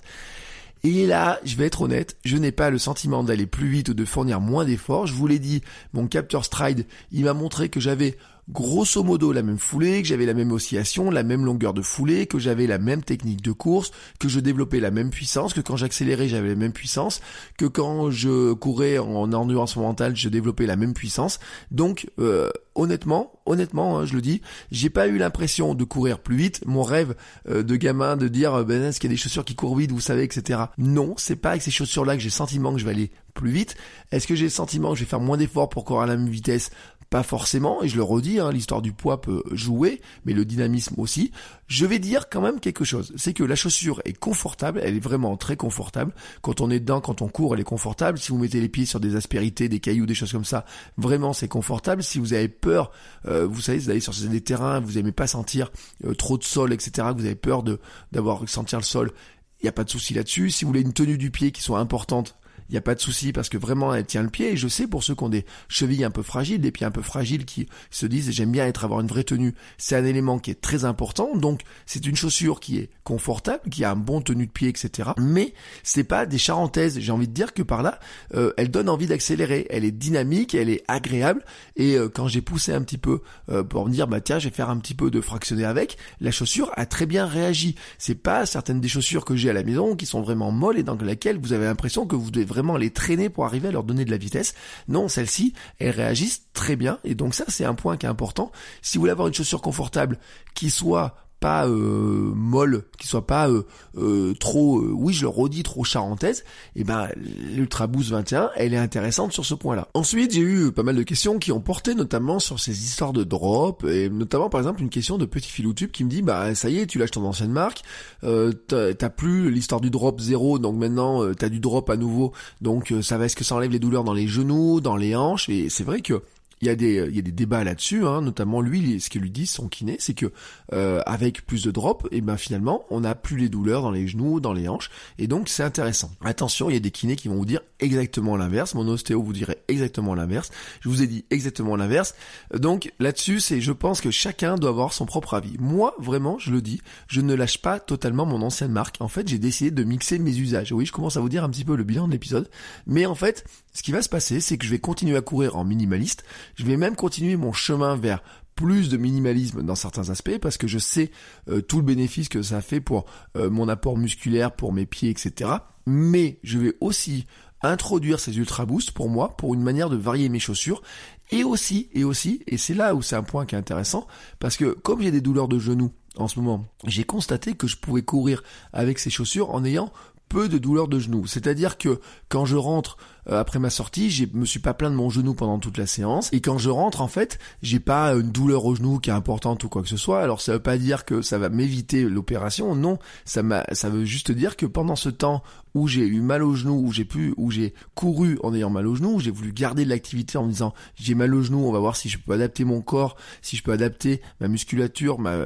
Et 0.82 1.06
là, 1.06 1.38
je 1.44 1.56
vais 1.56 1.66
être 1.66 1.82
honnête, 1.82 2.16
je 2.24 2.36
n'ai 2.38 2.52
pas 2.52 2.70
le 2.70 2.78
sentiment 2.78 3.22
d'aller 3.22 3.46
plus 3.46 3.68
vite 3.68 3.90
ou 3.90 3.94
de 3.94 4.04
fournir 4.04 4.40
moins 4.40 4.64
d'efforts. 4.64 5.06
Je 5.06 5.12
vous 5.12 5.26
l'ai 5.26 5.38
dit, 5.38 5.62
mon 5.92 6.06
capteur 6.06 6.44
stride, 6.44 6.86
il 7.12 7.24
m'a 7.24 7.34
montré 7.34 7.68
que 7.68 7.80
j'avais 7.80 8.16
grosso 8.52 9.02
modo 9.02 9.32
la 9.32 9.42
même 9.42 9.58
foulée, 9.58 10.02
que 10.02 10.08
j'avais 10.08 10.26
la 10.26 10.34
même 10.34 10.52
oscillation, 10.52 11.10
la 11.10 11.22
même 11.22 11.44
longueur 11.44 11.74
de 11.74 11.82
foulée, 11.82 12.26
que 12.26 12.38
j'avais 12.38 12.66
la 12.66 12.78
même 12.78 13.02
technique 13.02 13.42
de 13.42 13.52
course, 13.52 13.92
que 14.18 14.28
je 14.28 14.40
développais 14.40 14.80
la 14.80 14.90
même 14.90 15.10
puissance, 15.10 15.54
que 15.54 15.60
quand 15.60 15.76
j'accélérais 15.76 16.28
j'avais 16.28 16.48
la 16.48 16.54
même 16.54 16.72
puissance, 16.72 17.20
que 17.56 17.66
quand 17.66 18.10
je 18.10 18.52
courais 18.54 18.98
en 18.98 19.32
endurance 19.32 19.76
mentale 19.76 20.16
je 20.16 20.28
développais 20.28 20.66
la 20.66 20.76
même 20.76 20.94
puissance. 20.94 21.38
Donc 21.70 22.08
euh, 22.18 22.50
honnêtement, 22.74 23.32
honnêtement, 23.46 23.98
hein, 23.98 24.04
je 24.04 24.14
le 24.14 24.20
dis, 24.20 24.42
j'ai 24.70 24.90
pas 24.90 25.06
eu 25.06 25.18
l'impression 25.18 25.74
de 25.74 25.84
courir 25.84 26.18
plus 26.18 26.36
vite. 26.36 26.62
Mon 26.66 26.82
rêve 26.82 27.14
euh, 27.48 27.62
de 27.62 27.76
gamin 27.76 28.16
de 28.16 28.28
dire 28.28 28.64
ben 28.64 28.82
est-ce 28.82 29.00
qu'il 29.00 29.10
y 29.10 29.12
a 29.12 29.14
des 29.14 29.20
chaussures 29.20 29.44
qui 29.44 29.54
courent 29.54 29.76
vite, 29.76 29.92
vous 29.92 30.00
savez, 30.00 30.24
etc. 30.24 30.60
Non, 30.78 31.14
c'est 31.16 31.36
pas 31.36 31.50
avec 31.50 31.62
ces 31.62 31.70
chaussures-là 31.70 32.14
que 32.14 32.20
j'ai 32.20 32.28
le 32.28 32.32
sentiment 32.32 32.72
que 32.72 32.78
je 32.78 32.84
vais 32.84 32.90
aller 32.90 33.10
plus 33.34 33.50
vite. 33.50 33.76
Est-ce 34.10 34.26
que 34.26 34.34
j'ai 34.34 34.44
le 34.44 34.50
sentiment 34.50 34.90
que 34.90 34.98
je 34.98 35.04
vais 35.04 35.08
faire 35.10 35.20
moins 35.20 35.36
d'efforts 35.36 35.68
pour 35.68 35.84
courir 35.84 36.02
à 36.02 36.06
la 36.06 36.16
même 36.16 36.28
vitesse 36.28 36.70
pas 37.10 37.24
forcément, 37.24 37.82
et 37.82 37.88
je 37.88 37.96
le 37.96 38.04
redis, 38.04 38.38
hein, 38.38 38.52
l'histoire 38.52 38.80
du 38.80 38.92
poids 38.92 39.20
peut 39.20 39.42
jouer, 39.50 40.00
mais 40.24 40.32
le 40.32 40.44
dynamisme 40.44 40.94
aussi. 40.98 41.32
Je 41.66 41.84
vais 41.84 41.98
dire 41.98 42.28
quand 42.30 42.40
même 42.40 42.60
quelque 42.60 42.84
chose, 42.84 43.12
c'est 43.16 43.32
que 43.32 43.42
la 43.42 43.56
chaussure 43.56 44.00
est 44.04 44.16
confortable, 44.16 44.80
elle 44.82 44.96
est 44.96 45.00
vraiment 45.00 45.36
très 45.36 45.56
confortable. 45.56 46.14
Quand 46.40 46.60
on 46.60 46.70
est 46.70 46.78
dedans, 46.78 47.00
quand 47.00 47.20
on 47.20 47.28
court, 47.28 47.54
elle 47.54 47.60
est 47.60 47.64
confortable. 47.64 48.18
Si 48.18 48.30
vous 48.30 48.38
mettez 48.38 48.60
les 48.60 48.68
pieds 48.68 48.86
sur 48.86 49.00
des 49.00 49.16
aspérités, 49.16 49.68
des 49.68 49.80
cailloux, 49.80 50.06
des 50.06 50.14
choses 50.14 50.30
comme 50.30 50.44
ça, 50.44 50.64
vraiment 50.98 51.32
c'est 51.32 51.48
confortable. 51.48 52.04
Si 52.04 52.20
vous 52.20 52.32
avez 52.32 52.48
peur, 52.48 52.92
euh, 53.26 53.44
vous 53.44 53.60
savez, 53.60 53.78
vous 53.78 53.90
allez 53.90 54.00
sur 54.00 54.14
des 54.14 54.40
terrains, 54.40 54.78
vous 54.78 54.96
aimez 54.96 55.12
pas 55.12 55.26
sentir 55.26 55.72
euh, 56.04 56.14
trop 56.14 56.38
de 56.38 56.44
sol, 56.44 56.72
etc., 56.72 57.08
vous 57.16 57.24
avez 57.24 57.34
peur 57.34 57.64
de 57.64 57.80
d'avoir 58.12 58.48
sentir 58.48 58.78
le 58.78 58.84
sol, 58.84 59.12
il 59.60 59.64
n'y 59.64 59.68
a 59.68 59.72
pas 59.72 59.84
de 59.84 59.90
souci 59.90 60.14
là-dessus. 60.14 60.50
Si 60.50 60.64
vous 60.64 60.70
voulez 60.70 60.80
une 60.80 60.92
tenue 60.92 61.18
du 61.18 61.30
pied 61.30 61.50
qui 61.50 61.60
soit 61.60 61.80
importante, 61.80 62.36
il 62.70 62.74
n'y 62.74 62.78
a 62.78 62.82
pas 62.82 62.94
de 62.94 63.00
souci 63.00 63.32
parce 63.32 63.48
que 63.48 63.58
vraiment 63.58 63.92
elle 63.92 64.06
tient 64.06 64.22
le 64.22 64.30
pied 64.30 64.52
et 64.52 64.56
je 64.56 64.68
sais 64.68 64.86
pour 64.86 65.02
ceux 65.02 65.16
qui 65.16 65.24
ont 65.24 65.28
des 65.28 65.44
chevilles 65.68 66.04
un 66.04 66.10
peu 66.10 66.22
fragiles, 66.22 66.60
des 66.60 66.70
pieds 66.70 66.86
un 66.86 66.92
peu 66.92 67.02
fragiles 67.02 67.44
qui 67.44 67.66
se 67.90 68.06
disent 68.06 68.30
j'aime 68.30 68.52
bien 68.52 68.64
être 68.64 68.84
avoir 68.84 69.00
une 69.00 69.08
vraie 69.08 69.24
tenue, 69.24 69.54
c'est 69.76 69.96
un 69.96 70.04
élément 70.04 70.38
qui 70.38 70.52
est 70.52 70.60
très 70.60 70.84
important. 70.84 71.36
Donc 71.36 71.62
c'est 71.84 72.06
une 72.06 72.14
chaussure 72.14 72.60
qui 72.60 72.78
est 72.78 72.90
confortable, 73.02 73.68
qui 73.70 73.82
a 73.82 73.90
un 73.90 73.96
bon 73.96 74.20
tenue 74.20 74.46
de 74.46 74.52
pied, 74.52 74.68
etc. 74.68 75.10
Mais 75.18 75.52
c'est 75.82 76.04
pas 76.04 76.26
des 76.26 76.38
charentaises. 76.38 77.00
J'ai 77.00 77.10
envie 77.10 77.26
de 77.26 77.32
dire 77.32 77.54
que 77.54 77.62
par 77.62 77.82
là, 77.82 77.98
euh, 78.34 78.52
elle 78.56 78.70
donne 78.70 78.88
envie 78.88 79.08
d'accélérer. 79.08 79.66
Elle 79.68 79.84
est 79.84 79.90
dynamique, 79.90 80.54
elle 80.54 80.70
est 80.70 80.84
agréable. 80.86 81.44
Et 81.74 81.96
euh, 81.96 82.08
quand 82.08 82.28
j'ai 82.28 82.40
poussé 82.40 82.72
un 82.72 82.82
petit 82.82 82.98
peu 82.98 83.20
euh, 83.48 83.64
pour 83.64 83.86
me 83.86 83.92
dire 83.92 84.06
bah 84.06 84.20
tiens 84.20 84.38
je 84.38 84.48
vais 84.48 84.54
faire 84.54 84.70
un 84.70 84.78
petit 84.78 84.94
peu 84.94 85.10
de 85.10 85.20
fractionner 85.20 85.64
avec, 85.64 85.96
la 86.20 86.30
chaussure 86.30 86.70
a 86.76 86.86
très 86.86 87.06
bien 87.06 87.26
réagi. 87.26 87.74
C'est 87.98 88.14
pas 88.14 88.46
certaines 88.46 88.80
des 88.80 88.88
chaussures 88.88 89.24
que 89.24 89.34
j'ai 89.34 89.50
à 89.50 89.54
la 89.54 89.64
maison 89.64 89.96
qui 89.96 90.06
sont 90.06 90.22
vraiment 90.22 90.52
molles 90.52 90.78
et 90.78 90.84
dans 90.84 90.94
lesquelles 90.94 91.38
vous 91.38 91.52
avez 91.52 91.64
l'impression 91.64 92.06
que 92.06 92.14
vous 92.14 92.30
devez 92.30 92.44
vraiment 92.44 92.59
les 92.76 92.90
traîner 92.90 93.28
pour 93.28 93.44
arriver 93.44 93.68
à 93.68 93.72
leur 93.72 93.84
donner 93.84 94.04
de 94.04 94.10
la 94.10 94.16
vitesse. 94.16 94.54
Non, 94.88 95.08
celles-ci, 95.08 95.54
elles 95.78 95.90
réagissent 95.90 96.44
très 96.52 96.76
bien. 96.76 96.98
Et 97.04 97.14
donc 97.14 97.34
ça, 97.34 97.44
c'est 97.48 97.64
un 97.64 97.74
point 97.74 97.96
qui 97.96 98.06
est 98.06 98.08
important. 98.08 98.52
Si 98.82 98.96
vous 98.98 99.02
voulez 99.02 99.12
avoir 99.12 99.28
une 99.28 99.34
chaussure 99.34 99.62
confortable 99.62 100.18
qui 100.54 100.70
soit 100.70 101.14
pas 101.40 101.66
euh, 101.66 102.32
molle, 102.34 102.84
qui 102.98 103.08
soit 103.08 103.26
pas 103.26 103.48
euh, 103.48 103.62
euh, 103.96 104.34
trop, 104.38 104.80
oui 104.80 105.14
je 105.14 105.22
le 105.22 105.28
redis, 105.28 105.62
trop 105.62 105.84
charentaise, 105.84 106.44
et 106.76 106.80
eh 106.80 106.84
ben 106.84 107.08
l'Ultra 107.54 107.86
Boost 107.86 108.10
21, 108.10 108.50
elle 108.56 108.74
est 108.74 108.78
intéressante 108.78 109.32
sur 109.32 109.46
ce 109.46 109.54
point-là. 109.54 109.88
Ensuite, 109.94 110.34
j'ai 110.34 110.42
eu 110.42 110.70
pas 110.70 110.82
mal 110.82 110.96
de 110.96 111.02
questions 111.02 111.38
qui 111.38 111.50
ont 111.50 111.60
porté 111.60 111.94
notamment 111.94 112.38
sur 112.38 112.60
ces 112.60 112.84
histoires 112.84 113.14
de 113.14 113.24
drop, 113.24 113.84
et 113.84 114.10
notamment 114.10 114.50
par 114.50 114.60
exemple 114.60 114.82
une 114.82 114.90
question 114.90 115.16
de 115.16 115.24
Petit 115.24 115.48
Filoutube 115.48 115.90
qui 115.90 116.04
me 116.04 116.10
dit, 116.10 116.20
bah 116.20 116.54
ça 116.54 116.68
y 116.68 116.78
est, 116.78 116.86
tu 116.86 116.98
lâches 116.98 117.12
ton 117.12 117.24
ancienne 117.24 117.52
marque, 117.52 117.82
t'as 118.20 119.08
plus 119.08 119.50
l'histoire 119.50 119.80
du 119.80 119.90
drop 119.90 120.20
zéro, 120.20 120.58
donc 120.58 120.76
maintenant 120.76 121.32
t'as 121.34 121.48
du 121.48 121.58
drop 121.58 121.88
à 121.88 121.96
nouveau, 121.96 122.32
donc 122.60 122.92
ça 123.00 123.16
va, 123.16 123.24
est-ce 123.24 123.36
que 123.36 123.44
ça 123.44 123.54
enlève 123.54 123.70
les 123.70 123.78
douleurs 123.78 124.04
dans 124.04 124.12
les 124.12 124.28
genoux, 124.28 124.80
dans 124.80 124.96
les 124.96 125.16
hanches, 125.16 125.48
et 125.48 125.70
c'est 125.70 125.84
vrai 125.84 126.02
que 126.02 126.22
il 126.60 126.66
y 126.66 126.70
a 126.70 126.74
des 126.74 127.22
débats 127.22 127.64
là-dessus, 127.64 128.06
hein, 128.06 128.20
notamment 128.20 128.60
lui, 128.60 129.00
ce 129.00 129.08
qu'il 129.08 129.22
lui 129.22 129.30
dit 129.30 129.46
son 129.46 129.68
kiné, 129.68 129.96
c'est 129.98 130.14
que 130.14 130.26
euh, 130.72 131.00
avec 131.06 131.46
plus 131.46 131.64
de 131.64 131.70
drop, 131.70 132.06
et 132.10 132.18
eh 132.18 132.20
ben 132.20 132.36
finalement 132.36 132.84
on 132.90 133.00
n'a 133.00 133.14
plus 133.14 133.36
les 133.38 133.48
douleurs 133.48 133.82
dans 133.82 133.90
les 133.90 134.06
genoux, 134.06 134.40
dans 134.40 134.52
les 134.52 134.68
hanches, 134.68 134.90
et 135.18 135.26
donc 135.26 135.48
c'est 135.48 135.62
intéressant. 135.62 136.10
Attention, 136.22 136.68
il 136.68 136.74
y 136.74 136.76
a 136.76 136.80
des 136.80 136.90
kinés 136.90 137.16
qui 137.16 137.28
vont 137.28 137.36
vous 137.36 137.46
dire 137.46 137.60
exactement 137.78 138.36
l'inverse. 138.36 138.74
Mon 138.74 138.86
ostéo 138.88 139.22
vous 139.22 139.32
dirait 139.32 139.62
exactement 139.68 140.14
l'inverse. 140.14 140.50
Je 140.80 140.88
vous 140.88 141.02
ai 141.02 141.06
dit 141.06 141.24
exactement 141.30 141.76
l'inverse. 141.76 142.14
Donc 142.54 142.92
là-dessus, 142.98 143.40
c'est 143.40 143.60
je 143.60 143.72
pense 143.72 144.00
que 144.00 144.10
chacun 144.10 144.56
doit 144.56 144.70
avoir 144.70 144.92
son 144.92 145.06
propre 145.06 145.34
avis. 145.34 145.56
Moi, 145.58 145.94
vraiment, 145.98 146.38
je 146.38 146.50
le 146.50 146.60
dis, 146.60 146.80
je 147.08 147.20
ne 147.20 147.34
lâche 147.34 147.58
pas 147.58 147.80
totalement 147.80 148.26
mon 148.26 148.42
ancienne 148.42 148.72
marque. 148.72 148.96
En 149.00 149.08
fait, 149.08 149.26
j'ai 149.28 149.38
décidé 149.38 149.70
de 149.70 149.84
mixer 149.84 150.18
mes 150.18 150.36
usages. 150.36 150.72
Oui, 150.72 150.84
je 150.84 150.92
commence 150.92 151.16
à 151.16 151.20
vous 151.20 151.28
dire 151.28 151.44
un 151.44 151.50
petit 151.50 151.64
peu 151.64 151.76
le 151.76 151.84
bilan 151.84 152.06
de 152.06 152.12
l'épisode, 152.12 152.50
mais 152.86 153.06
en 153.06 153.14
fait, 153.14 153.44
ce 153.72 153.82
qui 153.82 153.92
va 153.92 154.02
se 154.02 154.08
passer, 154.08 154.40
c'est 154.40 154.58
que 154.58 154.64
je 154.64 154.70
vais 154.70 154.78
continuer 154.78 155.16
à 155.16 155.20
courir 155.20 155.56
en 155.56 155.64
minimaliste. 155.64 156.24
Je 156.56 156.64
vais 156.64 156.76
même 156.76 156.96
continuer 156.96 157.36
mon 157.36 157.52
chemin 157.52 157.96
vers 157.96 158.22
plus 158.56 158.88
de 158.88 158.96
minimalisme 158.96 159.62
dans 159.62 159.74
certains 159.74 160.10
aspects 160.10 160.38
parce 160.38 160.58
que 160.58 160.66
je 160.66 160.78
sais 160.78 161.10
euh, 161.48 161.62
tout 161.62 161.78
le 161.78 161.84
bénéfice 161.84 162.28
que 162.28 162.42
ça 162.42 162.60
fait 162.60 162.80
pour 162.80 163.06
euh, 163.36 163.48
mon 163.48 163.68
apport 163.68 163.96
musculaire, 163.96 164.52
pour 164.52 164.72
mes 164.72 164.86
pieds, 164.86 165.10
etc. 165.10 165.50
Mais 165.86 166.38
je 166.42 166.58
vais 166.58 166.74
aussi 166.80 167.26
introduire 167.62 168.20
ces 168.20 168.36
ultra 168.36 168.66
boosts 168.66 168.90
pour 168.90 169.08
moi, 169.08 169.36
pour 169.36 169.54
une 169.54 169.62
manière 169.62 169.90
de 169.90 169.96
varier 169.96 170.28
mes 170.28 170.38
chaussures. 170.38 170.82
Et 171.30 171.44
aussi, 171.44 171.88
et 171.92 172.04
aussi, 172.04 172.42
et 172.46 172.58
c'est 172.58 172.74
là 172.74 172.94
où 172.94 173.02
c'est 173.02 173.16
un 173.16 173.22
point 173.22 173.46
qui 173.46 173.54
est 173.54 173.58
intéressant, 173.58 174.06
parce 174.40 174.56
que 174.56 174.72
comme 174.72 175.00
j'ai 175.00 175.12
des 175.12 175.20
douleurs 175.20 175.48
de 175.48 175.58
genoux 175.58 175.92
en 176.16 176.26
ce 176.26 176.40
moment, 176.40 176.66
j'ai 176.86 177.04
constaté 177.04 177.54
que 177.54 177.68
je 177.68 177.76
pouvais 177.76 178.02
courir 178.02 178.42
avec 178.72 178.98
ces 178.98 179.10
chaussures 179.10 179.50
en 179.54 179.64
ayant 179.64 179.92
peu 180.28 180.48
de 180.48 180.58
douleurs 180.58 180.88
de 180.88 180.98
genoux. 180.98 181.26
C'est-à-dire 181.26 181.78
que 181.78 182.00
quand 182.28 182.46
je 182.46 182.56
rentre 182.56 182.96
euh, 183.30 183.40
après 183.40 183.58
ma 183.58 183.70
sortie, 183.70 184.10
je 184.10 184.24
me 184.32 184.44
suis 184.44 184.60
pas 184.60 184.74
plaint 184.74 184.90
de 184.90 184.96
mon 184.96 185.10
genou 185.10 185.34
pendant 185.34 185.58
toute 185.58 185.78
la 185.78 185.86
séance. 185.86 186.32
Et 186.32 186.40
quand 186.40 186.58
je 186.58 186.70
rentre, 186.70 187.00
en 187.00 187.08
fait, 187.08 187.38
j'ai 187.62 187.80
pas 187.80 188.12
une 188.14 188.30
douleur 188.30 188.64
au 188.64 188.74
genou 188.74 188.98
qui 188.98 189.10
est 189.10 189.14
importante 189.14 189.62
ou 189.64 189.68
quoi 189.68 189.82
que 189.82 189.88
ce 189.88 189.96
soit. 189.96 190.20
Alors 190.22 190.40
ça 190.40 190.52
veut 190.52 190.62
pas 190.62 190.78
dire 190.78 191.04
que 191.04 191.22
ça 191.22 191.38
va 191.38 191.48
m'éviter 191.48 192.02
l'opération. 192.02 192.74
Non, 192.74 192.98
ça 193.24 193.42
m'a, 193.42 193.64
ça 193.72 193.88
veut 193.88 194.04
juste 194.04 194.32
dire 194.32 194.56
que 194.56 194.66
pendant 194.66 194.96
ce 194.96 195.08
temps 195.08 195.42
où 195.74 195.86
j'ai 195.86 196.06
eu 196.06 196.20
mal 196.20 196.42
au 196.42 196.54
genou, 196.54 196.82
où 196.84 196.92
j'ai 196.92 197.04
pu, 197.04 197.32
où 197.36 197.50
j'ai 197.50 197.74
couru 197.94 198.38
en 198.42 198.54
ayant 198.54 198.70
mal 198.70 198.86
au 198.86 198.96
genou, 198.96 199.16
où 199.16 199.20
j'ai 199.20 199.30
voulu 199.30 199.52
garder 199.52 199.84
de 199.84 199.90
l'activité 199.90 200.36
en 200.36 200.44
me 200.44 200.50
disant 200.50 200.74
j'ai 200.96 201.14
mal 201.14 201.32
au 201.34 201.42
genou, 201.42 201.64
on 201.64 201.72
va 201.72 201.78
voir 201.78 201.96
si 201.96 202.08
je 202.08 202.18
peux 202.18 202.32
adapter 202.32 202.64
mon 202.64 202.80
corps, 202.80 203.16
si 203.42 203.56
je 203.56 203.62
peux 203.62 203.72
adapter 203.72 204.20
ma 204.40 204.48
musculature, 204.48 205.18
ma, 205.18 205.36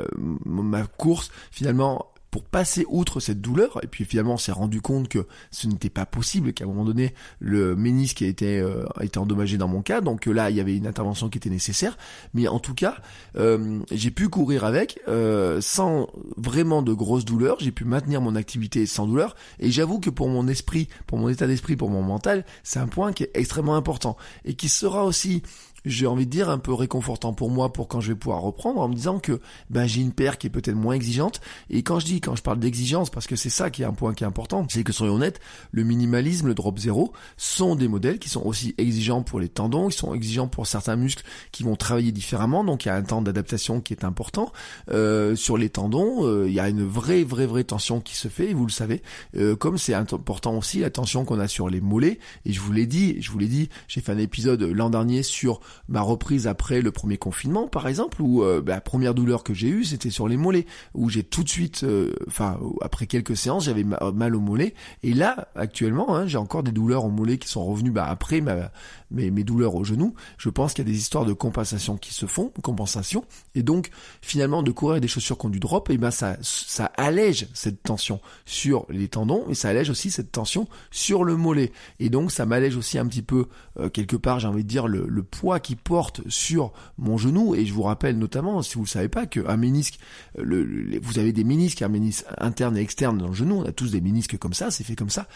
ma 0.47 0.87
course. 0.87 1.31
Finalement, 1.51 2.07
pour 2.35 2.43
passer 2.43 2.85
outre 2.89 3.21
cette 3.21 3.41
douleur, 3.41 3.79
et 3.85 3.87
puis 3.87 4.05
finalement 4.05 4.33
on 4.35 4.39
s'est 4.39 4.51
rendu 4.51 4.81
compte 4.81 5.09
que 5.09 5.25
ce 5.53 5.69
n'était 5.69 5.89
pas 5.89 6.05
possible, 6.05 6.53
qu'à 6.53 6.65
un 6.65 6.67
moment 6.67 6.85
donné 6.85 7.15
le 7.39 7.77
ménisque 7.77 8.23
a 8.23 8.27
été, 8.27 8.59
euh, 8.59 8.85
a 8.97 9.05
été 9.05 9.21
endommagé 9.21 9.57
dans 9.57 9.69
mon 9.69 9.83
cas, 9.83 10.01
donc 10.01 10.27
là 10.27 10.51
il 10.51 10.57
y 10.57 10.61
avait 10.61 10.77
une 10.77 10.89
intervention 10.89 11.29
qui 11.29 11.39
était 11.39 11.49
nécessaire, 11.49 11.97
mais 12.33 12.49
en 12.49 12.59
tout 12.59 12.75
cas 12.75 12.97
euh, 13.37 13.79
j'ai 13.93 14.11
pu 14.11 14.29
courir 14.29 14.65
avec 14.65 14.99
euh, 15.07 15.61
sans 15.61 16.09
vraiment 16.37 16.83
de 16.83 16.93
grosses 16.93 17.25
douleurs, 17.25 17.59
j'ai 17.61 17.71
pu 17.71 17.85
maintenir 17.85 18.21
mon 18.21 18.35
activité 18.35 18.85
sans 18.85 19.07
douleur, 19.07 19.37
et 19.61 19.71
j'avoue 19.71 20.01
que 20.01 20.11
pour 20.11 20.29
mon 20.29 20.49
esprit, 20.49 20.89
pour 21.07 21.19
mon 21.19 21.29
état 21.29 21.47
d'esprit, 21.47 21.77
pour 21.77 21.89
mon 21.89 22.03
mental, 22.03 22.45
c'est 22.65 22.81
un 22.81 22.89
point 22.89 23.13
qui 23.13 23.23
est 23.23 23.31
extrêmement 23.35 23.77
important, 23.77 24.17
et 24.45 24.55
qui 24.55 24.69
sera 24.69 25.05
aussi 25.05 25.45
j'ai 25.85 26.07
envie 26.07 26.27
de 26.27 26.31
dire 26.31 26.49
un 26.49 26.59
peu 26.59 26.73
réconfortant 26.73 27.33
pour 27.33 27.51
moi 27.51 27.73
pour 27.73 27.89
quand 27.89 28.01
je 28.01 28.09
vais 28.13 28.19
pouvoir 28.19 28.41
reprendre 28.41 28.81
en 28.81 28.89
me 28.89 28.95
disant 28.95 29.19
que 29.19 29.41
ben 29.71 29.87
j'ai 29.87 30.01
une 30.01 30.13
paire 30.13 30.39
qui 30.39 30.47
est 30.47 30.51
peut-être 30.51 30.77
moins 30.77 30.95
exigeante 30.95 31.41
et 31.71 31.83
quand 31.83 31.99
je 31.99 32.07
dis 32.07 32.21
quand 32.21 32.37
je 32.37 32.43
parle 32.43 32.59
d'exigence 32.59 33.11
parce 33.11 33.27
que 33.27 33.37
c'est 33.37 33.51
ça 33.51 33.71
qui 33.71 33.83
est 33.83 33.87
un 33.87 33.93
point 33.93 34.15
qui 34.15 34.25
est 34.25 34.27
important 34.27 34.67
c'est 34.69 34.85
que 34.85 34.93
soyons 34.93 35.15
honnêtes 35.15 35.41
le 35.73 35.85
minimalisme 35.85 36.49
le 36.49 36.55
drop 36.55 36.79
zéro 36.79 37.13
sont 37.37 37.77
des 37.77 37.89
modèles 37.89 38.19
qui 38.19 38.29
sont 38.29 38.43
aussi 38.43 38.75
exigeants 38.79 39.23
pour 39.23 39.41
les 39.41 39.49
tendons 39.49 39.89
qui 39.89 39.97
sont 39.97 40.15
exigeants 40.15 40.49
pour 40.49 40.67
certains 40.67 40.97
muscles 40.97 41.25
qui 41.53 41.63
vont 41.63 41.77
travailler 41.77 42.13
différemment 42.13 42.65
donc 42.65 42.85
il 42.85 42.89
y 42.89 42.91
a 42.91 42.97
un 42.97 43.03
temps 43.03 43.23
d'adaptation 43.23 43.81
qui 43.81 43.93
est 43.93 44.05
important 44.05 44.53
euh, 44.91 45.37
sur 45.37 45.57
les 45.57 45.69
tendons 45.69 46.27
euh, 46.27 46.47
il 46.49 46.55
y 46.55 46.61
a 46.61 46.69
une 46.69 46.85
vraie, 46.85 47.25
vraie, 47.25 47.47
vraie 47.47 47.65
tension 47.65 48.01
qui 48.01 48.17
se 48.17 48.29
fait, 48.29 48.53
vous 48.53 48.67
le 48.67 48.73
savez. 48.73 49.03
Euh, 49.37 49.57
comme 49.57 49.79
c'est 49.79 49.95
important 49.95 50.57
aussi 50.57 50.81
la 50.81 50.91
tension 50.91 51.25
qu'on 51.25 51.41
a 51.41 51.49
sur 51.49 51.69
les 51.69 51.81
mollets. 51.81 52.19
Et 52.45 52.53
je 52.53 52.61
vous 52.61 52.73
l'ai 52.73 52.87
dit, 52.87 53.21
je 53.21 53.31
vous 53.31 53.39
l'ai 53.39 53.49
dit, 53.49 53.69
j'ai 53.89 54.01
fait 54.01 54.13
un 54.13 54.19
épisode 54.19 54.63
l'an 54.63 54.91
dernier 54.91 55.23
sur 55.23 55.61
ma 55.89 56.01
reprise 56.01 56.47
après 56.47 56.81
le 56.81 56.93
premier 56.93 57.17
confinement, 57.17 57.69
par 57.69 57.89
exemple, 57.89 58.23
où 58.23 58.43
bah, 58.43 58.75
la 58.75 58.81
première 58.81 59.15
douleur 59.15 59.45
que 59.45 59.55
j'ai 59.55 59.69
eue, 59.69 59.85
c'était 59.85 60.11
sur 60.11 60.29
les 60.29 60.37
mollets, 60.37 60.67
où 60.95 61.09
j'ai 61.09 61.23
tout 61.23 61.43
de 61.43 61.49
suite, 61.49 61.85
enfin, 62.27 62.59
après 62.81 63.07
quelques 63.07 63.37
séances, 63.37 63.65
j'avais 63.65 63.85
mal 63.85 64.35
au 64.35 64.41
mollet. 64.41 64.75
Et 65.03 65.15
là, 65.15 65.49
actuellement, 65.55 66.15
hein, 66.15 66.27
j'ai 66.27 66.39
encore 66.39 66.63
des 66.63 66.73
douleurs 66.73 67.05
au 67.05 67.11
mollet 67.11 67.39
qui 67.39 67.49
sont 67.49 67.65
revenues 67.65 67.91
bah, 67.91 68.07
après 68.09 68.41
ma, 68.41 68.71
mes, 69.15 69.31
mes 69.31 69.45
douleurs 69.45 69.75
au 69.75 69.85
genou. 69.85 70.15
Je 70.37 70.51
pense 70.51 70.75
qu'il 70.75 70.87
y 70.87 70.89
a 70.89 70.93
des 70.93 70.99
histoires 70.99 71.25
de 71.25 71.33
compensation 71.33 71.97
qui 71.97 72.13
se 72.13 72.27
font, 72.27 72.53
compensation. 72.63 73.25
Et 73.55 73.63
donc, 73.63 73.91
finalement, 74.21 74.63
de 74.63 74.71
courir 74.71 75.01
des 75.01 75.09
chaussures 75.09 75.39
qui 75.39 75.47
ont 75.47 75.51
du 75.51 75.61
drop, 75.61 75.91
et 75.91 75.95
eh 75.95 75.99
ben 75.99 76.11
ça, 76.11 76.37
ça 76.43 76.87
allège 76.97 77.49
cette 77.55 77.83
tension 77.83 78.21
sur 78.45 78.87
les 78.89 79.09
tendons, 79.09 79.45
et 79.49 79.55
ça 79.55 79.69
allège 79.69 79.91
aussi 79.91 80.11
cette 80.11 80.33
tension 80.33 80.69
sur 80.91 81.25
le 81.25 81.37
mollet. 81.37 81.73
Et 82.01 82.11
donc, 82.11 82.33
ça 82.33 82.47
m'allège 82.47 82.77
aussi 82.77 82.99
un 82.99 83.07
petit 83.07 83.23
peu, 83.23 83.47
euh, 83.79 83.89
quelque 83.89 84.17
part, 84.17 84.41
j'ai 84.41 84.49
envie 84.49 84.65
de 84.65 84.69
dire, 84.69 84.89
le, 84.89 85.05
poids 85.23 85.59
qui 85.59 85.75
porte 85.75 86.21
sur 86.29 86.73
mon 86.99 87.17
genou. 87.17 87.55
Et 87.55 87.65
je 87.65 87.73
vous 87.73 87.83
rappelle 87.83 88.19
notamment, 88.19 88.61
si 88.63 88.75
vous 88.75 88.83
ne 88.83 88.87
savez 88.87 89.09
pas, 89.09 89.27
qu'un 89.27 89.57
ménisque, 89.57 89.99
euh, 90.39 90.45
le, 90.45 91.01
vous 91.01 91.19
avez 91.19 91.33
des 91.33 91.45
ménisques, 91.45 91.83
un 91.83 91.89
ménisque 91.89 92.25
interne 92.39 92.77
et 92.77 92.81
externe 92.81 93.19
dans 93.19 93.29
le 93.29 93.35
genou, 93.35 93.61
on 93.61 93.65
a 93.65 93.73
tous 93.73 93.91
des 93.91 94.01
ménisques 94.01 94.39
comme 94.39 94.55
ça, 94.55 94.71
c'est 94.71 94.85
fait 94.85 94.97
comme 94.97 95.11
ça. 95.11 95.27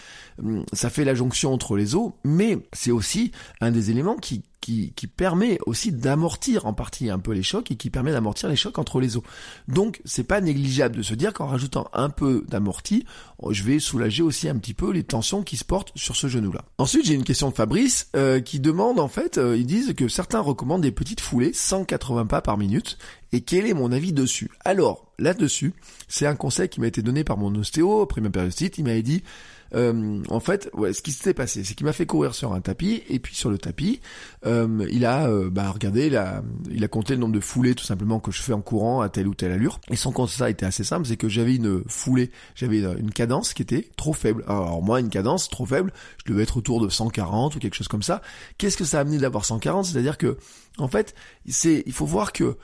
Hum, 0.43 0.65
ça 0.73 0.91
fait 0.91 1.05
la 1.05 1.15
jonction 1.15 1.53
entre 1.53 1.77
les 1.77 1.95
os, 1.95 2.13
mais 2.25 2.59
c'est 2.73 2.91
aussi 2.91 3.33
un 3.61 3.68
des 3.71 3.91
éléments 3.91 4.17
qui 4.17 4.43
permet 5.17 5.59
aussi 5.67 5.93
d'amortir 5.93 6.67
en 6.67 6.75
partie 6.75 7.09
un 7.11 7.19
peu 7.19 7.33
les 7.33 7.43
chocs 7.43 7.71
et 7.71 7.77
qui 7.77 7.91
permet 7.91 8.13
d'amortir 8.13 8.49
les 8.49 8.57
chocs 8.57 8.79
entre 8.79 9.01
les 9.01 9.17
os. 9.17 9.23
Donc 9.67 10.01
c'est 10.05 10.25
pas 10.25 10.41
négligeable 10.41 10.97
de 10.97 11.03
se 11.03 11.15
dire 11.15 11.33
qu'en 11.33 11.47
rajoutant 11.47 11.89
un 11.93 12.11
peu 12.11 12.45
d'amorti, 12.49 13.05
je 13.51 13.63
vais 13.63 13.79
soulager 13.79 14.23
aussi 14.23 14.49
un 14.49 14.57
petit 14.57 14.75
peu 14.75 14.93
les 14.93 15.05
tensions 15.05 15.43
qui 15.43 15.57
se 15.57 15.65
portent 15.65 15.93
sur 15.97 16.17
ce 16.17 16.29
genou-là. 16.29 16.65
Ensuite 16.79 17.07
j'ai 17.07 17.15
une 17.15 17.25
question 17.25 17.49
de 17.51 17.55
Fabrice 17.55 18.09
euh, 18.15 18.41
qui 18.41 18.61
demande 18.61 18.99
en 18.99 19.09
fait, 19.09 19.39
euh, 19.39 19.57
ils 19.57 19.67
disent 19.67 19.95
que 19.95 20.09
certains 20.09 20.41
recommandent 20.41 20.83
des 20.83 20.93
petites 20.93 21.21
foulées, 21.21 21.53
180 21.53 22.27
pas 22.27 22.43
par 22.43 22.59
minute, 22.59 22.99
et 23.33 23.41
quel 23.41 23.67
est 23.67 23.75
mon 23.75 23.93
avis 23.93 24.13
dessus? 24.13 24.51
Alors 24.65 25.13
là-dessus, 25.19 25.75
c'est 26.09 26.27
un 26.27 26.37
conseil 26.37 26.69
qui 26.69 26.81
m'a 26.81 26.87
été 26.87 27.03
donné 27.03 27.25
par 27.25 27.37
mon 27.37 27.55
ostéo 27.55 28.03
après 28.03 28.21
ma 28.21 28.31
périostite, 28.31 28.79
il 28.79 28.85
m'avait 28.85 29.03
dit 29.03 29.23
euh, 29.75 30.23
en 30.29 30.41
fait, 30.41 30.71
ouais, 30.75 30.93
ce 30.93 31.03
qui 31.03 31.13
s'était 31.13 31.35
passé, 31.35 31.65
c'est 31.65 31.75
qu'il 31.75 31.87
m'a 31.87 31.93
fait 31.93 32.07
courir 32.07 32.35
sur 32.35 32.53
un 32.53 32.61
tapis, 32.61 33.03
et 33.09 33.19
puis 33.19 33.35
sur 33.35 33.51
le 33.51 33.59
tapis, 33.59 34.01
euh, 34.47 34.87
il 34.91 35.05
a, 35.05 35.29
euh, 35.29 35.51
bah, 35.51 35.71
regardé, 35.71 36.07
il 36.07 36.17
a, 36.17 36.43
il 36.71 36.83
a 36.85 36.89
compté 36.89 37.15
le 37.15 37.21
nombre 37.21 37.35
de 37.35 37.41
foulées 37.41 37.75
tout 37.75 37.85
simplement 37.85 38.21
que 38.21 38.31
je 38.31 38.43
fais 38.43 38.53
en 38.53 38.61
courant 38.61 39.01
à 39.01 39.09
telle 39.09 39.29
ou 39.29 39.35
telle 39.35 39.53
allure. 39.53 39.81
Et 39.91 39.97
son 39.97 40.13
constat 40.13 40.51
était 40.51 40.67
assez 40.67 40.85
simple, 40.85 41.07
c'est 41.07 41.17
que 41.17 41.29
j'avais 41.29 41.57
une 41.57 41.83
foulée, 41.87 42.31
j'avais 42.55 42.81
une 42.81 43.11
cadence 43.11 43.55
qui 43.55 43.63
était 43.63 43.89
trop 43.97 44.13
faible. 44.13 44.45
Alors 44.47 44.83
moi, 44.83 45.01
une 45.01 45.11
cadence 45.11 45.49
trop 45.49 45.67
faible, 45.67 45.93
je 46.25 46.33
devais 46.33 46.43
être 46.43 46.57
autour 46.57 46.81
de 46.81 46.89
140 46.89 47.57
ou 47.57 47.59
quelque 47.59 47.75
chose 47.75 47.89
comme 47.89 48.03
ça. 48.03 48.23
Qu'est-ce 48.57 48.77
que 48.77 48.85
ça 48.85 48.99
a 48.99 49.01
amené 49.03 49.19
d'avoir 49.19 49.45
140 49.45 49.87
C'est-à-dire 49.87 50.19
que, 50.19 50.39
en 50.79 50.89
fait, 50.89 51.15
c'est, 51.49 51.83
il 51.87 51.93
faut 51.93 52.07
voir 52.07 52.33
que 52.33 52.57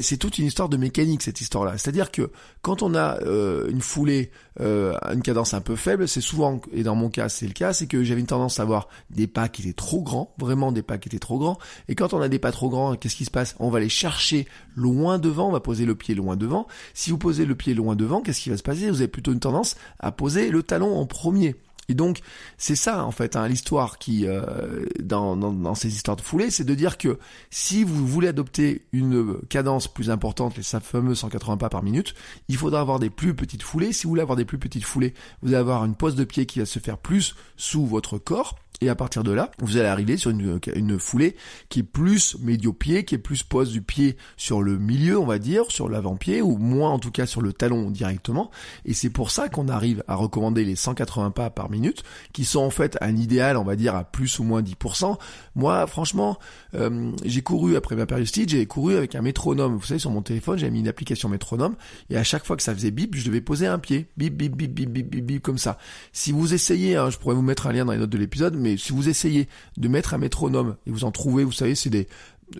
c'est 0.00 0.16
toute 0.16 0.38
une 0.38 0.46
histoire 0.46 0.68
de 0.68 0.76
mécanique 0.76 1.22
cette 1.22 1.40
histoire-là. 1.40 1.76
C'est-à-dire 1.78 2.10
que 2.10 2.30
quand 2.62 2.82
on 2.82 2.94
a 2.94 3.20
euh, 3.22 3.68
une 3.68 3.80
foulée, 3.80 4.30
euh, 4.60 4.96
une 5.12 5.22
cadence 5.22 5.54
un 5.54 5.60
peu 5.60 5.76
faible, 5.76 6.06
c'est 6.08 6.20
souvent, 6.20 6.60
et 6.72 6.82
dans 6.82 6.94
mon 6.94 7.10
cas 7.10 7.28
c'est 7.28 7.46
le 7.46 7.52
cas, 7.52 7.72
c'est 7.72 7.86
que 7.86 8.04
j'avais 8.04 8.20
une 8.20 8.26
tendance 8.26 8.60
à 8.60 8.62
avoir 8.62 8.88
des 9.10 9.26
pas 9.26 9.48
qui 9.48 9.62
étaient 9.62 9.72
trop 9.72 10.02
grands, 10.02 10.34
vraiment 10.38 10.72
des 10.72 10.82
pas 10.82 10.98
qui 10.98 11.08
étaient 11.08 11.18
trop 11.18 11.38
grands. 11.38 11.58
Et 11.88 11.94
quand 11.94 12.14
on 12.14 12.20
a 12.20 12.28
des 12.28 12.38
pas 12.38 12.52
trop 12.52 12.68
grands, 12.68 12.94
qu'est-ce 12.94 13.16
qui 13.16 13.24
se 13.24 13.30
passe? 13.30 13.56
On 13.58 13.70
va 13.70 13.80
les 13.80 13.88
chercher 13.88 14.46
loin 14.76 15.18
devant, 15.18 15.48
on 15.48 15.52
va 15.52 15.60
poser 15.60 15.86
le 15.86 15.94
pied 15.94 16.14
loin 16.14 16.36
devant. 16.36 16.66
Si 16.94 17.10
vous 17.10 17.18
posez 17.18 17.44
le 17.44 17.54
pied 17.54 17.74
loin 17.74 17.96
devant, 17.96 18.20
qu'est-ce 18.20 18.40
qui 18.40 18.50
va 18.50 18.56
se 18.56 18.62
passer? 18.62 18.88
Vous 18.90 19.00
avez 19.00 19.08
plutôt 19.08 19.32
une 19.32 19.40
tendance 19.40 19.76
à 19.98 20.12
poser 20.12 20.50
le 20.50 20.62
talon 20.62 20.96
en 20.96 21.06
premier. 21.06 21.56
Et 21.88 21.94
donc 21.94 22.20
c'est 22.58 22.76
ça 22.76 23.04
en 23.04 23.10
fait 23.10 23.36
hein, 23.36 23.48
l'histoire 23.48 23.98
qui 23.98 24.26
euh, 24.26 24.86
dans, 25.00 25.36
dans, 25.36 25.74
ces 25.74 25.88
histoires 25.88 26.16
de 26.16 26.22
foulée, 26.22 26.50
c'est 26.50 26.64
de 26.64 26.74
dire 26.74 26.98
que 26.98 27.18
si 27.50 27.84
vous 27.84 28.06
voulez 28.06 28.28
adopter 28.28 28.86
une 28.92 29.38
cadence 29.48 29.88
plus 29.88 30.10
importante, 30.10 30.56
les 30.56 30.62
fameux 30.62 31.14
180 31.14 31.56
pas 31.56 31.68
par 31.68 31.82
minute, 31.82 32.14
il 32.48 32.56
faudra 32.56 32.80
avoir 32.80 32.98
des 32.98 33.10
plus 33.10 33.34
petites 33.34 33.62
foulées. 33.62 33.92
Si 33.92 34.04
vous 34.04 34.10
voulez 34.10 34.22
avoir 34.22 34.36
des 34.36 34.44
plus 34.44 34.58
petites 34.58 34.84
foulées, 34.84 35.14
vous 35.42 35.48
allez 35.48 35.56
avoir 35.56 35.84
une 35.84 35.94
pose 35.94 36.14
de 36.14 36.24
pied 36.24 36.46
qui 36.46 36.58
va 36.58 36.66
se 36.66 36.78
faire 36.78 36.98
plus 36.98 37.34
sous 37.56 37.86
votre 37.86 38.18
corps 38.18 38.56
et 38.84 38.88
à 38.88 38.94
partir 38.94 39.24
de 39.24 39.32
là, 39.32 39.50
vous 39.58 39.76
allez 39.76 39.88
arriver 39.88 40.16
sur 40.16 40.30
une, 40.30 40.60
une 40.74 40.98
foulée 40.98 41.36
qui 41.68 41.80
est 41.80 41.84
plus 41.84 42.36
médio-pied, 42.40 43.04
qui 43.04 43.14
est 43.14 43.18
plus 43.18 43.42
pose 43.42 43.72
du 43.72 43.82
pied 43.82 44.16
sur 44.36 44.62
le 44.62 44.78
milieu, 44.78 45.18
on 45.18 45.26
va 45.26 45.38
dire, 45.38 45.64
sur 45.70 45.88
l'avant-pied, 45.88 46.42
ou 46.42 46.56
moins 46.58 46.90
en 46.90 46.98
tout 46.98 47.10
cas 47.10 47.26
sur 47.26 47.40
le 47.40 47.52
talon 47.52 47.90
directement. 47.90 48.50
Et 48.84 48.94
c'est 48.94 49.10
pour 49.10 49.30
ça 49.30 49.48
qu'on 49.48 49.68
arrive 49.68 50.04
à 50.08 50.14
recommander 50.14 50.64
les 50.64 50.76
180 50.76 51.30
pas 51.30 51.50
par 51.50 51.70
minute, 51.70 52.02
qui 52.32 52.44
sont 52.44 52.60
en 52.60 52.70
fait 52.70 52.98
un 53.00 53.16
idéal, 53.16 53.56
on 53.56 53.64
va 53.64 53.76
dire, 53.76 53.94
à 53.94 54.04
plus 54.04 54.38
ou 54.38 54.44
moins 54.44 54.62
10%. 54.62 55.16
Moi, 55.54 55.86
franchement, 55.86 56.38
euh, 56.74 57.12
j'ai 57.24 57.42
couru 57.42 57.76
après 57.76 57.96
ma 57.96 58.06
périostite, 58.06 58.50
j'ai 58.50 58.66
couru 58.66 58.96
avec 58.96 59.14
un 59.14 59.22
métronome. 59.22 59.76
Vous 59.76 59.86
savez, 59.86 60.00
sur 60.00 60.10
mon 60.10 60.22
téléphone, 60.22 60.58
j'ai 60.58 60.70
mis 60.70 60.80
une 60.80 60.88
application 60.88 61.28
métronome, 61.28 61.76
et 62.10 62.16
à 62.16 62.24
chaque 62.24 62.44
fois 62.44 62.56
que 62.56 62.62
ça 62.62 62.74
faisait 62.74 62.90
bip, 62.90 63.14
je 63.14 63.24
devais 63.24 63.40
poser 63.40 63.66
un 63.66 63.78
pied. 63.78 64.08
Bip, 64.16 64.36
bip, 64.36 64.56
bip, 64.56 64.72
bip, 64.72 64.90
bip, 64.90 65.08
bip, 65.08 65.24
bip, 65.24 65.42
comme 65.42 65.58
ça. 65.58 65.78
Si 66.12 66.32
vous 66.32 66.54
essayez, 66.54 66.96
hein, 66.96 67.10
je 67.10 67.18
pourrais 67.18 67.34
vous 67.34 67.42
mettre 67.42 67.66
un 67.66 67.72
lien 67.72 67.84
dans 67.84 67.92
les 67.92 67.98
notes 67.98 68.10
de 68.10 68.18
l'épisode, 68.18 68.56
mais 68.56 68.73
si 68.76 68.92
vous 68.92 69.08
essayez 69.08 69.48
de 69.76 69.88
mettre 69.88 70.14
un 70.14 70.18
métronome 70.18 70.76
et 70.86 70.90
vous 70.90 71.04
en 71.04 71.10
trouvez, 71.10 71.44
vous 71.44 71.52
savez, 71.52 71.74
c'est 71.74 71.90
des 71.90 72.08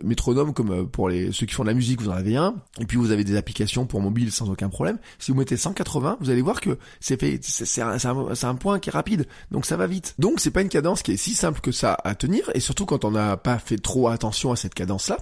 métronome 0.03 0.53
comme 0.53 0.71
euh, 0.71 0.85
pour 0.85 1.09
les 1.09 1.33
ceux 1.33 1.47
qui 1.47 1.55
font 1.55 1.63
de 1.65 1.69
la 1.69 1.75
musique, 1.75 2.01
vous 2.01 2.09
en 2.09 2.15
avez 2.15 2.37
un, 2.37 2.55
et 2.79 2.87
puis 2.87 2.97
vous 2.97 3.11
avez 3.11 3.25
des 3.25 3.37
applications 3.37 3.87
pour 3.87 4.01
mobile 4.01 4.33
sans 4.33 4.51
aucun 4.51 4.69
problème. 4.69 4.99
Si 5.19 5.31
vous 5.31 5.39
mettez 5.39 5.57
180, 5.57 6.19
vous 6.21 6.31
allez 6.31 6.43
voir 6.43 6.61
que 6.61 6.79
c'est 7.01 7.19
fait, 7.19 7.39
c'est 7.43 7.81
un, 7.81 7.97
un, 7.97 8.55
point 8.55 8.79
qui 8.79 8.89
est 8.89 8.93
rapide, 8.93 9.27
donc 9.51 9.67
ça 9.67 9.77
va 9.77 9.87
vite. 9.87 10.15
Donc 10.19 10.41
c'est 10.41 10.51
pas 10.51 10.63
une 10.63 10.69
cadence 10.69 11.03
qui 11.03 11.13
est 11.13 11.17
si 11.17 11.35
simple 11.35 11.61
que 11.61 11.73
ça 11.73 11.97
à 12.05 12.15
tenir, 12.15 12.51
et 12.55 12.61
surtout 12.61 12.87
quand 12.87 13.05
on 13.05 13.13
n'a 13.13 13.37
pas 13.37 13.59
fait 13.59 13.79
trop 13.79 14.09
attention 14.09 14.53
à 14.53 14.57
cette 14.57 14.75
cadence-là. 14.75 15.19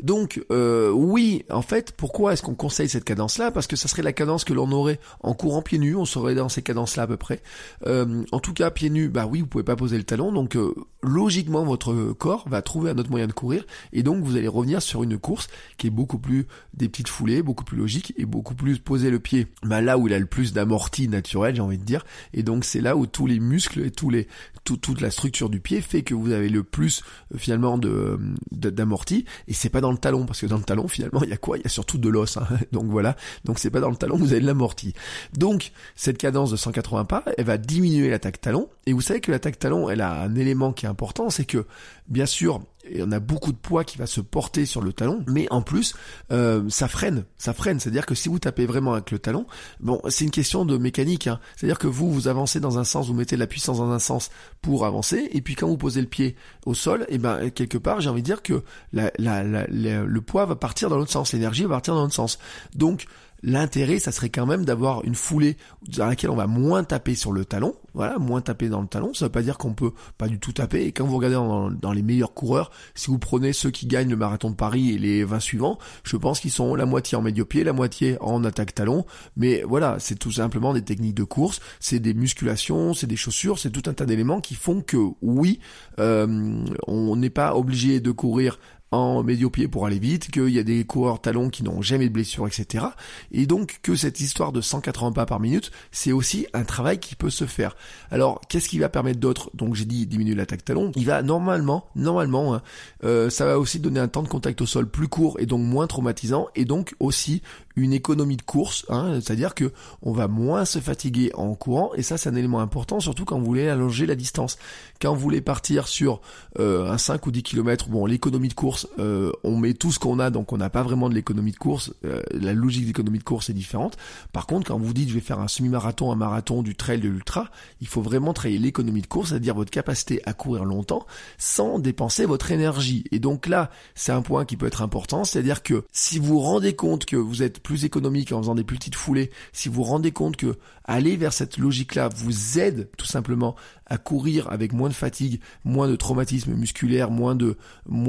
Donc 0.00 0.44
euh, 0.50 0.90
oui, 0.90 1.44
en 1.50 1.62
fait, 1.62 1.92
pourquoi 1.92 2.32
est-ce 2.32 2.42
qu'on 2.42 2.54
conseille 2.54 2.88
cette 2.88 3.04
cadence-là? 3.04 3.50
Parce 3.50 3.66
que 3.66 3.76
ça 3.76 3.88
serait 3.88 4.02
la 4.02 4.12
cadence 4.12 4.44
que 4.44 4.52
l'on 4.52 4.70
aurait 4.72 5.00
en 5.20 5.34
courant 5.34 5.62
pieds 5.62 5.78
nus, 5.78 5.96
on 5.96 6.04
serait 6.04 6.34
dans 6.34 6.48
ces 6.48 6.62
cadences-là 6.62 7.04
à 7.04 7.06
peu 7.06 7.16
près. 7.16 7.42
Euh, 7.86 8.24
en 8.32 8.40
tout 8.40 8.52
cas, 8.52 8.70
pieds 8.70 8.90
nus, 8.90 9.08
bah 9.08 9.26
oui, 9.26 9.40
vous 9.40 9.46
pouvez 9.46 9.64
pas 9.64 9.76
poser 9.76 9.96
le 9.96 10.04
talon, 10.04 10.32
donc 10.32 10.56
logiquement 11.02 11.64
votre 11.64 12.12
corps 12.12 12.48
va 12.48 12.62
trouver 12.62 12.90
un 12.90 12.98
autre 12.98 13.10
moyen 13.10 13.26
de 13.26 13.32
courir, 13.32 13.66
et 13.92 14.02
donc 14.02 14.15
vous 14.22 14.36
allez 14.36 14.48
revenir 14.48 14.82
sur 14.82 15.02
une 15.02 15.18
course 15.18 15.48
qui 15.78 15.86
est 15.86 15.90
beaucoup 15.90 16.18
plus 16.18 16.46
des 16.74 16.88
petites 16.88 17.08
foulées, 17.08 17.42
beaucoup 17.42 17.64
plus 17.64 17.76
logique 17.76 18.14
et 18.16 18.26
beaucoup 18.26 18.54
plus 18.54 18.78
poser 18.78 19.10
le 19.10 19.18
pied 19.18 19.48
bah, 19.62 19.80
là 19.80 19.98
où 19.98 20.06
il 20.06 20.14
a 20.14 20.18
le 20.18 20.26
plus 20.26 20.52
d'amorti 20.52 21.08
naturel, 21.08 21.54
j'ai 21.56 21.62
envie 21.62 21.78
de 21.78 21.84
dire. 21.84 22.04
Et 22.32 22.42
donc 22.42 22.64
c'est 22.64 22.80
là 22.80 22.96
où 22.96 23.06
tous 23.06 23.26
les 23.26 23.40
muscles 23.40 23.80
et 23.80 23.90
tous 23.90 24.10
les 24.10 24.28
toute 24.64 25.00
la 25.00 25.12
structure 25.12 25.48
du 25.48 25.60
pied 25.60 25.80
fait 25.80 26.02
que 26.02 26.12
vous 26.12 26.32
avez 26.32 26.48
le 26.48 26.64
plus 26.64 27.02
euh, 27.32 27.38
finalement 27.38 27.78
de 27.78 28.18
d'amorti 28.50 29.24
et 29.46 29.52
c'est 29.52 29.68
pas 29.68 29.80
dans 29.80 29.92
le 29.92 29.98
talon 29.98 30.26
parce 30.26 30.40
que 30.40 30.46
dans 30.46 30.56
le 30.56 30.64
talon 30.64 30.88
finalement 30.88 31.22
il 31.22 31.30
y 31.30 31.32
a 31.32 31.36
quoi? 31.36 31.56
Il 31.56 31.62
y 31.62 31.66
a 31.66 31.70
surtout 31.70 31.98
de 31.98 32.08
l'os. 32.08 32.36
Hein. 32.36 32.46
Donc 32.72 32.86
voilà, 32.86 33.16
donc 33.44 33.58
c'est 33.58 33.70
pas 33.70 33.80
dans 33.80 33.90
le 33.90 33.96
talon 33.96 34.16
vous 34.16 34.32
avez 34.32 34.40
de 34.40 34.46
l'amorti. 34.46 34.92
Donc 35.36 35.72
cette 35.94 36.18
cadence 36.18 36.50
de 36.50 36.56
180 36.56 37.04
pas, 37.04 37.24
elle 37.38 37.44
va 37.44 37.58
diminuer 37.58 38.10
l'attaque 38.10 38.40
talon 38.40 38.68
et 38.86 38.92
vous 38.92 39.00
savez 39.00 39.20
que 39.20 39.30
l'attaque 39.30 39.58
talon, 39.58 39.88
elle 39.88 40.00
a 40.00 40.22
un 40.22 40.34
élément 40.34 40.72
qui 40.72 40.86
est 40.86 40.88
important, 40.88 41.30
c'est 41.30 41.44
que 41.44 41.66
bien 42.08 42.26
sûr 42.26 42.60
et 42.90 43.02
on 43.02 43.12
a 43.12 43.20
beaucoup 43.20 43.52
de 43.52 43.56
poids 43.56 43.84
qui 43.84 43.98
va 43.98 44.06
se 44.06 44.20
porter 44.20 44.66
sur 44.66 44.80
le 44.80 44.92
talon, 44.92 45.24
mais 45.26 45.46
en 45.50 45.62
plus, 45.62 45.94
euh, 46.32 46.68
ça 46.68 46.88
freine, 46.88 47.24
ça 47.38 47.52
freine. 47.52 47.80
C'est-à-dire 47.80 48.06
que 48.06 48.14
si 48.14 48.28
vous 48.28 48.38
tapez 48.38 48.66
vraiment 48.66 48.94
avec 48.94 49.10
le 49.10 49.18
talon, 49.18 49.46
bon, 49.80 50.00
c'est 50.08 50.24
une 50.24 50.30
question 50.30 50.64
de 50.64 50.76
mécanique. 50.76 51.26
Hein. 51.26 51.40
C'est-à-dire 51.56 51.78
que 51.78 51.86
vous, 51.86 52.12
vous 52.12 52.28
avancez 52.28 52.60
dans 52.60 52.78
un 52.78 52.84
sens, 52.84 53.08
vous 53.08 53.14
mettez 53.14 53.36
la 53.36 53.46
puissance 53.46 53.78
dans 53.78 53.90
un 53.90 53.98
sens 53.98 54.30
pour 54.62 54.86
avancer, 54.86 55.28
et 55.32 55.40
puis 55.40 55.54
quand 55.54 55.68
vous 55.68 55.76
posez 55.76 56.00
le 56.00 56.06
pied 56.06 56.36
au 56.64 56.74
sol, 56.74 57.02
et 57.08 57.14
eh 57.14 57.18
ben 57.18 57.50
quelque 57.50 57.78
part, 57.78 58.00
j'ai 58.00 58.10
envie 58.10 58.22
de 58.22 58.26
dire 58.26 58.42
que 58.42 58.62
la, 58.92 59.10
la, 59.18 59.42
le 59.66 60.20
poids 60.20 60.46
va 60.46 60.56
partir 60.56 60.88
dans 60.88 60.96
l'autre 60.96 61.12
sens, 61.12 61.32
l'énergie 61.32 61.62
va 61.64 61.70
partir 61.70 61.94
dans 61.94 62.02
l'autre 62.02 62.14
sens. 62.14 62.38
Donc 62.74 63.06
L'intérêt, 63.46 64.00
ça 64.00 64.10
serait 64.10 64.28
quand 64.28 64.44
même 64.44 64.64
d'avoir 64.64 65.04
une 65.04 65.14
foulée 65.14 65.56
dans 65.96 66.06
laquelle 66.06 66.30
on 66.30 66.36
va 66.36 66.48
moins 66.48 66.82
taper 66.82 67.14
sur 67.14 67.30
le 67.30 67.44
talon, 67.44 67.76
voilà, 67.94 68.18
moins 68.18 68.40
taper 68.40 68.68
dans 68.68 68.80
le 68.80 68.88
talon. 68.88 69.14
Ça 69.14 69.26
veut 69.26 69.30
pas 69.30 69.42
dire 69.42 69.56
qu'on 69.56 69.72
peut 69.72 69.92
pas 70.18 70.26
du 70.26 70.40
tout 70.40 70.52
taper. 70.52 70.82
Et 70.84 70.90
quand 70.90 71.06
vous 71.06 71.16
regardez 71.16 71.36
dans, 71.36 71.92
les 71.92 72.02
meilleurs 72.02 72.34
coureurs, 72.34 72.72
si 72.96 73.06
vous 73.06 73.20
prenez 73.20 73.52
ceux 73.52 73.70
qui 73.70 73.86
gagnent 73.86 74.10
le 74.10 74.16
marathon 74.16 74.50
de 74.50 74.56
Paris 74.56 74.90
et 74.90 74.98
les 74.98 75.22
20 75.22 75.38
suivants, 75.38 75.78
je 76.02 76.16
pense 76.16 76.40
qu'ils 76.40 76.50
sont 76.50 76.74
la 76.74 76.86
moitié 76.86 77.16
en 77.16 77.22
médio-pied, 77.22 77.62
la 77.62 77.72
moitié 77.72 78.16
en 78.20 78.42
attaque 78.42 78.74
talon. 78.74 79.06
Mais 79.36 79.62
voilà, 79.62 79.96
c'est 80.00 80.18
tout 80.18 80.32
simplement 80.32 80.74
des 80.74 80.82
techniques 80.82 81.14
de 81.14 81.22
course, 81.22 81.60
c'est 81.78 82.00
des 82.00 82.14
musculations, 82.14 82.94
c'est 82.94 83.06
des 83.06 83.14
chaussures, 83.14 83.60
c'est 83.60 83.70
tout 83.70 83.88
un 83.88 83.94
tas 83.94 84.06
d'éléments 84.06 84.40
qui 84.40 84.56
font 84.56 84.80
que 84.80 84.96
oui, 85.22 85.60
euh, 86.00 86.64
on 86.88 87.14
n'est 87.14 87.30
pas 87.30 87.54
obligé 87.54 88.00
de 88.00 88.10
courir 88.10 88.58
en 88.96 89.22
médio-pied 89.22 89.68
pour 89.68 89.86
aller 89.86 89.98
vite, 89.98 90.30
qu'il 90.30 90.48
y 90.48 90.58
a 90.58 90.62
des 90.62 90.84
coureurs 90.84 91.20
talons 91.20 91.50
qui 91.50 91.62
n'ont 91.62 91.82
jamais 91.82 92.08
de 92.08 92.12
blessure, 92.12 92.46
etc. 92.46 92.86
Et 93.32 93.46
donc 93.46 93.78
que 93.82 93.94
cette 93.94 94.20
histoire 94.20 94.52
de 94.52 94.60
180 94.60 95.12
pas 95.12 95.26
par 95.26 95.40
minute, 95.40 95.70
c'est 95.92 96.12
aussi 96.12 96.46
un 96.52 96.64
travail 96.64 96.98
qui 96.98 97.14
peut 97.14 97.30
se 97.30 97.44
faire. 97.44 97.76
Alors, 98.10 98.40
qu'est-ce 98.48 98.68
qui 98.68 98.78
va 98.78 98.88
permettre 98.88 99.20
d'autre? 99.20 99.50
Donc 99.54 99.74
j'ai 99.74 99.84
dit 99.84 100.06
diminuer 100.06 100.34
l'attaque 100.34 100.64
talon. 100.64 100.92
Il 100.96 101.06
va 101.06 101.22
normalement, 101.22 101.88
normalement, 101.94 102.54
hein, 102.54 102.62
euh, 103.04 103.30
ça 103.30 103.46
va 103.46 103.58
aussi 103.58 103.78
donner 103.78 104.00
un 104.00 104.08
temps 104.08 104.22
de 104.22 104.28
contact 104.28 104.60
au 104.60 104.66
sol 104.66 104.88
plus 104.88 105.08
court 105.08 105.38
et 105.38 105.46
donc 105.46 105.60
moins 105.60 105.86
traumatisant, 105.86 106.48
et 106.54 106.64
donc 106.64 106.94
aussi 107.00 107.42
une 107.76 107.92
économie 107.92 108.36
de 108.36 108.42
course, 108.42 108.86
hein, 108.88 109.20
c'est-à-dire 109.20 109.54
que 109.54 109.72
on 110.02 110.12
va 110.12 110.28
moins 110.28 110.64
se 110.64 110.78
fatiguer 110.78 111.30
en 111.34 111.54
courant, 111.54 111.92
et 111.94 112.02
ça 112.02 112.16
c'est 112.16 112.30
un 112.30 112.34
élément 112.34 112.60
important, 112.60 113.00
surtout 113.00 113.24
quand 113.24 113.38
vous 113.38 113.44
voulez 113.44 113.68
allonger 113.68 114.06
la 114.06 114.14
distance. 114.14 114.56
Quand 115.00 115.14
vous 115.14 115.20
voulez 115.20 115.42
partir 115.42 115.86
sur 115.86 116.20
euh, 116.58 116.90
un 116.90 116.98
5 116.98 117.26
ou 117.26 117.30
10 117.30 117.42
km, 117.42 117.88
bon 117.88 118.06
l'économie 118.06 118.48
de 118.48 118.54
course, 118.54 118.85
euh, 118.98 119.32
on 119.44 119.56
met 119.56 119.74
tout 119.74 119.92
ce 119.92 119.98
qu'on 119.98 120.18
a, 120.18 120.30
donc 120.30 120.52
on 120.52 120.56
n'a 120.56 120.70
pas 120.70 120.82
vraiment 120.82 121.08
de 121.08 121.14
l'économie 121.14 121.52
de 121.52 121.56
course, 121.56 121.92
euh, 122.04 122.22
la 122.32 122.52
logique 122.52 122.86
d'économie 122.86 123.18
de 123.18 123.24
course 123.24 123.50
est 123.50 123.54
différente. 123.54 123.96
Par 124.32 124.46
contre, 124.46 124.68
quand 124.68 124.78
vous 124.78 124.92
dites 124.92 125.08
je 125.08 125.14
vais 125.14 125.20
faire 125.20 125.40
un 125.40 125.48
semi-marathon, 125.48 126.12
un 126.12 126.16
marathon, 126.16 126.62
du 126.62 126.74
trail, 126.74 127.00
de 127.00 127.08
l'ultra, 127.08 127.50
il 127.80 127.86
faut 127.86 128.02
vraiment 128.02 128.32
travailler 128.32 128.58
l'économie 128.58 129.02
de 129.02 129.06
course, 129.06 129.30
c'est-à-dire 129.30 129.54
votre 129.54 129.70
capacité 129.70 130.20
à 130.24 130.32
courir 130.32 130.64
longtemps 130.64 131.06
sans 131.38 131.78
dépenser 131.78 132.26
votre 132.26 132.50
énergie. 132.50 133.04
Et 133.10 133.18
donc 133.18 133.46
là, 133.46 133.70
c'est 133.94 134.12
un 134.12 134.22
point 134.22 134.44
qui 134.44 134.56
peut 134.56 134.66
être 134.66 134.82
important, 134.82 135.24
c'est-à-dire 135.24 135.62
que 135.62 135.84
si 135.92 136.18
vous 136.18 136.26
vous 136.34 136.40
rendez 136.40 136.74
compte 136.74 137.04
que 137.04 137.16
vous 137.16 137.42
êtes 137.42 137.60
plus 137.60 137.84
économique 137.84 138.32
en 138.32 138.40
faisant 138.40 138.54
des 138.54 138.64
plus 138.64 138.76
petites 138.76 138.94
foulées, 138.94 139.30
si 139.52 139.68
vous 139.68 139.76
vous 139.76 139.82
rendez 139.84 140.12
compte 140.12 140.36
que 140.36 140.56
aller 140.84 141.16
vers 141.16 141.32
cette 141.32 141.58
logique-là 141.58 142.08
vous 142.14 142.58
aide 142.58 142.88
tout 142.96 143.06
simplement 143.06 143.56
à 143.86 143.98
courir 143.98 144.50
avec 144.50 144.72
moins 144.72 144.88
de 144.88 144.94
fatigue, 144.94 145.40
moins 145.64 145.88
de 145.88 145.96
traumatisme 145.96 146.54
musculaire, 146.54 147.10
moins 147.10 147.36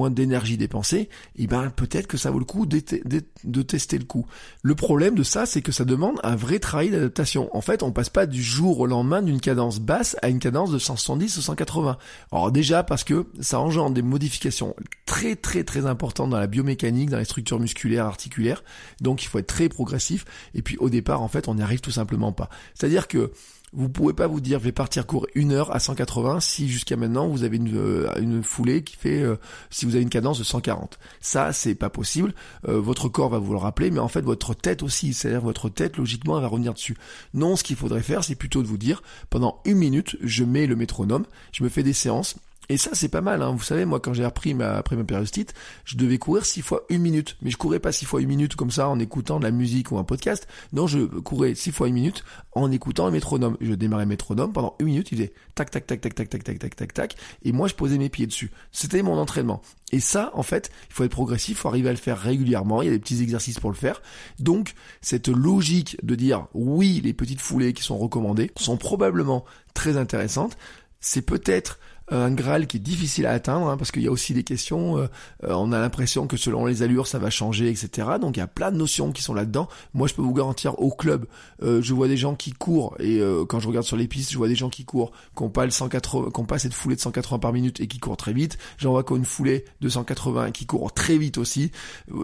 d'énergie 0.10 0.57
et 0.64 1.10
eh 1.38 1.48
ben 1.48 1.70
peut-être 1.70 2.08
que 2.08 2.18
ça 2.18 2.32
vaut 2.32 2.40
le 2.40 2.46
coup 2.46 2.66
de, 2.66 3.62
tester 3.62 3.98
le 3.98 4.04
coup. 4.06 4.26
Le 4.62 4.76
problème 4.76 5.16
de 5.16 5.24
ça, 5.24 5.46
c'est 5.46 5.62
que 5.62 5.72
ça 5.72 5.86
demande 5.86 6.20
un 6.24 6.36
vrai 6.36 6.60
travail 6.60 6.90
d'adaptation. 6.90 7.56
En 7.56 7.62
fait, 7.62 7.84
on 7.84 7.92
passe 7.92 8.10
pas 8.10 8.26
du 8.26 8.42
jour 8.42 8.80
au 8.80 8.86
lendemain 8.86 9.22
d'une 9.22 9.40
cadence 9.40 9.80
basse 9.80 10.16
à 10.22 10.30
une 10.30 10.40
cadence 10.40 10.72
de 10.72 10.80
170 10.80 11.38
ou 11.38 11.42
180. 11.42 11.98
Alors 12.32 12.52
déjà 12.52 12.84
parce 12.84 13.04
que 13.04 13.28
ça 13.40 13.60
engendre 13.60 13.92
des 13.92 14.02
modifications 14.02 14.76
très 15.06 15.36
très 15.36 15.64
très 15.64 15.86
importantes 15.86 16.30
dans 16.30 16.40
la 16.40 16.48
biomécanique, 16.48 17.10
dans 17.10 17.20
les 17.20 17.26
structures 17.26 17.60
musculaires, 17.60 18.06
articulaires. 18.06 18.64
Donc 19.02 19.24
il 19.24 19.28
faut 19.28 19.40
être 19.40 19.48
très 19.48 19.70
progressif. 19.70 20.26
Et 20.54 20.62
puis 20.62 20.78
au 20.78 20.90
départ, 20.90 21.22
en 21.22 21.28
fait, 21.28 21.48
on 21.48 21.56
n'y 21.56 21.62
arrive 21.62 21.82
tout 21.82 21.92
simplement 21.92 22.32
pas. 22.32 22.50
C'est-à-dire 22.74 23.08
que 23.08 23.32
vous 23.74 23.90
pouvez 23.90 24.14
pas 24.14 24.28
vous 24.28 24.40
dire 24.40 24.60
je 24.60 24.66
vais 24.66 24.72
partir 24.72 25.06
courir 25.06 25.28
une 25.36 25.52
heure 25.52 25.76
à 25.76 25.80
180 25.80 26.40
si 26.40 26.70
jusqu'à 26.70 26.96
maintenant 26.96 27.28
vous 27.28 27.44
avez 27.44 27.58
une, 27.58 27.76
euh, 27.76 28.42
foulée 28.42 28.84
qui 28.84 28.96
fait 28.96 29.22
euh, 29.22 29.36
si 29.70 29.86
vous 29.86 29.96
avez 29.96 30.04
une 30.04 30.10
cadence 30.10 30.40
de 30.40 30.46
140. 30.46 30.98
Ça 31.20 31.52
c'est 31.52 31.76
pas 31.76 31.90
possible. 31.90 32.34
Euh, 32.68 32.80
votre 32.80 33.10
corps 33.10 33.30
va 33.30 33.40
vous 33.40 33.52
le 33.52 33.58
rappeler, 33.58 33.92
mais 33.92 34.00
en 34.00 34.08
fait 34.08 34.22
votre 34.22 34.54
tête 34.54 34.84
aussi, 34.84 35.14
c'est-à-dire 35.14 35.42
votre 35.42 35.70
tête 35.70 35.98
logiquement 35.98 36.38
elle 36.38 36.44
va 36.44 36.48
revenir 36.48 36.74
dessus. 36.74 36.98
Non, 37.34 37.56
ce 37.56 37.64
qu'il 37.64 37.76
faudrait 37.76 38.04
faire 38.04 38.24
c'est 38.24 38.36
plutôt 38.36 38.64
de 38.64 38.68
vous 38.68 38.78
dire 38.78 39.02
pendant 39.30 39.62
une 39.66 39.78
minute 39.78 40.18
je 40.22 40.46
mets 40.46 40.66
le 40.66 40.76
métronome, 40.76 41.26
je 41.52 41.64
me 41.64 41.70
fais 41.70 41.84
des 41.84 41.94
séances 41.94 42.38
et 42.70 42.78
ça, 42.78 42.92
c'est 42.94 43.08
pas 43.08 43.22
mal. 43.22 43.42
Hein. 43.42 43.52
Vous 43.52 43.64
savez, 43.64 43.86
moi, 43.86 44.00
quand 44.00 44.14
j'ai 44.14 44.26
appris 44.26 44.54
ma, 44.54 44.76
après 44.76 44.96
ma 44.96 45.06
périostite, 45.06 45.54
je 45.86 45.96
devais 45.96 46.18
courir 46.18 46.46
six 46.46 46.62
fois 46.62 46.84
une 46.90 47.02
minute. 47.02 47.38
Mais 47.42 47.50
je 47.50 47.58
courais 47.58 47.80
pas 47.80 47.94
six 47.94 48.06
fois 48.06 48.22
une 48.22 48.28
minute 48.28 48.56
comme 48.56 48.72
ça 48.72 48.90
en 48.90 49.00
écoutant 49.00 49.40
de 49.40 49.46
la 49.46 49.52
musique 49.52 49.92
ou 49.92 49.98
un 49.98 50.04
podcast. 50.04 50.48
Non, 50.74 50.86
je 50.86 51.00
courais 51.00 51.56
six 51.56 51.72
fois 51.72 51.88
une 51.88 51.94
minute 51.94 52.26
en 52.54 52.70
écoutant 52.72 53.08
un 53.08 53.12
métronome. 53.12 53.56
Je 53.62 53.74
démarrais 53.74 54.06
métronome 54.06 54.52
pendant 54.52 54.76
une 54.80 54.88
minute. 54.88 55.12
Il 55.12 55.18
faisait 55.18 55.34
tac, 55.56 55.72
tac, 55.72 55.88
tac, 55.88 56.02
tac, 56.02 56.14
tac, 56.14 56.30
tac, 56.30 56.44
tac, 56.44 56.60
tac, 56.60 56.76
tac, 56.76 56.94
tac. 56.94 57.16
Et 57.44 57.54
moi, 57.54 57.70
je 57.70 57.74
posais 57.74 57.98
mes 57.98 58.10
pieds 58.10 58.28
dessus. 58.28 58.52
C'était 58.74 59.02
mon 59.02 59.18
entraînement. 59.18 59.62
Et 59.94 60.02
ça, 60.02 60.32
en 60.34 60.44
fait, 60.44 60.70
il 60.90 60.94
faut 60.94 61.06
être 61.06 61.12
progressif, 61.12 61.58
il 61.58 61.62
faut 61.62 61.70
arriver 61.70 61.88
à 61.88 61.94
le 61.94 61.98
faire 61.98 62.20
régulièrement. 62.20 62.82
Il 62.82 62.86
y 62.86 62.90
a 62.90 62.92
des 62.92 63.00
petits 63.00 63.22
exercices 63.22 63.62
pour 63.62 63.70
le 63.70 63.78
faire. 63.78 64.02
Donc, 64.40 64.74
cette 65.02 65.30
logique 65.30 65.98
de 66.04 66.16
dire 66.16 66.48
oui, 66.54 67.00
les 67.02 67.14
petites 67.14 67.40
foulées 67.40 67.72
qui 67.72 67.84
sont 67.84 67.98
recommandées 67.98 68.52
sont 68.58 68.76
probablement 68.76 69.46
très 69.74 69.96
intéressantes. 69.96 70.58
C'est 71.00 71.22
peut-être 71.22 71.80
un 72.10 72.32
Graal 72.32 72.68
qui 72.68 72.78
est 72.78 72.82
difficile 72.82 73.26
à 73.26 73.32
atteindre, 73.32 73.68
hein, 73.68 73.78
parce 73.78 73.92
qu'il 73.92 74.02
y 74.02 74.08
a 74.08 74.12
aussi 74.12 74.34
des 74.34 74.44
questions, 74.44 74.98
euh, 74.98 75.08
euh, 75.44 75.54
on 75.54 75.72
a 75.72 75.80
l'impression 75.80 76.28
que 76.28 76.38
selon 76.38 76.66
les 76.66 76.82
allures 76.82 77.08
ça 77.08 77.20
va 77.20 77.30
changer, 77.30 77.70
etc. 77.70 78.08
Donc 78.22 78.38
il 78.38 78.40
y 78.40 78.44
a 78.44 78.48
plein 78.48 78.72
de 78.72 78.78
notions 78.78 79.12
qui 79.12 79.22
sont 79.22 79.34
là-dedans. 79.34 79.68
Moi 79.94 80.08
je 80.08 80.14
peux 80.14 80.22
vous 80.22 80.34
garantir 80.34 80.80
au 80.80 80.90
club, 80.90 81.26
euh, 81.64 81.82
je 81.82 81.94
vois 81.94 82.08
des 82.08 82.18
gens 82.18 82.36
qui 82.36 82.54
courent, 82.54 82.96
et 83.00 83.22
quand 83.48 83.60
je 83.60 83.68
regarde 83.68 83.86
sur 83.86 83.98
les 83.98 84.08
pistes, 84.08 84.32
je 84.32 84.38
vois 84.38 84.48
des 84.48 84.56
gens 84.56 84.70
qui 84.70 84.86
courent, 84.86 85.12
qui 85.36 85.44
n'ont 85.44 85.50
pas 85.50 85.66
le 85.66 85.72
180, 85.72 86.32
qui 86.34 86.44
pas 86.44 86.60
cette 86.60 86.74
foulée 86.74 86.96
de 86.96 87.02
180 87.02 87.40
par 87.40 87.52
minute 87.52 87.80
et 87.80 87.88
qui 87.88 88.00
courent 88.00 88.18
très 88.18 88.34
vite. 88.34 88.58
J'en 88.78 88.92
vois 88.92 89.04
qu'une 89.04 89.26
foulée 89.26 89.66
de 89.82 89.90
180 89.90 90.52
qui 90.52 90.66
courent 90.66 90.94
très 90.94 91.18
vite 91.18 91.38
aussi. 91.38 91.72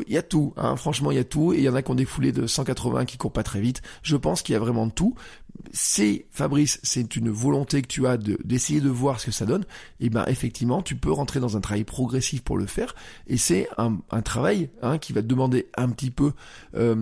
Il 0.08 0.14
y 0.14 0.18
a 0.18 0.22
tout, 0.22 0.54
hein, 0.58 0.76
franchement 0.78 1.12
il 1.12 1.16
y 1.16 1.20
a 1.20 1.24
tout, 1.24 1.54
et 1.54 1.58
il 1.58 1.64
y 1.64 1.70
en 1.70 1.76
a 1.76 1.82
qui 1.82 1.92
ont 1.92 1.96
des 1.96 2.06
foulées 2.06 2.32
de 2.32 2.48
180 2.48 3.06
qui 3.06 3.18
courent 3.18 3.34
pas 3.34 3.44
très 3.44 3.60
vite. 3.60 3.82
Je 4.02 4.16
pense 4.16 4.42
qu'il 4.42 4.54
y 4.54 4.56
a 4.56 4.60
vraiment 4.60 4.90
tout 4.90 5.16
c'est 5.72 6.26
Fabrice, 6.32 6.80
c'est 6.84 7.16
une 7.16 7.30
volonté 7.30 7.82
que 7.82 7.88
tu 7.88 8.07
as 8.07 8.18
d'essayer 8.18 8.82
de, 8.82 8.89
voir 8.89 9.20
ce 9.20 9.28
que 9.28 9.32
ça 9.32 9.45
donne, 9.45 9.64
et 9.99 10.05
eh 10.05 10.09
ben 10.09 10.26
effectivement 10.28 10.82
tu 10.82 10.95
peux 10.95 11.11
rentrer 11.11 11.39
dans 11.39 11.57
un 11.57 11.61
travail 11.61 11.84
progressif 11.84 12.41
pour 12.41 12.57
le 12.57 12.66
faire, 12.66 12.95
et 13.28 13.38
c'est 13.38 13.68
un, 13.78 13.97
travail 14.22 14.70
hein, 14.82 14.97
qui 14.97 15.14
va 15.14 15.22
te 15.22 15.28
demander 15.28 15.68
un 15.76 15.89
petit 15.89 16.11
peu 16.11 16.34
euh, 16.76 16.95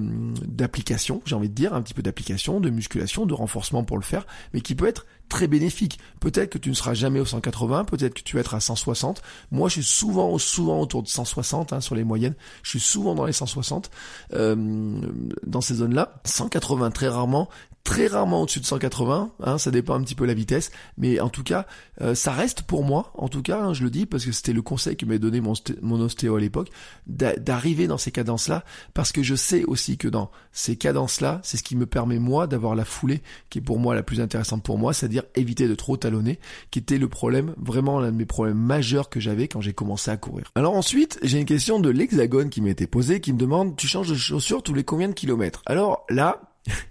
d'application, 0.46 1.22
j'ai 1.26 1.36
envie 1.36 1.50
de 1.50 1.56
dire, 1.56 1.74
un 1.74 1.82
petit 1.82 1.94
peu 1.94 2.02
d'application, 2.02 2.60
de 2.60 2.70
musculation, 2.70 3.26
de 3.26 3.34
renforcement 3.34 3.84
pour 3.84 3.98
le 3.98 4.04
faire, 4.04 4.26
mais 4.54 4.62
qui 4.62 4.76
peut 4.76 4.88
être 4.88 5.06
très 5.32 5.48
bénéfique. 5.48 5.98
Peut-être 6.20 6.50
que 6.50 6.58
tu 6.58 6.70
ne 6.70 6.76
seras 6.76 6.94
jamais 6.94 7.20
au 7.22 7.26
180, 7.26 7.86
peut-être 7.86 8.14
que 8.14 8.22
tu 8.22 8.36
vas 8.36 8.42
être 8.42 8.54
à 8.54 8.60
160. 8.60 9.22
Moi, 9.50 9.70
je 9.70 9.76
suis 9.76 9.84
souvent, 9.84 10.38
souvent 10.38 10.82
autour 10.82 11.04
de 11.04 11.08
160 11.08 11.72
hein, 11.72 11.80
sur 11.80 11.96
les 11.96 12.04
moyennes. 12.04 12.36
Je 12.64 12.72
suis 12.72 12.80
souvent 12.82 13.16
dans 13.16 13.26
les 13.26 13.32
160 13.32 13.90
euh, 14.34 15.02
dans 15.48 15.62
ces 15.62 15.76
zones-là. 15.76 16.22
180 16.26 16.92
très 16.92 17.08
rarement 17.08 17.50
très 17.84 18.08
rarement 18.08 18.42
au-dessus 18.42 18.60
de 18.60 18.66
180, 18.66 19.32
hein, 19.42 19.58
ça 19.58 19.72
dépend 19.72 19.96
un 19.96 20.02
petit 20.02 20.16
peu 20.16 20.26
la 20.26 20.34
vitesse, 20.34 20.72
mais 20.98 21.20
en 21.20 21.30
tout 21.30 21.44
cas, 21.44 21.66
euh, 22.02 22.16
ça 22.16 22.32
reste 22.32 22.64
pour 22.64 22.84
moi, 22.84 23.12
en 23.16 23.28
tout 23.28 23.42
cas, 23.42 23.62
hein, 23.62 23.74
je 23.74 23.84
le 23.84 23.90
dis 23.90 24.06
parce 24.06 24.26
que 24.26 24.32
c'était 24.32 24.54
le 24.54 24.62
conseil 24.62 24.96
que 24.96 25.06
m'a 25.06 25.18
donné 25.18 25.42
mon, 25.42 25.54
mon 25.82 26.00
ostéo 26.00 26.36
à 26.36 26.40
l'époque, 26.40 26.70
d'arriver 27.08 27.88
dans 27.88 27.98
ces 27.98 28.12
cadences-là, 28.12 28.64
parce 28.94 29.12
que 29.12 29.24
je 29.24 29.36
sais 29.36 29.64
aussi 29.64 29.98
que 29.98 30.08
dans 30.08 30.32
ces 30.52 30.76
cadences-là, 30.76 31.40
c'est 31.44 31.58
ce 31.58 31.64
qui 31.64 31.76
me 31.76 31.86
permet 31.86 32.20
moi 32.20 32.48
d'avoir 32.48 32.76
la 32.76 32.86
foulée 32.86 33.22
qui 33.50 33.60
est 33.60 33.62
pour 33.62 33.80
moi 33.80 33.96
la 33.96 34.04
plus 34.04 34.22
intéressante 34.22 34.64
pour 34.64 34.78
moi, 34.78 34.94
c'est-à-dire 34.94 35.24
éviter 35.36 35.68
de 35.68 35.76
trop 35.76 35.98
talonner, 35.98 36.40
qui 36.70 36.80
était 36.80 36.98
le 36.98 37.08
problème, 37.08 37.54
vraiment 37.58 38.00
l'un 38.00 38.12
de 38.12 38.18
mes 38.18 38.26
problèmes 38.26 38.58
majeurs 38.58 39.10
que 39.10 39.20
j'avais 39.20 39.48
quand 39.48 39.62
j'ai 39.62 39.74
commencé 39.74 40.12
à 40.12 40.18
courir. 40.18 40.52
Alors 40.56 40.76
ensuite, 40.76 41.20
j'ai 41.24 41.40
une 41.40 41.46
question 41.46 41.80
de 41.80 41.90
l'hexagone 41.90 42.50
qui 42.50 42.62
m'a 42.62 42.70
été 42.70 42.88
posée, 42.88 43.20
qui 43.20 43.34
me 43.34 43.38
demande, 43.38 43.76
tu 43.76 43.88
changes 43.88 44.10
de 44.10 44.16
chaussures 44.16 44.64
tous 44.64 44.74
les 44.74 44.84
combien 44.84 45.08
de 45.08 45.14
kilomètres? 45.14 45.62
Alors 45.66 46.06
là, 46.10 46.42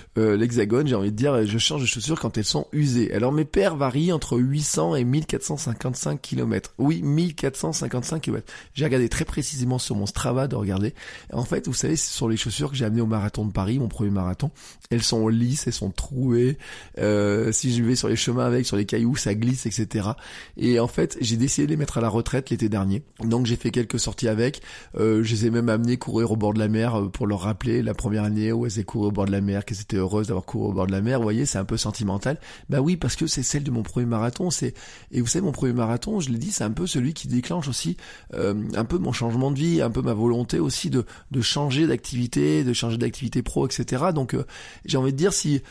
euh, 0.17 0.35
l'hexagone, 0.35 0.87
j'ai 0.87 0.95
envie 0.95 1.11
de 1.11 1.15
dire, 1.15 1.45
je 1.45 1.57
change 1.57 1.81
de 1.81 1.87
chaussures 1.87 2.19
quand 2.19 2.37
elles 2.37 2.45
sont 2.45 2.67
usées. 2.73 3.13
Alors 3.13 3.31
mes 3.31 3.45
paires 3.45 3.75
varient 3.75 4.11
entre 4.11 4.37
800 4.37 4.95
et 4.95 5.03
1455 5.03 6.21
km. 6.21 6.73
Oui, 6.77 7.01
1455 7.01 8.21
km. 8.21 8.45
J'ai 8.73 8.85
regardé 8.85 9.07
très 9.09 9.25
précisément 9.25 9.79
sur 9.79 9.95
mon 9.95 10.05
Strava 10.05 10.47
de 10.47 10.55
regarder. 10.55 10.93
En 11.31 11.45
fait, 11.45 11.67
vous 11.67 11.73
savez, 11.73 11.95
ce 11.95 12.11
sont 12.11 12.27
les 12.27 12.37
chaussures 12.37 12.71
que 12.71 12.75
j'ai 12.75 12.85
amenées 12.85 13.01
au 13.01 13.07
marathon 13.07 13.45
de 13.45 13.51
Paris, 13.51 13.79
mon 13.79 13.87
premier 13.87 14.09
marathon. 14.09 14.51
Elles 14.89 15.03
sont 15.03 15.27
lisses, 15.27 15.67
elles 15.67 15.73
sont 15.73 15.91
trouées. 15.91 16.57
Euh, 16.97 17.51
si 17.51 17.73
je 17.73 17.83
vais 17.83 17.95
sur 17.95 18.09
les 18.09 18.15
chemins 18.15 18.45
avec, 18.45 18.65
sur 18.65 18.75
les 18.75 18.85
cailloux, 18.85 19.15
ça 19.15 19.33
glisse, 19.33 19.65
etc. 19.65 20.09
Et 20.57 20.79
en 20.79 20.87
fait, 20.87 21.17
j'ai 21.21 21.37
décidé 21.37 21.67
de 21.67 21.71
les 21.71 21.77
mettre 21.77 21.97
à 21.97 22.01
la 22.01 22.09
retraite 22.09 22.49
l'été 22.49 22.69
dernier. 22.69 23.03
Donc 23.23 23.45
j'ai 23.45 23.55
fait 23.55 23.71
quelques 23.71 23.99
sorties 23.99 24.27
avec. 24.27 24.61
Euh, 24.95 25.23
je 25.23 25.31
les 25.33 25.45
ai 25.45 25.49
même 25.49 25.69
amenées 25.69 25.97
courir 25.97 26.31
au 26.31 26.35
bord 26.35 26.53
de 26.53 26.59
la 26.59 26.67
mer 26.67 26.95
euh, 26.95 27.07
pour 27.07 27.27
leur 27.27 27.41
rappeler 27.41 27.81
la 27.81 27.93
première 27.93 28.23
année 28.23 28.51
où 28.51 28.65
elles 28.65 28.73
étaient 28.73 28.83
couru 28.83 29.07
au 29.07 29.11
bord 29.11 29.25
de 29.25 29.31
la 29.31 29.41
mer, 29.41 29.63
heureuse 30.01 30.27
d'avoir 30.27 30.45
couru 30.45 30.69
au 30.69 30.73
bord 30.73 30.87
de 30.87 30.91
la 30.91 31.01
mer. 31.01 31.17
Vous 31.19 31.23
voyez, 31.23 31.45
c'est 31.45 31.57
un 31.57 31.65
peu 31.65 31.77
sentimental. 31.77 32.37
Bah 32.69 32.81
oui, 32.81 32.97
parce 32.97 33.15
que 33.15 33.27
c'est 33.27 33.43
celle 33.43 33.63
de 33.63 33.71
mon 33.71 33.83
premier 33.83 34.05
marathon. 34.05 34.49
C'est 34.49 34.73
et 35.11 35.21
vous 35.21 35.27
savez, 35.27 35.45
mon 35.45 35.51
premier 35.51 35.73
marathon, 35.73 36.19
je 36.19 36.29
l'ai 36.29 36.37
dit, 36.37 36.51
c'est 36.51 36.63
un 36.63 36.71
peu 36.71 36.87
celui 36.87 37.13
qui 37.13 37.27
déclenche 37.27 37.67
aussi 37.67 37.97
euh, 38.33 38.53
un 38.75 38.85
peu 38.85 38.97
mon 38.97 39.11
changement 39.11 39.51
de 39.51 39.57
vie, 39.57 39.81
un 39.81 39.91
peu 39.91 40.01
ma 40.01 40.13
volonté 40.13 40.59
aussi 40.59 40.89
de 40.89 41.05
de 41.31 41.41
changer 41.41 41.87
d'activité, 41.87 42.63
de 42.63 42.73
changer 42.73 42.97
d'activité 42.97 43.41
pro, 43.41 43.67
etc. 43.67 44.05
Donc 44.13 44.33
euh, 44.33 44.45
j'ai 44.85 44.97
envie 44.97 45.13
de 45.13 45.17
dire 45.17 45.33
si 45.33 45.61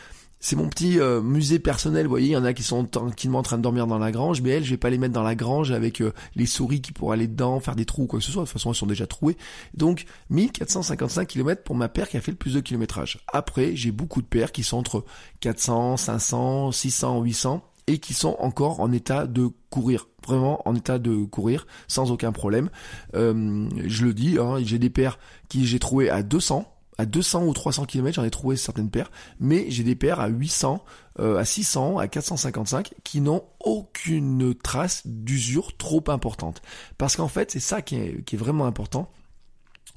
c'est 0.41 0.55
mon 0.55 0.67
petit 0.67 0.99
euh, 0.99 1.21
musée 1.21 1.59
personnel. 1.59 2.07
Vous 2.07 2.09
voyez, 2.09 2.29
il 2.29 2.31
y 2.31 2.37
en 2.37 2.43
a 2.43 2.53
qui 2.53 2.63
sont 2.63 2.83
tranquillement 2.85 3.39
en 3.39 3.43
train 3.43 3.57
de 3.57 3.61
dormir 3.61 3.85
dans 3.85 3.99
la 3.99 4.11
grange, 4.11 4.41
mais 4.41 4.49
elles, 4.49 4.63
je 4.63 4.71
vais 4.71 4.77
pas 4.77 4.89
les 4.89 4.97
mettre 4.97 5.13
dans 5.13 5.23
la 5.23 5.35
grange 5.35 5.71
avec 5.71 6.01
euh, 6.01 6.13
les 6.35 6.47
souris 6.47 6.81
qui 6.81 6.91
pourraient 6.91 7.15
aller 7.15 7.27
dedans, 7.27 7.59
faire 7.59 7.75
des 7.75 7.85
trous 7.85 8.03
ou 8.03 8.07
quoi 8.07 8.19
que 8.19 8.25
ce 8.25 8.31
soit. 8.31 8.41
De 8.41 8.47
toute 8.47 8.53
façon, 8.53 8.71
elles 8.71 8.75
sont 8.75 8.87
déjà 8.87 9.05
trouées. 9.05 9.37
Donc, 9.75 10.05
1455 10.31 11.27
km 11.27 11.63
pour 11.63 11.75
ma 11.75 11.89
paire 11.89 12.09
qui 12.09 12.17
a 12.17 12.21
fait 12.21 12.31
le 12.31 12.37
plus 12.37 12.55
de 12.55 12.59
kilométrage. 12.59 13.19
Après, 13.31 13.75
j'ai 13.75 13.91
beaucoup 13.91 14.21
de 14.21 14.27
paires 14.27 14.51
qui 14.51 14.63
sont 14.63 14.77
entre 14.77 15.05
400, 15.41 15.97
500, 15.97 16.71
600, 16.71 17.21
800 17.21 17.63
et 17.85 17.99
qui 17.99 18.15
sont 18.15 18.35
encore 18.39 18.79
en 18.79 18.91
état 18.91 19.27
de 19.27 19.49
courir, 19.69 20.07
vraiment 20.25 20.67
en 20.67 20.75
état 20.75 20.97
de 20.97 21.23
courir 21.23 21.67
sans 21.87 22.11
aucun 22.11 22.31
problème. 22.31 22.69
Euh, 23.15 23.69
je 23.85 24.05
le 24.05 24.13
dis, 24.13 24.37
hein, 24.39 24.57
j'ai 24.63 24.79
des 24.79 24.89
paires 24.89 25.19
qui 25.49 25.67
j'ai 25.67 25.79
trouvé 25.79 26.09
à 26.09 26.23
200 26.23 26.65
à 27.01 27.05
200 27.07 27.45
ou 27.45 27.53
300 27.53 27.85
km, 27.85 28.15
j'en 28.15 28.23
ai 28.23 28.29
trouvé 28.29 28.55
certaines 28.55 28.91
paires, 28.91 29.09
mais 29.39 29.65
j'ai 29.69 29.83
des 29.83 29.95
paires 29.95 30.19
à 30.19 30.27
800, 30.27 30.83
euh, 31.19 31.37
à 31.37 31.45
600, 31.45 31.97
à 31.97 32.07
455 32.07 32.93
qui 33.03 33.21
n'ont 33.21 33.43
aucune 33.59 34.53
trace 34.53 35.01
d'usure 35.05 35.75
trop 35.77 36.03
importante. 36.09 36.61
Parce 36.99 37.15
qu'en 37.15 37.27
fait, 37.27 37.49
c'est 37.49 37.59
ça 37.59 37.81
qui 37.81 37.95
est, 37.95 38.35
vraiment 38.35 38.65
important 38.67 39.11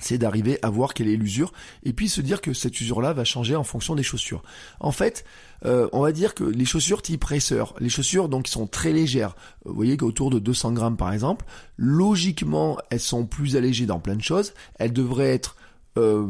c'est 0.01 0.19
d'arriver 0.19 0.59
à 0.63 0.71
voir 0.71 0.93
quelle 0.93 1.07
est 1.07 1.15
l'usure 1.15 1.53
et 1.85 1.93
puis 1.93 2.09
se 2.09 2.21
dire 2.21 2.41
que 2.41 2.53
cette 2.53 2.81
usure-là 2.81 3.13
va 3.13 3.23
changer 3.23 3.55
en 3.55 3.63
fonction 3.63 3.95
des 3.95 4.03
chaussures. 4.03 4.43
En 4.81 4.91
fait, 4.91 5.25
euh, 5.67 5.89
on 5.93 6.01
va 6.01 6.11
dire 6.11 6.35
que 6.35 6.43
les 6.43 6.65
chaussures 6.65 7.01
type 7.01 7.23
racer, 7.23 7.75
les 7.79 7.89
chaussures 7.89 8.29
donc 8.29 8.47
qui 8.47 8.51
sont 8.51 8.67
très 8.67 8.93
légères, 8.93 9.37
vous 9.65 9.73
voyez 9.73 9.97
qu'autour 9.97 10.31
de 10.31 10.41
200 10.41 10.73
grammes 10.73 10.97
par 10.97 11.13
exemple, 11.13 11.45
logiquement 11.77 12.77
elles 12.91 12.99
sont 12.99 13.25
plus 13.25 13.55
allégées 13.55 13.87
dans 13.87 14.01
plein 14.01 14.17
de 14.17 14.23
choses, 14.23 14.53
elles 14.81 14.93
devraient 14.93 15.33
être 15.33 15.55
euh, 15.97 16.27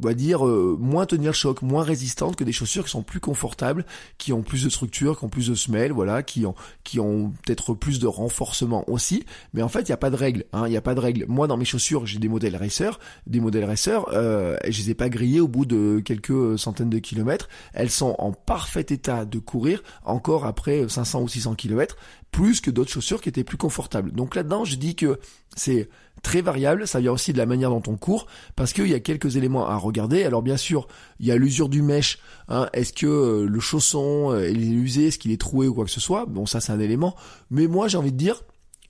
va 0.00 0.14
dire 0.14 0.46
euh, 0.46 0.76
moins 0.80 1.06
tenir 1.06 1.30
le 1.30 1.34
choc, 1.34 1.62
moins 1.62 1.82
résistantes 1.82 2.36
que 2.36 2.44
des 2.44 2.52
chaussures 2.52 2.84
qui 2.84 2.90
sont 2.90 3.02
plus 3.02 3.20
confortables, 3.20 3.84
qui 4.18 4.32
ont 4.32 4.42
plus 4.42 4.64
de 4.64 4.70
structure, 4.70 5.18
qui 5.18 5.24
ont 5.24 5.28
plus 5.28 5.48
de 5.48 5.54
semelles, 5.54 5.92
voilà, 5.92 6.22
qui 6.22 6.46
ont 6.46 6.54
qui 6.84 7.00
ont 7.00 7.32
peut-être 7.44 7.74
plus 7.74 7.98
de 7.98 8.06
renforcement 8.06 8.88
aussi. 8.88 9.24
Mais 9.54 9.62
en 9.62 9.68
fait, 9.68 9.80
il 9.80 9.86
n'y 9.86 9.94
a 9.94 9.98
pas 9.98 10.10
de 10.10 10.16
règle. 10.16 10.44
Hein, 10.52 10.64
il 10.66 10.70
n'y 10.70 10.76
a 10.76 10.82
pas 10.82 10.94
de 10.94 11.00
règle. 11.00 11.26
Moi, 11.28 11.46
dans 11.46 11.56
mes 11.56 11.64
chaussures, 11.64 12.06
j'ai 12.06 12.18
des 12.18 12.28
modèles 12.28 12.56
racer, 12.56 12.98
des 13.26 13.40
modèles 13.40 13.64
racer. 13.64 14.06
Euh, 14.12 14.56
je 14.68 14.82
les 14.82 14.90
ai 14.90 14.94
pas 14.94 15.08
grillés 15.08 15.40
au 15.40 15.48
bout 15.48 15.66
de 15.66 16.00
quelques 16.04 16.58
centaines 16.58 16.90
de 16.90 16.98
kilomètres. 16.98 17.48
Elles 17.74 17.90
sont 17.90 18.14
en 18.18 18.32
parfait 18.32 18.86
état 18.88 19.24
de 19.24 19.38
courir 19.38 19.82
encore 20.04 20.46
après 20.46 20.88
500 20.88 21.22
ou 21.22 21.28
600 21.28 21.54
kilomètres, 21.54 21.96
plus 22.30 22.60
que 22.60 22.70
d'autres 22.70 22.90
chaussures 22.90 23.20
qui 23.20 23.28
étaient 23.28 23.44
plus 23.44 23.56
confortables. 23.56 24.12
Donc 24.12 24.34
là-dedans, 24.34 24.64
je 24.64 24.76
dis 24.76 24.94
que 24.94 25.18
c'est 25.54 25.88
très 26.26 26.42
variable, 26.42 26.88
ça 26.88 26.98
vient 26.98 27.12
aussi 27.12 27.32
de 27.32 27.38
la 27.38 27.46
manière 27.46 27.70
dont 27.70 27.84
on 27.86 27.96
court, 27.96 28.26
parce 28.56 28.72
qu'il 28.72 28.88
y 28.88 28.94
a 28.94 28.98
quelques 28.98 29.36
éléments 29.36 29.68
à 29.68 29.76
regarder. 29.76 30.24
Alors 30.24 30.42
bien 30.42 30.56
sûr, 30.56 30.88
il 31.20 31.26
y 31.26 31.30
a 31.30 31.36
l'usure 31.36 31.68
du 31.68 31.82
mèche, 31.82 32.18
hein. 32.48 32.68
est-ce 32.72 32.92
que 32.92 33.06
euh, 33.06 33.46
le 33.48 33.60
chausson 33.60 34.32
euh, 34.32 34.48
est 34.48 34.52
usé, 34.52 35.06
est-ce 35.06 35.20
qu'il 35.20 35.30
est 35.30 35.40
troué 35.40 35.68
ou 35.68 35.74
quoi 35.74 35.84
que 35.84 35.90
ce 35.92 36.00
soit, 36.00 36.26
bon 36.26 36.44
ça 36.44 36.60
c'est 36.60 36.72
un 36.72 36.80
élément, 36.80 37.14
mais 37.52 37.68
moi 37.68 37.86
j'ai 37.86 37.96
envie 37.96 38.10
de 38.10 38.16
dire, 38.16 38.42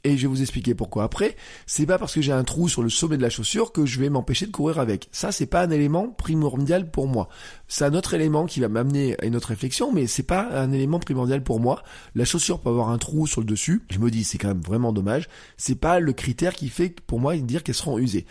et 0.07 0.17
je 0.17 0.23
vais 0.23 0.29
vous 0.29 0.41
expliquer 0.41 0.75
pourquoi 0.75 1.05
après, 1.05 1.37
c'est 1.67 1.85
pas 1.85 1.99
parce 1.99 2.15
que 2.15 2.23
j'ai 2.23 2.33
un 2.33 2.45
trou 2.45 2.69
sur 2.69 2.83
le 2.83 2.89
sommet 2.89 3.17
de 3.17 3.23
la 3.23 3.29
chaussure 3.29 3.73
que 3.73 3.85
je 3.85 3.99
vais 3.99 4.09
m'empêcher 4.09 4.47
de 4.47 4.53
courir 4.53 4.79
avec. 4.79 5.09
Ça, 5.11 5.33
c'est 5.33 5.47
pas 5.47 5.63
un 5.63 5.71
élément 5.71 6.09
primordial 6.09 6.91
pour 6.91 7.09
moi. 7.09 7.29
C'est 7.69 7.85
un 7.85 7.95
autre 7.95 8.15
élément 8.15 8.47
qui 8.47 8.61
va 8.61 8.69
m'amener 8.69 9.17
à 9.21 9.27
une 9.27 9.35
autre 9.35 9.49
réflexion, 9.49 9.93
mais 9.93 10.07
c'est 10.07 10.23
pas 10.23 10.49
un 10.53 10.71
élément 10.73 11.01
primordial 11.01 11.43
pour 11.43 11.59
moi. 11.59 11.83
La 12.15 12.25
chaussure 12.25 12.61
peut 12.61 12.69
avoir 12.69 12.91
un 12.91 12.99
trou 12.99 13.27
sur 13.27 13.41
le 13.41 13.47
dessus. 13.47 13.83
Je 13.91 13.99
me 13.99 14.11
dis, 14.11 14.23
c'est 14.25 14.39
quand 14.39 14.49
même 14.49 14.61
vraiment 14.61 14.93
dommage. 14.93 15.29
C'est 15.57 15.75
pas 15.75 15.99
le 15.99 16.13
critère 16.13 16.55
qui 16.55 16.69
fait 16.69 16.95
pour 17.07 17.19
moi 17.19 17.37
dire 17.37 17.63
qu'elles 17.65 17.75
seront 17.75 17.99
usées. 17.99 18.27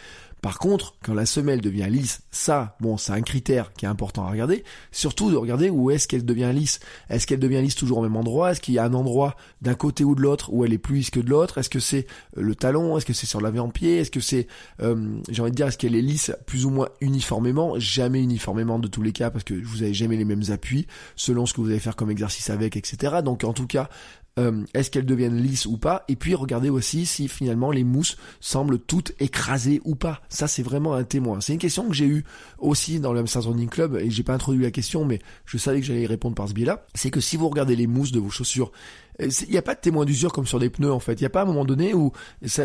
Par 0.46 0.60
contre, 0.60 0.96
quand 1.04 1.16
la 1.16 1.26
semelle 1.26 1.60
devient 1.60 1.88
lisse, 1.90 2.22
ça, 2.30 2.78
bon, 2.80 2.98
c'est 2.98 3.14
un 3.14 3.24
critère 3.24 3.74
qui 3.74 3.86
est 3.86 3.88
important 3.88 4.28
à 4.28 4.30
regarder. 4.30 4.64
Surtout 4.92 5.32
de 5.32 5.36
regarder 5.36 5.72
où 5.72 5.90
est-ce 5.90 6.08
qu'elle 6.08 6.24
devient 6.24 6.52
lisse. 6.54 6.80
Est-ce 7.10 7.26
qu'elle 7.26 7.40
devient 7.40 7.64
lisse 7.64 7.74
toujours 7.74 7.98
au 7.98 8.04
même 8.04 8.16
endroit? 8.16 8.52
Est-ce 8.52 8.62
qu'il 8.62 8.76
y 8.76 8.78
a 8.78 8.84
un 8.84 8.94
endroit 8.94 9.36
d'un 9.64 9.74
côté 9.74 10.04
ou 10.04 10.14
de 10.14 10.22
l'autre 10.22 10.54
où 10.54 10.64
elle 10.64 10.72
est 10.72 10.78
plus 10.78 10.98
lisse 10.98 11.10
que 11.10 11.20
de 11.20 11.32
l'autre? 11.32 11.58
Est-ce 11.58 11.72
que 11.72 11.80
c'est 11.80 12.06
euh, 12.38 12.44
le 12.44 12.54
talon? 12.54 12.96
Est-ce 12.96 13.08
que 13.08 13.14
c'est 13.14 13.26
sur 13.26 13.42
l'avant-pied? 13.42 13.98
Est-ce 13.98 14.12
que 14.12 14.20
c'est, 14.20 14.46
euh, 14.84 15.18
j'ai 15.30 15.42
envie 15.42 15.50
de 15.50 15.56
dire, 15.56 15.66
est-ce 15.66 15.80
qu'elle 15.80 15.96
est 15.96 16.02
lisse 16.04 16.32
plus 16.46 16.68
ou 16.68 16.70
moins 16.70 16.90
uniformément? 17.02 17.80
Jamais 17.80 18.22
uniformément 18.22 18.78
de 18.78 18.88
tous 18.88 19.02
les 19.02 19.14
cas 19.14 19.25
parce 19.32 19.44
que 19.44 19.54
vous 19.54 19.84
avez 19.84 19.94
jamais 19.94 20.18
les 20.18 20.26
mêmes 20.26 20.44
appuis 20.50 20.88
selon 21.16 21.46
ce 21.46 21.54
que 21.54 21.62
vous 21.62 21.70
allez 21.70 21.80
faire 21.80 21.96
comme 21.96 22.12
exercice 22.12 22.50
avec, 22.50 22.76
etc. 22.78 23.18
Donc 23.24 23.44
en 23.44 23.54
tout 23.54 23.68
cas, 23.68 23.90
euh, 24.38 24.64
est-ce 24.74 24.92
qu'elles 24.92 25.06
deviennent 25.06 25.38
lisses 25.38 25.66
ou 25.66 25.78
pas, 25.78 26.04
et 26.10 26.18
puis 26.18 26.36
regardez 26.36 26.70
aussi 26.70 27.06
si 27.06 27.30
finalement 27.30 27.72
les 27.72 27.86
mousses 27.86 28.18
semblent 28.42 28.80
toutes 28.80 29.14
écrasées 29.20 29.80
ou 29.86 29.96
pas. 29.96 30.22
Ça 30.28 30.48
c'est 30.48 30.64
vraiment 30.64 30.94
un 30.94 31.06
témoin. 31.06 31.40
C'est 31.40 31.54
une 31.54 31.60
question 31.60 31.88
que 31.88 31.94
j'ai 31.94 32.08
eue 32.08 32.26
aussi 32.60 33.00
dans 33.00 33.14
le 33.14 33.22
Hamster 33.22 33.44
Running 33.44 33.70
Club, 33.70 33.96
et 33.96 34.10
j'ai 34.10 34.24
pas 34.24 34.34
introduit 34.34 34.64
la 34.64 34.72
question, 34.72 35.06
mais 35.06 35.20
je 35.46 35.58
savais 35.58 35.80
que 35.80 35.86
j'allais 35.86 36.02
y 36.02 36.08
répondre 36.08 36.36
par 36.36 36.50
ce 36.50 36.54
biais-là. 36.54 36.86
C'est 36.94 37.12
que 37.12 37.22
si 37.22 37.38
vous 37.38 37.48
regardez 37.48 37.78
les 37.78 37.88
mousses 37.88 38.12
de 38.12 38.20
vos 38.20 38.30
chaussures 38.30 38.74
il 39.20 39.50
n'y 39.50 39.58
a 39.58 39.62
pas 39.62 39.76
de 39.76 39.80
témoin 39.80 40.04
d'usure 40.06 40.34
comme 40.34 40.46
sur 40.46 40.60
des 40.60 40.70
pneus 40.70 40.92
en 40.92 41.00
fait. 41.00 41.14
Il 41.14 41.24
n'y 41.24 41.28
a 41.28 41.30
pas 41.30 41.44
un 41.44 41.46
moment 41.46 41.66
donné 41.66 41.94
où 41.94 42.12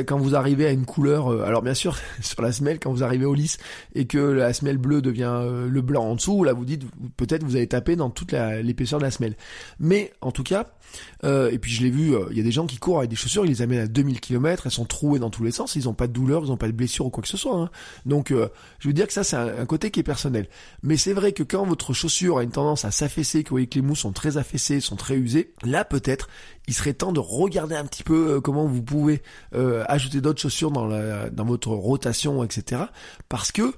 quand 0.07 0.19
vous 0.19 0.35
arrivez 0.35 0.67
à 0.67 0.71
une 0.71 0.85
couleur, 0.85 1.33
euh, 1.33 1.45
alors 1.45 1.63
bien 1.63 1.75
sûr 1.75 1.97
sur 2.21 2.43
la 2.43 2.53
semelle 2.53 2.81
quand 2.81 2.91
vous 2.91 3.05
arrivez 3.05 3.25
au 3.25 3.35
lisse 3.35 3.59
et 3.95 4.07
que 4.07 4.19
la 4.19 4.53
semelle 4.53 4.79
bleue 4.79 5.03
devient 5.03 5.33
euh, 5.33 5.69
le 5.69 5.81
blanc 5.81 6.05
en 6.05 6.15
dessous, 6.17 6.43
là 6.43 6.53
vous 6.53 6.65
dites 6.65 6.83
peut-être 7.17 7.45
vous 7.45 7.57
avez 7.57 7.67
tapé 7.67 7.95
dans 7.95 8.11
toute 8.11 8.33
l'épaisseur 8.33 8.99
de 8.99 9.05
la 9.05 9.11
semelle. 9.11 9.37
Mais 9.79 10.13
en 10.21 10.33
tout 10.33 10.43
cas, 10.43 10.67
euh, 11.25 11.51
et 11.51 11.59
puis 11.59 11.71
je 11.71 11.83
l'ai 11.83 11.91
vu, 11.91 12.15
il 12.31 12.37
y 12.37 12.41
a 12.41 12.43
des 12.43 12.51
gens 12.51 12.67
qui 12.67 12.79
courent 12.79 12.99
avec 12.99 13.11
des 13.11 13.17
chaussures, 13.17 13.45
ils 13.45 13.49
les 13.49 13.63
amènent 13.63 13.81
à 13.81 13.87
2000 13.87 14.21
km, 14.21 14.65
elles 14.67 14.73
sont 14.73 14.85
trouées 14.85 15.21
dans 15.21 15.31
tous 15.31 15.45
les 15.45 15.53
sens, 15.53 15.77
ils 15.77 15.85
n'ont 15.85 15.95
pas 15.95 16.09
de 16.09 16.13
douleur, 16.13 16.43
ils 16.45 16.49
n'ont 16.49 16.57
pas 16.57 16.67
de 16.67 16.73
blessure 16.73 17.07
ou 17.07 17.11
quoi 17.11 17.23
que 17.23 17.29
ce 17.29 17.37
soit. 17.37 17.57
Hein. 17.57 17.71
Donc 18.07 18.31
je 18.31 18.89
veux 18.89 18.95
dire 18.95 19.07
que 19.07 19.13
ça 19.13 19.23
c'est 19.23 19.37
un, 19.37 19.67
côté 19.67 19.91
qui 19.91 20.01
est 20.01 20.05
personnel. 20.05 20.49
Mais 20.83 20.97
c'est 20.97 21.13
vrai 21.13 21.33
que 21.33 21.45
quand 21.45 21.65
votre 21.65 21.93
chaussure 21.93 22.39
a 22.39 22.43
une 22.43 22.51
tendance 22.51 22.85
à 22.85 22.91
s'affaisser, 22.91 23.45
que 23.45 23.51
vous 23.51 23.55
voyez 23.55 23.69
que 23.69 23.77
les 23.77 23.83
mousses 23.83 24.01
sont 24.01 24.13
très 24.13 24.37
affaissées, 24.37 24.81
sont 24.81 24.97
très 24.97 25.17
usées, 25.17 25.53
là 25.63 25.85
peut-être 25.85 26.29
il 26.67 26.75
serait 26.75 26.93
temps 26.93 27.13
de 27.13 27.21
regarder 27.21 27.75
un 27.75 27.85
petit 27.85 28.03
peu 28.03 28.37
euh, 28.37 28.41
comment 28.41 28.65
vous 28.67 28.83
pouvez 28.83 29.23
euh, 29.55 29.85
ajouter 29.89 30.21
d'autres 30.21 30.41
chaussures 30.41 30.71
dans, 30.71 31.45
votre 31.45 31.69
rotation, 31.71 32.45
etc. 32.45 32.83
Parce 33.29 33.51
que 33.51 33.75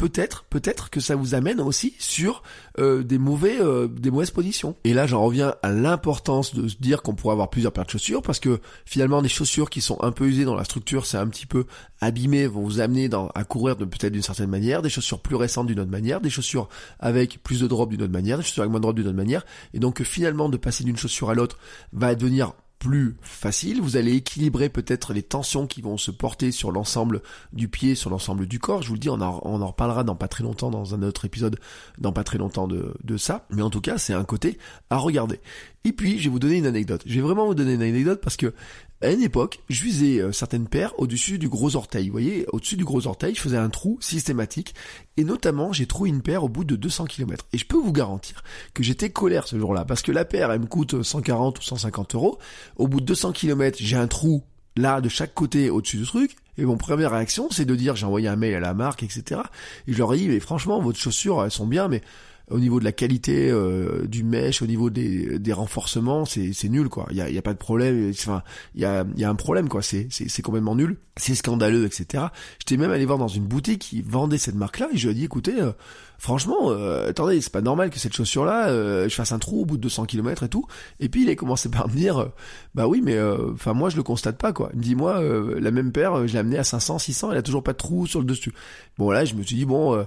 peut-être, 0.00 0.44
peut-être 0.44 0.88
que 0.88 0.98
ça 0.98 1.14
vous 1.14 1.34
amène 1.34 1.60
aussi 1.60 1.94
sur 1.98 2.42
euh, 2.78 3.02
des 3.02 3.18
mauvais, 3.18 3.58
des 3.90 4.10
mauvaises 4.10 4.30
positions. 4.30 4.74
Et 4.84 4.94
là, 4.94 5.06
j'en 5.06 5.22
reviens 5.22 5.54
à 5.62 5.70
l'importance 5.70 6.54
de 6.54 6.66
se 6.68 6.76
dire 6.76 7.02
qu'on 7.02 7.14
pourrait 7.14 7.34
avoir 7.34 7.50
plusieurs 7.50 7.72
paires 7.72 7.84
de 7.84 7.90
chaussures, 7.90 8.22
parce 8.22 8.40
que 8.40 8.60
finalement, 8.86 9.20
des 9.20 9.28
chaussures 9.28 9.68
qui 9.68 9.82
sont 9.82 10.02
un 10.02 10.10
peu 10.10 10.26
usées 10.26 10.46
dans 10.46 10.54
la 10.54 10.64
structure, 10.64 11.04
c'est 11.04 11.18
un 11.18 11.28
petit 11.28 11.44
peu 11.46 11.66
abîmé, 12.00 12.46
vont 12.46 12.62
vous 12.62 12.80
amener 12.80 13.10
à 13.34 13.44
courir 13.44 13.76
peut-être 13.76 14.12
d'une 14.12 14.22
certaine 14.22 14.48
manière, 14.48 14.80
des 14.80 14.88
chaussures 14.88 15.20
plus 15.20 15.36
récentes 15.36 15.66
d'une 15.66 15.80
autre 15.80 15.90
manière, 15.90 16.22
des 16.22 16.30
chaussures 16.30 16.68
avec 16.98 17.42
plus 17.42 17.60
de 17.60 17.66
drop 17.66 17.90
d'une 17.90 18.02
autre 18.02 18.12
manière, 18.12 18.38
des 18.38 18.44
chaussures 18.44 18.62
avec 18.62 18.70
moins 18.70 18.80
de 18.80 18.84
drop 18.84 18.96
d'une 18.96 19.08
autre 19.08 19.16
manière, 19.16 19.44
et 19.74 19.78
donc 19.78 20.02
finalement 20.02 20.48
de 20.48 20.56
passer 20.56 20.82
d'une 20.82 20.96
chaussure 20.96 21.28
à 21.28 21.34
l'autre 21.34 21.58
va 21.92 22.14
devenir 22.14 22.54
plus 22.80 23.14
facile. 23.20 23.80
Vous 23.80 23.96
allez 23.96 24.14
équilibrer 24.14 24.70
peut-être 24.70 25.12
les 25.12 25.22
tensions 25.22 25.68
qui 25.68 25.82
vont 25.82 25.98
se 25.98 26.10
porter 26.10 26.50
sur 26.50 26.72
l'ensemble 26.72 27.22
du 27.52 27.68
pied, 27.68 27.94
sur 27.94 28.10
l'ensemble 28.10 28.46
du 28.46 28.58
corps. 28.58 28.82
Je 28.82 28.88
vous 28.88 28.94
le 28.94 28.98
dis, 28.98 29.10
on 29.10 29.20
en, 29.20 29.40
on 29.44 29.64
reparlera 29.64 30.02
dans 30.02 30.16
pas 30.16 30.26
très 30.26 30.42
longtemps, 30.42 30.70
dans 30.70 30.94
un 30.94 31.02
autre 31.02 31.26
épisode, 31.26 31.60
dans 31.98 32.12
pas 32.12 32.24
très 32.24 32.38
longtemps 32.38 32.66
de, 32.66 32.94
de 33.04 33.16
ça. 33.16 33.46
Mais 33.50 33.62
en 33.62 33.70
tout 33.70 33.82
cas, 33.82 33.98
c'est 33.98 34.14
un 34.14 34.24
côté 34.24 34.58
à 34.88 34.96
regarder. 34.96 35.40
Et 35.84 35.92
puis, 35.92 36.18
je 36.18 36.24
vais 36.24 36.30
vous 36.30 36.38
donner 36.38 36.56
une 36.56 36.66
anecdote. 36.66 37.02
Je 37.06 37.14
vais 37.14 37.20
vraiment 37.20 37.46
vous 37.46 37.54
donner 37.54 37.74
une 37.74 37.82
anecdote 37.82 38.20
parce 38.22 38.36
que 38.36 38.54
à 39.02 39.10
une 39.10 39.22
époque, 39.22 39.60
je 39.70 39.82
visais 39.82 40.20
euh, 40.20 40.32
certaines 40.32 40.68
paires 40.68 40.92
au-dessus 40.98 41.38
du 41.38 41.48
gros 41.48 41.74
orteil. 41.76 42.06
Vous 42.06 42.12
voyez, 42.12 42.46
au-dessus 42.52 42.76
du 42.76 42.84
gros 42.84 43.06
orteil, 43.06 43.34
je 43.34 43.40
faisais 43.40 43.56
un 43.56 43.70
trou 43.70 43.98
systématique. 44.00 44.74
Et 45.16 45.24
notamment, 45.24 45.72
j'ai 45.72 45.86
trouvé 45.86 46.10
une 46.10 46.20
paire 46.20 46.44
au 46.44 46.48
bout 46.48 46.64
de 46.64 46.76
200 46.76 47.06
km. 47.06 47.46
Et 47.52 47.58
je 47.58 47.64
peux 47.64 47.78
vous 47.78 47.92
garantir 47.92 48.42
que 48.74 48.82
j'étais 48.82 49.08
colère 49.10 49.46
ce 49.48 49.58
jour-là. 49.58 49.84
Parce 49.86 50.02
que 50.02 50.12
la 50.12 50.26
paire, 50.26 50.50
elle 50.50 50.60
me 50.60 50.66
coûte 50.66 51.02
140 51.02 51.58
ou 51.58 51.62
150 51.62 52.14
euros. 52.14 52.38
Au 52.76 52.88
bout 52.88 53.00
de 53.00 53.06
200 53.06 53.32
km, 53.32 53.78
j'ai 53.80 53.96
un 53.96 54.06
trou 54.06 54.42
là 54.76 55.00
de 55.00 55.08
chaque 55.08 55.34
côté 55.34 55.70
au-dessus 55.70 55.96
du 55.96 56.04
truc. 56.04 56.36
Et 56.58 56.66
mon 56.66 56.76
première 56.76 57.12
réaction, 57.12 57.48
c'est 57.50 57.64
de 57.64 57.74
dire, 57.74 57.96
j'ai 57.96 58.04
envoyé 58.04 58.28
un 58.28 58.36
mail 58.36 58.54
à 58.54 58.60
la 58.60 58.74
marque, 58.74 59.02
etc. 59.02 59.40
Et 59.86 59.94
je 59.94 59.98
leur 59.98 60.12
ai 60.12 60.18
dit, 60.18 60.28
mais 60.28 60.40
franchement, 60.40 60.78
votre 60.80 60.98
chaussures, 60.98 61.42
elles 61.42 61.50
sont 61.50 61.66
bien, 61.66 61.88
mais 61.88 62.02
au 62.50 62.58
niveau 62.58 62.80
de 62.80 62.84
la 62.84 62.92
qualité 62.92 63.50
euh, 63.50 64.06
du 64.06 64.24
mesh, 64.24 64.62
au 64.62 64.66
niveau 64.66 64.90
des, 64.90 65.38
des 65.38 65.52
renforcements, 65.52 66.24
c'est, 66.24 66.52
c'est 66.52 66.68
nul 66.68 66.88
quoi. 66.88 67.06
Il 67.10 67.16
y 67.16 67.20
a, 67.20 67.30
y 67.30 67.38
a 67.38 67.42
pas 67.42 67.52
de 67.52 67.58
problème. 67.58 68.10
Enfin, 68.10 68.42
il 68.74 68.80
y 68.80 68.84
a, 68.84 69.04
y 69.16 69.24
a 69.24 69.30
un 69.30 69.34
problème 69.34 69.68
quoi. 69.68 69.82
C'est, 69.82 70.08
c'est, 70.10 70.28
c'est 70.28 70.42
complètement 70.42 70.74
nul. 70.74 70.98
C'est 71.16 71.34
scandaleux, 71.34 71.84
etc. 71.84 72.24
J'étais 72.58 72.76
même 72.76 72.90
allé 72.90 73.04
voir 73.04 73.18
dans 73.18 73.28
une 73.28 73.44
boutique 73.44 73.80
qui 73.80 74.02
vendait 74.02 74.38
cette 74.38 74.54
marque-là 74.54 74.88
et 74.92 74.96
je 74.96 75.08
lui 75.08 75.12
ai 75.12 75.18
dit 75.18 75.24
écoutez, 75.24 75.60
euh, 75.60 75.72
franchement, 76.18 76.70
euh, 76.70 77.10
attendez, 77.10 77.40
c'est 77.40 77.52
pas 77.52 77.60
normal 77.60 77.90
que 77.90 77.98
cette 77.98 78.14
chaussure-là, 78.14 79.06
je 79.08 79.14
fasse 79.14 79.32
un 79.32 79.38
trou 79.38 79.62
au 79.62 79.64
bout 79.64 79.76
de 79.76 79.82
200 79.82 80.06
km 80.06 80.42
et 80.44 80.48
tout. 80.48 80.66
Et 80.98 81.08
puis 81.08 81.22
il 81.22 81.30
a 81.30 81.34
commencé 81.34 81.68
par 81.68 81.88
me 81.88 81.94
dire 81.94 82.30
bah 82.74 82.86
oui, 82.86 83.00
mais 83.02 83.20
enfin 83.52 83.74
moi 83.74 83.90
je 83.90 83.96
le 83.96 84.02
constate 84.02 84.38
pas 84.38 84.52
quoi. 84.52 84.70
Il 84.72 84.78
me 84.78 84.82
dit 84.82 84.94
moi 84.94 85.22
la 85.22 85.70
même 85.70 85.92
paire, 85.92 86.26
je 86.26 86.32
l'ai 86.32 86.38
amenée 86.38 86.58
à 86.58 86.64
500, 86.64 86.98
600, 86.98 87.32
elle 87.32 87.38
a 87.38 87.42
toujours 87.42 87.62
pas 87.62 87.72
de 87.72 87.78
trou 87.78 88.06
sur 88.06 88.20
le 88.20 88.26
dessus. 88.26 88.52
Bon 88.98 89.10
là, 89.10 89.24
je 89.24 89.34
me 89.34 89.42
suis 89.42 89.56
dit 89.56 89.64
bon 89.64 89.94
euh, 89.94 90.04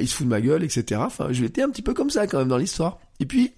il 0.00 0.08
se 0.08 0.14
fout 0.14 0.26
de 0.26 0.30
ma 0.30 0.40
gueule, 0.40 0.64
etc. 0.64 1.00
Enfin, 1.04 1.28
je 1.30 1.44
été 1.44 1.62
un 1.62 1.70
petit 1.70 1.82
peu 1.82 1.94
comme 1.94 2.10
ça 2.10 2.26
quand 2.26 2.38
même 2.38 2.48
dans 2.48 2.58
l'histoire. 2.58 2.98
Et 3.20 3.26
puis, 3.26 3.54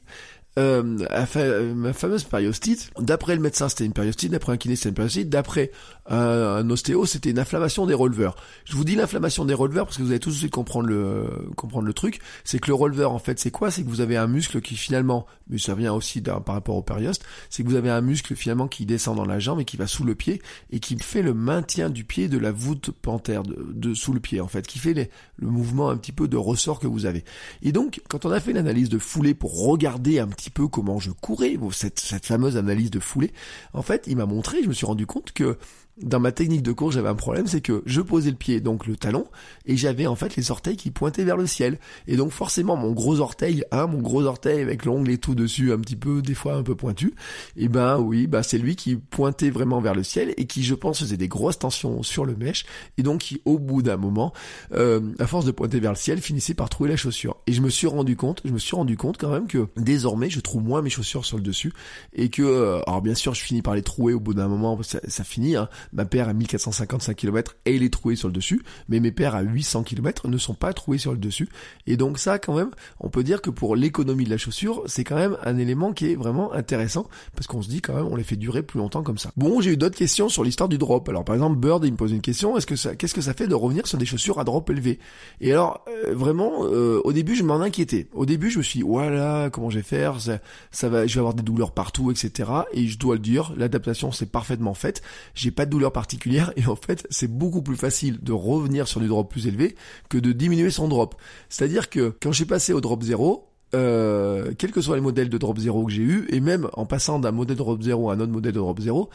euh, 0.58 0.98
euh, 1.36 1.74
ma 1.74 1.92
fameuse 1.92 2.24
périostite, 2.24 2.90
d'après 2.98 3.34
le 3.34 3.42
médecin 3.42 3.68
c'était 3.68 3.84
une 3.84 3.92
périostite, 3.92 4.32
d'après 4.32 4.52
un 4.52 4.56
kiné 4.56 4.74
c'était 4.74 4.88
une 4.88 4.94
périostite, 4.94 5.28
d'après 5.28 5.70
un, 6.06 6.68
ostéo 6.70 7.04
c'était 7.04 7.30
une 7.30 7.38
inflammation 7.38 7.84
des 7.84 7.92
releveurs. 7.92 8.36
Je 8.64 8.74
vous 8.74 8.84
dis 8.84 8.94
l'inflammation 8.94 9.44
des 9.44 9.52
releveurs 9.52 9.84
parce 9.84 9.98
que 9.98 10.02
vous 10.02 10.10
allez 10.10 10.20
tout 10.20 10.30
de 10.30 10.34
suite 10.34 10.50
comprendre 10.50 10.88
le 10.88 11.50
comprendre 11.56 11.86
le 11.86 11.92
truc. 11.92 12.20
C'est 12.44 12.58
que 12.58 12.68
le 12.68 12.74
releveur 12.74 13.12
en 13.12 13.18
fait 13.18 13.38
c'est 13.38 13.50
quoi? 13.50 13.70
C'est 13.70 13.82
que 13.82 13.88
vous 13.88 14.00
avez 14.00 14.16
un 14.16 14.28
muscle 14.28 14.62
qui 14.62 14.76
finalement, 14.76 15.26
mais 15.50 15.58
ça 15.58 15.74
vient 15.74 15.92
aussi 15.92 16.22
par 16.22 16.54
rapport 16.54 16.76
au 16.76 16.82
périoste, 16.82 17.22
c'est 17.50 17.62
que 17.62 17.68
vous 17.68 17.76
avez 17.76 17.90
un 17.90 18.00
muscle 18.00 18.34
finalement 18.34 18.66
qui 18.66 18.86
descend 18.86 19.16
dans 19.16 19.26
la 19.26 19.38
jambe 19.38 19.60
et 19.60 19.66
qui 19.66 19.76
va 19.76 19.86
sous 19.86 20.04
le 20.04 20.14
pied 20.14 20.40
et 20.70 20.80
qui 20.80 20.96
fait 20.98 21.22
le 21.22 21.34
maintien 21.34 21.90
du 21.90 22.04
pied 22.04 22.28
de 22.28 22.38
la 22.38 22.50
voûte 22.50 22.90
panthère 22.90 23.42
de, 23.42 23.92
sous 23.92 24.14
le 24.14 24.20
pied 24.20 24.40
en 24.40 24.48
fait, 24.48 24.66
qui 24.66 24.78
fait 24.78 25.10
le 25.36 25.48
mouvement 25.48 25.90
un 25.90 25.98
petit 25.98 26.12
peu 26.12 26.28
de 26.28 26.36
ressort 26.38 26.80
que 26.80 26.86
vous 26.86 27.04
avez. 27.04 27.24
Et 27.60 27.72
donc 27.72 28.00
quand 28.08 28.24
on 28.24 28.30
a 28.30 28.40
fait 28.40 28.54
l'analyse 28.54 28.88
de 28.88 28.98
foulée 28.98 29.34
pour 29.34 29.66
regarder 29.66 30.18
un 30.18 30.28
petit 30.28 30.45
peu 30.50 30.68
comment 30.68 30.98
je 30.98 31.10
courais, 31.10 31.56
cette, 31.72 32.00
cette 32.00 32.26
fameuse 32.26 32.56
analyse 32.56 32.90
de 32.90 33.00
foulée, 33.00 33.32
en 33.72 33.82
fait, 33.82 34.04
il 34.06 34.16
m'a 34.16 34.26
montré, 34.26 34.62
je 34.62 34.68
me 34.68 34.74
suis 34.74 34.86
rendu 34.86 35.06
compte 35.06 35.32
que 35.32 35.58
dans 36.02 36.20
ma 36.20 36.30
technique 36.30 36.62
de 36.62 36.72
course, 36.72 36.94
j'avais 36.94 37.08
un 37.08 37.14
problème, 37.14 37.46
c'est 37.46 37.62
que 37.62 37.82
je 37.86 38.02
posais 38.02 38.30
le 38.30 38.36
pied, 38.36 38.60
donc 38.60 38.86
le 38.86 38.96
talon, 38.96 39.26
et 39.64 39.76
j'avais 39.76 40.06
en 40.06 40.14
fait 40.14 40.36
les 40.36 40.50
orteils 40.50 40.76
qui 40.76 40.90
pointaient 40.90 41.24
vers 41.24 41.38
le 41.38 41.46
ciel. 41.46 41.78
Et 42.06 42.16
donc 42.16 42.32
forcément, 42.32 42.76
mon 42.76 42.92
gros 42.92 43.20
orteil, 43.20 43.64
hein, 43.72 43.86
mon 43.86 44.00
gros 44.00 44.24
orteil 44.24 44.60
avec 44.60 44.84
l'ongle 44.84 45.10
et 45.10 45.18
tout 45.18 45.34
dessus, 45.34 45.72
un 45.72 45.78
petit 45.78 45.96
peu, 45.96 46.20
des 46.20 46.34
fois 46.34 46.54
un 46.54 46.62
peu 46.62 46.74
pointu, 46.74 47.14
et 47.56 47.64
eh 47.64 47.68
ben 47.68 47.98
oui, 47.98 48.26
bah 48.26 48.42
c'est 48.42 48.58
lui 48.58 48.76
qui 48.76 48.96
pointait 48.96 49.48
vraiment 49.48 49.80
vers 49.80 49.94
le 49.94 50.02
ciel 50.02 50.34
et 50.36 50.46
qui, 50.46 50.62
je 50.62 50.74
pense, 50.74 50.98
faisait 50.98 51.16
des 51.16 51.28
grosses 51.28 51.58
tensions 51.58 52.02
sur 52.02 52.26
le 52.26 52.36
mèche, 52.36 52.66
et 52.98 53.02
donc 53.02 53.22
qui, 53.22 53.40
au 53.46 53.58
bout 53.58 53.80
d'un 53.80 53.96
moment, 53.96 54.34
euh, 54.72 55.00
à 55.18 55.26
force 55.26 55.46
de 55.46 55.50
pointer 55.50 55.80
vers 55.80 55.92
le 55.92 55.96
ciel, 55.96 56.20
finissait 56.20 56.54
par 56.54 56.68
trouver 56.68 56.90
la 56.90 56.96
chaussure. 56.96 57.36
Et 57.46 57.52
je 57.52 57.62
me 57.62 57.70
suis 57.70 57.86
rendu 57.86 58.16
compte, 58.16 58.42
je 58.44 58.52
me 58.52 58.58
suis 58.58 58.76
rendu 58.76 58.98
compte 58.98 59.16
quand 59.16 59.30
même 59.30 59.46
que 59.46 59.68
désormais, 59.76 60.28
je 60.28 60.40
trouve 60.40 60.62
moins 60.62 60.82
mes 60.82 60.90
chaussures 60.90 61.24
sur 61.24 61.38
le 61.38 61.42
dessus, 61.42 61.72
et 62.12 62.28
que, 62.28 62.42
euh, 62.42 62.80
alors 62.86 63.00
bien 63.00 63.14
sûr, 63.14 63.32
je 63.32 63.42
finis 63.42 63.62
par 63.62 63.74
les 63.74 63.82
trouver 63.82 64.12
au 64.12 64.20
bout 64.20 64.34
d'un 64.34 64.48
moment, 64.48 64.78
ça, 64.82 65.00
ça 65.08 65.24
finit, 65.24 65.56
hein, 65.56 65.70
ma 65.92 66.04
paire 66.04 66.28
à 66.28 66.32
1455 66.32 67.14
km 67.16 67.56
et 67.64 67.74
il 67.74 67.82
est 67.82 67.92
troué 67.92 68.16
sur 68.16 68.28
le 68.28 68.34
dessus, 68.34 68.62
mais 68.88 69.00
mes 69.00 69.12
paires 69.12 69.34
à 69.34 69.42
800 69.42 69.82
km 69.82 70.28
ne 70.28 70.38
sont 70.38 70.54
pas 70.54 70.72
trouées 70.72 70.98
sur 70.98 71.12
le 71.12 71.18
dessus. 71.18 71.48
Et 71.86 71.96
donc 71.96 72.18
ça, 72.18 72.38
quand 72.38 72.54
même, 72.54 72.70
on 73.00 73.08
peut 73.08 73.22
dire 73.22 73.42
que 73.42 73.50
pour 73.50 73.76
l'économie 73.76 74.24
de 74.24 74.30
la 74.30 74.38
chaussure, 74.38 74.82
c'est 74.86 75.04
quand 75.04 75.16
même 75.16 75.36
un 75.44 75.58
élément 75.58 75.92
qui 75.92 76.12
est 76.12 76.16
vraiment 76.16 76.52
intéressant, 76.52 77.06
parce 77.34 77.46
qu'on 77.46 77.62
se 77.62 77.68
dit 77.68 77.80
quand 77.80 77.94
même, 77.94 78.06
on 78.06 78.16
les 78.16 78.24
fait 78.24 78.36
durer 78.36 78.62
plus 78.62 78.78
longtemps 78.78 79.02
comme 79.02 79.18
ça. 79.18 79.30
Bon, 79.36 79.60
j'ai 79.60 79.72
eu 79.72 79.76
d'autres 79.76 79.96
questions 79.96 80.28
sur 80.28 80.44
l'histoire 80.44 80.68
du 80.68 80.78
drop. 80.78 81.08
Alors 81.08 81.24
par 81.24 81.34
exemple, 81.34 81.56
Bird, 81.58 81.84
il 81.84 81.92
me 81.92 81.96
pose 81.96 82.12
une 82.12 82.20
question, 82.20 82.56
est-ce 82.56 82.66
que 82.66 82.76
ça, 82.76 82.94
qu'est-ce 82.96 83.14
que 83.14 83.20
ça 83.20 83.34
fait 83.34 83.46
de 83.46 83.54
revenir 83.54 83.86
sur 83.86 83.98
des 83.98 84.06
chaussures 84.06 84.38
à 84.38 84.44
drop 84.44 84.68
élevé 84.70 84.98
Et 85.40 85.52
alors, 85.52 85.84
euh, 85.88 86.14
vraiment, 86.14 86.64
euh, 86.64 87.00
au 87.04 87.12
début, 87.12 87.34
je 87.34 87.42
m'en 87.42 87.60
inquiétais. 87.60 88.08
Au 88.14 88.26
début, 88.26 88.50
je 88.50 88.58
me 88.58 88.62
suis 88.62 88.80
dit, 88.80 88.86
voilà, 88.86 89.50
comment 89.52 89.70
je 89.70 89.76
vais 89.76 89.82
faire? 89.82 90.20
Ça, 90.20 90.38
ça 90.70 90.88
va, 90.88 91.06
je 91.06 91.14
vais 91.14 91.20
avoir 91.20 91.34
des 91.34 91.42
douleurs 91.42 91.72
partout, 91.72 92.10
etc. 92.10 92.50
Et 92.72 92.86
je 92.86 92.98
dois 92.98 93.14
le 93.14 93.20
dire, 93.20 93.52
l'adaptation 93.56 94.12
s'est 94.12 94.26
parfaitement 94.26 94.74
faite. 94.74 95.02
J'ai 95.34 95.50
pas 95.50 95.66
de 95.66 95.70
douleur 95.76 95.92
particulière 95.92 96.52
et 96.56 96.66
en 96.66 96.76
fait 96.76 97.06
c'est 97.10 97.30
beaucoup 97.30 97.62
plus 97.62 97.76
facile 97.76 98.18
de 98.22 98.32
revenir 98.32 98.88
sur 98.88 99.00
du 99.00 99.08
drop 99.08 99.30
plus 99.30 99.46
élevé 99.46 99.76
que 100.08 100.18
de 100.18 100.32
diminuer 100.32 100.70
son 100.70 100.88
drop. 100.88 101.14
C'est-à-dire 101.48 101.90
que 101.90 102.14
quand 102.20 102.32
j'ai 102.32 102.46
passé 102.46 102.72
au 102.72 102.80
drop 102.80 103.02
0, 103.02 103.48
euh, 103.74 104.52
quels 104.56 104.72
que 104.72 104.80
soient 104.80 104.96
les 104.96 105.02
modèles 105.02 105.28
de 105.28 105.38
drop 105.38 105.58
0 105.58 105.86
que 105.86 105.92
j'ai 105.92 106.02
eu, 106.02 106.26
et 106.30 106.40
même 106.40 106.68
en 106.74 106.86
passant 106.86 107.18
d'un 107.18 107.32
modèle 107.32 107.56
de 107.56 107.62
drop 107.62 107.82
0 107.82 108.10
à 108.10 108.14
un 108.14 108.20
autre 108.20 108.32
modèle 108.32 108.52
de 108.52 108.58
drop 108.58 108.80
0, 108.80 109.10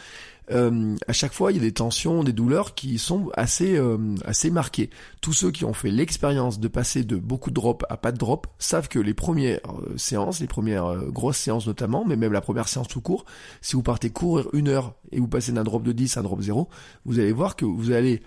euh, 0.50 0.96
à 1.08 1.14
chaque 1.14 1.34
fois 1.34 1.52
il 1.52 1.58
y 1.58 1.60
a 1.60 1.62
des 1.62 1.72
tensions, 1.72 2.24
des 2.24 2.34
douleurs 2.34 2.74
qui 2.74 2.98
sont 2.98 3.30
assez 3.36 3.78
euh, 3.78 3.98
assez 4.26 4.50
marquées. 4.50 4.90
Tous 5.22 5.34
ceux 5.34 5.52
qui 5.52 5.66
ont 5.66 5.74
fait 5.74 5.92
l'expérience 5.92 6.60
de 6.60 6.68
passer 6.68 7.04
de 7.04 7.16
beaucoup 7.16 7.50
de 7.52 7.56
drop 7.56 7.86
à 7.90 7.98
pas 7.98 8.12
de 8.12 8.18
drop 8.18 8.48
savent 8.58 8.88
que 8.88 9.00
les 9.00 9.14
premières 9.14 9.60
euh, 9.66 9.98
séances, 9.98 10.40
les 10.40 10.48
premières 10.48 10.98
grosses 11.08 11.38
séances 11.38 11.68
notamment, 11.68 12.06
mais 12.06 12.16
même 12.16 12.34
la 12.34 12.42
première 12.42 12.68
séance 12.68 12.88
tout 12.88 13.02
court, 13.02 13.26
si 13.62 13.76
vous 13.76 13.84
partez 13.84 14.10
courir 14.10 14.48
une 14.54 14.68
heure 14.68 14.96
et 15.12 15.20
vous 15.20 15.28
passez 15.28 15.52
d'un 15.52 15.64
drop 15.64 15.84
de 15.84 15.92
10 15.92 16.18
à 16.18 16.20
un 16.22 16.24
drop 16.24 16.42
0, 16.42 16.70
vous 17.06 17.20
allez 17.20 17.34
voir 17.34 17.56
que 17.56 17.66
vous 17.66 17.92
allez 17.92 18.22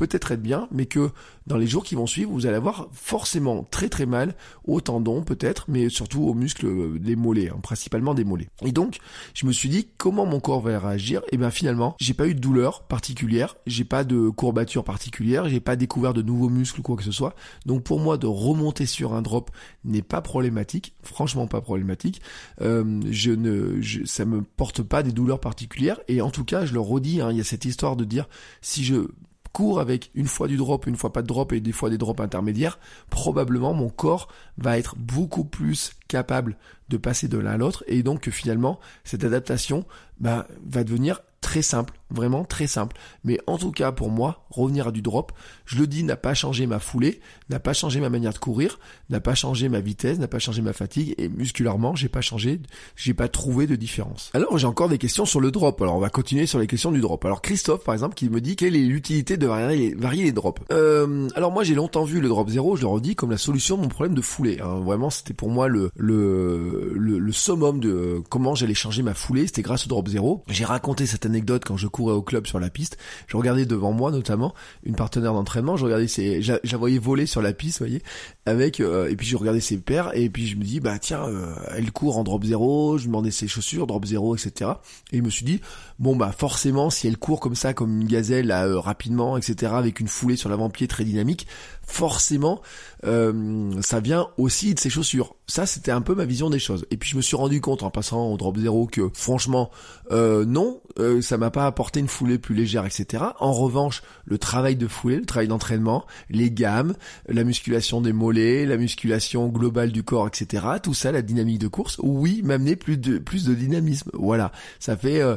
peut-être 0.00 0.32
être 0.32 0.40
bien, 0.40 0.66
mais 0.72 0.86
que 0.86 1.10
dans 1.46 1.58
les 1.58 1.66
jours 1.66 1.84
qui 1.84 1.94
vont 1.94 2.06
suivre, 2.06 2.30
vous 2.30 2.46
allez 2.46 2.56
avoir 2.56 2.88
forcément 2.92 3.66
très 3.70 3.90
très 3.90 4.06
mal 4.06 4.34
aux 4.64 4.80
tendons 4.80 5.22
peut-être, 5.22 5.66
mais 5.68 5.90
surtout 5.90 6.22
aux 6.22 6.32
muscles 6.32 6.66
euh, 6.66 6.98
des 6.98 7.16
mollets, 7.16 7.50
hein, 7.50 7.58
principalement 7.62 8.14
des 8.14 8.24
mollets. 8.24 8.48
Et 8.64 8.72
donc, 8.72 8.98
je 9.34 9.44
me 9.46 9.52
suis 9.52 9.68
dit 9.68 9.88
comment 9.98 10.24
mon 10.24 10.40
corps 10.40 10.62
va 10.62 10.78
réagir? 10.78 11.22
Et 11.32 11.36
bien 11.36 11.50
finalement, 11.50 11.96
j'ai 12.00 12.14
pas 12.14 12.26
eu 12.26 12.34
de 12.34 12.40
douleur 12.40 12.84
particulière, 12.84 13.56
j'ai 13.66 13.84
pas 13.84 14.04
de 14.04 14.30
courbature 14.30 14.84
particulière, 14.84 15.48
j'ai 15.48 15.60
pas 15.60 15.76
découvert 15.76 16.14
de 16.14 16.22
nouveaux 16.22 16.48
muscles 16.48 16.80
quoi 16.80 16.96
que 16.96 17.04
ce 17.04 17.12
soit. 17.12 17.34
Donc 17.66 17.82
pour 17.82 18.00
moi, 18.00 18.16
de 18.16 18.26
remonter 18.26 18.86
sur 18.86 19.12
un 19.12 19.20
drop 19.20 19.50
n'est 19.84 20.02
pas 20.02 20.22
problématique, 20.22 20.94
franchement 21.02 21.46
pas 21.46 21.60
problématique. 21.60 22.22
Euh, 22.62 23.00
je 23.10 23.32
ne, 23.32 23.82
ça 24.06 24.24
me 24.24 24.40
porte 24.42 24.82
pas 24.82 25.02
des 25.02 25.12
douleurs 25.12 25.40
particulières. 25.40 26.00
Et 26.08 26.22
en 26.22 26.30
tout 26.30 26.44
cas, 26.44 26.64
je 26.64 26.72
le 26.72 26.80
redis, 26.80 27.20
hein, 27.20 27.30
il 27.32 27.36
y 27.36 27.40
a 27.40 27.44
cette 27.44 27.64
histoire 27.66 27.96
de 27.96 28.04
dire 28.04 28.28
si 28.62 28.84
je 28.84 29.08
cours 29.52 29.80
avec 29.80 30.10
une 30.14 30.26
fois 30.26 30.48
du 30.48 30.56
drop, 30.56 30.86
une 30.86 30.96
fois 30.96 31.12
pas 31.12 31.22
de 31.22 31.26
drop 31.26 31.52
et 31.52 31.60
des 31.60 31.72
fois 31.72 31.90
des 31.90 31.98
drops 31.98 32.20
intermédiaires, 32.20 32.78
probablement 33.10 33.74
mon 33.74 33.88
corps 33.88 34.28
va 34.58 34.78
être 34.78 34.96
beaucoup 34.96 35.44
plus 35.44 35.92
capable 36.08 36.56
de 36.88 36.96
passer 36.96 37.28
de 37.28 37.38
l'un 37.38 37.52
à 37.52 37.56
l'autre 37.56 37.84
et 37.86 38.02
donc 38.02 38.28
finalement 38.30 38.80
cette 39.04 39.24
adaptation 39.24 39.84
bah, 40.18 40.46
va 40.64 40.84
devenir 40.84 41.20
très 41.40 41.62
simple, 41.62 41.99
vraiment 42.10 42.44
très 42.44 42.66
simple. 42.66 42.96
Mais 43.24 43.38
en 43.46 43.58
tout 43.58 43.72
cas, 43.72 43.92
pour 43.92 44.10
moi, 44.10 44.44
revenir 44.50 44.88
à 44.88 44.92
du 44.92 45.02
drop, 45.02 45.32
je 45.64 45.78
le 45.78 45.86
dis, 45.86 46.02
n'a 46.02 46.16
pas 46.16 46.34
changé 46.34 46.66
ma 46.66 46.78
foulée, 46.78 47.20
n'a 47.48 47.60
pas 47.60 47.72
changé 47.72 48.00
ma 48.00 48.10
manière 48.10 48.32
de 48.32 48.38
courir, 48.38 48.78
n'a 49.08 49.20
pas 49.20 49.34
changé 49.34 49.68
ma 49.68 49.80
vitesse, 49.80 50.18
n'a 50.18 50.28
pas 50.28 50.38
changé 50.38 50.62
ma 50.62 50.72
fatigue, 50.72 51.14
et 51.18 51.28
musculairement, 51.28 51.94
j'ai 51.94 52.08
pas 52.08 52.20
changé, 52.20 52.60
j'ai 52.96 53.14
pas 53.14 53.28
trouvé 53.28 53.66
de 53.66 53.76
différence. 53.76 54.30
Alors, 54.34 54.58
j'ai 54.58 54.66
encore 54.66 54.88
des 54.88 54.98
questions 54.98 55.24
sur 55.24 55.40
le 55.40 55.50
drop. 55.50 55.80
Alors, 55.82 55.96
on 55.96 56.00
va 56.00 56.10
continuer 56.10 56.46
sur 56.46 56.58
les 56.58 56.66
questions 56.66 56.92
du 56.92 57.00
drop. 57.00 57.24
Alors, 57.24 57.42
Christophe, 57.42 57.84
par 57.84 57.94
exemple, 57.94 58.14
qui 58.14 58.28
me 58.28 58.40
dit 58.40 58.56
quelle 58.56 58.76
est 58.76 58.80
l'utilité 58.80 59.36
de 59.36 59.46
varier 59.46 59.96
les, 60.24 60.32
drops? 60.32 60.62
Euh, 60.72 61.28
alors, 61.34 61.52
moi, 61.52 61.64
j'ai 61.64 61.74
longtemps 61.74 62.04
vu 62.04 62.20
le 62.20 62.28
drop 62.28 62.48
0, 62.48 62.76
je 62.76 62.82
le 62.82 62.88
redis, 62.88 63.14
comme 63.14 63.30
la 63.30 63.38
solution 63.38 63.76
de 63.76 63.82
mon 63.82 63.88
problème 63.88 64.14
de 64.14 64.22
foulée. 64.22 64.60
Hein. 64.60 64.80
Vraiment, 64.80 65.10
c'était 65.10 65.34
pour 65.34 65.50
moi 65.50 65.68
le, 65.68 65.90
le, 65.96 66.92
le, 66.94 67.18
le 67.18 67.32
summum 67.32 67.80
de 67.80 68.22
comment 68.28 68.54
j'allais 68.54 68.74
changer 68.74 69.02
ma 69.02 69.14
foulée, 69.14 69.46
c'était 69.46 69.62
grâce 69.62 69.86
au 69.86 69.88
drop 69.88 70.08
0. 70.08 70.44
J'ai 70.48 70.64
raconté 70.64 71.06
cette 71.06 71.26
anecdote 71.26 71.62
quand 71.66 71.76
je 71.76 71.86
au 72.08 72.22
club 72.22 72.46
sur 72.46 72.58
la 72.60 72.70
piste. 72.70 72.98
Je 73.26 73.36
regardais 73.36 73.66
devant 73.66 73.92
moi 73.92 74.10
notamment 74.10 74.54
une 74.84 74.94
partenaire 74.94 75.32
d'entraînement. 75.32 75.76
Je 75.76 75.84
regardais 75.84 76.08
ses, 76.08 76.42
je 76.42 76.76
voyais 76.76 76.98
voler 76.98 77.26
sur 77.26 77.42
la 77.42 77.52
piste, 77.52 77.78
voyez, 77.78 78.02
avec 78.46 78.80
euh, 78.80 79.08
et 79.08 79.16
puis 79.16 79.26
je 79.26 79.36
regardais 79.36 79.60
ses 79.60 79.78
paires 79.78 80.10
et 80.14 80.28
puis 80.30 80.46
je 80.46 80.56
me 80.56 80.64
dis 80.64 80.80
bah 80.80 80.98
tiens, 80.98 81.24
euh, 81.28 81.54
elle 81.76 81.92
court 81.92 82.18
en 82.18 82.24
drop 82.24 82.44
0. 82.44 82.98
Je 82.98 83.06
demandais 83.06 83.30
ses 83.30 83.48
chaussures 83.48 83.86
drop 83.86 84.04
0, 84.04 84.36
etc. 84.36 84.72
Et 85.12 85.18
je 85.18 85.22
me 85.22 85.30
suis 85.30 85.44
dit 85.44 85.60
bon 85.98 86.16
bah 86.16 86.32
forcément 86.36 86.90
si 86.90 87.06
elle 87.06 87.18
court 87.18 87.40
comme 87.40 87.54
ça 87.54 87.74
comme 87.74 88.00
une 88.00 88.08
gazelle 88.08 88.50
euh, 88.50 88.78
rapidement, 88.78 89.36
etc. 89.36 89.72
avec 89.74 90.00
une 90.00 90.08
foulée 90.08 90.36
sur 90.36 90.48
l'avant-pied 90.48 90.88
très 90.88 91.04
dynamique, 91.04 91.46
forcément 91.82 92.60
ça 93.02 94.00
vient 94.00 94.28
aussi 94.36 94.74
de 94.74 94.80
ses 94.80 94.90
chaussures. 94.90 95.36
Ça 95.46 95.66
c'était 95.66 95.90
un 95.90 96.00
peu 96.00 96.14
ma 96.14 96.24
vision 96.24 96.50
des 96.50 96.58
choses. 96.58 96.86
Et 96.90 96.96
puis 96.96 97.10
je 97.10 97.16
me 97.16 97.22
suis 97.22 97.36
rendu 97.36 97.60
compte 97.60 97.82
en 97.82 97.90
passant 97.90 98.26
au 98.26 98.36
drop 98.36 98.58
0 98.58 98.86
que 98.86 99.10
franchement 99.14 99.70
non, 100.10 100.80
ça 101.20 101.38
m'a 101.38 101.50
pas 101.50 101.66
apporté 101.66 102.00
une 102.00 102.08
foulée 102.08 102.38
plus 102.38 102.54
légère, 102.54 102.84
etc. 102.84 103.24
En 103.38 103.52
revanche, 103.52 104.02
le 104.24 104.38
travail 104.38 104.76
de 104.76 104.86
foulée, 104.86 105.16
le 105.16 105.26
travail 105.26 105.48
d'entraînement, 105.48 106.06
les 106.28 106.50
gammes, 106.50 106.94
la 107.28 107.44
musculation 107.44 108.00
des 108.00 108.12
mollets, 108.12 108.66
la 108.66 108.76
musculation 108.76 109.48
globale 109.48 109.92
du 109.92 110.02
corps, 110.02 110.28
etc. 110.28 110.66
Tout 110.82 110.94
ça, 110.94 111.12
la 111.12 111.22
dynamique 111.22 111.58
de 111.58 111.68
course, 111.68 111.98
oui, 112.02 112.42
m'amener 112.44 112.76
plus 112.76 112.98
de 112.98 113.18
plus 113.18 113.44
de 113.44 113.54
dynamisme. 113.54 114.10
Voilà, 114.14 114.52
ça 114.78 114.96
fait 114.96 115.20
euh, 115.20 115.36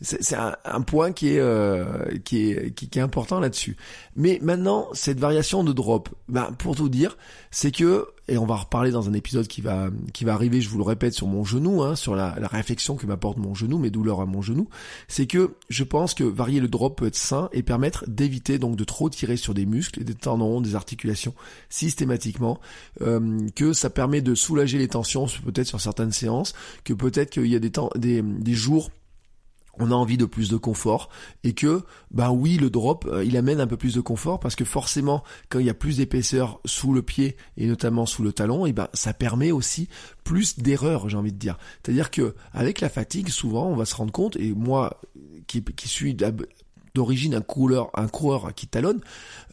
c'est 0.00 0.34
un, 0.36 0.80
point 0.80 1.12
qui 1.12 1.28
est, 1.28 1.38
euh, 1.38 2.04
qui 2.24 2.50
est 2.50 2.74
qui, 2.74 2.98
est 2.98 3.02
important 3.02 3.38
là-dessus. 3.38 3.76
Mais 4.16 4.40
maintenant, 4.42 4.88
cette 4.92 5.20
variation 5.20 5.62
de 5.62 5.72
drop, 5.72 6.08
ben, 6.28 6.50
pour 6.58 6.74
tout 6.74 6.88
dire, 6.88 7.16
c'est 7.52 7.70
que 7.70 8.08
et 8.26 8.38
on 8.38 8.46
va 8.46 8.56
reparler 8.56 8.90
dans 8.90 9.08
un 9.08 9.12
épisode 9.12 9.46
qui 9.46 9.60
va 9.60 9.90
qui 10.12 10.24
va 10.24 10.34
arriver, 10.34 10.60
je 10.60 10.68
vous 10.68 10.78
le 10.78 10.84
répète, 10.84 11.14
sur 11.14 11.28
mon 11.28 11.44
genou, 11.44 11.82
hein, 11.82 11.94
sur 11.94 12.16
la, 12.16 12.32
réflexion 12.48 12.96
que 12.96 13.06
m'apporte 13.06 13.38
mon 13.38 13.54
genou, 13.54 13.78
mes 13.78 13.90
douleurs 13.90 14.20
à 14.20 14.26
mon 14.26 14.42
genou, 14.42 14.68
c'est 15.06 15.26
que 15.26 15.54
je 15.68 15.84
pense 15.84 16.14
que 16.14 16.24
varier 16.24 16.58
le 16.58 16.68
drop 16.68 16.98
peut 16.98 17.06
être 17.06 17.16
sain 17.16 17.48
et 17.52 17.62
permettre 17.62 18.04
d'éviter 18.08 18.58
donc 18.58 18.74
de 18.74 18.84
trop 18.84 19.08
tirer 19.10 19.36
sur 19.36 19.54
des 19.54 19.66
muscles 19.66 20.02
des 20.02 20.14
tendons, 20.14 20.60
des 20.60 20.74
articulations 20.74 21.34
systématiquement, 21.68 22.60
euh, 23.00 23.46
que 23.54 23.72
ça 23.72 23.90
permet 23.90 24.22
de 24.22 24.34
soulager 24.34 24.78
les 24.78 24.88
tensions 24.88 25.26
peut-être 25.44 25.68
sur 25.68 25.80
certaines 25.80 26.12
séances, 26.12 26.54
que 26.82 26.94
peut-être 26.94 27.30
qu'il 27.30 27.46
y 27.46 27.54
a 27.54 27.60
des 27.60 27.70
temps, 27.70 27.90
des, 27.94 28.22
des 28.22 28.54
jours 28.54 28.90
on 29.78 29.90
a 29.90 29.94
envie 29.94 30.16
de 30.16 30.24
plus 30.24 30.48
de 30.48 30.56
confort 30.56 31.08
et 31.42 31.52
que 31.52 31.82
ben 32.10 32.30
oui 32.30 32.56
le 32.56 32.70
drop 32.70 33.06
euh, 33.06 33.24
il 33.24 33.36
amène 33.36 33.60
un 33.60 33.66
peu 33.66 33.76
plus 33.76 33.94
de 33.94 34.00
confort 34.00 34.40
parce 34.40 34.56
que 34.56 34.64
forcément 34.64 35.22
quand 35.48 35.58
il 35.58 35.66
y 35.66 35.70
a 35.70 35.74
plus 35.74 35.98
d'épaisseur 35.98 36.60
sous 36.64 36.92
le 36.92 37.02
pied 37.02 37.36
et 37.56 37.66
notamment 37.66 38.06
sous 38.06 38.22
le 38.22 38.32
talon 38.32 38.66
et 38.66 38.72
ben 38.72 38.88
ça 38.94 39.12
permet 39.12 39.52
aussi 39.52 39.88
plus 40.22 40.58
d'erreurs 40.58 41.08
j'ai 41.08 41.16
envie 41.16 41.32
de 41.32 41.38
dire. 41.38 41.58
C'est 41.84 41.92
à 41.92 41.94
dire 41.94 42.10
que 42.10 42.34
avec 42.52 42.80
la 42.80 42.88
fatigue 42.88 43.28
souvent 43.28 43.66
on 43.68 43.76
va 43.76 43.84
se 43.84 43.94
rendre 43.94 44.12
compte 44.12 44.36
et 44.36 44.52
moi 44.52 45.00
qui, 45.46 45.62
qui 45.62 45.88
suis 45.88 46.14
d'origine 46.94 47.34
un 47.34 47.40
coureur, 47.40 47.90
un 47.94 48.08
coureur 48.08 48.54
qui 48.54 48.66
talonne, 48.66 49.00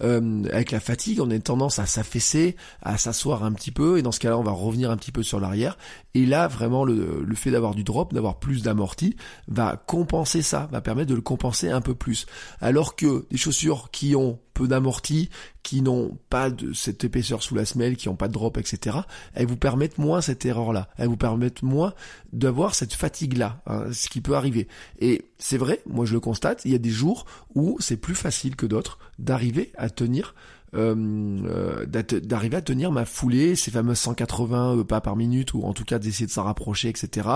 euh, 0.03 0.43
avec 0.51 0.71
la 0.71 0.79
fatigue, 0.79 1.19
on 1.21 1.29
a 1.31 1.39
tendance 1.39 1.79
à 1.79 1.85
s'affaisser, 1.85 2.55
à 2.81 2.97
s'asseoir 2.97 3.43
un 3.43 3.51
petit 3.53 3.71
peu, 3.71 3.97
et 3.97 4.01
dans 4.01 4.11
ce 4.11 4.19
cas-là, 4.19 4.37
on 4.37 4.43
va 4.43 4.51
revenir 4.51 4.91
un 4.91 4.97
petit 4.97 5.11
peu 5.11 5.23
sur 5.23 5.39
l'arrière. 5.39 5.77
Et 6.13 6.25
là, 6.25 6.47
vraiment, 6.47 6.85
le, 6.85 7.23
le 7.25 7.35
fait 7.35 7.51
d'avoir 7.51 7.73
du 7.73 7.83
drop, 7.83 8.13
d'avoir 8.13 8.39
plus 8.39 8.61
d'amorti, 8.61 9.15
va 9.47 9.81
compenser 9.87 10.41
ça, 10.41 10.69
va 10.71 10.81
permettre 10.81 11.09
de 11.09 11.15
le 11.15 11.21
compenser 11.21 11.69
un 11.69 11.81
peu 11.81 11.95
plus. 11.95 12.25
Alors 12.59 12.95
que 12.95 13.25
des 13.31 13.37
chaussures 13.37 13.89
qui 13.91 14.15
ont 14.15 14.39
peu 14.53 14.67
d'amorti, 14.67 15.29
qui 15.63 15.81
n'ont 15.81 16.17
pas 16.29 16.49
de 16.49 16.73
cette 16.73 17.03
épaisseur 17.03 17.43
sous 17.43 17.55
la 17.55 17.65
semelle, 17.65 17.95
qui 17.95 18.09
n'ont 18.09 18.15
pas 18.15 18.27
de 18.27 18.33
drop, 18.33 18.57
etc., 18.57 18.99
elles 19.33 19.47
vous 19.47 19.57
permettent 19.57 19.97
moins 19.97 20.21
cette 20.21 20.45
erreur-là. 20.45 20.89
Elles 20.97 21.07
vous 21.07 21.17
permettent 21.17 21.63
moins 21.63 21.93
d'avoir 22.33 22.75
cette 22.75 22.93
fatigue-là, 22.93 23.61
hein, 23.67 23.85
ce 23.91 24.09
qui 24.09 24.21
peut 24.21 24.35
arriver. 24.35 24.67
Et 24.99 25.25
c'est 25.37 25.57
vrai, 25.57 25.81
moi 25.85 26.05
je 26.05 26.13
le 26.13 26.19
constate, 26.19 26.61
il 26.65 26.71
y 26.71 26.75
a 26.75 26.79
des 26.79 26.89
jours 26.89 27.25
où 27.55 27.77
c'est 27.79 27.97
plus 27.97 28.15
facile 28.15 28.55
que 28.55 28.65
d'autres 28.65 28.99
d'arriver 29.19 29.71
à 29.77 29.89
tenir 29.89 30.35
euh, 30.73 31.85
d'arriver 31.85 32.57
à 32.57 32.61
tenir 32.61 32.91
ma 32.91 33.05
foulée, 33.05 33.55
ces 33.55 33.71
fameux 33.71 33.95
180 33.95 34.83
pas 34.83 35.01
par 35.01 35.15
minute, 35.15 35.53
ou 35.53 35.63
en 35.63 35.73
tout 35.73 35.85
cas 35.85 35.99
d'essayer 35.99 36.25
de 36.25 36.31
s'en 36.31 36.43
rapprocher, 36.43 36.89
etc. 36.89 37.29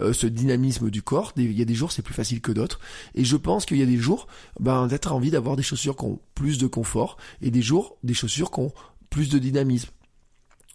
ce 0.00 0.26
dynamisme 0.26 0.90
du 0.90 1.02
corps. 1.02 1.32
Il 1.36 1.52
y 1.52 1.62
a 1.62 1.64
des 1.64 1.74
jours 1.74 1.92
c'est 1.92 2.02
plus 2.02 2.14
facile 2.14 2.40
que 2.40 2.52
d'autres, 2.52 2.80
et 3.14 3.24
je 3.24 3.36
pense 3.36 3.66
qu'il 3.66 3.78
y 3.78 3.82
a 3.82 3.86
des 3.86 3.96
jours, 3.96 4.26
ben 4.60 4.86
d'être 4.86 5.12
envie 5.12 5.30
d'avoir 5.30 5.56
des 5.56 5.62
chaussures 5.62 5.96
qui 5.96 6.04
ont 6.04 6.20
plus 6.34 6.58
de 6.58 6.66
confort, 6.66 7.16
et 7.40 7.50
des 7.50 7.62
jours 7.62 7.96
des 8.02 8.14
chaussures 8.14 8.50
qui 8.50 8.60
ont 8.60 8.72
plus 9.10 9.28
de 9.28 9.38
dynamisme. 9.38 9.90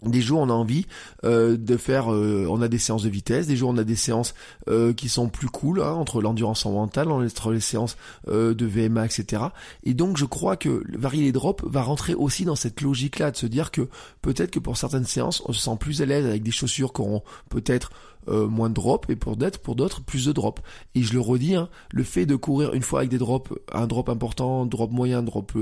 Des 0.04 0.20
jours 0.20 0.38
on 0.38 0.48
a 0.48 0.52
envie 0.52 0.86
euh, 1.24 1.56
de 1.56 1.76
faire, 1.76 2.12
euh, 2.12 2.46
on 2.48 2.62
a 2.62 2.68
des 2.68 2.78
séances 2.78 3.02
de 3.02 3.08
vitesse, 3.08 3.48
des 3.48 3.56
jours 3.56 3.70
on 3.70 3.78
a 3.78 3.84
des 3.84 3.96
séances 3.96 4.32
euh, 4.68 4.92
qui 4.92 5.08
sont 5.08 5.28
plus 5.28 5.48
cool 5.48 5.82
hein, 5.82 5.90
entre 5.90 6.22
l'endurance 6.22 6.66
mentale, 6.66 7.10
entre 7.10 7.50
les 7.50 7.58
séances 7.58 7.96
de 8.28 8.66
VMA, 8.66 9.06
etc. 9.06 9.42
Et 9.82 9.94
donc 9.94 10.16
je 10.16 10.24
crois 10.24 10.56
que 10.56 10.84
varier 10.96 11.24
les 11.24 11.32
drops 11.32 11.64
va 11.64 11.82
rentrer 11.82 12.14
aussi 12.14 12.44
dans 12.44 12.54
cette 12.54 12.80
logique-là 12.80 13.32
de 13.32 13.36
se 13.36 13.46
dire 13.46 13.72
que 13.72 13.88
peut-être 14.22 14.52
que 14.52 14.60
pour 14.60 14.76
certaines 14.76 15.04
séances 15.04 15.42
on 15.46 15.52
se 15.52 15.60
sent 15.60 15.76
plus 15.80 16.00
à 16.00 16.06
l'aise 16.06 16.26
avec 16.26 16.44
des 16.44 16.52
chaussures 16.52 16.92
qui 16.92 17.00
auront 17.00 17.22
peut-être 17.48 17.90
moins 18.28 18.68
de 18.68 18.74
drops 18.74 19.08
et 19.08 19.16
pour 19.16 19.36
d'autres 19.36 19.58
pour 19.58 19.74
d'autres 19.74 20.02
plus 20.02 20.26
de 20.26 20.32
drops. 20.32 20.62
Et 20.94 21.02
je 21.02 21.14
le 21.14 21.20
redis, 21.20 21.56
hein, 21.56 21.68
le 21.90 22.04
fait 22.04 22.26
de 22.26 22.36
courir 22.36 22.74
une 22.74 22.82
fois 22.82 23.00
avec 23.00 23.10
des 23.10 23.18
drops, 23.18 23.50
un 23.72 23.86
drop 23.86 24.10
important, 24.10 24.64
drop 24.66 24.92
moyen, 24.92 25.22
drop 25.22 25.52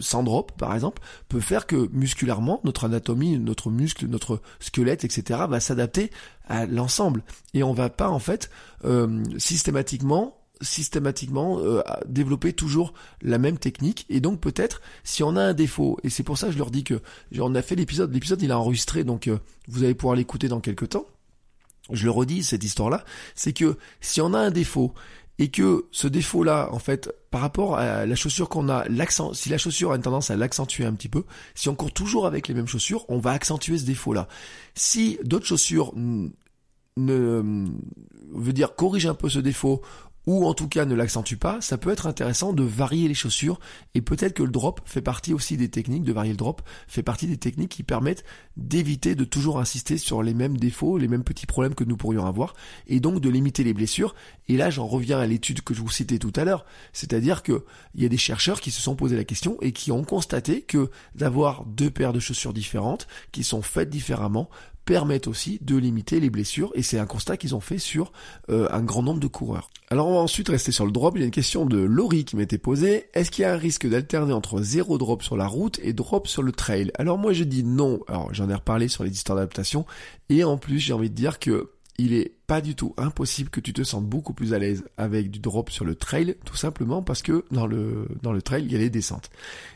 sans 0.00 0.22
drop 0.22 0.52
par 0.58 0.74
exemple, 0.74 1.02
peut 1.28 1.40
faire 1.40 1.66
que 1.66 1.88
musculairement, 1.92 2.60
notre 2.64 2.84
anatomie, 2.84 3.38
notre 3.38 3.70
muscle, 3.70 4.06
notre 4.06 4.40
squelette, 4.60 5.04
etc. 5.04 5.40
va 5.48 5.60
s'adapter 5.60 6.10
à 6.46 6.66
l'ensemble. 6.66 7.22
Et 7.52 7.62
on 7.62 7.72
va 7.72 7.90
pas 7.90 8.08
en 8.08 8.18
fait 8.18 8.50
euh, 8.84 9.22
systématiquement 9.38 10.38
systématiquement 10.60 11.58
euh, 11.60 11.82
développer 12.06 12.52
toujours 12.52 12.94
la 13.22 13.38
même 13.38 13.58
technique 13.58 14.06
et 14.08 14.20
donc 14.20 14.40
peut-être 14.40 14.80
si 15.02 15.22
on 15.22 15.36
a 15.36 15.42
un 15.42 15.52
défaut 15.52 15.98
et 16.04 16.10
c'est 16.10 16.22
pour 16.22 16.38
ça 16.38 16.46
que 16.46 16.52
je 16.52 16.58
leur 16.58 16.70
dis 16.70 16.84
que 16.84 17.00
on 17.38 17.54
a 17.54 17.60
fait 17.60 17.74
l'épisode 17.74 18.12
l'épisode 18.14 18.40
il 18.40 18.52
a 18.52 18.58
enregistré 18.58 19.02
donc 19.02 19.26
euh, 19.26 19.38
vous 19.66 19.82
allez 19.82 19.94
pouvoir 19.94 20.14
l'écouter 20.14 20.48
dans 20.48 20.60
quelques 20.60 20.90
temps 20.90 21.06
je 21.90 22.04
le 22.04 22.10
redis 22.12 22.44
cette 22.44 22.62
histoire 22.62 22.88
là 22.88 23.04
c'est 23.34 23.52
que 23.52 23.76
si 24.00 24.20
on 24.20 24.32
a 24.32 24.38
un 24.38 24.52
défaut 24.52 24.94
et 25.38 25.48
que 25.48 25.86
ce 25.90 26.06
défaut-là, 26.06 26.68
en 26.72 26.78
fait, 26.78 27.10
par 27.30 27.40
rapport 27.40 27.76
à 27.76 28.06
la 28.06 28.14
chaussure 28.14 28.48
qu'on 28.48 28.68
a, 28.68 28.84
si 29.32 29.48
la 29.48 29.58
chaussure 29.58 29.92
a 29.92 29.96
une 29.96 30.02
tendance 30.02 30.30
à 30.30 30.36
l'accentuer 30.36 30.84
un 30.84 30.92
petit 30.92 31.08
peu, 31.08 31.24
si 31.54 31.68
on 31.68 31.74
court 31.74 31.92
toujours 31.92 32.26
avec 32.26 32.46
les 32.46 32.54
mêmes 32.54 32.68
chaussures, 32.68 33.04
on 33.08 33.18
va 33.18 33.32
accentuer 33.32 33.78
ce 33.78 33.84
défaut-là. 33.84 34.28
Si 34.74 35.18
d'autres 35.24 35.46
chaussures 35.46 35.92
ne 36.96 37.66
veut 38.32 38.52
dire 38.52 38.76
corrige 38.76 39.06
un 39.06 39.14
peu 39.14 39.28
ce 39.28 39.40
défaut 39.40 39.82
ou 40.26 40.46
en 40.46 40.54
tout 40.54 40.68
cas 40.68 40.84
ne 40.84 40.94
l'accentue 40.94 41.36
pas, 41.36 41.60
ça 41.60 41.78
peut 41.78 41.90
être 41.90 42.06
intéressant 42.06 42.52
de 42.52 42.62
varier 42.62 43.08
les 43.08 43.14
chaussures 43.14 43.60
et 43.94 44.00
peut-être 44.00 44.34
que 44.34 44.42
le 44.42 44.50
drop 44.50 44.80
fait 44.84 45.02
partie 45.02 45.34
aussi 45.34 45.56
des 45.56 45.68
techniques, 45.68 46.04
de 46.04 46.12
varier 46.12 46.32
le 46.32 46.36
drop 46.36 46.62
fait 46.88 47.02
partie 47.02 47.26
des 47.26 47.36
techniques 47.36 47.70
qui 47.70 47.82
permettent 47.82 48.24
d'éviter 48.56 49.14
de 49.14 49.24
toujours 49.24 49.58
insister 49.58 49.98
sur 49.98 50.22
les 50.22 50.34
mêmes 50.34 50.56
défauts, 50.56 50.98
les 50.98 51.08
mêmes 51.08 51.24
petits 51.24 51.46
problèmes 51.46 51.74
que 51.74 51.84
nous 51.84 51.96
pourrions 51.96 52.26
avoir 52.26 52.54
et 52.86 53.00
donc 53.00 53.20
de 53.20 53.28
limiter 53.28 53.64
les 53.64 53.74
blessures. 53.74 54.14
Et 54.48 54.56
là 54.56 54.70
j'en 54.70 54.86
reviens 54.86 55.18
à 55.18 55.26
l'étude 55.26 55.62
que 55.62 55.74
je 55.74 55.80
vous 55.80 55.90
citais 55.90 56.18
tout 56.18 56.32
à 56.36 56.44
l'heure, 56.44 56.64
c'est-à-dire 56.92 57.42
que 57.42 57.64
il 57.94 58.02
y 58.02 58.06
a 58.06 58.08
des 58.08 58.16
chercheurs 58.16 58.60
qui 58.60 58.70
se 58.70 58.80
sont 58.80 58.96
posé 58.96 59.16
la 59.16 59.24
question 59.24 59.56
et 59.60 59.72
qui 59.72 59.92
ont 59.92 60.04
constaté 60.04 60.62
que 60.62 60.90
d'avoir 61.14 61.64
deux 61.64 61.90
paires 61.90 62.12
de 62.12 62.20
chaussures 62.20 62.52
différentes 62.52 63.06
qui 63.32 63.44
sont 63.44 63.62
faites 63.62 63.90
différemment 63.90 64.48
permettent 64.84 65.26
aussi 65.26 65.58
de 65.62 65.76
limiter 65.76 66.20
les 66.20 66.30
blessures 66.30 66.70
et 66.74 66.82
c'est 66.82 66.98
un 66.98 67.06
constat 67.06 67.36
qu'ils 67.36 67.54
ont 67.54 67.60
fait 67.60 67.78
sur 67.78 68.12
euh, 68.50 68.68
un 68.70 68.82
grand 68.82 69.02
nombre 69.02 69.20
de 69.20 69.26
coureurs. 69.26 69.70
Alors 69.90 70.08
on 70.08 70.14
va 70.14 70.20
ensuite 70.20 70.48
rester 70.48 70.72
sur 70.72 70.86
le 70.86 70.92
drop, 70.92 71.16
il 71.16 71.20
y 71.20 71.22
a 71.22 71.26
une 71.26 71.30
question 71.30 71.66
de 71.66 71.78
Laurie 71.78 72.24
qui 72.24 72.36
m'était 72.36 72.58
posée, 72.58 73.06
est-ce 73.14 73.30
qu'il 73.30 73.42
y 73.42 73.44
a 73.44 73.52
un 73.52 73.58
risque 73.58 73.88
d'alterner 73.88 74.32
entre 74.32 74.62
zéro 74.62 74.98
drop 74.98 75.22
sur 75.22 75.36
la 75.36 75.46
route 75.46 75.78
et 75.82 75.92
drop 75.92 76.26
sur 76.26 76.42
le 76.42 76.52
trail? 76.52 76.90
Alors 76.98 77.18
moi 77.18 77.32
je 77.32 77.44
dis 77.44 77.64
non, 77.64 78.00
alors 78.08 78.32
j'en 78.32 78.48
ai 78.48 78.54
reparlé 78.54 78.88
sur 78.88 79.04
les 79.04 79.12
histoires 79.12 79.36
d'adaptation. 79.36 79.86
Et 80.28 80.44
en 80.44 80.56
plus 80.56 80.78
j'ai 80.78 80.92
envie 80.92 81.10
de 81.10 81.14
dire 81.14 81.38
que 81.38 81.70
il 81.98 82.12
est 82.12 82.32
pas 82.46 82.60
du 82.60 82.74
tout 82.74 82.94
impossible 82.96 83.50
que 83.50 83.60
tu 83.60 83.72
te 83.72 83.82
sentes 83.82 84.06
beaucoup 84.06 84.34
plus 84.34 84.52
à 84.52 84.58
l'aise 84.58 84.84
avec 84.96 85.30
du 85.30 85.38
drop 85.38 85.70
sur 85.70 85.84
le 85.84 85.94
trail, 85.94 86.36
tout 86.44 86.56
simplement 86.56 87.02
parce 87.02 87.22
que 87.22 87.44
dans 87.50 87.66
le, 87.66 88.08
dans 88.22 88.32
le 88.32 88.42
trail, 88.42 88.64
il 88.64 88.72
y 88.72 88.74
a 88.74 88.78
les 88.78 88.90
descentes. 88.90 89.30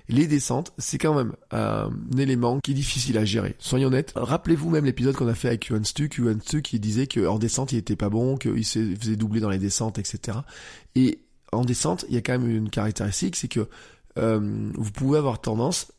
Les 0.08 0.26
descentes, 0.26 0.72
c'est 0.78 0.98
quand 0.98 1.14
même 1.14 1.34
un 1.52 1.90
élément 2.18 2.60
qui 2.60 2.72
est 2.72 2.74
difficile 2.74 3.18
à 3.18 3.24
gérer. 3.24 3.54
Soyons 3.58 3.88
honnêtes. 3.88 4.12
Rappelez-vous 4.16 4.70
même 4.70 4.84
l'épisode 4.84 5.14
qu'on 5.14 5.28
a 5.28 5.34
fait 5.34 5.48
avec 5.48 5.66
Yuan 5.66 5.84
Stu, 5.84 6.10
Yuan 6.18 6.40
Stu 6.40 6.62
qui 6.62 6.80
disait 6.80 7.06
qu'en 7.06 7.38
descente, 7.38 7.72
il 7.72 7.78
était 7.78 7.96
pas 7.96 8.08
bon, 8.08 8.36
qu'il 8.36 8.64
se 8.64 8.94
faisait 8.96 9.16
doubler 9.16 9.40
dans 9.40 9.50
les 9.50 9.58
descentes, 9.58 9.98
etc. 9.98 10.38
Et 10.96 11.20
en 11.52 11.64
descente, 11.64 12.04
il 12.08 12.14
y 12.14 12.18
a 12.18 12.20
quand 12.20 12.38
même 12.38 12.50
une 12.50 12.70
caractéristique, 12.70 13.36
c'est 13.36 13.48
que 13.48 13.68
euh, 14.18 14.70
vous 14.74 14.90
pouvez 14.90 15.18
avoir 15.18 15.40
tendance 15.40 15.92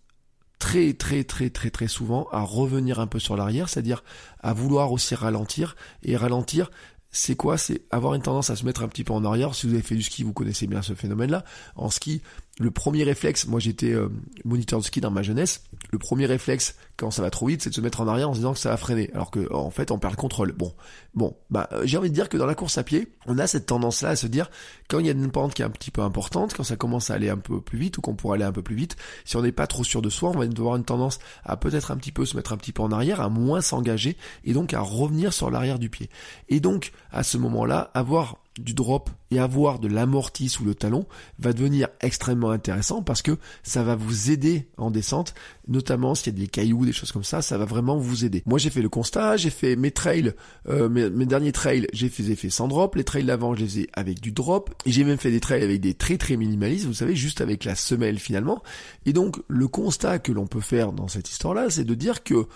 très 0.60 0.94
très 0.94 1.24
très 1.24 1.50
très 1.50 1.70
très 1.70 1.88
souvent 1.88 2.28
à 2.32 2.42
revenir 2.42 3.00
un 3.00 3.08
peu 3.08 3.20
sur 3.20 3.36
l'arrière, 3.36 3.70
c'est-à-dire 3.70 4.04
à 4.42 4.54
vouloir 4.54 4.92
aussi 4.92 5.16
ralentir 5.16 5.76
et 6.04 6.16
ralentir 6.16 6.70
c'est 7.12 7.36
quoi? 7.36 7.58
C'est 7.58 7.82
avoir 7.90 8.14
une 8.14 8.22
tendance 8.22 8.50
à 8.50 8.56
se 8.56 8.66
mettre 8.66 8.84
un 8.84 8.88
petit 8.88 9.04
peu 9.04 9.14
en 9.14 9.26
arrière. 9.26 9.56
Si 9.56 9.68
vous 9.68 9.74
avez 9.74 9.82
fait 9.82 9.96
du 9.96 10.04
ski, 10.04 10.24
vous 10.24 10.34
connaissez 10.34 10.68
bien 10.68 10.82
ce 10.82 10.94
phénomène-là. 10.94 11.44
En 11.76 11.90
ski, 11.90 12.22
le 12.60 12.72
premier 12.72 13.04
réflexe, 13.04 13.48
moi 13.48 13.60
j'étais 13.60 13.94
euh, 13.94 14.10
moniteur 14.44 14.80
de 14.80 14.86
ski 14.86 15.00
dans 15.00 15.12
ma 15.12 15.24
jeunesse, 15.24 15.64
le 15.92 15.98
premier 15.98 16.26
réflexe 16.26 16.76
quand 16.98 17.10
ça 17.10 17.22
va 17.22 17.30
trop 17.30 17.48
vite, 17.48 17.62
c'est 17.62 17.70
de 17.70 17.76
se 17.76 17.80
mettre 17.80 18.02
en 18.02 18.08
arrière 18.08 18.30
en 18.30 18.34
se 18.34 18.40
disant 18.40 18.52
que 18.52 18.60
ça 18.60 18.70
va 18.70 18.78
freiner, 18.78 19.10
alors 19.14 19.32
que 19.32 19.52
en 19.54 19.72
fait 19.72 19.92
on 19.92 19.98
perd 19.98 20.14
le 20.14 20.18
contrôle. 20.18 20.52
Bon, 20.52 20.74
bon, 21.14 21.38
bah 21.50 21.70
euh, 21.72 21.84
j'ai 21.86 21.98
envie 21.98 22.10
de 22.10 22.14
dire 22.14 22.28
que 22.28 22.36
dans 22.36 22.46
la 22.46 22.56
course 22.56 22.78
à 22.78 22.84
pied, 22.84 23.14
on 23.28 23.38
a 23.40 23.48
cette 23.48 23.66
tendance-là 23.66 24.10
à 24.10 24.16
se 24.18 24.28
dire 24.28 24.52
quand 24.90 25.00
il 25.00 25.06
y 25.06 25.10
a 25.10 25.14
une 25.14 25.32
pente 25.32 25.54
qui 25.54 25.62
est 25.62 25.66
un 25.66 25.70
petit 25.70 25.90
peu 25.90 26.02
importante, 26.02 26.54
quand 26.54 26.66
ça 26.66 26.76
commence 26.76 27.10
à 27.10 27.14
aller 27.14 27.30
un 27.30 27.38
peu 27.38 27.62
plus 27.62 27.80
vite 27.80 27.98
ou 27.98 28.02
qu'on 28.02 28.16
pourrait 28.16 28.36
aller 28.36 28.46
un 28.46 28.52
peu 28.52 28.62
plus 28.62 28.76
vite, 28.76 28.98
si 29.24 29.38
on 29.38 29.42
n'est 29.42 29.54
pas 29.54 29.66
trop 29.66 29.86
sûr 29.86 30.02
de 30.02 30.10
soi, 30.10 30.30
on 30.30 30.38
va 30.38 30.44
avoir 30.44 30.76
une 30.76 30.84
tendance 30.84 31.20
à 31.46 31.56
peut-être 31.56 31.92
un 31.92 31.98
petit 31.98 32.12
peu 32.12 32.26
se 32.26 32.36
mettre 32.36 32.52
un 32.52 32.58
petit 32.58 32.74
peu 32.74 32.82
en 32.82 32.92
arrière, 32.92 33.22
à 33.22 33.30
moins 33.30 33.62
s'engager 33.62 34.18
et 34.44 34.52
donc 34.52 34.74
à 34.74 34.82
revenir 34.82 35.32
sur 35.32 35.50
l'arrière 35.50 35.80
du 35.80 35.90
pied. 35.90 36.10
Et 36.50 36.60
donc 36.60 36.92
à 37.12 37.24
ce 37.24 37.38
moment-là, 37.38 37.90
avoir 37.94 38.38
du 38.58 38.74
drop 38.74 39.10
et 39.32 39.40
avoir 39.40 39.80
de 39.80 39.88
l'amorti 39.88 40.50
sous 40.50 40.64
le 40.64 40.76
talon 40.76 41.06
va 41.38 41.54
devenir 41.54 41.88
extrêmement 42.02 42.52
intéressant 42.52 43.02
parce 43.02 43.22
que 43.22 43.38
ça 43.64 43.84
va 43.84 43.96
vous 43.96 44.32
aider 44.32 44.68
en 44.78 44.92
descente, 44.92 45.34
notamment 45.68 46.16
s'il 46.16 46.34
y 46.34 46.36
a 46.36 46.40
des 46.40 46.48
cailloux, 46.48 46.86
des 46.86 46.94
choses 46.94 47.12
comme 47.12 47.24
ça, 47.24 47.42
ça 47.42 47.58
va 47.58 47.66
vraiment 47.66 47.98
vous 47.98 48.26
aider. 48.26 48.44
Moi 48.46 48.60
j'ai 48.60 48.70
fait 48.70 48.82
le 48.82 48.90
constat, 48.90 49.38
j'ai 49.38 49.50
fait 49.50 49.76
mes 49.76 49.92
trails, 49.92 50.34
euh, 50.68 50.90
mes, 50.90 51.26
derniers 51.26 51.52
trails, 51.52 51.88
j'ai 51.94 52.10
fait, 52.10 52.24
fait 52.36 52.50
sans 52.50 52.68
drop, 52.68 52.96
les 52.96 53.04
trails 53.04 53.26
d'avant 53.26 53.54
je 53.56 53.62
les 53.62 53.68
faisais 53.68 53.88
avec 53.94 54.20
du 54.20 54.32
drop, 54.32 54.74
et 54.86 54.92
j'ai 54.92 55.04
même 55.04 55.18
fait 55.18 55.32
des 55.32 55.40
trails 55.40 55.64
avec 55.64 55.82
des 55.82 55.94
très 55.94 56.18
très 56.18 56.38
minimalistes, 56.38 56.86
vous 56.86 56.94
savez, 56.94 57.16
juste 57.16 57.42
avec 57.42 57.66
la 57.66 57.76
semelle 57.76 58.20
finalement. 58.20 58.64
Et 59.06 59.14
donc 59.14 59.38
le 59.48 59.68
constat 59.68 60.20
que 60.20 60.32
l'on 60.32 60.48
peut 60.48 60.62
faire 60.62 60.92
dans 60.92 61.08
cette 61.08 61.30
histoire-là, 61.30 61.70
c'est 61.70 61.86
de 61.86 61.94
dire 61.94 62.24
que 62.24 62.48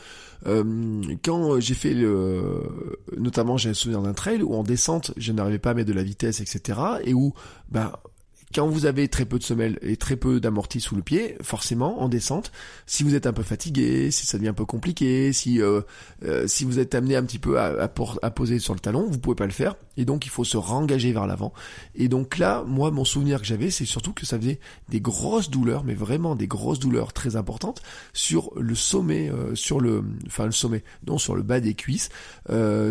euh, 0.45 1.01
quand 1.23 1.59
j'ai 1.59 1.73
fait 1.73 1.93
le, 1.93 2.63
notamment 3.17 3.57
j'ai 3.57 3.69
un 3.69 3.73
souvenir 3.73 4.01
d'un 4.01 4.13
trail 4.13 4.43
où 4.43 4.53
en 4.55 4.63
descente 4.63 5.13
je 5.15 5.31
n'arrivais 5.31 5.59
pas 5.59 5.71
à 5.71 5.73
mettre 5.73 5.87
de 5.87 5.93
la 5.93 6.03
vitesse, 6.03 6.41
etc. 6.41 6.62
Et 7.03 7.13
où, 7.13 7.33
bah, 7.69 8.01
quand 8.53 8.67
vous 8.67 8.85
avez 8.85 9.07
très 9.07 9.25
peu 9.25 9.39
de 9.39 9.43
semelles 9.43 9.79
et 9.81 9.97
très 9.97 10.15
peu 10.15 10.39
d'amorti 10.39 10.79
sous 10.79 10.95
le 10.95 11.01
pied, 11.01 11.37
forcément, 11.41 12.01
en 12.01 12.09
descente, 12.09 12.51
si 12.85 13.03
vous 13.03 13.15
êtes 13.15 13.25
un 13.25 13.33
peu 13.33 13.43
fatigué, 13.43 14.11
si 14.11 14.25
ça 14.25 14.37
devient 14.37 14.49
un 14.49 14.53
peu 14.53 14.65
compliqué, 14.65 15.33
si 15.33 15.61
euh, 15.61 15.81
euh, 16.23 16.47
si 16.47 16.63
vous 16.63 16.79
êtes 16.79 16.95
amené 16.95 17.15
un 17.15 17.23
petit 17.23 17.39
peu 17.39 17.59
à, 17.59 17.73
à, 17.81 18.31
poser 18.31 18.59
sur 18.59 18.73
le 18.73 18.79
talon, 18.79 19.07
vous 19.09 19.19
pouvez 19.19 19.35
pas 19.35 19.45
le 19.45 19.51
faire. 19.51 19.75
Et 19.97 20.05
donc, 20.05 20.25
il 20.25 20.29
faut 20.29 20.43
se 20.43 20.57
rengager 20.57 21.11
vers 21.11 21.27
l'avant. 21.27 21.53
Et 21.95 22.07
donc 22.07 22.37
là, 22.37 22.63
moi, 22.67 22.91
mon 22.91 23.05
souvenir 23.05 23.39
que 23.39 23.45
j'avais, 23.45 23.69
c'est 23.69 23.85
surtout 23.85 24.13
que 24.13 24.25
ça 24.25 24.39
faisait 24.39 24.59
des 24.89 25.01
grosses 25.01 25.49
douleurs, 25.49 25.83
mais 25.83 25.93
vraiment 25.93 26.35
des 26.35 26.47
grosses 26.47 26.79
douleurs 26.79 27.13
très 27.13 27.35
importantes 27.35 27.81
sur 28.13 28.51
le 28.55 28.75
sommet, 28.75 29.29
euh, 29.29 29.55
sur 29.55 29.79
le, 29.79 30.03
enfin 30.27 30.45
le 30.45 30.51
sommet, 30.51 30.83
non, 31.07 31.17
sur 31.17 31.35
le 31.35 31.43
bas 31.43 31.59
des 31.59 31.73
cuisses, 31.73 32.09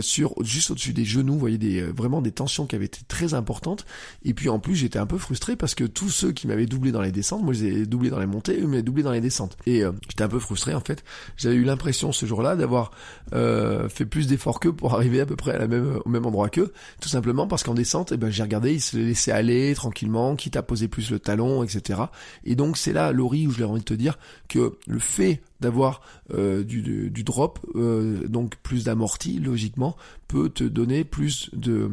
sur 0.01 0.35
juste 0.43 0.71
au-dessus 0.71 0.93
des 0.93 1.05
genoux, 1.05 1.35
vous 1.35 1.39
voyez 1.39 1.59
des 1.59 1.83
vraiment 1.83 2.23
des 2.23 2.33
tensions 2.33 2.67
qui 2.67 2.75
avaient 2.77 2.87
été 2.87 3.01
très 3.07 3.35
importantes. 3.35 3.85
Et 4.25 4.35
puis 4.35 4.49
en 4.49 4.59
plus, 4.59 4.77
j'étais 4.77 4.99
un 4.99 5.07
peu 5.07 5.19
frustré 5.19 5.52
parce 5.57 5.75
que 5.75 5.85
tous 5.85 6.09
ceux 6.09 6.33
qui 6.33 6.47
m'avaient 6.47 6.67
doublé 6.67 6.93
dans 6.93 7.01
les 7.01 7.13
descentes, 7.13 7.43
moi 7.43 7.53
je 7.53 7.65
les 7.65 7.83
ai 7.83 7.87
doublés 7.87 8.11
dans 8.11 8.19
les 8.19 8.27
montées, 8.27 8.61
eux 8.61 8.67
m'avaient 8.67 8.83
doublé 8.83 9.03
dans 9.03 9.13
les 9.13 9.21
descentes. 9.21 9.57
Et 9.67 9.85
euh, 9.85 9.93
j'étais 10.09 10.25
un 10.25 10.29
peu 10.29 10.39
frustré 10.39 10.75
en 10.75 10.81
fait. 10.81 11.05
J'avais 11.37 11.57
eu 11.57 11.65
l'impression 11.65 12.13
ce 12.13 12.27
jour-là 12.27 12.57
d'avoir 12.57 12.93
euh, 13.33 13.89
fait 13.89 14.07
plus 14.07 14.27
d'efforts 14.27 14.61
qu'eux 14.61 14.73
pour 14.73 14.95
arriver 14.97 15.21
à 15.21 15.27
peu 15.27 15.37
près 15.37 15.53
à 15.53 15.59
la 15.59 15.67
même, 15.67 16.01
au 16.05 16.09
même 16.09 16.27
endroit 16.27 16.49
qu'eux, 16.49 16.73
tout 17.01 17.09
simplement 17.09 17.47
parce 17.47 17.63
qu'en 17.63 17.75
descente, 17.75 18.13
eh 18.13 18.17
ben, 18.17 18.31
j'ai 18.31 18.43
regardé, 18.43 18.75
ils 18.75 18.81
se 18.81 18.97
laissaient 18.97 19.33
aller 19.33 19.75
tranquillement, 19.75 20.37
quitte 20.37 20.57
à 20.57 20.63
poser 20.63 20.89
plus 20.89 21.11
le 21.11 21.19
talon, 21.19 21.63
etc. 21.63 22.03
Et 22.45 22.55
donc 22.55 22.77
c'est 22.77 22.93
là, 22.93 23.13
Laurie, 23.13 23.47
où 23.47 23.51
je 23.51 23.61
leur 23.61 23.71
envie 23.71 23.81
de 23.81 23.85
te 23.85 23.95
dire 23.95 24.19
que 24.49 24.77
le 24.87 24.99
fait 24.99 25.43
d'avoir 25.61 26.03
euh, 26.35 26.65
du, 26.65 26.83
du, 26.83 27.25
drop, 27.25 27.61
donc 27.75 28.57
plus 28.63 28.85
d'amorti, 28.85 29.39
logiquement, 29.39 29.97
peut 30.27 30.49
te 30.49 30.65
donner 30.65 31.05
plus 31.05 31.51
de 31.53 31.89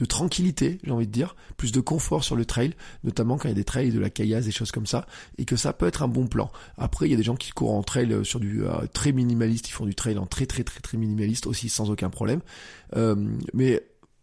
de 0.00 0.06
tranquillité, 0.06 0.78
j'ai 0.82 0.90
envie 0.90 1.06
de 1.06 1.12
dire, 1.12 1.36
plus 1.58 1.72
de 1.72 1.80
confort 1.80 2.24
sur 2.24 2.34
le 2.34 2.46
trail, 2.46 2.74
notamment 3.04 3.36
quand 3.36 3.48
il 3.48 3.50
y 3.50 3.52
a 3.52 3.54
des 3.54 3.64
trails 3.64 3.90
de 3.90 4.00
la 4.00 4.08
caillasse, 4.08 4.46
des 4.46 4.50
choses 4.50 4.72
comme 4.72 4.86
ça, 4.86 5.06
et 5.36 5.44
que 5.44 5.56
ça 5.56 5.74
peut 5.74 5.86
être 5.86 6.02
un 6.02 6.08
bon 6.08 6.26
plan. 6.26 6.50
Après, 6.78 7.06
il 7.06 7.10
y 7.10 7.14
a 7.14 7.18
des 7.18 7.22
gens 7.22 7.36
qui 7.36 7.50
courent 7.50 7.74
en 7.74 7.82
trail 7.82 8.10
euh, 8.12 8.24
sur 8.24 8.40
du 8.40 8.64
euh, 8.64 8.86
très 8.94 9.12
minimaliste, 9.12 9.68
ils 9.68 9.72
font 9.72 9.84
du 9.84 9.94
trail 9.94 10.16
en 10.16 10.24
très 10.24 10.46
très 10.46 10.64
très 10.64 10.80
très 10.80 10.96
minimaliste 10.96 11.46
aussi 11.46 11.68
sans 11.68 11.90
aucun 11.90 12.08
problème. 12.08 12.40
Euh, 12.96 13.14
mais 13.52 13.82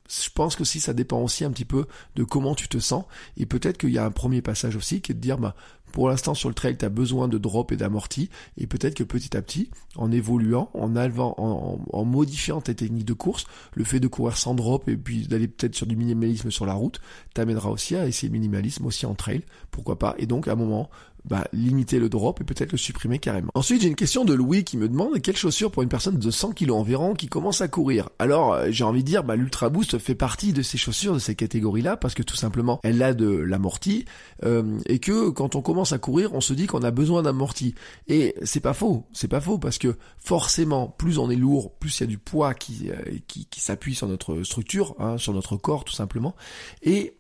je 0.09 0.29
pense 0.33 0.55
que 0.55 0.63
si 0.63 0.79
ça 0.79 0.93
dépend 0.93 1.21
aussi 1.21 1.45
un 1.45 1.51
petit 1.51 1.65
peu 1.65 1.85
de 2.15 2.23
comment 2.23 2.55
tu 2.55 2.67
te 2.67 2.79
sens, 2.79 3.05
et 3.35 3.45
peut-être 3.45 3.77
qu'il 3.77 3.91
y 3.91 3.99
a 3.99 4.05
un 4.05 4.11
premier 4.11 4.41
passage 4.41 4.75
aussi 4.75 5.01
qui 5.01 5.11
est 5.11 5.15
de 5.15 5.19
dire, 5.19 5.37
bah 5.37 5.55
pour 5.97 6.09
l'instant 6.09 6.35
sur 6.35 6.47
le 6.47 6.53
trail, 6.53 6.77
tu 6.77 6.85
as 6.85 6.89
besoin 6.89 7.27
de 7.27 7.39
drop 7.39 7.71
et 7.71 7.75
d'amorti, 7.75 8.29
et 8.55 8.67
peut-être 8.67 8.93
que 8.93 9.03
petit 9.03 9.35
à 9.35 9.41
petit, 9.41 9.71
en 9.95 10.11
évoluant, 10.11 10.69
en, 10.75 10.95
en, 10.95 12.05
modifiant 12.05 12.61
tes 12.61 12.75
techniques 12.75 13.07
de 13.07 13.13
course, 13.13 13.45
le 13.73 13.83
fait 13.83 13.99
de 13.99 14.07
courir 14.07 14.37
sans 14.37 14.53
drop 14.53 14.87
et 14.89 14.95
puis 14.95 15.27
d'aller 15.27 15.47
peut-être 15.47 15.73
sur 15.73 15.87
du 15.87 15.95
minimalisme 15.95 16.51
sur 16.51 16.67
la 16.67 16.75
route, 16.75 17.01
t'amènera 17.33 17.71
aussi 17.71 17.95
à 17.95 18.05
essayer 18.05 18.31
minimalisme 18.31 18.85
aussi 18.85 19.07
en 19.07 19.15
trail, 19.15 19.41
pourquoi 19.71 19.97
pas, 19.97 20.13
et 20.19 20.27
donc 20.27 20.47
à 20.47 20.51
un 20.51 20.55
moment, 20.55 20.91
bah, 21.25 21.47
limiter 21.51 21.99
le 21.99 22.09
drop 22.09 22.39
et 22.41 22.43
peut-être 22.43 22.71
le 22.71 22.77
supprimer 22.77 23.19
carrément. 23.19 23.51
Ensuite, 23.53 23.81
j'ai 23.81 23.87
une 23.87 23.95
question 23.95 24.23
de 24.23 24.33
Louis 24.33 24.63
qui 24.63 24.77
me 24.77 24.87
demande 24.87 25.19
quelles 25.21 25.35
chaussures 25.35 25.71
pour 25.71 25.83
une 25.83 25.89
personne 25.89 26.17
de 26.17 26.31
100 26.31 26.53
kg 26.53 26.71
environ 26.71 27.13
qui 27.13 27.27
commence 27.27 27.61
à 27.61 27.67
courir? 27.67 28.09
Alors, 28.19 28.53
euh, 28.53 28.67
j'ai 28.69 28.83
envie 28.83 29.03
de 29.03 29.07
dire, 29.07 29.23
bah, 29.23 29.35
l'Ultra 29.35 29.69
Boost 29.69 29.97
fait 29.97 30.15
partie 30.15 30.53
de 30.53 30.61
ces 30.61 30.77
chaussures, 30.77 31.13
de 31.13 31.19
ces 31.19 31.35
catégories-là, 31.35 31.97
parce 31.97 32.13
que 32.13 32.23
tout 32.23 32.35
simplement, 32.35 32.79
elle 32.83 33.03
a 33.03 33.13
de 33.13 33.27
l'amorti, 33.27 34.05
euh, 34.43 34.79
et 34.85 34.99
que 34.99 35.29
quand 35.29 35.55
on 35.55 35.61
commence 35.61 35.91
à 35.91 35.97
courir, 35.97 36.33
on 36.33 36.41
se 36.41 36.53
dit 36.53 36.67
qu'on 36.67 36.83
a 36.83 36.91
besoin 36.91 37.23
d'amorti. 37.23 37.75
Et 38.07 38.35
c'est 38.43 38.61
pas 38.61 38.73
faux, 38.73 39.05
c'est 39.11 39.27
pas 39.27 39.41
faux, 39.41 39.57
parce 39.57 39.77
que 39.77 39.97
forcément, 40.17 40.87
plus 40.87 41.17
on 41.17 41.29
est 41.29 41.35
lourd, 41.35 41.73
plus 41.73 41.99
il 41.99 42.01
y 42.01 42.05
a 42.05 42.07
du 42.07 42.17
poids 42.17 42.53
qui, 42.53 42.89
euh, 42.89 42.95
qui, 43.27 43.45
qui 43.47 43.59
s'appuie 43.59 43.95
sur 43.95 44.07
notre 44.07 44.43
structure, 44.43 44.95
hein, 44.99 45.17
sur 45.17 45.33
notre 45.33 45.57
corps 45.57 45.83
tout 45.83 45.93
simplement, 45.93 46.35
et 46.83 47.16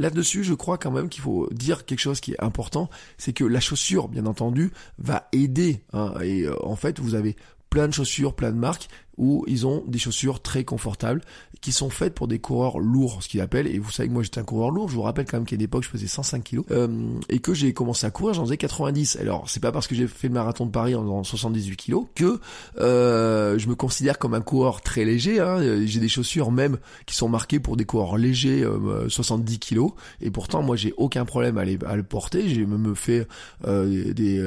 Là-dessus, 0.00 0.44
je 0.44 0.54
crois 0.54 0.78
quand 0.78 0.90
même 0.90 1.10
qu'il 1.10 1.20
faut 1.20 1.46
dire 1.52 1.84
quelque 1.84 1.98
chose 1.98 2.20
qui 2.20 2.32
est 2.32 2.42
important, 2.42 2.88
c'est 3.18 3.34
que 3.34 3.44
la 3.44 3.60
chaussure, 3.60 4.08
bien 4.08 4.24
entendu, 4.24 4.72
va 4.98 5.28
aider. 5.32 5.82
Hein, 5.92 6.14
et 6.22 6.44
euh, 6.44 6.54
en 6.64 6.74
fait, 6.74 6.98
vous 7.00 7.14
avez 7.14 7.36
plein 7.68 7.86
de 7.86 7.92
chaussures, 7.92 8.34
plein 8.34 8.50
de 8.50 8.56
marques 8.56 8.88
où 9.20 9.44
ils 9.46 9.66
ont 9.66 9.84
des 9.86 9.98
chaussures 9.98 10.40
très 10.40 10.64
confortables 10.64 11.20
qui 11.60 11.72
sont 11.72 11.90
faites 11.90 12.14
pour 12.14 12.26
des 12.26 12.38
coureurs 12.38 12.78
lourds, 12.78 13.22
ce 13.22 13.28
qu'ils 13.28 13.42
appellent. 13.42 13.66
Et 13.66 13.78
vous 13.78 13.90
savez 13.90 14.08
que 14.08 14.14
moi 14.14 14.22
j'étais 14.22 14.40
un 14.40 14.44
coureur 14.44 14.70
lourd. 14.70 14.88
Je 14.88 14.94
vous 14.94 15.02
rappelle 15.02 15.26
quand 15.26 15.36
même 15.36 15.44
qu'à 15.44 15.56
une 15.56 15.62
époque 15.62 15.84
je 15.84 15.90
faisais 15.90 16.06
105 16.06 16.42
kilos 16.42 16.64
euh, 16.70 16.88
et 17.28 17.38
que 17.38 17.52
j'ai 17.52 17.74
commencé 17.74 18.06
à 18.06 18.10
courir, 18.10 18.34
j'en 18.34 18.44
faisais 18.44 18.56
90. 18.56 19.16
Alors 19.20 19.48
c'est 19.48 19.60
pas 19.60 19.72
parce 19.72 19.86
que 19.86 19.94
j'ai 19.94 20.06
fait 20.06 20.28
le 20.28 20.34
marathon 20.34 20.64
de 20.64 20.70
Paris 20.70 20.94
en 20.94 21.02
faisant 21.02 21.22
78 21.22 21.76
kilos 21.76 22.06
que 22.14 22.40
euh, 22.78 23.58
je 23.58 23.68
me 23.68 23.74
considère 23.74 24.18
comme 24.18 24.32
un 24.32 24.40
coureur 24.40 24.80
très 24.80 25.04
léger. 25.04 25.38
Hein. 25.38 25.84
J'ai 25.84 26.00
des 26.00 26.08
chaussures 26.08 26.50
même 26.50 26.78
qui 27.04 27.14
sont 27.14 27.28
marquées 27.28 27.60
pour 27.60 27.76
des 27.76 27.84
coureurs 27.84 28.16
légers, 28.16 28.66
70 29.08 29.54
euh, 29.54 29.58
kilos. 29.58 29.92
Et 30.22 30.30
pourtant 30.30 30.62
moi 30.62 30.76
j'ai 30.76 30.94
aucun 30.96 31.26
problème 31.26 31.58
à, 31.58 31.64
les, 31.66 31.78
à 31.86 31.94
le 31.94 32.04
porter. 32.04 32.48
J'ai 32.48 32.64
même 32.64 32.96
fait 32.96 33.28
euh, 33.66 34.14
des, 34.14 34.38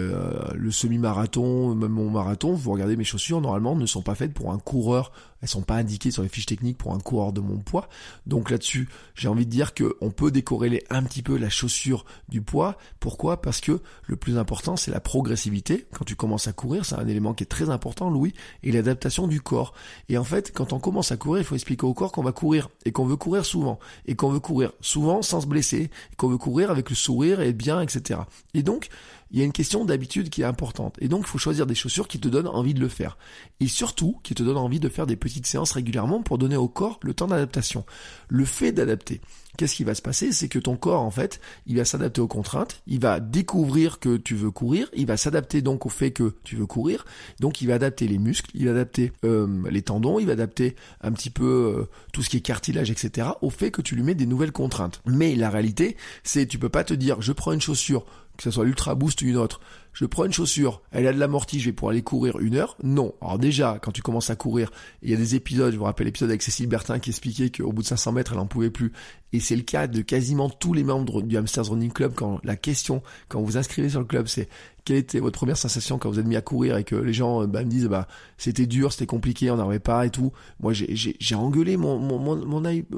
le 0.56 0.72
semi-marathon, 0.72 1.76
même 1.76 1.91
mon 1.91 2.10
marathon. 2.10 2.54
Vous 2.54 2.72
regardez 2.72 2.95
mes 2.95 3.04
chaussures 3.04 3.40
normalement 3.40 3.76
ne 3.76 3.86
sont 3.86 4.02
pas 4.02 4.16
faites 4.16 4.34
pour 4.34 4.52
un 4.52 4.58
coureur, 4.64 5.11
elles 5.44 5.49
sont 5.49 5.61
pas 5.61 5.76
indiquées 5.76 6.10
sur 6.10 6.24
les 6.24 6.30
fiches 6.30 6.45
techniques 6.45 6.78
pour 6.78 6.94
un 6.94 6.99
coureur 6.99 7.34
de 7.34 7.41
mon 7.41 7.57
poids. 7.57 7.90
Donc 8.26 8.49
là-dessus, 8.49 8.88
j'ai 9.14 9.28
envie 9.28 9.45
de 9.45 9.52
dire 9.52 9.74
que 9.74 9.98
on 9.99 10.10
peut 10.10 10.32
décorréler 10.32 10.86
un 10.90 11.03
petit 11.03 11.22
peu 11.22 11.38
la 11.38 11.49
chaussure 11.49 12.06
du 12.30 12.41
poids. 12.41 12.78
Pourquoi? 13.02 13.41
Parce 13.41 13.60
que 13.60 13.82
le 14.06 14.15
plus 14.15 14.38
important, 14.38 14.78
c'est 14.78 14.90
la 14.90 15.02
progressivité. 15.02 15.86
Quand 15.91 16.06
tu 16.06 16.15
commences 16.15 16.48
à 16.48 16.53
courir, 16.53 16.86
c'est 16.86 16.95
un 16.95 17.07
élément 17.07 17.34
qui 17.34 17.44
est 17.44 17.48
très 17.48 17.70
important, 17.70 18.10
Louis, 18.10 18.34
et 18.64 18.72
l'adaptation 18.72 19.28
du 19.28 19.41
corps. 19.41 19.74
Et 20.07 20.18
en 20.18 20.24
fait, 20.24 20.53
quand 20.53 20.72
on 20.72 20.80
commence 20.80 21.11
à 21.11 21.18
courir, 21.18 21.41
il 21.41 21.45
faut 21.45 21.56
expliquer 21.56 21.86
au 21.86 21.94
corps 21.94 22.14
qu'on 22.14 22.24
va 22.24 22.32
courir 22.32 22.70
et 22.86 22.94
qu'on 22.94 23.06
veut 23.06 23.18
courir 23.18 23.44
souvent 23.44 23.80
et 24.06 24.15
qu'on 24.15 24.30
veut 24.30 24.40
courir 24.40 24.72
souvent 24.80 25.22
sans 25.22 25.41
se 25.41 25.48
blesser, 25.48 25.90
et 26.11 26.15
qu'on 26.15 26.30
veut 26.30 26.38
courir 26.38 26.72
avec 26.72 26.90
le 26.90 26.95
sourire 26.95 27.41
et 27.41 27.52
bien, 27.52 27.82
etc. 27.82 28.22
Et 28.53 28.64
donc, 28.64 28.90
il 29.32 29.40
y 29.40 29.41
a 29.41 29.45
une 29.45 29.52
question 29.52 29.84
d'habitude 29.84 30.30
qui 30.30 30.41
est 30.41 30.45
importante. 30.45 30.95
Et 30.99 31.07
donc, 31.07 31.22
il 31.22 31.28
faut 31.28 31.40
choisir 31.40 31.65
des 31.65 31.74
chaussures 31.74 32.07
qui 32.07 32.20
te 32.20 32.28
donnent 32.28 32.48
envie 32.48 32.76
de 32.76 32.80
le 32.80 32.88
faire. 32.88 33.18
Et 33.60 33.68
surtout, 33.68 34.20
qui 34.24 34.36
te 34.36 34.44
donnent 34.44 34.57
envie 34.57 34.80
de 34.80 34.90
faire 34.90 35.07
des 35.07 35.15
petites 35.34 35.48
séances 35.48 35.72
régulièrement 35.72 36.22
pour 36.22 36.38
donner 36.38 36.58
au 36.58 36.68
corps 36.68 37.00
le 37.02 37.16
temps 37.16 37.26
d'adaptation. 37.26 37.86
Le 38.30 38.46
fait 38.46 38.72
d'adapter. 38.72 39.20
Qu'est-ce 39.58 39.76
qui 39.76 39.84
va 39.84 39.94
se 39.94 40.02
passer? 40.02 40.32
C'est 40.32 40.48
que 40.48 40.58
ton 40.58 40.76
corps, 40.76 41.02
en 41.02 41.12
fait, 41.12 41.40
il 41.68 41.78
va 41.78 41.86
s'adapter 41.86 42.22
aux 42.22 42.28
contraintes, 42.28 42.82
il 42.88 43.00
va 43.00 43.20
découvrir 43.20 44.00
que 44.00 44.18
tu 44.18 44.34
veux 44.34 44.50
courir, 44.50 44.90
il 44.96 45.06
va 45.06 45.16
s'adapter 45.16 45.62
donc 45.62 45.86
au 45.86 45.90
fait 45.90 46.12
que 46.12 46.36
tu 46.44 46.56
veux 46.56 46.66
courir, 46.66 47.06
donc 47.40 47.62
il 47.62 47.68
va 47.68 47.76
adapter 47.76 48.08
les 48.08 48.18
muscles, 48.18 48.50
il 48.56 48.66
va 48.66 48.72
adapter 48.72 49.12
euh, 49.26 49.48
les 49.70 49.84
tendons, 49.84 50.18
il 50.18 50.26
va 50.26 50.34
adapter 50.34 50.76
un 51.02 51.12
petit 51.12 51.30
peu 51.30 51.46
euh, 51.78 51.90
tout 52.14 52.24
ce 52.24 52.30
qui 52.30 52.38
est 52.38 52.42
cartilage, 52.42 52.90
etc., 52.90 53.28
au 53.42 53.52
fait 53.52 53.70
que 53.70 53.84
tu 53.84 53.96
lui 53.96 54.02
mets 54.02 54.16
des 54.16 54.26
nouvelles 54.26 54.52
contraintes. 54.52 55.02
Mais 55.06 55.36
la 55.36 55.52
réalité, 55.52 55.98
c'est 56.24 56.48
tu 56.48 56.58
peux 56.58 56.70
pas 56.70 56.84
te 56.84 56.96
dire, 56.96 57.22
je 57.22 57.32
prends 57.32 57.52
une 57.52 57.62
chaussure 57.62 58.06
que 58.38 58.44
ce 58.44 58.52
soit 58.52 58.66
l'Ultra 58.66 58.96
Boost 58.96 59.22
ou 59.22 59.26
une 59.26 59.38
autre, 59.38 59.60
je 59.94 60.06
prends 60.06 60.26
une 60.26 60.34
chaussure, 60.34 60.82
elle 60.92 61.06
a 61.06 61.14
de 61.14 61.20
l'amorti, 61.20 61.60
je 61.60 61.66
vais 61.66 61.72
pouvoir 61.72 61.92
aller 61.92 62.02
courir 62.02 62.40
une 62.40 62.56
heure. 62.56 62.76
Non. 62.82 63.14
Alors 63.22 63.38
déjà, 63.38 63.78
quand 63.80 63.92
tu 63.92 64.02
commences 64.02 64.32
à 64.32 64.36
courir, 64.36 64.72
il 65.04 65.12
y 65.12 65.14
a 65.14 65.18
des 65.18 65.36
épisodes, 65.36 65.72
je 65.72 65.78
vous 65.78 65.84
rappelle 65.84 66.08
l'épisode 66.08 66.30
avec 66.30 66.42
Cécile 66.42 66.68
Bertin 66.68 66.98
qui 66.98 67.12
expliquait 67.12 67.52
qu'au 67.52 67.72
bout 67.72 67.84
de 67.84 67.88
500 67.88 68.12
mètres, 68.12 68.32
elle 68.32 68.40
n'en 68.40 68.48
pouvait 68.48 68.72
plus. 68.72 68.92
Et 69.34 69.40
c'est 69.40 69.56
le 69.56 69.62
cas 69.62 69.86
de 69.86 70.02
quasiment 70.02 70.50
tous 70.50 70.74
les 70.74 70.84
membres 70.84 71.22
du 71.22 71.38
Hamsters 71.38 71.70
Running 71.70 71.92
Club 71.92 72.14
quand 72.16 72.40
la 72.44 72.56
question, 72.56 73.04
quand 73.30 73.42
vous 73.42 73.58
inscrivez 73.58 73.90
sur 73.90 74.00
le 74.00 74.06
club, 74.06 74.28
c'est 74.28 74.50
quelle 74.84 74.98
était 74.98 75.20
votre 75.20 75.38
première 75.38 75.58
sensation 75.58 76.00
quand 76.00 76.10
vous 76.10 76.20
êtes 76.20 76.26
mis 76.26 76.36
à 76.36 76.42
courir 76.42 76.78
et 76.78 76.84
que 76.84 76.96
les 76.96 77.14
gens 77.14 77.48
bah, 77.48 77.64
me 77.64 77.70
disent 77.70 77.88
bah 77.88 78.08
c'était 78.38 78.66
dur, 78.66 78.92
c'était 78.92 79.06
compliqué, 79.06 79.50
on 79.50 79.58
n'arrivait 79.58 79.80
pas 79.80 80.06
et 80.06 80.10
tout. 80.10 80.34
Moi 80.60 80.74
j'ai 80.74 81.36
engueulé 81.36 81.78
mon 81.78 82.00
mon, 82.00 82.20
mon, 82.20 82.46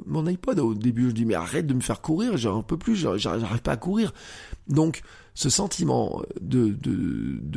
mon, 0.05 0.27
iPod 0.27 0.59
au 0.59 0.73
début. 0.73 1.09
Je 1.09 1.13
dis 1.13 1.25
mais 1.25 1.35
arrête 1.35 1.67
de 1.67 1.73
me 1.73 1.81
faire 1.81 2.01
courir, 2.01 2.37
j'en 2.37 2.63
peux 2.63 2.77
plus, 2.77 2.95
j'arrive 2.95 3.61
pas 3.61 3.73
à 3.73 3.77
courir. 3.77 4.13
Donc 4.67 5.03
ce 5.35 5.49
sentiment 5.49 6.21
de, 6.41 6.75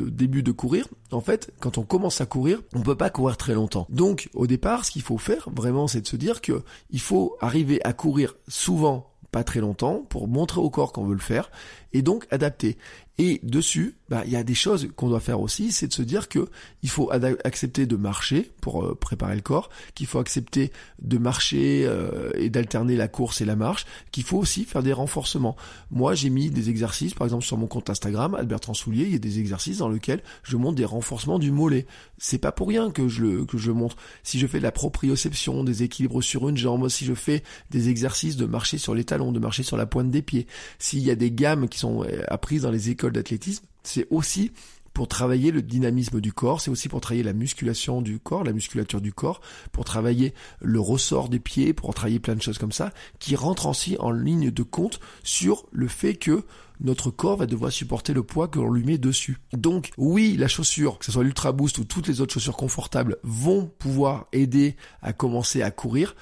début 0.09 0.43
de 0.43 0.51
courir, 0.51 0.87
en 1.11 1.21
fait, 1.21 1.51
quand 1.59 1.77
on 1.77 1.83
commence 1.83 2.21
à 2.21 2.25
courir, 2.25 2.61
on 2.75 2.81
peut 2.81 2.97
pas 2.97 3.09
courir 3.09 3.37
très 3.37 3.53
longtemps. 3.53 3.87
Donc, 3.89 4.29
au 4.33 4.47
départ, 4.47 4.85
ce 4.85 4.91
qu'il 4.91 5.01
faut 5.01 5.17
faire, 5.17 5.49
vraiment, 5.51 5.87
c'est 5.87 6.01
de 6.01 6.07
se 6.07 6.17
dire 6.17 6.41
que 6.41 6.61
il 6.91 6.99
faut 6.99 7.37
arriver 7.39 7.79
à 7.85 7.93
courir 7.93 8.35
souvent 8.47 9.09
pas 9.31 9.43
très 9.43 9.59
longtemps 9.59 10.05
pour 10.09 10.27
montrer 10.27 10.59
au 10.59 10.69
corps 10.69 10.91
qu'on 10.91 11.05
veut 11.05 11.13
le 11.13 11.19
faire 11.19 11.51
et 11.93 12.01
donc 12.01 12.27
adapter. 12.31 12.77
Et 13.21 13.41
dessus, 13.43 13.95
bah, 14.07 14.23
il 14.25 14.31
y 14.31 14.37
a 14.37 14.43
des 14.43 14.55
choses 14.55 14.87
qu'on 14.95 15.09
doit 15.09 15.19
faire 15.19 15.41
aussi, 15.41 15.73
c'est 15.73 15.87
de 15.87 15.93
se 15.93 16.01
dire 16.01 16.29
que 16.29 16.47
il 16.83 16.89
faut 16.89 17.11
accepter 17.11 17.85
de 17.85 17.97
marcher 17.97 18.49
pour 18.61 18.81
euh, 18.81 18.95
préparer 18.95 19.35
le 19.35 19.41
corps, 19.41 19.69
qu'il 19.93 20.07
faut 20.07 20.19
accepter 20.19 20.71
de 21.01 21.17
marcher 21.17 21.83
euh, 21.85 22.31
et 22.35 22.49
d'alterner 22.49 22.95
la 22.95 23.09
course 23.09 23.41
et 23.41 23.45
la 23.45 23.57
marche, 23.57 23.85
qu'il 24.13 24.23
faut 24.23 24.37
aussi 24.37 24.63
faire 24.63 24.83
des 24.83 24.93
renforcements. 24.93 25.57
Moi, 25.91 26.15
j'ai 26.15 26.29
mis 26.29 26.49
des 26.49 26.69
exercices, 26.69 27.13
par 27.13 27.27
exemple 27.27 27.43
sur 27.43 27.57
mon 27.57 27.67
compte 27.67 27.89
Instagram, 27.89 28.35
Albert 28.35 28.61
Transoulier, 28.61 29.03
il 29.03 29.11
y 29.11 29.15
a 29.15 29.19
des 29.19 29.39
exercices 29.39 29.79
dans 29.79 29.89
lesquels 29.89 30.23
je 30.43 30.55
montre 30.55 30.75
des 30.75 30.85
renforcements 30.85 31.39
du 31.39 31.51
mollet. 31.51 31.87
C'est 32.19 32.37
pas 32.37 32.53
pour 32.53 32.69
rien 32.69 32.89
que 32.89 33.09
je 33.09 33.21
le 33.21 33.45
que 33.45 33.57
je 33.57 33.71
montre. 33.71 33.97
Si 34.23 34.39
je 34.39 34.47
fais 34.47 34.59
de 34.59 34.63
la 34.63 34.71
proprioception, 34.71 35.65
des 35.65 35.83
équilibres 35.83 36.23
sur 36.23 36.47
une 36.47 36.55
jambe, 36.55 36.87
si 36.87 37.03
je 37.03 37.13
fais 37.13 37.43
des 37.69 37.89
exercices 37.89 38.37
de 38.37 38.45
marcher 38.45 38.77
sur 38.77 38.95
les 38.95 39.03
talons, 39.03 39.33
de 39.33 39.39
marcher 39.39 39.63
sur 39.63 39.75
la 39.75 39.85
pointe 39.85 40.09
des 40.09 40.21
pieds, 40.21 40.47
s'il 40.77 40.99
y 40.99 41.11
a 41.11 41.15
des 41.15 41.31
gammes 41.31 41.67
qui 41.67 41.79
sont 41.79 42.05
euh, 42.05 42.23
apprises 42.29 42.61
dans 42.61 42.71
les 42.71 42.89
écoles 42.89 43.08
d'athlétisme, 43.11 43.65
c'est 43.83 44.07
aussi 44.09 44.51
pour 44.93 45.07
travailler 45.07 45.51
le 45.51 45.61
dynamisme 45.61 46.19
du 46.19 46.33
corps, 46.33 46.59
c'est 46.59 46.71
aussi 46.71 46.89
pour 46.89 46.99
travailler 46.99 47.23
la 47.23 47.33
musculation 47.33 48.01
du 48.01 48.19
corps, 48.19 48.43
la 48.43 48.53
musculature 48.53 49.01
du 49.01 49.13
corps, 49.13 49.39
pour 49.71 49.85
travailler 49.85 50.33
le 50.61 50.79
ressort 50.79 51.29
des 51.29 51.39
pieds, 51.39 51.73
pour 51.73 51.93
travailler 51.93 52.19
plein 52.19 52.35
de 52.35 52.41
choses 52.41 52.57
comme 52.57 52.71
ça, 52.71 52.91
qui 53.19 53.35
rentrent 53.35 53.67
aussi 53.67 53.95
en 53.99 54.11
ligne 54.11 54.51
de 54.51 54.63
compte 54.63 54.99
sur 55.23 55.67
le 55.71 55.87
fait 55.87 56.15
que 56.15 56.43
notre 56.81 57.11
corps 57.11 57.37
va 57.37 57.45
devoir 57.45 57.71
supporter 57.71 58.13
le 58.13 58.23
poids 58.23 58.47
que 58.47 58.59
l'on 58.59 58.71
lui 58.71 58.83
met 58.83 58.97
dessus. 58.97 59.37
Donc 59.53 59.91
oui, 59.97 60.35
la 60.37 60.47
chaussure, 60.47 60.97
que 60.99 61.05
ce 61.05 61.11
soit 61.11 61.23
l'Ultra 61.23 61.51
Boost 61.51 61.77
ou 61.77 61.83
toutes 61.83 62.07
les 62.07 62.21
autres 62.21 62.33
chaussures 62.33 62.57
confortables, 62.57 63.17
vont 63.23 63.67
pouvoir 63.67 64.27
aider 64.31 64.75
à 65.01 65.13
commencer 65.13 65.61
à 65.61 65.71
courir 65.71 66.15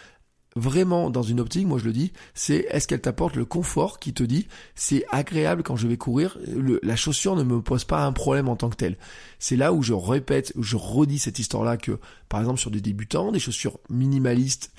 vraiment 0.57 1.09
dans 1.09 1.23
une 1.23 1.39
optique, 1.39 1.67
moi 1.67 1.79
je 1.79 1.85
le 1.85 1.93
dis, 1.93 2.11
c'est 2.33 2.67
est-ce 2.69 2.87
qu'elle 2.87 3.01
t'apporte 3.01 3.35
le 3.35 3.45
confort 3.45 3.99
qui 3.99 4.13
te 4.13 4.23
dit 4.23 4.47
c'est 4.75 5.05
agréable 5.11 5.63
quand 5.63 5.75
je 5.75 5.87
vais 5.87 5.97
courir, 5.97 6.37
la 6.83 6.95
chaussure 6.95 7.35
ne 7.35 7.43
me 7.43 7.61
pose 7.61 7.83
pas 7.83 8.05
un 8.05 8.11
problème 8.11 8.49
en 8.49 8.55
tant 8.55 8.69
que 8.69 8.75
tel. 8.75 8.97
C'est 9.39 9.55
là 9.55 9.73
où 9.73 9.83
je 9.83 9.93
répète, 9.93 10.53
où 10.55 10.63
je 10.63 10.75
redis 10.75 11.19
cette 11.19 11.39
histoire-là 11.39 11.77
que 11.77 11.99
par 12.29 12.39
exemple 12.39 12.59
sur 12.59 12.71
des 12.71 12.81
débutants, 12.81 13.31
des 13.31 13.39
chaussures 13.39 13.79
minimalistes, 13.89 14.71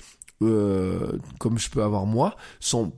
euh, 0.43 1.19
comme 1.39 1.59
je 1.59 1.69
peux 1.69 1.82
avoir 1.82 2.06
moi, 2.06 2.36
sont 2.60 2.93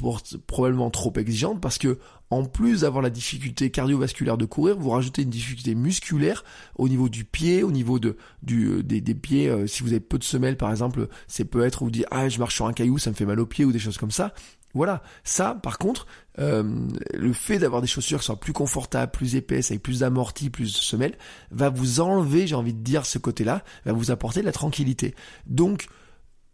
probablement 0.46 0.90
trop 0.90 1.12
exigeantes 1.16 1.60
parce 1.60 1.78
que 1.78 1.98
en 2.30 2.44
plus 2.44 2.82
d'avoir 2.82 3.02
la 3.02 3.10
difficulté 3.10 3.70
cardiovasculaire 3.70 4.36
de 4.36 4.44
courir, 4.44 4.76
vous 4.78 4.90
rajoutez 4.90 5.22
une 5.22 5.30
difficulté 5.30 5.74
musculaire 5.74 6.44
au 6.76 6.88
niveau 6.88 7.08
du 7.08 7.24
pied, 7.24 7.62
au 7.62 7.72
niveau 7.72 7.98
de 7.98 8.16
du 8.42 8.66
euh, 8.68 8.82
des, 8.82 9.00
des 9.00 9.14
pieds. 9.14 9.48
Euh, 9.48 9.66
si 9.66 9.82
vous 9.82 9.88
avez 9.88 10.00
peu 10.00 10.18
de 10.18 10.24
semelles, 10.24 10.56
par 10.56 10.70
exemple, 10.70 11.08
c'est 11.26 11.44
peut 11.44 11.64
être 11.64 11.82
vous 11.82 11.90
dire 11.90 12.06
ah 12.10 12.28
je 12.28 12.38
marche 12.38 12.54
sur 12.54 12.66
un 12.66 12.72
caillou, 12.72 12.98
ça 12.98 13.10
me 13.10 13.16
fait 13.16 13.26
mal 13.26 13.40
aux 13.40 13.46
pieds 13.46 13.64
ou 13.64 13.72
des 13.72 13.78
choses 13.78 13.98
comme 13.98 14.12
ça. 14.12 14.32
Voilà, 14.72 15.02
ça 15.24 15.56
par 15.56 15.78
contre, 15.78 16.06
euh, 16.38 16.62
le 17.12 17.32
fait 17.32 17.58
d'avoir 17.58 17.82
des 17.82 17.88
chaussures 17.88 18.20
qui 18.20 18.26
soient 18.26 18.38
plus 18.38 18.52
confortables, 18.52 19.10
plus 19.10 19.34
épaisses, 19.34 19.72
avec 19.72 19.82
plus 19.82 20.00
d'amorti, 20.00 20.48
plus 20.50 20.72
de 20.72 20.78
semelles, 20.78 21.18
va 21.50 21.68
vous 21.70 22.00
enlever, 22.00 22.46
j'ai 22.46 22.54
envie 22.54 22.74
de 22.74 22.82
dire, 22.82 23.04
ce 23.04 23.18
côté-là, 23.18 23.64
va 23.84 23.92
vous 23.92 24.12
apporter 24.12 24.40
de 24.40 24.46
la 24.46 24.52
tranquillité. 24.52 25.16
Donc, 25.46 25.88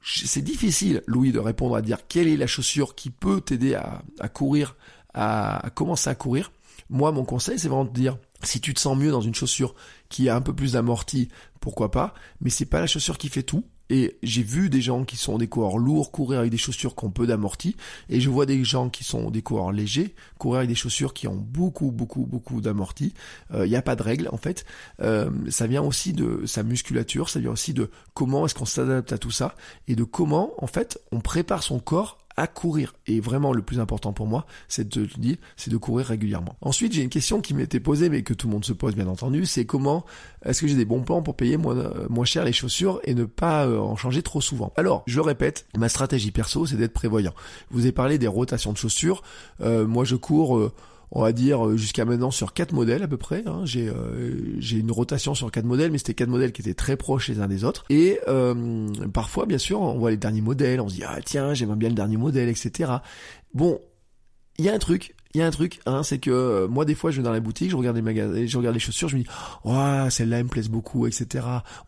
c'est 0.06 0.42
difficile, 0.42 1.02
Louis, 1.06 1.32
de 1.32 1.38
répondre 1.38 1.74
à 1.74 1.82
dire 1.82 1.98
quelle 2.08 2.28
est 2.28 2.36
la 2.36 2.46
chaussure 2.46 2.94
qui 2.94 3.10
peut 3.10 3.40
t'aider 3.40 3.74
à, 3.74 4.02
à 4.20 4.28
courir 4.28 4.76
à, 5.16 5.70
commencer 5.74 6.10
à 6.10 6.14
courir, 6.14 6.52
moi 6.90 7.10
mon 7.10 7.24
conseil 7.24 7.58
c'est 7.58 7.68
vraiment 7.68 7.86
de 7.86 7.92
dire 7.92 8.18
si 8.42 8.60
tu 8.60 8.74
te 8.74 8.80
sens 8.80 8.96
mieux 8.96 9.10
dans 9.10 9.22
une 9.22 9.34
chaussure 9.34 9.74
qui 10.08 10.28
a 10.28 10.36
un 10.36 10.42
peu 10.42 10.54
plus 10.54 10.72
d'amorti, 10.72 11.28
pourquoi 11.58 11.90
pas, 11.90 12.14
mais 12.40 12.50
c'est 12.50 12.66
pas 12.66 12.80
la 12.80 12.86
chaussure 12.86 13.18
qui 13.18 13.28
fait 13.28 13.42
tout. 13.42 13.64
Et 13.90 14.16
j'ai 14.22 14.42
vu 14.42 14.68
des 14.68 14.80
gens 14.80 15.04
qui 15.04 15.16
sont 15.16 15.38
des 15.38 15.46
coureurs 15.46 15.78
lourds 15.78 16.10
courir 16.10 16.40
avec 16.40 16.50
des 16.50 16.56
chaussures 16.56 16.94
qui 16.94 17.04
ont 17.04 17.10
peu 17.10 17.26
d'amorti, 17.26 17.76
et 18.08 18.20
je 18.20 18.30
vois 18.30 18.46
des 18.46 18.62
gens 18.64 18.88
qui 18.88 19.04
sont 19.04 19.30
des 19.30 19.42
coureurs 19.42 19.72
légers 19.72 20.14
courir 20.38 20.58
avec 20.58 20.68
des 20.68 20.74
chaussures 20.74 21.14
qui 21.14 21.28
ont 21.28 21.36
beaucoup, 21.36 21.90
beaucoup, 21.90 22.26
beaucoup 22.26 22.60
d'amorti. 22.60 23.14
Il 23.50 23.56
euh, 23.56 23.66
n'y 23.66 23.76
a 23.76 23.82
pas 23.82 23.96
de 23.96 24.02
règle 24.02 24.28
en 24.32 24.36
fait. 24.36 24.64
Euh, 25.00 25.30
ça 25.50 25.66
vient 25.66 25.82
aussi 25.82 26.12
de 26.12 26.44
sa 26.46 26.62
musculature, 26.62 27.28
ça 27.28 27.40
vient 27.40 27.50
aussi 27.50 27.74
de 27.74 27.90
comment 28.14 28.46
est-ce 28.46 28.54
qu'on 28.54 28.64
s'adapte 28.64 29.12
à 29.12 29.18
tout 29.18 29.30
ça, 29.30 29.54
et 29.88 29.96
de 29.96 30.04
comment 30.04 30.52
en 30.58 30.66
fait 30.66 31.00
on 31.12 31.20
prépare 31.20 31.62
son 31.62 31.78
corps 31.78 32.25
à 32.36 32.46
courir. 32.46 32.94
Et 33.06 33.20
vraiment, 33.20 33.52
le 33.52 33.62
plus 33.62 33.80
important 33.80 34.12
pour 34.12 34.26
moi, 34.26 34.46
c'est 34.68 34.88
de 34.88 35.06
te 35.06 35.18
dire, 35.18 35.36
c'est 35.56 35.70
de 35.70 35.76
courir 35.76 36.06
régulièrement. 36.06 36.56
Ensuite, 36.60 36.92
j'ai 36.92 37.02
une 37.02 37.08
question 37.08 37.40
qui 37.40 37.54
m'était 37.54 37.80
posée, 37.80 38.08
mais 38.08 38.22
que 38.22 38.34
tout 38.34 38.46
le 38.46 38.52
monde 38.52 38.64
se 38.64 38.72
pose 38.72 38.94
bien 38.94 39.06
entendu, 39.06 39.46
c'est 39.46 39.64
comment 39.64 40.04
est-ce 40.44 40.60
que 40.60 40.68
j'ai 40.68 40.74
des 40.74 40.84
bons 40.84 41.02
plans 41.02 41.22
pour 41.22 41.34
payer 41.34 41.56
moins, 41.56 41.76
euh, 41.76 42.06
moins 42.08 42.24
cher 42.24 42.44
les 42.44 42.52
chaussures 42.52 43.00
et 43.04 43.14
ne 43.14 43.24
pas 43.24 43.66
euh, 43.66 43.78
en 43.78 43.96
changer 43.96 44.22
trop 44.22 44.40
souvent? 44.40 44.72
Alors, 44.76 45.02
je 45.06 45.20
répète, 45.20 45.66
ma 45.76 45.88
stratégie 45.88 46.30
perso, 46.30 46.66
c'est 46.66 46.76
d'être 46.76 46.92
prévoyant. 46.92 47.32
Vous 47.70 47.86
ai 47.86 47.92
parlé 47.92 48.18
des 48.18 48.28
rotations 48.28 48.72
de 48.72 48.78
chaussures. 48.78 49.22
Euh, 49.60 49.86
moi, 49.86 50.04
je 50.04 50.16
cours 50.16 50.70
on 51.10 51.22
va 51.22 51.32
dire 51.32 51.66
euh, 51.66 51.76
jusqu'à 51.76 52.04
maintenant 52.04 52.30
sur 52.30 52.52
quatre 52.52 52.72
modèles 52.72 53.02
à 53.02 53.08
peu 53.08 53.16
près. 53.16 53.42
Hein. 53.46 53.62
J'ai 53.64 53.88
euh, 53.88 54.56
j'ai 54.58 54.78
une 54.78 54.90
rotation 54.90 55.34
sur 55.34 55.50
quatre 55.50 55.64
modèles, 55.64 55.90
mais 55.90 55.98
c'était 55.98 56.14
quatre 56.14 56.28
modèles 56.28 56.52
qui 56.52 56.62
étaient 56.62 56.74
très 56.74 56.96
proches 56.96 57.28
les 57.28 57.40
uns 57.40 57.48
des 57.48 57.64
autres. 57.64 57.84
Et 57.90 58.20
euh, 58.28 58.88
parfois, 59.12 59.46
bien 59.46 59.58
sûr, 59.58 59.80
on 59.80 59.98
voit 59.98 60.10
les 60.10 60.16
derniers 60.16 60.40
modèles, 60.40 60.80
on 60.80 60.88
se 60.88 60.94
dit 60.94 61.04
ah 61.04 61.18
tiens 61.24 61.54
j'aime 61.54 61.74
bien 61.74 61.88
le 61.88 61.94
dernier 61.94 62.16
modèle, 62.16 62.48
etc. 62.48 62.92
Bon, 63.54 63.80
il 64.58 64.64
y 64.64 64.68
a 64.68 64.74
un 64.74 64.78
truc, 64.78 65.14
il 65.36 65.40
y 65.40 65.42
a 65.42 65.46
un 65.46 65.50
truc, 65.50 65.80
hein, 65.84 66.02
c'est 66.02 66.16
que 66.16 66.30
euh, 66.30 66.66
moi 66.66 66.86
des 66.86 66.94
fois 66.94 67.10
je 67.10 67.18
vais 67.18 67.22
dans 67.22 67.30
la 67.30 67.40
boutique, 67.40 67.70
je 67.70 67.76
regarde 67.76 67.94
les 67.94 68.00
magasins, 68.00 68.46
je 68.46 68.56
regarde 68.56 68.72
les 68.72 68.80
chaussures, 68.80 69.08
je 69.08 69.16
me 69.18 69.22
dis, 69.22 69.28
oh 69.64 70.08
celle-là 70.08 70.38
elle 70.38 70.44
me 70.44 70.48
plaise 70.48 70.70
beaucoup, 70.70 71.06
etc. 71.06 71.44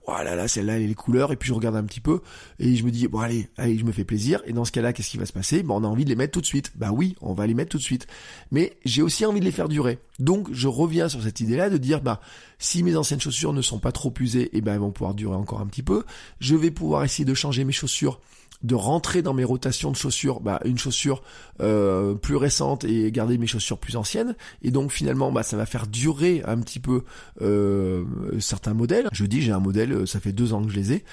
Oh 0.07 0.13
là 0.13 0.37
là, 0.37 0.47
celle-là 0.49 0.77
elle 0.77 0.83
est 0.83 0.87
les 0.87 0.95
couleurs, 0.95 1.33
et 1.33 1.37
puis 1.37 1.49
je 1.49 1.55
regarde 1.55 1.75
un 1.75 1.85
petit 1.85 2.01
peu 2.01 2.21
et 2.59 2.77
je 2.77 2.85
me 2.85 2.91
dis 2.91 3.09
bon 3.09 3.21
allez, 3.21 3.49
allez, 3.57 3.79
je 3.79 3.87
me 3.87 3.93
fais 3.93 4.05
plaisir. 4.05 4.43
Et 4.45 4.53
dans 4.53 4.67
ce 4.67 4.73
cas-là, 4.73 4.93
qu'est-ce 4.93 5.09
qui 5.09 5.17
va 5.17 5.25
se 5.25 5.33
passer? 5.33 5.63
Bon, 5.63 5.81
on 5.81 5.85
a 5.85 5.87
envie 5.87 6.05
de 6.05 6.11
les 6.11 6.15
mettre 6.15 6.33
tout 6.33 6.43
de 6.43 6.47
suite. 6.47 6.73
Bah 6.77 6.91
oui, 6.93 7.17
on 7.23 7.33
va 7.33 7.47
les 7.47 7.55
mettre 7.55 7.71
tout 7.71 7.79
de 7.79 7.83
suite. 7.83 8.07
Mais 8.51 8.77
j'ai 8.85 9.01
aussi 9.01 9.25
envie 9.25 9.41
de 9.41 9.47
les 9.47 9.51
faire 9.51 9.71
durer. 9.71 9.99
Donc 10.19 10.49
je 10.53 10.69
reviens 10.69 11.09
sur 11.09 11.23
cette 11.23 11.41
idée-là 11.41 11.71
de 11.71 11.79
dire 11.79 12.03
bah 12.03 12.21
si 12.59 12.83
mes 12.83 12.97
anciennes 12.97 13.21
chaussures 13.23 13.55
ne 13.55 13.63
sont 13.63 13.79
pas 13.79 13.93
trop 13.93 14.13
usées, 14.21 14.43
et 14.43 14.59
eh 14.59 14.61
ben 14.61 14.75
elles 14.75 14.81
vont 14.81 14.91
pouvoir 14.91 15.15
durer 15.15 15.37
encore 15.37 15.63
un 15.63 15.67
petit 15.69 15.83
peu. 15.83 16.05
Je 16.39 16.55
vais 16.55 16.71
pouvoir 16.71 17.03
essayer 17.03 17.25
de 17.25 17.33
changer 17.33 17.65
mes 17.65 17.73
chaussures 17.73 18.21
de 18.63 18.75
rentrer 18.75 19.23
dans 19.23 19.35
mes 19.35 19.45
rotations 19.45 19.91
de 19.91 19.97
chaussures, 19.97 20.41
bah, 20.41 20.61
une 20.65 20.79
chaussure 20.79 21.23
euh, 21.61 22.15
plus 22.15 22.37
récente 22.37 22.85
et 22.85 23.11
garder 23.13 23.39
mes 23.39 23.47
chaussures 23.47 23.79
plus 23.79 23.97
anciennes. 23.97 24.35
Et 24.63 24.71
donc 24.71 24.91
finalement, 24.91 25.31
bah, 25.31 25.45
ça 25.45 25.57
va 25.57 25.65
faire 25.65 25.87
durer 25.87 26.43
un 26.45 26.59
petit 26.59 26.81
peu 26.81 27.05
euh, 27.41 28.05
certains 28.41 28.75
modèles. 28.75 29.09
Je 29.13 29.27
dis 29.27 29.43
j'ai 29.43 29.53
un 29.53 29.61
modèle, 29.61 29.93
euh, 29.93 30.07
ça 30.07 30.19
fait 30.19 30.33
deux 30.33 30.53
ans 30.55 30.65
que 30.65 30.71
je 30.71 30.77
les 30.77 30.93
ai, 30.93 31.05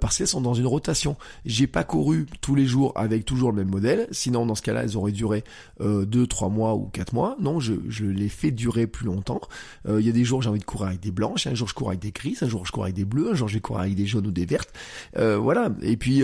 parce 0.00 0.16
qu'elles 0.16 0.26
sont 0.26 0.40
dans 0.40 0.54
une 0.54 0.66
rotation. 0.66 1.16
J'ai 1.44 1.66
pas 1.66 1.84
couru 1.84 2.26
tous 2.40 2.54
les 2.54 2.66
jours 2.66 2.92
avec 2.96 3.24
toujours 3.24 3.50
le 3.50 3.56
même 3.58 3.70
modèle, 3.70 4.06
sinon 4.10 4.46
dans 4.46 4.54
ce 4.54 4.62
cas-là, 4.62 4.82
elles 4.84 4.96
auraient 4.96 5.12
duré 5.12 5.44
deux, 5.80 6.26
trois 6.26 6.48
mois 6.48 6.74
ou 6.74 6.86
quatre 6.86 7.12
mois. 7.12 7.36
Non, 7.40 7.60
je, 7.60 7.74
les 8.04 8.28
fais 8.28 8.50
durer 8.50 8.86
plus 8.86 9.06
longtemps. 9.06 9.40
Il 9.88 10.00
y 10.00 10.08
a 10.08 10.12
des 10.12 10.24
jours 10.24 10.42
j'ai 10.42 10.48
envie 10.48 10.58
de 10.58 10.64
courir 10.64 10.88
avec 10.88 11.00
des 11.00 11.10
blanches, 11.10 11.46
un 11.46 11.54
jour 11.54 11.68
je 11.68 11.74
cours 11.74 11.88
avec 11.88 12.00
des 12.00 12.12
grises, 12.12 12.42
un 12.42 12.48
jour 12.48 12.64
je 12.64 12.72
cours 12.72 12.84
avec 12.84 12.94
des 12.94 13.04
bleus, 13.04 13.30
un 13.32 13.34
jour 13.34 13.48
je 13.48 13.58
courir 13.58 13.82
avec 13.82 13.94
des 13.94 14.06
jaunes 14.06 14.26
ou 14.26 14.32
des 14.32 14.46
vertes. 14.46 14.72
voilà. 15.16 15.70
Et 15.82 15.96
puis 15.96 16.22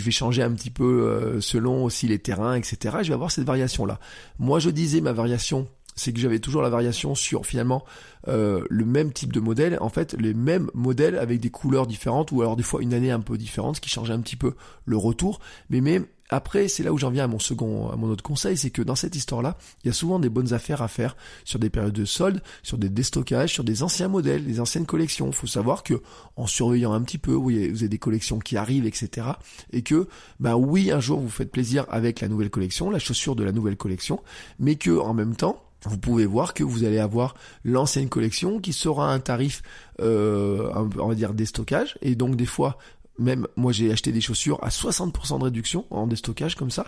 je 0.00 0.04
vais 0.04 0.10
changer 0.10 0.42
un 0.42 0.52
petit 0.52 0.70
peu 0.70 0.84
euh, 0.84 1.40
selon 1.40 1.84
aussi 1.84 2.08
les 2.08 2.18
terrains, 2.18 2.54
etc. 2.54 2.96
je 3.02 3.08
vais 3.08 3.14
avoir 3.14 3.30
cette 3.30 3.44
variation-là. 3.44 4.00
Moi, 4.38 4.58
je 4.58 4.70
disais 4.70 5.00
ma 5.00 5.12
variation, 5.12 5.68
c'est 5.94 6.12
que 6.12 6.18
j'avais 6.18 6.38
toujours 6.38 6.62
la 6.62 6.70
variation 6.70 7.14
sur 7.14 7.44
finalement 7.44 7.84
euh, 8.28 8.64
le 8.68 8.84
même 8.84 9.12
type 9.12 9.32
de 9.32 9.40
modèle, 9.40 9.76
en 9.80 9.90
fait 9.90 10.14
les 10.18 10.34
mêmes 10.34 10.70
modèles 10.74 11.18
avec 11.18 11.40
des 11.40 11.50
couleurs 11.50 11.86
différentes 11.86 12.32
ou 12.32 12.40
alors 12.40 12.56
des 12.56 12.62
fois 12.62 12.82
une 12.82 12.94
année 12.94 13.10
un 13.10 13.20
peu 13.20 13.36
différente, 13.36 13.76
ce 13.76 13.80
qui 13.80 13.90
changeait 13.90 14.14
un 14.14 14.20
petit 14.20 14.36
peu 14.36 14.54
le 14.86 14.96
retour. 14.96 15.40
Mais 15.68 15.80
même 15.80 16.06
après, 16.30 16.68
c'est 16.68 16.82
là 16.82 16.92
où 16.92 16.98
j'en 16.98 17.10
viens 17.10 17.24
à 17.24 17.26
mon 17.26 17.38
second, 17.38 17.90
à 17.90 17.96
mon 17.96 18.08
autre 18.08 18.22
conseil, 18.22 18.56
c'est 18.56 18.70
que 18.70 18.82
dans 18.82 18.94
cette 18.94 19.16
histoire-là, 19.16 19.58
il 19.82 19.88
y 19.88 19.90
a 19.90 19.92
souvent 19.92 20.18
des 20.18 20.28
bonnes 20.28 20.52
affaires 20.52 20.80
à 20.80 20.88
faire 20.88 21.16
sur 21.44 21.58
des 21.58 21.70
périodes 21.70 21.92
de 21.92 22.04
soldes, 22.04 22.40
sur 22.62 22.78
des 22.78 22.88
déstockages, 22.88 23.52
sur 23.52 23.64
des 23.64 23.82
anciens 23.82 24.08
modèles, 24.08 24.44
des 24.44 24.60
anciennes 24.60 24.86
collections. 24.86 25.32
Faut 25.32 25.46
savoir 25.46 25.82
que, 25.82 26.02
en 26.36 26.46
surveillant 26.46 26.92
un 26.92 27.02
petit 27.02 27.18
peu, 27.18 27.32
vous, 27.32 27.50
avez 27.50 27.88
des 27.88 27.98
collections 27.98 28.38
qui 28.38 28.56
arrivent, 28.56 28.86
etc. 28.86 29.26
Et 29.72 29.82
que, 29.82 30.08
ben 30.38 30.54
oui, 30.54 30.90
un 30.90 31.00
jour 31.00 31.20
vous 31.20 31.28
faites 31.28 31.50
plaisir 31.50 31.84
avec 31.90 32.20
la 32.20 32.28
nouvelle 32.28 32.50
collection, 32.50 32.90
la 32.90 32.98
chaussure 32.98 33.34
de 33.34 33.44
la 33.44 33.52
nouvelle 33.52 33.76
collection, 33.76 34.20
mais 34.58 34.76
que, 34.76 34.96
en 34.98 35.14
même 35.14 35.34
temps, 35.34 35.62
vous 35.86 35.98
pouvez 35.98 36.26
voir 36.26 36.54
que 36.54 36.62
vous 36.62 36.84
allez 36.84 36.98
avoir 36.98 37.34
l'ancienne 37.64 38.08
collection 38.08 38.60
qui 38.60 38.72
sera 38.72 39.12
un 39.12 39.18
tarif, 39.18 39.62
euh, 40.00 40.70
on 40.98 41.08
va 41.08 41.14
dire, 41.14 41.32
déstockage. 41.32 41.96
Et 42.02 42.14
donc 42.14 42.36
des 42.36 42.46
fois, 42.46 42.76
même 43.20 43.46
moi 43.56 43.72
j'ai 43.72 43.92
acheté 43.92 44.10
des 44.12 44.20
chaussures 44.20 44.58
à 44.62 44.68
60% 44.68 45.38
de 45.38 45.44
réduction 45.44 45.84
en 45.90 46.06
déstockage 46.06 46.56
comme 46.56 46.70
ça, 46.70 46.86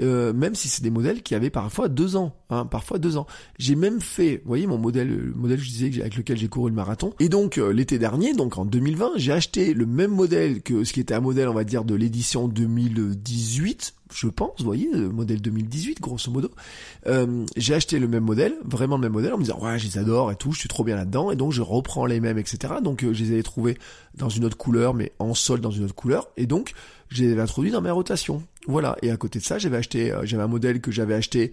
euh, 0.00 0.32
même 0.32 0.54
si 0.54 0.68
c'est 0.68 0.82
des 0.82 0.90
modèles 0.90 1.22
qui 1.22 1.34
avaient 1.34 1.50
parfois 1.50 1.88
deux 1.88 2.16
ans, 2.16 2.34
hein, 2.50 2.64
parfois 2.64 2.98
deux 2.98 3.16
ans. 3.16 3.26
J'ai 3.58 3.74
même 3.74 4.00
fait, 4.00 4.36
vous 4.44 4.48
voyez 4.48 4.66
mon 4.66 4.78
modèle, 4.78 5.08
le 5.08 5.34
modèle 5.34 5.58
je 5.58 5.68
disais 5.68 6.00
avec 6.00 6.16
lequel 6.16 6.38
j'ai 6.38 6.48
couru 6.48 6.70
le 6.70 6.76
marathon. 6.76 7.12
Et 7.20 7.28
donc 7.28 7.58
euh, 7.58 7.72
l'été 7.72 7.98
dernier, 7.98 8.32
donc 8.32 8.56
en 8.56 8.64
2020, 8.64 9.12
j'ai 9.16 9.32
acheté 9.32 9.74
le 9.74 9.86
même 9.86 10.12
modèle 10.12 10.62
que 10.62 10.84
ce 10.84 10.92
qui 10.92 11.00
était 11.00 11.14
un 11.14 11.20
modèle 11.20 11.48
on 11.48 11.54
va 11.54 11.64
dire 11.64 11.84
de 11.84 11.94
l'édition 11.94 12.48
2018 12.48 13.94
je 14.14 14.28
pense, 14.28 14.58
vous 14.58 14.64
voyez, 14.64 14.88
le 14.92 15.08
modèle 15.08 15.40
2018, 15.40 16.00
grosso 16.00 16.30
modo. 16.30 16.50
Euh, 17.06 17.44
j'ai 17.56 17.74
acheté 17.74 17.98
le 17.98 18.08
même 18.08 18.24
modèle, 18.24 18.54
vraiment 18.64 18.96
le 18.96 19.02
même 19.02 19.12
modèle, 19.12 19.32
en 19.32 19.38
me 19.38 19.42
disant, 19.42 19.58
ouais, 19.60 19.78
je 19.78 19.86
les 19.86 19.98
adore 19.98 20.30
et 20.30 20.36
tout, 20.36 20.52
je 20.52 20.60
suis 20.60 20.68
trop 20.68 20.84
bien 20.84 20.96
là-dedans, 20.96 21.30
et 21.30 21.36
donc 21.36 21.52
je 21.52 21.62
reprends 21.62 22.06
les 22.06 22.20
mêmes, 22.20 22.38
etc. 22.38 22.74
Donc 22.82 23.04
euh, 23.04 23.12
je 23.12 23.24
les 23.24 23.32
avais 23.32 23.42
trouvés 23.42 23.78
dans 24.14 24.28
une 24.28 24.44
autre 24.44 24.56
couleur, 24.56 24.94
mais 24.94 25.12
en 25.18 25.34
sol 25.34 25.60
dans 25.60 25.70
une 25.70 25.84
autre 25.84 25.94
couleur, 25.94 26.28
et 26.36 26.46
donc 26.46 26.72
je 27.08 27.22
les 27.22 27.32
avais 27.32 27.42
introduits 27.42 27.70
dans 27.70 27.82
mes 27.82 27.90
rotations. 27.90 28.42
Voilà, 28.68 28.96
et 29.02 29.10
à 29.10 29.16
côté 29.16 29.38
de 29.38 29.44
ça, 29.44 29.58
j'avais 29.58 29.76
acheté, 29.76 30.12
euh, 30.12 30.24
j'avais 30.24 30.42
un 30.42 30.48
modèle 30.48 30.80
que 30.80 30.90
j'avais 30.90 31.14
acheté 31.14 31.52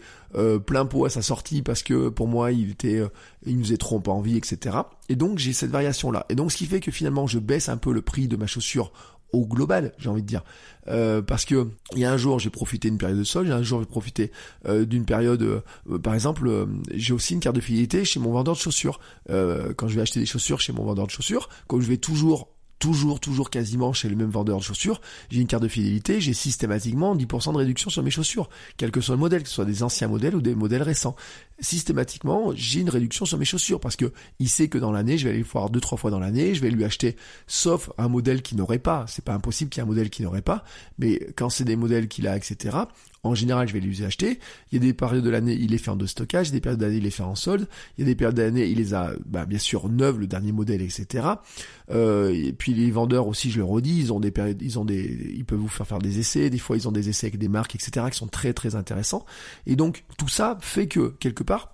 plein 0.65 0.85
pot 0.85 1.05
à 1.05 1.09
sa 1.09 1.23
sortie 1.23 1.63
parce 1.63 1.81
que 1.81 2.09
pour 2.09 2.27
moi, 2.27 2.51
il 2.51 2.69
était, 2.69 3.01
il 3.47 3.57
nous 3.57 3.63
faisait 3.63 3.77
trop 3.77 3.99
pas 3.99 4.11
envie, 4.11 4.37
etc. 4.37 4.77
Et 5.09 5.15
donc 5.15 5.39
j'ai 5.39 5.53
cette 5.53 5.71
variation 5.71 6.11
là. 6.11 6.25
Et 6.29 6.35
donc 6.35 6.51
ce 6.51 6.57
qui 6.57 6.67
fait 6.67 6.79
que 6.79 6.91
finalement, 6.91 7.25
je 7.25 7.39
baisse 7.39 7.67
un 7.67 7.77
peu 7.77 7.91
le 7.91 8.03
prix 8.03 8.27
de 8.27 8.37
ma 8.37 8.45
chaussure 8.45 8.91
au 9.31 9.45
global, 9.45 9.93
j'ai 9.97 10.09
envie 10.09 10.21
de 10.21 10.27
dire. 10.27 10.43
Euh, 10.87 11.21
parce 11.21 11.45
que 11.45 11.67
il 11.93 11.99
y 11.99 12.05
a 12.05 12.11
un 12.11 12.17
jour 12.17 12.39
j'ai 12.39 12.49
profité 12.49 12.89
d'une 12.89 12.97
période 12.97 13.19
de 13.19 13.23
sol, 13.23 13.45
il 13.45 13.49
y 13.49 13.53
a 13.53 13.55
un 13.55 13.63
jour 13.63 13.79
j'ai 13.79 13.85
profité 13.85 14.31
euh, 14.67 14.85
d'une 14.85 15.05
période, 15.05 15.41
euh, 15.41 15.99
par 15.99 16.13
exemple, 16.13 16.67
j'ai 16.93 17.13
aussi 17.13 17.33
une 17.33 17.39
carte 17.39 17.55
de 17.55 17.61
fidélité 17.61 18.05
chez 18.05 18.19
mon 18.19 18.31
vendeur 18.31 18.55
de 18.55 18.59
chaussures. 18.59 18.99
quand 19.27 19.87
je 19.87 19.95
vais 19.95 20.01
acheter 20.01 20.19
des 20.19 20.25
chaussures 20.25 20.59
chez 20.59 20.73
mon 20.73 20.83
vendeur 20.83 21.05
de 21.05 21.11
chaussures, 21.11 21.49
comme 21.67 21.81
je 21.81 21.87
vais 21.87 21.97
toujours 21.97 22.49
toujours, 22.79 23.19
toujours 23.19 23.49
quasiment 23.49 23.93
chez 23.93 24.09
le 24.09 24.15
même 24.15 24.29
vendeur 24.29 24.57
de 24.57 24.63
chaussures, 24.63 25.01
j'ai 25.29 25.41
une 25.41 25.47
carte 25.47 25.63
de 25.63 25.67
fidélité, 25.67 26.21
j'ai 26.21 26.33
systématiquement 26.33 27.15
10% 27.15 27.53
de 27.53 27.57
réduction 27.57 27.89
sur 27.89 28.01
mes 28.01 28.09
chaussures, 28.09 28.49
quel 28.77 28.91
que 28.91 29.01
soit 29.01 29.15
le 29.15 29.19
modèle, 29.19 29.43
que 29.43 29.49
ce 29.49 29.55
soit 29.55 29.65
des 29.65 29.83
anciens 29.83 30.07
modèles 30.07 30.35
ou 30.35 30.41
des 30.41 30.55
modèles 30.55 30.83
récents. 30.83 31.15
Systématiquement, 31.59 32.53
j'ai 32.55 32.79
une 32.79 32.89
réduction 32.89 33.25
sur 33.25 33.37
mes 33.37 33.45
chaussures 33.45 33.81
parce 33.81 33.97
que 33.97 34.13
il 34.39 34.47
sait 34.47 34.69
que 34.69 34.77
dans 34.77 34.93
l'année, 34.93 35.17
je 35.17 35.25
vais 35.25 35.31
aller 35.31 35.39
le 35.39 35.45
voir 35.45 35.69
deux, 35.69 35.81
trois 35.81 35.97
fois 35.97 36.09
dans 36.09 36.19
l'année, 36.19 36.55
je 36.55 36.61
vais 36.61 36.71
lui 36.71 36.85
acheter, 36.85 37.17
sauf 37.47 37.89
un 37.97 38.07
modèle 38.07 38.41
qui 38.41 38.55
n'aurait 38.55 38.79
pas. 38.79 39.05
C'est 39.07 39.25
pas 39.25 39.33
impossible 39.33 39.69
qu'il 39.69 39.81
y 39.81 39.83
ait 39.83 39.87
un 39.87 39.89
modèle 39.89 40.09
qui 40.09 40.23
n'aurait 40.23 40.41
pas, 40.41 40.63
mais 40.97 41.19
quand 41.35 41.49
c'est 41.49 41.65
des 41.65 41.75
modèles 41.75 42.07
qu'il 42.07 42.27
a, 42.27 42.37
etc., 42.37 42.77
en 43.23 43.35
général, 43.35 43.67
je 43.67 43.73
vais 43.73 43.79
les 43.79 44.03
acheter. 44.03 44.39
Il 44.71 44.75
y 44.75 44.77
a 44.77 44.87
des 44.87 44.93
périodes 44.93 45.23
de 45.23 45.29
l'année, 45.29 45.53
il 45.59 45.71
les 45.71 45.77
fait 45.77 45.91
en 45.91 46.07
stockage, 46.07 46.51
des 46.51 46.61
périodes 46.61 46.79
d'année, 46.79 46.97
il 46.97 47.03
les 47.03 47.11
fait 47.11 47.23
en 47.23 47.35
solde. 47.35 47.67
Il 47.97 48.01
y 48.01 48.03
a 48.03 48.05
des 48.05 48.15
périodes 48.15 48.35
d'année, 48.35 48.65
il 48.67 48.77
les 48.77 48.93
a, 48.93 49.13
bah, 49.25 49.45
bien 49.45 49.59
sûr, 49.59 49.89
neuves, 49.89 50.19
le 50.19 50.27
dernier 50.27 50.51
modèle, 50.51 50.81
etc. 50.81 51.27
Euh, 51.91 52.31
et 52.31 52.53
puis 52.53 52.73
les 52.73 52.91
vendeurs 52.91 53.27
aussi, 53.27 53.51
je 53.51 53.57
le 53.57 53.65
redis, 53.65 53.99
ils 53.99 54.13
ont 54.13 54.19
des 54.19 54.31
périodes, 54.31 54.61
ils 54.61 54.79
ont 54.79 54.85
des, 54.85 55.33
ils 55.35 55.45
peuvent 55.45 55.59
vous 55.59 55.67
faire 55.67 55.87
faire 55.87 55.99
des 55.99 56.19
essais. 56.19 56.49
Des 56.49 56.59
fois, 56.59 56.77
ils 56.77 56.87
ont 56.87 56.91
des 56.91 57.09
essais 57.09 57.27
avec 57.27 57.39
des 57.39 57.49
marques, 57.49 57.75
etc. 57.75 58.05
qui 58.11 58.17
sont 58.17 58.27
très 58.27 58.53
très 58.53 58.75
intéressants. 58.75 59.25
Et 59.65 59.75
donc 59.75 60.03
tout 60.17 60.29
ça 60.29 60.57
fait 60.61 60.87
que 60.87 61.13
quelque 61.19 61.43
part, 61.43 61.73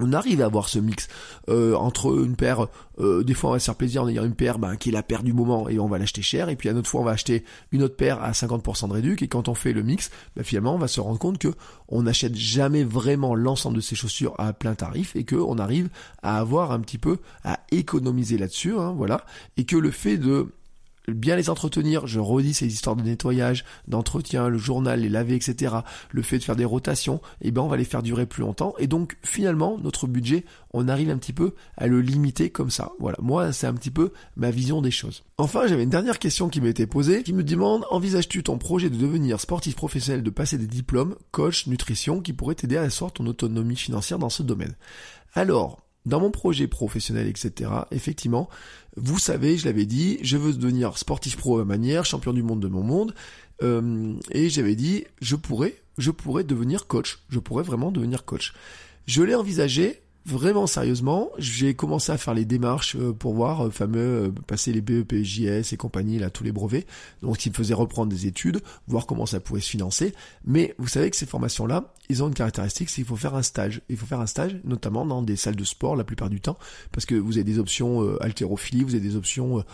on 0.00 0.12
arrive 0.12 0.42
à 0.42 0.46
avoir 0.46 0.68
ce 0.68 0.78
mix 0.78 1.08
euh, 1.48 1.74
entre 1.74 2.24
une 2.24 2.36
paire, 2.36 2.68
euh, 2.98 3.22
des 3.22 3.34
fois 3.34 3.50
on 3.50 3.52
va 3.54 3.58
se 3.58 3.66
faire 3.66 3.74
plaisir 3.74 4.02
en 4.02 4.08
ayant 4.08 4.24
une 4.24 4.34
paire 4.34 4.58
ben, 4.58 4.76
qui 4.76 4.88
est 4.88 4.92
la 4.92 5.02
paire 5.02 5.22
du 5.22 5.32
moment 5.32 5.68
et 5.68 5.78
on 5.78 5.88
va 5.88 5.98
l'acheter 5.98 6.22
cher, 6.22 6.48
et 6.48 6.56
puis 6.56 6.68
à 6.68 6.72
une 6.72 6.78
autre 6.78 6.88
fois 6.88 7.00
on 7.00 7.04
va 7.04 7.12
acheter 7.12 7.44
une 7.72 7.82
autre 7.82 7.96
paire 7.96 8.22
à 8.22 8.32
50% 8.32 8.88
de 8.88 8.92
réduc, 8.92 9.22
et 9.22 9.28
quand 9.28 9.48
on 9.48 9.54
fait 9.54 9.72
le 9.72 9.82
mix, 9.82 10.10
ben, 10.36 10.44
finalement 10.44 10.74
on 10.74 10.78
va 10.78 10.88
se 10.88 11.00
rendre 11.00 11.18
compte 11.18 11.38
que 11.38 11.52
on 11.88 12.02
n'achète 12.02 12.34
jamais 12.34 12.84
vraiment 12.84 13.34
l'ensemble 13.34 13.76
de 13.76 13.82
ces 13.82 13.96
chaussures 13.96 14.34
à 14.38 14.52
plein 14.52 14.74
tarif, 14.74 15.16
et 15.16 15.24
que 15.24 15.36
on 15.36 15.58
arrive 15.58 15.88
à 16.22 16.38
avoir 16.38 16.72
un 16.72 16.80
petit 16.80 16.98
peu 16.98 17.18
à 17.44 17.60
économiser 17.70 18.38
là-dessus, 18.38 18.74
hein, 18.78 18.94
voilà, 18.96 19.24
et 19.56 19.64
que 19.64 19.76
le 19.76 19.90
fait 19.90 20.16
de 20.16 20.48
bien 21.08 21.36
les 21.36 21.50
entretenir, 21.50 22.06
je 22.06 22.20
redis 22.20 22.54
ces 22.54 22.66
histoires 22.66 22.96
de 22.96 23.02
nettoyage, 23.02 23.64
d'entretien, 23.88 24.48
le 24.48 24.58
journal, 24.58 25.00
les 25.00 25.08
laver, 25.08 25.34
etc., 25.34 25.76
le 26.10 26.22
fait 26.22 26.38
de 26.38 26.44
faire 26.44 26.56
des 26.56 26.64
rotations, 26.64 27.20
et 27.40 27.48
eh 27.48 27.50
ben 27.50 27.62
on 27.62 27.68
va 27.68 27.76
les 27.76 27.84
faire 27.84 28.02
durer 28.02 28.26
plus 28.26 28.42
longtemps, 28.42 28.74
et 28.78 28.86
donc 28.86 29.16
finalement 29.22 29.78
notre 29.78 30.06
budget, 30.06 30.44
on 30.72 30.88
arrive 30.88 31.10
un 31.10 31.18
petit 31.18 31.32
peu 31.32 31.54
à 31.76 31.86
le 31.86 32.00
limiter 32.00 32.50
comme 32.50 32.70
ça. 32.70 32.92
Voilà, 32.98 33.18
moi 33.20 33.52
c'est 33.52 33.66
un 33.66 33.74
petit 33.74 33.90
peu 33.90 34.12
ma 34.36 34.50
vision 34.50 34.82
des 34.82 34.90
choses. 34.90 35.24
Enfin, 35.38 35.66
j'avais 35.66 35.82
une 35.82 35.90
dernière 35.90 36.18
question 36.18 36.48
qui 36.48 36.60
m'était 36.60 36.86
posée, 36.86 37.22
qui 37.22 37.32
me 37.32 37.42
demande, 37.42 37.84
envisages-tu 37.90 38.42
ton 38.42 38.58
projet 38.58 38.90
de 38.90 38.96
devenir 38.96 39.40
sportif 39.40 39.74
professionnel, 39.74 40.22
de 40.22 40.30
passer 40.30 40.56
des 40.56 40.66
diplômes, 40.66 41.16
coach, 41.32 41.66
nutrition, 41.66 42.20
qui 42.20 42.32
pourraient 42.32 42.54
t'aider 42.54 42.76
à 42.76 42.82
asseoir 42.82 43.12
ton 43.12 43.26
autonomie 43.26 43.76
financière 43.76 44.18
dans 44.18 44.30
ce 44.30 44.42
domaine? 44.42 44.76
Alors, 45.34 45.81
dans 46.06 46.20
mon 46.20 46.30
projet 46.30 46.66
professionnel, 46.66 47.28
etc., 47.28 47.70
effectivement, 47.90 48.48
vous 48.96 49.18
savez, 49.18 49.56
je 49.56 49.64
l'avais 49.64 49.86
dit, 49.86 50.18
je 50.22 50.36
veux 50.36 50.52
devenir 50.52 50.98
sportif 50.98 51.36
pro 51.36 51.58
à 51.58 51.64
ma 51.64 51.76
manière, 51.76 52.04
champion 52.04 52.32
du 52.32 52.42
monde 52.42 52.60
de 52.60 52.68
mon 52.68 52.82
monde, 52.82 53.14
euh, 53.62 54.14
et 54.30 54.48
j'avais 54.50 54.74
dit, 54.74 55.04
je 55.20 55.36
pourrais, 55.36 55.76
je 55.98 56.10
pourrais 56.10 56.44
devenir 56.44 56.86
coach, 56.86 57.20
je 57.28 57.38
pourrais 57.38 57.62
vraiment 57.62 57.92
devenir 57.92 58.24
coach. 58.24 58.52
Je 59.06 59.22
l'ai 59.22 59.34
envisagé, 59.34 60.01
vraiment 60.24 60.66
sérieusement, 60.66 61.30
j'ai 61.38 61.74
commencé 61.74 62.12
à 62.12 62.18
faire 62.18 62.34
les 62.34 62.44
démarches 62.44 62.96
euh, 62.96 63.12
pour 63.12 63.34
voir 63.34 63.66
euh, 63.66 63.70
fameux 63.70 64.26
euh, 64.26 64.30
passer 64.46 64.72
les 64.72 64.80
BEP, 64.80 65.22
JS 65.22 65.72
et 65.72 65.76
compagnie 65.76 66.18
là 66.18 66.30
tous 66.30 66.44
les 66.44 66.52
brevets. 66.52 66.86
Donc 67.22 67.44
il 67.44 67.50
me 67.50 67.54
faisait 67.54 67.74
reprendre 67.74 68.10
des 68.10 68.26
études, 68.26 68.60
voir 68.86 69.06
comment 69.06 69.26
ça 69.26 69.40
pouvait 69.40 69.60
se 69.60 69.70
financer. 69.70 70.14
Mais 70.44 70.74
vous 70.78 70.88
savez 70.88 71.10
que 71.10 71.16
ces 71.16 71.26
formations 71.26 71.66
là, 71.66 71.92
ils 72.08 72.22
ont 72.22 72.28
une 72.28 72.34
caractéristique, 72.34 72.90
c'est 72.90 72.96
qu'il 72.96 73.04
faut 73.04 73.16
faire 73.16 73.34
un 73.34 73.42
stage. 73.42 73.80
Il 73.88 73.96
faut 73.96 74.06
faire 74.06 74.20
un 74.20 74.26
stage 74.26 74.56
notamment 74.64 75.04
dans 75.06 75.22
des 75.22 75.36
salles 75.36 75.56
de 75.56 75.64
sport 75.64 75.96
la 75.96 76.04
plupart 76.04 76.30
du 76.30 76.40
temps 76.40 76.58
parce 76.92 77.06
que 77.06 77.14
vous 77.14 77.38
avez 77.38 77.44
des 77.44 77.58
options 77.58 78.02
euh, 78.02 78.22
haltérophilie, 78.22 78.84
vous 78.84 78.94
avez 78.94 79.06
des 79.06 79.16
options 79.16 79.64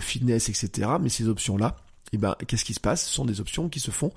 fitness, 0.00 0.48
etc. 0.48 0.88
Mais 1.00 1.08
ces 1.08 1.28
options 1.28 1.56
là 1.56 1.76
et 2.12 2.16
eh 2.16 2.18
ben 2.18 2.34
qu'est-ce 2.46 2.64
qui 2.64 2.74
se 2.74 2.80
passe? 2.80 3.04
Ce 3.04 3.12
sont 3.12 3.26
des 3.26 3.40
options 3.40 3.68
qui 3.68 3.80
se 3.80 3.90
font 3.90 4.12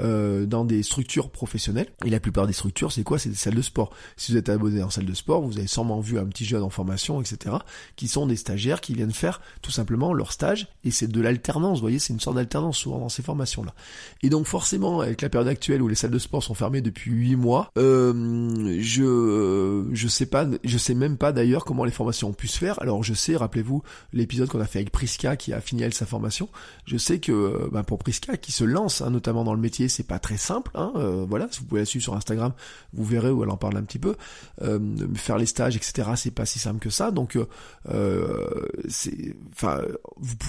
euh, 0.00 0.46
dans 0.46 0.64
des 0.64 0.82
structures 0.82 1.30
professionnelles. 1.30 1.86
Et 2.04 2.10
la 2.10 2.18
plupart 2.18 2.46
des 2.48 2.52
structures, 2.52 2.90
c'est 2.90 3.04
quoi? 3.04 3.18
C'est 3.18 3.28
des 3.28 3.36
salles 3.36 3.54
de 3.54 3.62
sport. 3.62 3.92
Si 4.16 4.32
vous 4.32 4.38
êtes 4.38 4.48
abonné 4.48 4.82
en 4.82 4.90
salle 4.90 5.04
de 5.04 5.14
sport, 5.14 5.42
vous 5.42 5.56
avez 5.58 5.68
sûrement 5.68 6.00
vu 6.00 6.18
un 6.18 6.26
petit 6.26 6.44
jeune 6.44 6.62
en 6.62 6.70
formation, 6.70 7.20
etc., 7.20 7.56
qui 7.94 8.08
sont 8.08 8.26
des 8.26 8.36
stagiaires 8.36 8.80
qui 8.80 8.94
viennent 8.94 9.12
faire 9.12 9.40
tout 9.62 9.70
simplement 9.70 10.12
leur 10.12 10.32
stage. 10.32 10.66
Et 10.82 10.90
c'est 10.90 11.06
de 11.06 11.20
l'alternance, 11.20 11.78
vous 11.78 11.82
voyez, 11.82 12.00
c'est 12.00 12.12
une 12.12 12.20
sorte 12.20 12.36
d'alternance 12.36 12.78
souvent 12.78 12.98
dans 12.98 13.08
ces 13.08 13.22
formations-là. 13.22 13.74
Et 14.22 14.28
donc 14.28 14.46
forcément, 14.46 15.00
avec 15.00 15.22
la 15.22 15.28
période 15.28 15.48
actuelle 15.48 15.82
où 15.82 15.88
les 15.88 15.94
salles 15.94 16.10
de 16.10 16.18
sport 16.18 16.42
sont 16.42 16.54
fermées 16.54 16.80
depuis 16.80 17.12
8 17.12 17.36
mois, 17.36 17.70
euh, 17.78 18.78
je 18.80 19.86
je 19.92 20.08
sais 20.08 20.26
pas, 20.26 20.46
je 20.64 20.78
sais 20.78 20.94
même 20.94 21.16
pas 21.16 21.32
d'ailleurs 21.32 21.64
comment 21.64 21.84
les 21.84 21.92
formations 21.92 22.28
ont 22.28 22.32
pu 22.32 22.48
se 22.48 22.58
faire. 22.58 22.80
Alors 22.82 23.02
je 23.04 23.14
sais, 23.14 23.36
rappelez-vous 23.36 23.82
l'épisode 24.12 24.48
qu'on 24.48 24.60
a 24.60 24.66
fait 24.66 24.80
avec 24.80 24.90
Priska 24.90 25.36
qui 25.36 25.52
a 25.52 25.60
fini 25.60 25.82
elle 25.82 25.94
sa 25.94 26.06
formation. 26.06 26.48
Je 26.86 26.96
sais 26.96 27.18
que 27.18 27.35
euh, 27.36 27.68
bah, 27.70 27.82
pour 27.82 27.98
Priska 27.98 28.36
qui 28.36 28.52
se 28.52 28.64
lance 28.64 29.00
hein, 29.02 29.10
notamment 29.10 29.44
dans 29.44 29.54
le 29.54 29.60
métier, 29.60 29.88
c'est 29.88 30.02
pas 30.06 30.18
très 30.18 30.36
simple. 30.36 30.70
Hein, 30.74 30.92
euh, 30.96 31.24
voilà, 31.28 31.48
si 31.50 31.60
vous 31.60 31.66
pouvez 31.66 31.82
la 31.82 31.86
suivre 31.86 32.02
sur 32.02 32.14
Instagram, 32.14 32.52
vous 32.92 33.04
verrez 33.04 33.30
où 33.30 33.42
elle 33.42 33.50
en 33.50 33.56
parle 33.56 33.76
un 33.76 33.82
petit 33.82 33.98
peu. 33.98 34.16
Euh, 34.62 34.78
faire 35.14 35.38
les 35.38 35.46
stages, 35.46 35.76
etc. 35.76 36.10
C'est 36.16 36.30
pas 36.30 36.46
si 36.46 36.58
simple 36.58 36.78
que 36.78 36.90
ça. 36.90 37.10
Donc, 37.10 37.38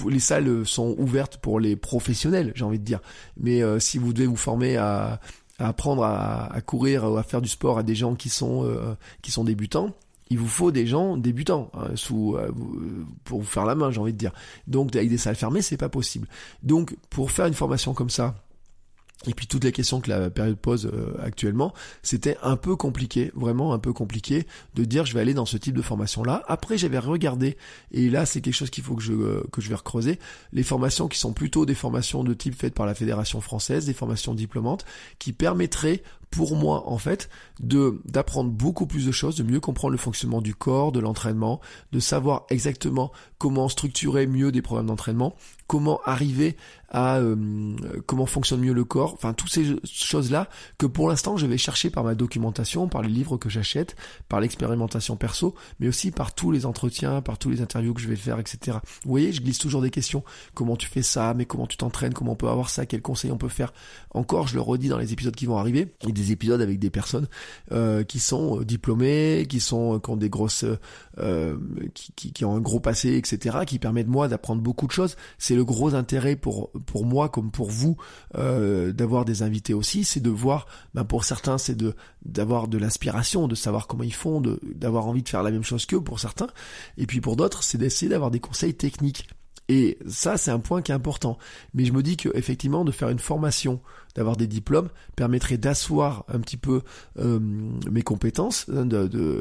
les 0.10 0.20
salles 0.20 0.66
sont 0.66 0.96
ouvertes 0.98 1.38
pour 1.38 1.60
les 1.60 1.76
professionnels, 1.76 2.52
j'ai 2.56 2.64
envie 2.66 2.80
de 2.80 2.86
dire. 2.86 3.00
Mais 3.38 3.62
si 3.80 3.98
vous 3.98 4.14
devez 4.14 4.28
vous 4.28 4.36
former 4.36 4.78
à 4.78 5.20
apprendre 5.60 6.04
à, 6.04 6.60
courir 6.66 7.12
ou 7.12 7.18
à 7.18 7.24
faire 7.24 7.42
du 7.42 7.50
sport 7.50 7.80
à 7.80 7.84
des 7.84 7.96
gens 7.96 8.16
qui 8.16 8.30
sont 8.30 8.68
qui 9.22 9.32
sont 9.32 9.44
débutants, 9.44 9.94
il 10.30 10.40
vous 10.40 10.48
faut 10.48 10.72
des 10.72 10.88
gens 10.88 11.18
débutants 11.18 11.72
hein, 11.74 11.90
sous 11.96 12.36
euh, 12.36 12.52
pour 13.24 13.40
vous 13.40 13.46
faire 13.46 13.66
la 13.66 13.76
main, 13.76 13.92
j'ai 13.92 14.00
envie 14.00 14.14
de 14.14 14.18
dire. 14.18 14.34
Donc 14.68 14.96
avec 14.96 15.10
des 15.10 15.18
salles 15.18 15.36
fermées, 15.36 15.62
c'est 15.62 15.78
pas 15.78 15.90
possible. 15.90 16.28
Donc 16.64 16.96
pour 17.10 17.32
faire 17.32 17.46
une 17.46 17.54
formation 17.54 17.94
comme 17.94 18.10
ça, 18.10 18.36
et 19.26 19.34
puis 19.34 19.48
toutes 19.48 19.64
les 19.64 19.72
questions 19.72 20.00
que 20.00 20.10
la 20.10 20.30
période 20.30 20.58
pose 20.58 20.86
euh, 20.86 21.16
actuellement, 21.24 21.74
c'était 22.04 22.38
un 22.44 22.56
peu 22.56 22.76
compliqué, 22.76 23.32
vraiment 23.36 23.74
un 23.74 23.80
peu 23.80 23.92
compliqué 23.92 24.46
de 24.76 24.84
dire 24.84 25.06
je 25.06 25.14
vais 25.14 25.22
aller 25.22 25.34
dans 25.34 25.46
ce 25.46 25.58
type 25.58 25.76
de 25.76 25.82
formation 25.82 26.24
là. 26.24 26.44
Après 26.48 26.78
j'avais 26.78 27.00
regardé 27.00 27.58
et 27.92 28.10
là 28.10 28.28
c'est 28.28 28.42
quelque 28.42 28.54
chose 28.54 28.70
qu'il 28.70 28.84
faut 28.84 28.96
que 28.96 29.02
je 29.02 29.14
euh, 29.14 29.44
que 29.52 29.60
je 29.60 29.70
vais 29.70 29.76
recreuser 29.76 30.20
les 30.54 30.64
formations 30.64 31.08
qui 31.08 31.18
sont 31.18 31.34
plutôt 31.34 31.66
des 31.66 31.74
formations 31.74 32.24
de 32.24 32.34
type 32.36 32.54
faites 32.54 32.76
par 32.76 32.86
la 32.86 32.94
fédération 32.94 33.42
française, 33.42 33.88
des 33.88 33.94
formations 33.94 34.36
diplômantes 34.36 34.86
qui 35.18 35.34
permettraient 35.34 36.04
pour 36.30 36.56
moi 36.56 36.84
en 36.88 36.98
fait 36.98 37.30
de 37.60 38.02
d'apprendre 38.06 38.52
beaucoup 38.52 38.86
plus 38.86 39.06
de 39.06 39.12
choses, 39.12 39.36
de 39.36 39.44
mieux 39.44 39.60
comprendre 39.60 39.94
le 39.94 39.98
fonctionnement 39.98 40.42
du 40.42 40.54
corps, 40.54 40.92
de 40.92 41.00
l'entraînement, 41.00 41.60
de 41.92 42.00
savoir 42.00 42.46
exactement 42.50 43.12
comment 43.38 43.70
structurer 43.70 44.28
mieux 44.28 44.52
des 44.52 44.62
programmes 44.62 44.88
d'entraînement, 44.88 45.36
comment 45.68 46.00
arriver 46.06 46.58
à 46.90 47.18
euh, 47.18 47.76
comment 48.06 48.26
fonctionne 48.26 48.62
mieux 48.62 48.74
le 48.74 48.86
corps, 48.86 49.14
enfin 49.14 49.34
toutes 49.34 49.52
ces 49.52 49.76
choses-là 49.84 50.50
que 50.78 50.86
pour 50.86 51.10
l'instant 51.10 51.36
je 51.36 51.46
vais 51.46 51.58
chercher 51.58 51.90
par 51.90 52.04
ma 52.04 52.16
documentation, 52.16 52.88
par 52.88 53.02
les 53.02 53.10
livres 53.10 53.38
que 53.38 53.50
j'achète, 53.50 53.96
par 54.30 54.40
l'expérimentation 54.40 55.18
perso, 55.18 55.56
mais 55.80 55.88
aussi 55.88 56.12
par 56.12 56.34
tous 56.34 56.52
les 56.52 56.66
entretiens, 56.66 57.22
par 57.22 57.38
tous 57.38 57.50
les 57.50 57.62
interviews 57.62 57.94
que 57.94 58.02
je 58.02 58.08
vais 58.08 58.16
faire, 58.16 58.40
etc. 58.40 58.78
Vous 59.04 59.10
voyez, 59.10 59.34
je 59.34 59.42
glisse 59.42 59.58
toujours 59.58 59.82
des 59.82 59.90
questions. 59.90 60.24
Comment 60.54 60.76
tu 60.76 60.88
fais 60.88 61.02
ça? 61.02 61.34
Mais 61.34 61.46
comment 61.46 61.68
tu 61.68 61.78
t'entraînes? 61.78 62.14
Comment 62.14 62.34
on 62.34 62.36
peut 62.36 62.48
avoir 62.48 62.70
ça? 62.70 62.86
Quels 62.86 63.02
conseils 63.02 63.32
on 63.32 63.38
peut 63.38 63.50
faire? 63.50 63.74
Encore, 64.12 64.48
je 64.48 64.56
le 64.56 64.62
redis 64.62 64.88
dans 64.88 64.98
les 64.98 65.14
épisodes 65.14 65.36
qui 65.36 65.46
vont 65.46 65.58
arriver, 65.58 65.94
et 66.08 66.12
des 66.12 66.32
épisodes 66.32 66.62
avec 66.62 66.80
des 66.80 66.90
personnes 66.90 67.28
euh, 67.72 68.04
qui 68.04 68.20
sont 68.20 68.62
euh, 68.62 68.66
diplômées, 68.66 69.46
qui 69.50 69.60
sont 69.60 70.00
qui 70.00 70.10
ont 70.10 70.18
des 70.18 70.30
grosses, 70.30 70.66
qui, 71.94 72.12
qui, 72.14 72.32
qui 72.32 72.46
ont 72.46 72.56
un 72.56 72.62
gros 72.62 72.80
passé, 72.80 73.16
etc. 73.16 73.60
Qui 73.66 73.80
permettent 73.80 74.08
moi 74.08 74.28
d'apprendre 74.28 74.62
beaucoup 74.62 74.88
de 74.88 74.92
choses. 74.92 75.18
C'est 75.38 75.56
le 75.56 75.66
gros 75.66 75.94
intérêt 75.94 76.36
pour 76.36 76.72
pour 76.86 77.06
moi 77.06 77.30
comme 77.30 77.52
pour 77.52 77.70
vous 77.70 77.98
euh, 78.36 78.92
d'avoir 78.92 79.26
des 79.26 79.44
invités 79.44 79.74
aussi, 79.74 80.04
c'est 80.04 80.20
de 80.20 80.30
voir, 80.30 80.68
ben 80.94 81.04
pour 81.04 81.24
certains 81.24 81.58
c'est 81.58 81.76
de 81.76 81.96
d'avoir 82.26 82.68
de 82.68 82.78
l'inspiration, 82.78 83.48
de 83.48 83.56
savoir 83.56 83.88
comment 83.88 84.04
ils 84.04 84.14
font, 84.14 84.42
d'avoir 84.64 85.08
envie 85.08 85.24
de 85.24 85.30
faire 85.30 85.44
la 85.44 85.52
même 85.52 85.64
chose 85.64 85.86
qu'eux 85.86 86.02
pour 86.02 86.20
certains, 86.20 86.48
et 86.98 87.06
puis 87.06 87.22
pour 87.22 87.36
d'autres 87.36 87.64
c'est 87.64 87.78
d'essayer 87.78 88.10
d'avoir 88.10 88.32
des 88.32 88.40
conseils 88.40 88.76
techniques. 88.76 89.28
Et 89.70 89.98
ça, 90.08 90.38
c'est 90.38 90.52
un 90.52 90.60
point 90.60 90.82
qui 90.82 90.92
est 90.92 90.96
important. 90.96 91.38
Mais 91.74 91.84
je 91.86 91.92
me 91.92 92.02
dis 92.02 92.16
que 92.16 92.30
effectivement, 92.36 92.86
de 92.86 92.92
faire 92.92 93.10
une 93.10 93.20
formation, 93.20 93.82
d'avoir 94.16 94.38
des 94.38 94.48
diplômes, 94.48 94.90
permettrait 95.16 95.58
d'asseoir 95.58 96.24
un 96.30 96.40
petit 96.40 96.58
peu 96.58 96.84
euh, 97.20 97.40
mes 97.92 98.02
compétences 98.02 98.66
hein, 98.74 98.88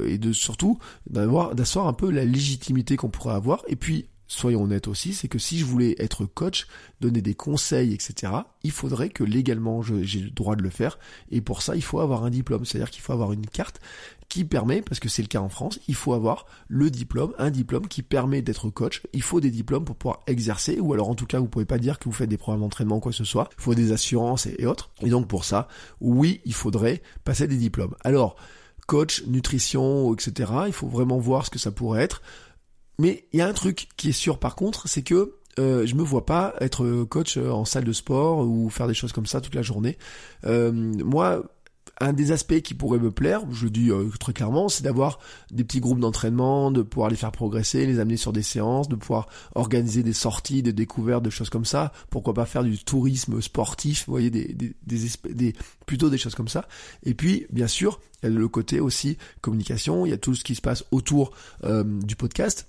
et 0.06 0.18
de 0.18 0.32
surtout 0.32 0.78
d'avoir 1.08 1.54
d'asseoir 1.54 1.86
un 1.86 1.92
peu 1.92 2.10
la 2.10 2.24
légitimité 2.24 2.96
qu'on 2.96 3.08
pourrait 3.08 3.34
avoir. 3.34 3.62
Et 3.68 3.76
puis 3.76 4.08
soyons 4.26 4.64
honnêtes 4.64 4.88
aussi, 4.88 5.14
c'est 5.14 5.28
que 5.28 5.38
si 5.38 5.58
je 5.58 5.64
voulais 5.64 5.94
être 5.98 6.24
coach, 6.26 6.66
donner 7.00 7.22
des 7.22 7.34
conseils, 7.34 7.92
etc., 7.92 8.32
il 8.62 8.70
faudrait 8.70 9.10
que 9.10 9.24
légalement 9.24 9.82
j'ai 9.82 10.20
le 10.20 10.30
droit 10.30 10.56
de 10.56 10.62
le 10.62 10.70
faire. 10.70 10.98
Et 11.30 11.40
pour 11.40 11.62
ça, 11.62 11.76
il 11.76 11.82
faut 11.82 12.00
avoir 12.00 12.24
un 12.24 12.30
diplôme. 12.30 12.64
C'est-à-dire 12.64 12.90
qu'il 12.90 13.02
faut 13.02 13.12
avoir 13.12 13.32
une 13.32 13.46
carte 13.46 13.80
qui 14.28 14.44
permet, 14.44 14.82
parce 14.82 14.98
que 14.98 15.08
c'est 15.08 15.22
le 15.22 15.28
cas 15.28 15.40
en 15.40 15.48
France, 15.48 15.78
il 15.86 15.94
faut 15.94 16.12
avoir 16.12 16.46
le 16.68 16.90
diplôme, 16.90 17.32
un 17.38 17.50
diplôme 17.50 17.86
qui 17.86 18.02
permet 18.02 18.42
d'être 18.42 18.70
coach. 18.70 19.02
Il 19.12 19.22
faut 19.22 19.40
des 19.40 19.50
diplômes 19.50 19.84
pour 19.84 19.96
pouvoir 19.96 20.22
exercer, 20.26 20.80
ou 20.80 20.92
alors 20.92 21.08
en 21.08 21.14
tout 21.14 21.26
cas, 21.26 21.38
vous 21.38 21.48
pouvez 21.48 21.64
pas 21.64 21.78
dire 21.78 21.98
que 21.98 22.04
vous 22.04 22.12
faites 22.12 22.28
des 22.28 22.36
programmes 22.36 22.62
d'entraînement, 22.62 23.00
quoi 23.00 23.12
que 23.12 23.18
ce 23.18 23.24
soit. 23.24 23.48
Il 23.58 23.62
faut 23.62 23.74
des 23.74 23.92
assurances 23.92 24.46
et 24.46 24.66
autres. 24.66 24.90
Et 25.02 25.10
donc 25.10 25.28
pour 25.28 25.44
ça, 25.44 25.68
oui, 26.00 26.40
il 26.44 26.54
faudrait 26.54 27.02
passer 27.24 27.46
des 27.46 27.56
diplômes. 27.56 27.94
Alors, 28.02 28.36
coach, 28.86 29.24
nutrition, 29.26 30.12
etc., 30.14 30.52
il 30.66 30.72
faut 30.72 30.88
vraiment 30.88 31.18
voir 31.18 31.44
ce 31.46 31.50
que 31.50 31.58
ça 31.58 31.70
pourrait 31.70 32.02
être. 32.02 32.22
Mais 32.98 33.26
il 33.32 33.38
y 33.38 33.42
a 33.42 33.46
un 33.46 33.52
truc 33.52 33.88
qui 33.96 34.10
est 34.10 34.12
sûr 34.12 34.38
par 34.38 34.56
contre, 34.56 34.88
c'est 34.88 35.02
que 35.02 35.34
euh, 35.58 35.86
je 35.86 35.94
me 35.94 36.02
vois 36.02 36.26
pas 36.26 36.54
être 36.60 37.04
coach 37.04 37.38
en 37.38 37.64
salle 37.64 37.84
de 37.84 37.92
sport 37.92 38.46
ou 38.46 38.68
faire 38.68 38.88
des 38.88 38.94
choses 38.94 39.12
comme 39.12 39.26
ça 39.26 39.40
toute 39.40 39.54
la 39.54 39.62
journée. 39.62 39.96
Euh, 40.44 40.70
moi, 40.72 41.44
un 42.00 42.12
des 42.12 42.32
aspects 42.32 42.60
qui 42.60 42.74
pourrait 42.74 42.98
me 42.98 43.10
plaire, 43.10 43.40
je 43.50 43.64
le 43.64 43.70
dis 43.70 43.90
euh, 43.90 44.08
très 44.20 44.32
clairement, 44.32 44.68
c'est 44.68 44.82
d'avoir 44.82 45.18
des 45.50 45.64
petits 45.64 45.80
groupes 45.80 46.00
d'entraînement, 46.00 46.70
de 46.70 46.82
pouvoir 46.82 47.08
les 47.08 47.16
faire 47.16 47.32
progresser, 47.32 47.86
les 47.86 47.98
amener 47.98 48.16
sur 48.16 48.32
des 48.32 48.42
séances, 48.42 48.88
de 48.88 48.96
pouvoir 48.96 49.28
organiser 49.54 50.02
des 50.02 50.12
sorties, 50.12 50.62
des 50.62 50.72
découvertes, 50.72 51.22
des 51.22 51.30
choses 51.30 51.50
comme 51.50 51.64
ça. 51.64 51.92
Pourquoi 52.10 52.34
pas 52.34 52.44
faire 52.44 52.64
du 52.64 52.78
tourisme 52.78 53.40
sportif, 53.40 54.04
vous 54.06 54.12
voyez, 54.12 54.30
des, 54.30 54.52
des, 54.52 54.74
des, 54.84 55.32
des 55.32 55.54
plutôt 55.86 56.10
des 56.10 56.18
choses 56.18 56.34
comme 56.34 56.48
ça. 56.48 56.68
Et 57.02 57.14
puis, 57.14 57.46
bien 57.50 57.68
sûr, 57.68 58.00
il 58.22 58.30
y 58.30 58.36
a 58.36 58.38
le 58.38 58.48
côté 58.48 58.80
aussi 58.80 59.16
communication, 59.40 60.04
il 60.04 60.10
y 60.10 60.14
a 60.14 60.18
tout 60.18 60.34
ce 60.34 60.44
qui 60.44 60.54
se 60.54 60.60
passe 60.60 60.84
autour 60.90 61.32
euh, 61.64 61.84
du 61.84 62.16
podcast 62.16 62.68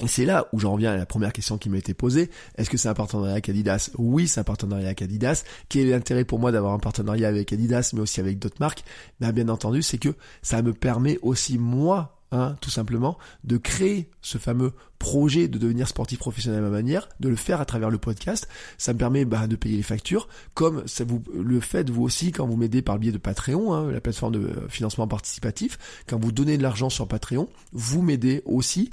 et 0.00 0.08
c'est 0.08 0.24
là 0.24 0.48
où 0.52 0.58
j'en 0.58 0.72
reviens 0.72 0.92
à 0.92 0.96
la 0.96 1.06
première 1.06 1.32
question 1.32 1.56
qui 1.56 1.70
m'a 1.70 1.78
été 1.78 1.94
posée. 1.94 2.28
Est-ce 2.56 2.68
que 2.68 2.76
c'est 2.76 2.88
un 2.88 2.94
partenariat 2.94 3.32
avec 3.32 3.48
Adidas? 3.48 3.90
Oui, 3.96 4.26
c'est 4.26 4.40
un 4.40 4.44
partenariat 4.44 4.86
avec 4.86 5.02
Adidas. 5.02 5.44
Quel 5.68 5.86
est 5.86 5.90
l'intérêt 5.92 6.24
pour 6.24 6.40
moi 6.40 6.50
d'avoir 6.50 6.72
un 6.72 6.80
partenariat 6.80 7.28
avec 7.28 7.52
Adidas, 7.52 7.92
mais 7.94 8.00
aussi 8.00 8.18
avec 8.18 8.40
d'autres 8.40 8.58
marques? 8.58 8.82
Ben, 9.20 9.30
Bien 9.30 9.48
entendu, 9.48 9.82
c'est 9.82 9.98
que 9.98 10.14
ça 10.42 10.62
me 10.62 10.72
permet 10.72 11.18
aussi, 11.22 11.58
moi, 11.58 12.18
hein, 12.32 12.56
tout 12.60 12.70
simplement, 12.70 13.18
de 13.44 13.56
créer 13.56 14.10
ce 14.20 14.36
fameux 14.36 14.72
projet 14.98 15.48
de 15.48 15.58
devenir 15.58 15.86
sportif 15.86 16.18
professionnel 16.18 16.60
à 16.60 16.62
ma 16.62 16.70
manière, 16.70 17.08
de 17.20 17.28
le 17.28 17.36
faire 17.36 17.60
à 17.60 17.64
travers 17.64 17.90
le 17.90 17.98
podcast. 17.98 18.48
Ça 18.78 18.94
me 18.94 18.98
permet 18.98 19.24
bah, 19.24 19.46
de 19.46 19.54
payer 19.54 19.76
les 19.76 19.82
factures, 19.82 20.28
comme 20.54 20.82
ça 20.86 21.04
vous 21.04 21.22
le 21.34 21.60
faites 21.60 21.90
vous 21.90 22.02
aussi 22.02 22.32
quand 22.32 22.46
vous 22.46 22.56
m'aidez 22.56 22.82
par 22.82 22.96
le 22.96 23.00
biais 23.00 23.12
de 23.12 23.18
Patreon, 23.18 23.74
hein, 23.74 23.92
la 23.92 24.00
plateforme 24.00 24.32
de 24.32 24.50
financement 24.68 25.06
participatif. 25.06 25.78
Quand 26.08 26.18
vous 26.18 26.32
donnez 26.32 26.56
de 26.56 26.62
l'argent 26.62 26.90
sur 26.90 27.06
Patreon, 27.06 27.48
vous 27.72 28.02
m'aidez 28.02 28.42
aussi 28.46 28.90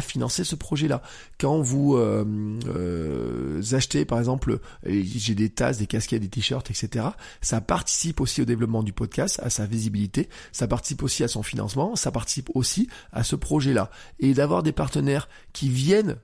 financer 0.00 0.44
ce 0.44 0.54
projet-là. 0.54 1.02
Quand 1.38 1.60
vous 1.60 1.96
euh, 1.96 2.24
euh, 2.66 3.62
achetez, 3.72 4.04
par 4.04 4.18
exemple, 4.18 4.60
j'ai 4.84 5.34
des 5.34 5.50
tasses, 5.50 5.78
des 5.78 5.86
casquettes, 5.86 6.22
des 6.22 6.28
t-shirts, 6.28 6.70
etc., 6.70 7.06
ça 7.40 7.60
participe 7.60 8.20
aussi 8.20 8.42
au 8.42 8.44
développement 8.44 8.82
du 8.82 8.92
podcast, 8.92 9.40
à 9.42 9.50
sa 9.50 9.66
visibilité, 9.66 10.28
ça 10.52 10.66
participe 10.66 11.02
aussi 11.02 11.24
à 11.24 11.28
son 11.28 11.42
financement, 11.42 11.96
ça 11.96 12.10
participe 12.10 12.50
aussi 12.54 12.88
à 13.12 13.24
ce 13.24 13.36
projet-là. 13.36 13.90
Et 14.20 14.34
d'avoir 14.34 14.62
des 14.62 14.72
partenaires 14.72 15.28
qui 15.52 15.68
viennent 15.68 16.16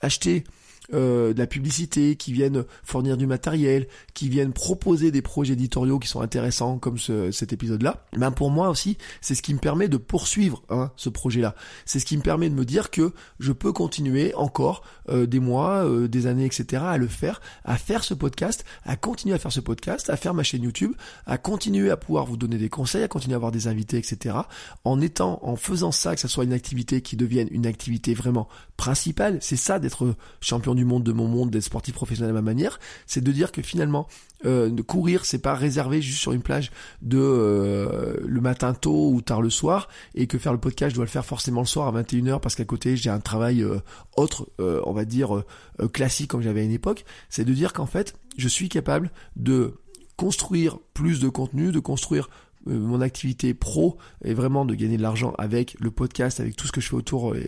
acheter 0.00 0.44
euh, 0.92 1.32
de 1.32 1.38
la 1.38 1.46
publicité, 1.46 2.16
qui 2.16 2.32
viennent 2.32 2.64
fournir 2.84 3.16
du 3.16 3.26
matériel, 3.26 3.86
qui 4.14 4.28
viennent 4.28 4.52
proposer 4.52 5.10
des 5.10 5.22
projets 5.22 5.54
éditoriaux 5.54 5.98
qui 5.98 6.08
sont 6.08 6.20
intéressants 6.20 6.78
comme 6.78 6.98
ce, 6.98 7.30
cet 7.30 7.52
épisode-là, 7.52 8.06
ben 8.16 8.30
pour 8.30 8.50
moi 8.50 8.68
aussi, 8.68 8.96
c'est 9.20 9.34
ce 9.34 9.42
qui 9.42 9.54
me 9.54 9.58
permet 9.58 9.88
de 9.88 9.96
poursuivre 9.96 10.62
hein, 10.68 10.90
ce 10.96 11.08
projet-là. 11.08 11.54
C'est 11.84 11.98
ce 11.98 12.06
qui 12.06 12.16
me 12.16 12.22
permet 12.22 12.48
de 12.48 12.54
me 12.54 12.64
dire 12.64 12.90
que 12.90 13.12
je 13.38 13.52
peux 13.52 13.72
continuer 13.72 14.34
encore 14.34 14.82
euh, 15.08 15.26
des 15.26 15.40
mois, 15.40 15.84
euh, 15.84 16.08
des 16.08 16.26
années, 16.26 16.46
etc. 16.46 16.82
à 16.86 16.98
le 16.98 17.06
faire, 17.06 17.40
à 17.64 17.76
faire 17.76 18.04
ce 18.04 18.14
podcast, 18.14 18.64
à 18.84 18.96
continuer 18.96 19.34
à 19.34 19.38
faire 19.38 19.52
ce 19.52 19.60
podcast, 19.60 20.10
à 20.10 20.16
faire 20.16 20.34
ma 20.34 20.42
chaîne 20.42 20.62
YouTube, 20.62 20.92
à 21.26 21.38
continuer 21.38 21.90
à 21.90 21.96
pouvoir 21.96 22.26
vous 22.26 22.36
donner 22.36 22.58
des 22.58 22.68
conseils, 22.68 23.02
à 23.02 23.08
continuer 23.08 23.34
à 23.34 23.36
avoir 23.36 23.52
des 23.52 23.66
invités, 23.66 23.98
etc. 23.98 24.36
En 24.84 25.00
étant, 25.00 25.40
en 25.42 25.56
faisant 25.56 25.92
ça, 25.92 26.14
que 26.14 26.20
ça 26.20 26.28
soit 26.28 26.44
une 26.44 26.52
activité 26.52 27.02
qui 27.02 27.16
devienne 27.16 27.48
une 27.50 27.66
activité 27.66 28.14
vraiment 28.14 28.48
principale, 28.76 29.38
c'est 29.40 29.56
ça 29.56 29.78
d'être 29.78 30.14
champion 30.40 30.74
du 30.74 30.79
monde 30.84 31.02
de 31.02 31.12
mon 31.12 31.28
monde, 31.28 31.50
d'être 31.50 31.64
sportif 31.64 31.94
professionnel 31.94 32.30
à 32.30 32.34
ma 32.34 32.42
manière, 32.42 32.78
c'est 33.06 33.22
de 33.22 33.32
dire 33.32 33.52
que 33.52 33.62
finalement, 33.62 34.06
euh, 34.46 34.74
courir, 34.82 35.24
c'est 35.24 35.38
pas 35.38 35.54
réservé 35.54 36.00
juste 36.00 36.20
sur 36.20 36.32
une 36.32 36.42
plage 36.42 36.70
de 37.02 37.18
euh, 37.18 38.16
le 38.24 38.40
matin 38.40 38.74
tôt 38.74 39.10
ou 39.10 39.20
tard 39.20 39.42
le 39.42 39.50
soir, 39.50 39.88
et 40.14 40.26
que 40.26 40.38
faire 40.38 40.52
le 40.52 40.60
podcast, 40.60 40.90
je 40.90 40.96
dois 40.96 41.04
le 41.04 41.10
faire 41.10 41.24
forcément 41.24 41.60
le 41.60 41.66
soir 41.66 41.94
à 41.94 42.02
21h 42.02 42.40
parce 42.40 42.54
qu'à 42.54 42.64
côté 42.64 42.96
j'ai 42.96 43.10
un 43.10 43.20
travail 43.20 43.62
euh, 43.62 43.78
autre, 44.16 44.48
on 44.58 44.92
va 44.92 45.04
dire 45.04 45.44
classique 45.92 46.30
comme 46.30 46.42
j'avais 46.42 46.60
à 46.60 46.64
une 46.64 46.72
époque. 46.72 47.04
C'est 47.28 47.44
de 47.44 47.52
dire 47.52 47.72
qu'en 47.72 47.86
fait, 47.86 48.14
je 48.36 48.48
suis 48.48 48.68
capable 48.68 49.10
de 49.36 49.74
construire 50.16 50.78
plus 50.92 51.20
de 51.20 51.28
contenu, 51.28 51.72
de 51.72 51.78
construire 51.78 52.28
mon 52.66 53.00
activité 53.00 53.54
pro 53.54 53.96
est 54.22 54.34
vraiment 54.34 54.64
de 54.64 54.74
gagner 54.74 54.96
de 54.96 55.02
l'argent 55.02 55.34
avec 55.38 55.76
le 55.80 55.90
podcast, 55.90 56.40
avec 56.40 56.56
tout 56.56 56.66
ce 56.66 56.72
que 56.72 56.80
je 56.80 56.88
fais 56.88 56.94
autour 56.94 57.32
euh, 57.32 57.42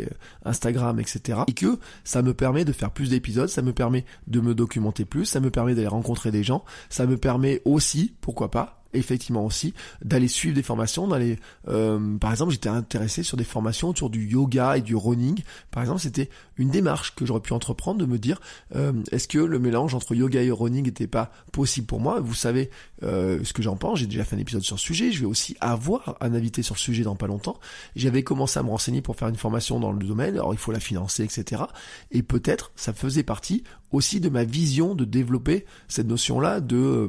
Instagram, 0.44 0.98
etc. 1.00 1.40
Et 1.48 1.52
que 1.52 1.78
ça 2.04 2.22
me 2.22 2.34
permet 2.34 2.64
de 2.64 2.72
faire 2.72 2.90
plus 2.90 3.10
d'épisodes, 3.10 3.48
ça 3.48 3.62
me 3.62 3.72
permet 3.72 4.04
de 4.26 4.40
me 4.40 4.54
documenter 4.54 5.04
plus, 5.04 5.26
ça 5.26 5.40
me 5.40 5.50
permet 5.50 5.74
d'aller 5.74 5.86
rencontrer 5.86 6.30
des 6.30 6.42
gens, 6.42 6.64
ça 6.88 7.06
me 7.06 7.16
permet 7.16 7.60
aussi, 7.64 8.14
pourquoi 8.20 8.50
pas, 8.50 8.81
effectivement 8.94 9.44
aussi 9.44 9.74
d'aller 10.04 10.28
suivre 10.28 10.54
des 10.54 10.62
formations, 10.62 11.08
d'aller 11.08 11.38
euh, 11.68 12.16
par 12.18 12.30
exemple 12.30 12.52
j'étais 12.52 12.68
intéressé 12.68 13.22
sur 13.22 13.36
des 13.36 13.44
formations 13.44 13.88
autour 13.88 14.10
du 14.10 14.26
yoga 14.26 14.76
et 14.76 14.80
du 14.80 14.96
running. 14.96 15.42
Par 15.70 15.82
exemple 15.82 16.00
c'était 16.00 16.28
une 16.56 16.70
démarche 16.70 17.14
que 17.14 17.26
j'aurais 17.26 17.40
pu 17.40 17.52
entreprendre 17.52 18.00
de 18.00 18.06
me 18.06 18.18
dire 18.18 18.40
euh, 18.74 18.92
est-ce 19.10 19.28
que 19.28 19.38
le 19.38 19.58
mélange 19.58 19.94
entre 19.94 20.14
yoga 20.14 20.42
et 20.42 20.50
running 20.50 20.84
n'était 20.84 21.06
pas 21.06 21.32
possible 21.52 21.86
pour 21.86 22.00
moi? 22.00 22.20
Vous 22.20 22.34
savez 22.34 22.70
euh, 23.02 23.40
ce 23.44 23.52
que 23.52 23.62
j'en 23.62 23.76
pense, 23.76 23.98
j'ai 23.98 24.06
déjà 24.06 24.24
fait 24.24 24.36
un 24.36 24.40
épisode 24.40 24.62
sur 24.62 24.76
le 24.76 24.80
sujet, 24.80 25.12
je 25.12 25.20
vais 25.20 25.26
aussi 25.26 25.56
avoir 25.60 26.16
un 26.20 26.34
invité 26.34 26.62
sur 26.62 26.74
le 26.74 26.80
sujet 26.80 27.02
dans 27.02 27.16
pas 27.16 27.26
longtemps. 27.26 27.58
J'avais 27.96 28.22
commencé 28.22 28.58
à 28.58 28.62
me 28.62 28.70
renseigner 28.70 29.02
pour 29.02 29.16
faire 29.16 29.28
une 29.28 29.36
formation 29.36 29.80
dans 29.80 29.92
le 29.92 30.04
domaine, 30.04 30.34
alors 30.34 30.54
il 30.54 30.58
faut 30.58 30.72
la 30.72 30.80
financer, 30.80 31.24
etc. 31.24 31.62
Et 32.10 32.22
peut-être 32.22 32.72
ça 32.76 32.92
faisait 32.92 33.22
partie 33.22 33.64
aussi 33.92 34.20
de 34.20 34.28
ma 34.28 34.44
vision 34.44 34.94
de 34.94 35.04
développer 35.04 35.66
cette 35.88 36.06
notion-là 36.06 36.60
de, 36.60 36.76
euh, 36.76 37.08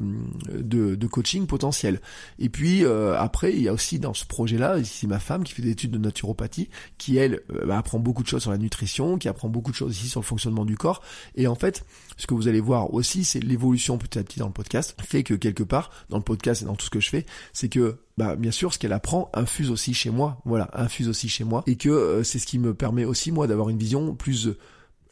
de, 0.53 0.95
de, 0.95 1.07
coaching 1.07 1.47
potentiel. 1.47 2.01
Et 2.39 2.49
puis 2.49 2.83
euh, 2.83 3.17
après, 3.17 3.53
il 3.53 3.61
y 3.61 3.67
a 3.67 3.73
aussi 3.73 3.99
dans 3.99 4.13
ce 4.13 4.25
projet-là, 4.25 4.77
ici 4.77 5.07
ma 5.07 5.19
femme 5.19 5.43
qui 5.43 5.53
fait 5.53 5.61
des 5.61 5.71
études 5.71 5.91
de 5.91 5.97
naturopathie, 5.97 6.69
qui 6.97 7.17
elle 7.17 7.41
euh, 7.51 7.65
bah, 7.65 7.77
apprend 7.77 7.99
beaucoup 7.99 8.23
de 8.23 8.27
choses 8.27 8.41
sur 8.41 8.51
la 8.51 8.57
nutrition, 8.57 9.17
qui 9.17 9.27
apprend 9.27 9.49
beaucoup 9.49 9.71
de 9.71 9.75
choses 9.75 9.97
ici 9.97 10.09
sur 10.09 10.19
le 10.19 10.25
fonctionnement 10.25 10.65
du 10.65 10.77
corps. 10.77 11.01
Et 11.35 11.47
en 11.47 11.55
fait, 11.55 11.85
ce 12.17 12.27
que 12.27 12.33
vous 12.33 12.47
allez 12.47 12.61
voir 12.61 12.93
aussi, 12.93 13.23
c'est 13.23 13.39
l'évolution 13.39 13.97
petit 13.97 14.19
à 14.19 14.23
petit 14.23 14.39
dans 14.39 14.47
le 14.47 14.53
podcast, 14.53 14.95
fait 15.01 15.23
que 15.23 15.33
quelque 15.33 15.63
part, 15.63 15.89
dans 16.09 16.17
le 16.17 16.23
podcast 16.23 16.61
et 16.61 16.65
dans 16.65 16.75
tout 16.75 16.85
ce 16.85 16.91
que 16.91 16.99
je 16.99 17.09
fais, 17.09 17.25
c'est 17.53 17.69
que 17.69 17.97
bah 18.15 18.35
bien 18.35 18.51
sûr 18.51 18.71
ce 18.71 18.77
qu'elle 18.77 18.93
apprend 18.93 19.31
infuse 19.33 19.71
aussi 19.71 19.95
chez 19.95 20.11
moi, 20.11 20.39
voilà, 20.45 20.69
infuse 20.73 21.09
aussi 21.09 21.29
chez 21.29 21.43
moi, 21.43 21.63
et 21.65 21.77
que 21.77 22.21
c'est 22.23 22.37
ce 22.37 22.45
qui 22.45 22.59
me 22.59 22.75
permet 22.75 23.05
aussi 23.05 23.31
moi 23.31 23.47
d'avoir 23.47 23.69
une 23.69 23.79
vision 23.79 24.13
plus 24.13 24.49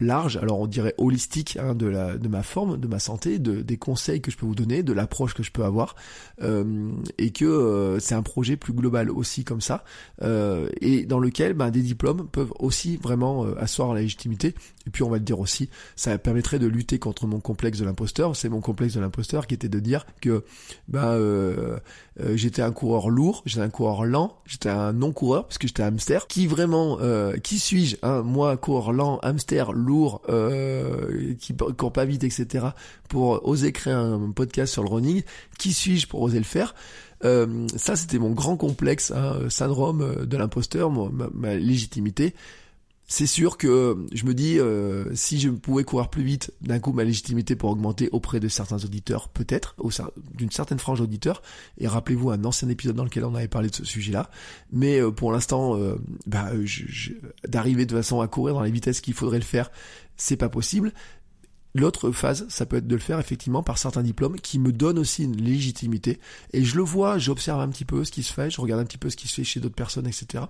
large, 0.01 0.37
alors 0.37 0.59
on 0.59 0.67
dirait 0.67 0.95
holistique 0.97 1.57
hein, 1.61 1.75
de, 1.75 1.85
la, 1.85 2.17
de 2.17 2.27
ma 2.27 2.43
forme, 2.43 2.77
de 2.77 2.87
ma 2.87 2.99
santé, 2.99 3.39
de, 3.39 3.61
des 3.61 3.77
conseils 3.77 4.21
que 4.21 4.31
je 4.31 4.37
peux 4.37 4.45
vous 4.45 4.55
donner, 4.55 4.83
de 4.83 4.93
l'approche 4.93 5.33
que 5.33 5.43
je 5.43 5.51
peux 5.51 5.63
avoir, 5.63 5.95
euh, 6.41 6.91
et 7.17 7.31
que 7.31 7.45
euh, 7.45 7.99
c'est 7.99 8.15
un 8.15 8.23
projet 8.23 8.57
plus 8.57 8.73
global 8.73 9.09
aussi 9.11 9.43
comme 9.43 9.61
ça, 9.61 9.83
euh, 10.23 10.69
et 10.81 11.05
dans 11.05 11.19
lequel 11.19 11.53
ben, 11.53 11.69
des 11.69 11.81
diplômes 11.81 12.27
peuvent 12.27 12.51
aussi 12.59 12.97
vraiment 12.97 13.45
asseoir 13.57 13.93
la 13.93 14.01
légitimité, 14.01 14.55
et 14.87 14.89
puis 14.89 15.03
on 15.03 15.09
va 15.09 15.17
le 15.17 15.23
dire 15.23 15.39
aussi, 15.39 15.69
ça 15.95 16.17
permettrait 16.17 16.59
de 16.59 16.67
lutter 16.67 16.97
contre 16.97 17.27
mon 17.27 17.39
complexe 17.39 17.77
de 17.79 17.85
l'imposteur, 17.85 18.35
c'est 18.35 18.49
mon 18.49 18.61
complexe 18.61 18.95
de 18.95 18.99
l'imposteur 18.99 19.45
qui 19.45 19.53
était 19.53 19.69
de 19.69 19.79
dire 19.79 20.05
que 20.21 20.43
ben, 20.87 21.79
j'étais 22.33 22.63
un 22.63 22.71
coureur 22.71 23.09
lourd, 23.09 23.43
j'étais 23.45 23.61
un 23.61 23.69
coureur 23.69 24.05
lent, 24.05 24.37
j'étais 24.45 24.69
un 24.69 24.93
non-coureur, 24.93 25.45
parce 25.45 25.59
que 25.59 25.67
j'étais 25.67 25.83
un 25.83 25.87
hamster, 25.87 26.27
qui 26.27 26.47
vraiment, 26.47 26.97
qui 27.43 27.59
suis-je, 27.59 27.97
hein, 28.01 28.23
moi 28.23 28.57
coureur 28.57 28.91
lent, 28.91 29.19
hamster, 29.21 29.73
lourd, 29.73 29.90
euh, 30.29 31.33
qui 31.39 31.55
court 31.55 31.93
pas 31.93 32.05
vite, 32.05 32.23
etc. 32.23 32.67
pour 33.09 33.47
oser 33.47 33.71
créer 33.71 33.93
un 33.93 34.31
podcast 34.31 34.73
sur 34.73 34.83
le 34.83 34.89
running. 34.89 35.23
Qui 35.57 35.73
suis-je 35.73 36.07
pour 36.07 36.21
oser 36.21 36.37
le 36.37 36.45
faire 36.45 36.75
euh, 37.23 37.67
Ça, 37.75 37.95
c'était 37.95 38.19
mon 38.19 38.31
grand 38.31 38.57
complexe, 38.57 39.11
hein, 39.11 39.49
syndrome 39.49 40.25
de 40.25 40.37
l'imposteur, 40.37 40.91
ma, 40.91 41.55
légitimité 41.55 42.33
c'est 43.11 43.27
sûr 43.27 43.57
que 43.57 43.97
je 44.13 44.23
me 44.23 44.33
dis 44.33 44.57
euh, 44.57 45.13
si 45.15 45.37
je 45.37 45.49
pouvais 45.49 45.83
courir 45.83 46.09
plus 46.09 46.23
vite, 46.23 46.53
d'un 46.61 46.79
coup 46.79 46.93
ma 46.93 47.03
légitimité 47.03 47.57
pour 47.57 47.69
augmenter 47.69 48.07
auprès 48.13 48.39
de 48.39 48.47
certains 48.47 48.77
auditeurs, 48.85 49.27
peut-être, 49.27 49.75
d'une 50.33 50.49
certaine 50.49 50.79
frange 50.79 50.99
d'auditeurs. 50.99 51.41
Et 51.77 51.89
rappelez-vous 51.89 52.29
un 52.29 52.45
ancien 52.45 52.69
épisode 52.69 52.95
dans 52.95 53.03
lequel 53.03 53.25
on 53.25 53.35
avait 53.35 53.49
parlé 53.49 53.69
de 53.69 53.75
ce 53.75 53.83
sujet-là. 53.83 54.29
Mais 54.71 55.01
euh, 55.01 55.11
pour 55.11 55.33
l'instant, 55.33 55.75
euh, 55.75 55.97
bah, 56.25 56.51
d'arriver 57.45 57.85
de 57.85 57.93
façon 57.93 58.21
à 58.21 58.29
courir 58.29 58.53
dans 58.53 58.63
les 58.63 58.71
vitesses 58.71 59.01
qu'il 59.01 59.13
faudrait 59.13 59.39
le 59.39 59.43
faire, 59.43 59.71
c'est 60.15 60.37
pas 60.37 60.47
possible. 60.47 60.93
L'autre 61.75 62.11
phase, 62.11 62.45
ça 62.47 62.65
peut 62.65 62.77
être 62.77 62.87
de 62.87 62.95
le 62.95 63.01
faire 63.01 63.19
effectivement 63.19 63.61
par 63.61 63.77
certains 63.77 64.03
diplômes 64.03 64.39
qui 64.39 64.57
me 64.57 64.71
donnent 64.71 64.99
aussi 64.99 65.23
une 65.23 65.35
légitimité. 65.35 66.19
Et 66.53 66.63
je 66.63 66.77
le 66.77 66.83
vois, 66.83 67.17
j'observe 67.17 67.59
un 67.59 67.67
petit 67.67 67.85
peu 67.85 68.05
ce 68.05 68.11
qui 68.11 68.23
se 68.23 68.31
fait, 68.31 68.49
je 68.49 68.61
regarde 68.61 68.79
un 68.79 68.85
petit 68.85 68.97
peu 68.97 69.09
ce 69.09 69.17
qui 69.17 69.27
se 69.27 69.35
fait 69.35 69.43
chez 69.43 69.59
d'autres 69.59 69.75
personnes, 69.75 70.07
etc. 70.07 70.45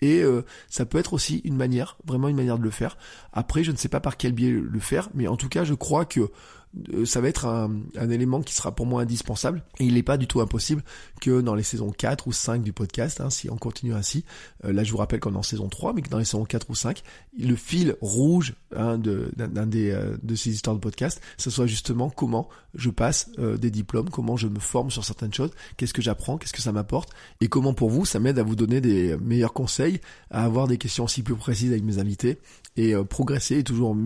Et 0.00 0.22
euh, 0.22 0.44
ça 0.68 0.86
peut 0.86 0.98
être 0.98 1.12
aussi 1.12 1.40
une 1.44 1.56
manière, 1.56 1.96
vraiment 2.04 2.28
une 2.28 2.36
manière 2.36 2.58
de 2.58 2.62
le 2.62 2.70
faire. 2.70 2.96
Après, 3.32 3.64
je 3.64 3.72
ne 3.72 3.76
sais 3.76 3.88
pas 3.88 4.00
par 4.00 4.16
quel 4.16 4.32
biais 4.32 4.50
le 4.50 4.80
faire, 4.80 5.08
mais 5.14 5.26
en 5.26 5.36
tout 5.36 5.48
cas, 5.48 5.64
je 5.64 5.74
crois 5.74 6.04
que 6.04 6.30
ça 7.04 7.20
va 7.20 7.28
être 7.28 7.46
un, 7.46 8.10
élément 8.10 8.42
qui 8.42 8.54
sera 8.54 8.74
pour 8.74 8.86
moi 8.86 9.02
indispensable. 9.02 9.62
Et 9.78 9.84
il 9.84 9.94
n'est 9.94 10.02
pas 10.02 10.16
du 10.16 10.26
tout 10.26 10.40
impossible 10.40 10.82
que 11.20 11.40
dans 11.40 11.54
les 11.54 11.62
saisons 11.62 11.90
4 11.90 12.28
ou 12.28 12.32
5 12.32 12.62
du 12.62 12.72
podcast, 12.72 13.20
hein, 13.20 13.30
si 13.30 13.50
on 13.50 13.56
continue 13.56 13.94
ainsi, 13.94 14.24
euh, 14.64 14.72
là 14.72 14.84
je 14.84 14.92
vous 14.92 14.98
rappelle 14.98 15.20
qu'on 15.20 15.34
est 15.34 15.38
en 15.38 15.42
saison 15.42 15.68
3, 15.68 15.92
mais 15.92 16.02
que 16.02 16.08
dans 16.08 16.18
les 16.18 16.24
saisons 16.24 16.44
4 16.44 16.70
ou 16.70 16.74
5, 16.74 17.02
le 17.38 17.56
fil 17.56 17.96
rouge 18.00 18.54
hein, 18.76 18.98
d'un 18.98 19.66
des 19.66 19.90
euh, 19.90 20.16
de 20.22 20.34
ces 20.34 20.50
histoires 20.50 20.76
de 20.76 20.80
podcast, 20.80 21.20
ce 21.36 21.50
soit 21.50 21.66
justement 21.66 22.10
comment 22.10 22.48
je 22.74 22.90
passe 22.90 23.30
des 23.38 23.70
diplômes, 23.70 24.10
comment 24.10 24.36
je 24.36 24.46
me 24.46 24.60
forme 24.60 24.90
sur 24.90 25.04
certaines 25.04 25.32
choses, 25.32 25.50
qu'est-ce 25.76 25.94
que 25.94 26.02
j'apprends, 26.02 26.36
qu'est-ce 26.38 26.52
que 26.52 26.62
ça 26.62 26.72
m'apporte, 26.72 27.10
et 27.40 27.48
comment 27.48 27.72
pour 27.72 27.90
vous 27.90 28.04
ça 28.04 28.20
m'aide 28.20 28.38
à 28.38 28.42
vous 28.42 28.56
donner 28.56 28.80
des 28.80 29.16
meilleurs 29.16 29.52
conseils, 29.52 30.00
à 30.30 30.44
avoir 30.44 30.68
des 30.68 30.78
questions 30.78 31.04
aussi 31.04 31.22
plus 31.22 31.34
précises 31.34 31.70
avec 31.70 31.82
mes 31.82 31.98
invités, 31.98 32.38
et 32.76 32.94
progresser 33.08 33.58
et 33.58 33.64
toujours 33.64 33.96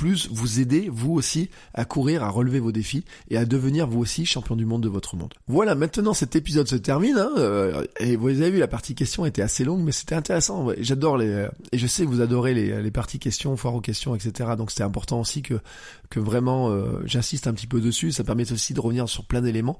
plus 0.00 0.30
vous 0.32 0.60
aider, 0.60 0.88
vous 0.90 1.12
aussi, 1.12 1.50
à 1.74 1.84
courir, 1.84 2.24
à 2.24 2.30
relever 2.30 2.58
vos 2.58 2.72
défis 2.72 3.04
et 3.28 3.36
à 3.36 3.44
devenir 3.44 3.86
vous 3.86 4.00
aussi 4.00 4.24
champion 4.24 4.56
du 4.56 4.64
monde 4.64 4.82
de 4.82 4.88
votre 4.88 5.14
monde. 5.14 5.34
Voilà, 5.46 5.74
maintenant 5.74 6.14
cet 6.14 6.36
épisode 6.36 6.66
se 6.66 6.76
termine. 6.76 7.18
Hein, 7.18 7.32
euh, 7.36 7.84
et 7.98 8.16
vous 8.16 8.28
avez 8.28 8.50
vu, 8.50 8.58
la 8.60 8.66
partie 8.66 8.94
questions 8.94 9.26
était 9.26 9.42
assez 9.42 9.62
longue, 9.62 9.82
mais 9.82 9.92
c'était 9.92 10.14
intéressant. 10.14 10.68
J'adore 10.78 11.18
les... 11.18 11.48
Et 11.72 11.76
je 11.76 11.86
sais 11.86 12.04
que 12.04 12.08
vous 12.08 12.22
adorez 12.22 12.54
les, 12.54 12.80
les 12.80 12.90
parties 12.90 13.18
questions, 13.18 13.54
foire 13.58 13.74
aux 13.74 13.82
questions, 13.82 14.14
etc. 14.14 14.52
Donc 14.56 14.70
c'était 14.70 14.84
important 14.84 15.20
aussi 15.20 15.42
que, 15.42 15.60
que 16.08 16.18
vraiment 16.18 16.70
euh, 16.70 17.02
j'insiste 17.04 17.46
un 17.46 17.52
petit 17.52 17.66
peu 17.66 17.82
dessus. 17.82 18.10
Ça 18.10 18.24
permet 18.24 18.50
aussi 18.50 18.72
de 18.72 18.80
revenir 18.80 19.06
sur 19.06 19.26
plein 19.26 19.42
d'éléments. 19.42 19.78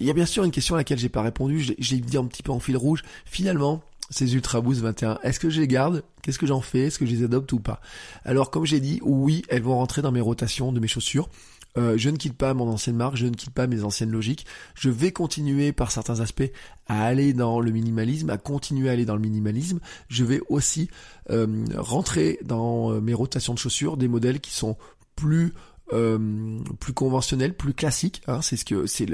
Il 0.00 0.06
y 0.06 0.10
a 0.10 0.14
bien 0.14 0.24
sûr 0.24 0.44
une 0.44 0.50
question 0.50 0.76
à 0.76 0.78
laquelle 0.78 0.98
j'ai 0.98 1.10
pas 1.10 1.20
répondu. 1.20 1.74
J'ai 1.78 1.96
dit 1.98 2.16
un 2.16 2.24
petit 2.24 2.42
peu 2.42 2.52
en 2.52 2.58
fil 2.58 2.78
rouge. 2.78 3.02
Finalement, 3.26 3.82
ces 4.10 4.34
Ultra 4.34 4.60
Boost 4.60 4.80
21, 4.80 5.18
est-ce 5.22 5.38
que 5.38 5.50
je 5.50 5.60
les 5.60 5.68
garde? 5.68 6.02
Qu'est-ce 6.22 6.38
que 6.38 6.46
j'en 6.46 6.60
fais? 6.60 6.86
Est-ce 6.86 6.98
que 6.98 7.06
je 7.06 7.14
les 7.14 7.24
adopte 7.24 7.52
ou 7.52 7.60
pas? 7.60 7.80
Alors 8.24 8.50
comme 8.50 8.64
j'ai 8.64 8.80
dit, 8.80 9.00
oui, 9.02 9.42
elles 9.48 9.62
vont 9.62 9.76
rentrer 9.76 10.02
dans 10.02 10.12
mes 10.12 10.20
rotations 10.20 10.72
de 10.72 10.80
mes 10.80 10.88
chaussures. 10.88 11.28
Euh, 11.76 11.96
je 11.96 12.10
ne 12.10 12.16
quitte 12.16 12.36
pas 12.36 12.54
mon 12.54 12.68
ancienne 12.68 12.96
marque, 12.96 13.16
je 13.16 13.26
ne 13.26 13.34
quitte 13.34 13.50
pas 13.50 13.66
mes 13.66 13.84
anciennes 13.84 14.10
logiques. 14.10 14.46
Je 14.74 14.90
vais 14.90 15.12
continuer 15.12 15.72
par 15.72 15.90
certains 15.90 16.20
aspects 16.20 16.50
à 16.86 17.04
aller 17.04 17.32
dans 17.32 17.60
le 17.60 17.70
minimalisme, 17.70 18.30
à 18.30 18.38
continuer 18.38 18.88
à 18.88 18.92
aller 18.92 19.04
dans 19.04 19.14
le 19.14 19.20
minimalisme. 19.20 19.78
Je 20.08 20.24
vais 20.24 20.40
aussi 20.48 20.88
euh, 21.30 21.64
rentrer 21.76 22.38
dans 22.44 22.92
euh, 22.92 23.00
mes 23.00 23.14
rotations 23.14 23.54
de 23.54 23.58
chaussures 23.58 23.96
des 23.96 24.08
modèles 24.08 24.40
qui 24.40 24.52
sont 24.52 24.76
plus 25.14 25.52
euh, 25.92 26.58
plus 26.80 26.92
conventionnel, 26.92 27.54
plus 27.54 27.72
classique. 27.72 28.22
Hein, 28.26 28.42
c'est 28.42 28.56
ce 28.56 28.64
que 28.64 28.86
c'est 28.86 29.06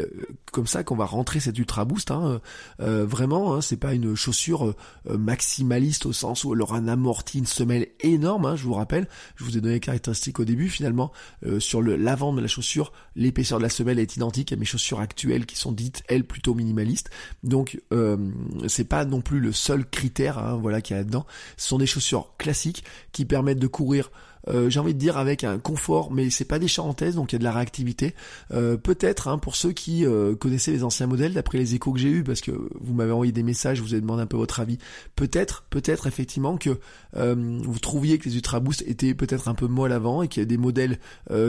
comme 0.52 0.66
ça 0.66 0.82
qu'on 0.82 0.96
va 0.96 1.05
rentrer 1.05 1.38
cet 1.38 1.59
Ultra 1.59 1.84
Boost. 1.84 2.10
Hein, 2.10 2.40
euh, 2.80 3.06
vraiment, 3.06 3.55
hein, 3.55 3.60
c'est 3.60 3.76
pas 3.76 3.94
une 3.94 4.16
chaussure 4.16 4.74
euh, 5.09 5.16
maximaliste 5.16 6.06
au 6.06 6.12
sens 6.12 6.44
où 6.44 6.52
elle 6.52 6.62
aura 6.62 6.78
un 6.78 6.88
amorti, 6.88 7.38
une 7.38 7.46
semelle 7.46 7.88
énorme. 8.01 8.46
Hein, 8.46 8.56
je 8.56 8.64
vous 8.64 8.74
rappelle, 8.74 9.09
je 9.36 9.44
vous 9.44 9.56
ai 9.56 9.60
donné 9.60 9.74
les 9.74 9.80
caractéristiques 9.80 10.40
au 10.40 10.44
début. 10.44 10.68
Finalement, 10.68 11.12
sur 11.59 11.80
le 11.80 11.96
l'avant 11.96 12.32
de 12.32 12.40
la 12.40 12.48
chaussure, 12.48 12.92
l'épaisseur 13.14 13.59
de 13.59 13.62
la 13.62 13.68
semelle 13.68 13.98
est 13.98 14.16
identique 14.16 14.52
à 14.52 14.56
mes 14.56 14.64
chaussures 14.64 15.01
actuelles 15.01 15.46
qui 15.46 15.56
sont 15.56 15.72
dites 15.72 16.02
elles 16.09 16.24
plutôt 16.24 16.55
minimalistes. 16.55 17.10
Donc 17.42 17.80
c'est 18.68 18.88
pas 18.88 19.05
non 19.05 19.20
plus 19.20 19.40
le 19.40 19.52
seul 19.52 19.88
critère, 19.88 20.38
hein, 20.38 20.59
voilà, 20.60 20.80
qu'il 20.80 20.94
y 20.94 20.98
a 20.98 21.02
là-dedans. 21.02 21.26
Ce 21.56 21.68
sont 21.68 21.78
des 21.78 21.86
chaussures 21.86 22.34
classiques 22.36 22.84
qui 23.12 23.24
permettent 23.24 23.59
de 23.59 23.66
courir 23.66 24.10
euh, 24.48 24.70
j'ai 24.70 24.80
envie 24.80 24.94
de 24.94 24.98
dire 24.98 25.16
avec 25.16 25.44
un 25.44 25.58
confort, 25.58 26.12
mais 26.12 26.30
c'est 26.30 26.44
pas 26.44 26.58
des 26.58 26.68
charentaises, 26.68 27.14
donc 27.14 27.32
il 27.32 27.34
y 27.34 27.36
a 27.36 27.38
de 27.38 27.44
la 27.44 27.52
réactivité. 27.52 28.14
Euh, 28.52 28.76
peut-être 28.76 29.28
hein, 29.28 29.38
pour 29.38 29.56
ceux 29.56 29.72
qui 29.72 30.04
euh, 30.04 30.34
connaissaient 30.34 30.72
les 30.72 30.84
anciens 30.84 31.06
modèles, 31.06 31.34
d'après 31.34 31.58
les 31.58 31.74
échos 31.74 31.92
que 31.92 31.98
j'ai 31.98 32.10
eu, 32.10 32.24
parce 32.24 32.40
que 32.40 32.52
vous 32.80 32.94
m'avez 32.94 33.12
envoyé 33.12 33.32
des 33.32 33.42
messages, 33.42 33.80
vous 33.80 33.92
avez 33.92 34.00
demandé 34.00 34.22
un 34.22 34.26
peu 34.26 34.36
votre 34.36 34.60
avis. 34.60 34.78
Peut-être, 35.16 35.64
peut-être 35.70 36.06
effectivement 36.06 36.56
que 36.56 36.78
vous 37.14 37.78
trouviez 37.78 38.18
que 38.18 38.28
les 38.28 38.36
Ultra 38.36 38.60
Boost 38.60 38.82
étaient 38.86 39.14
peut-être 39.14 39.48
un 39.48 39.54
peu 39.54 39.66
molles 39.66 39.92
avant 39.92 40.22
et 40.22 40.28
qu'il 40.28 40.42
y 40.42 40.46
a 40.46 40.46
des 40.46 40.56
modèles 40.56 40.98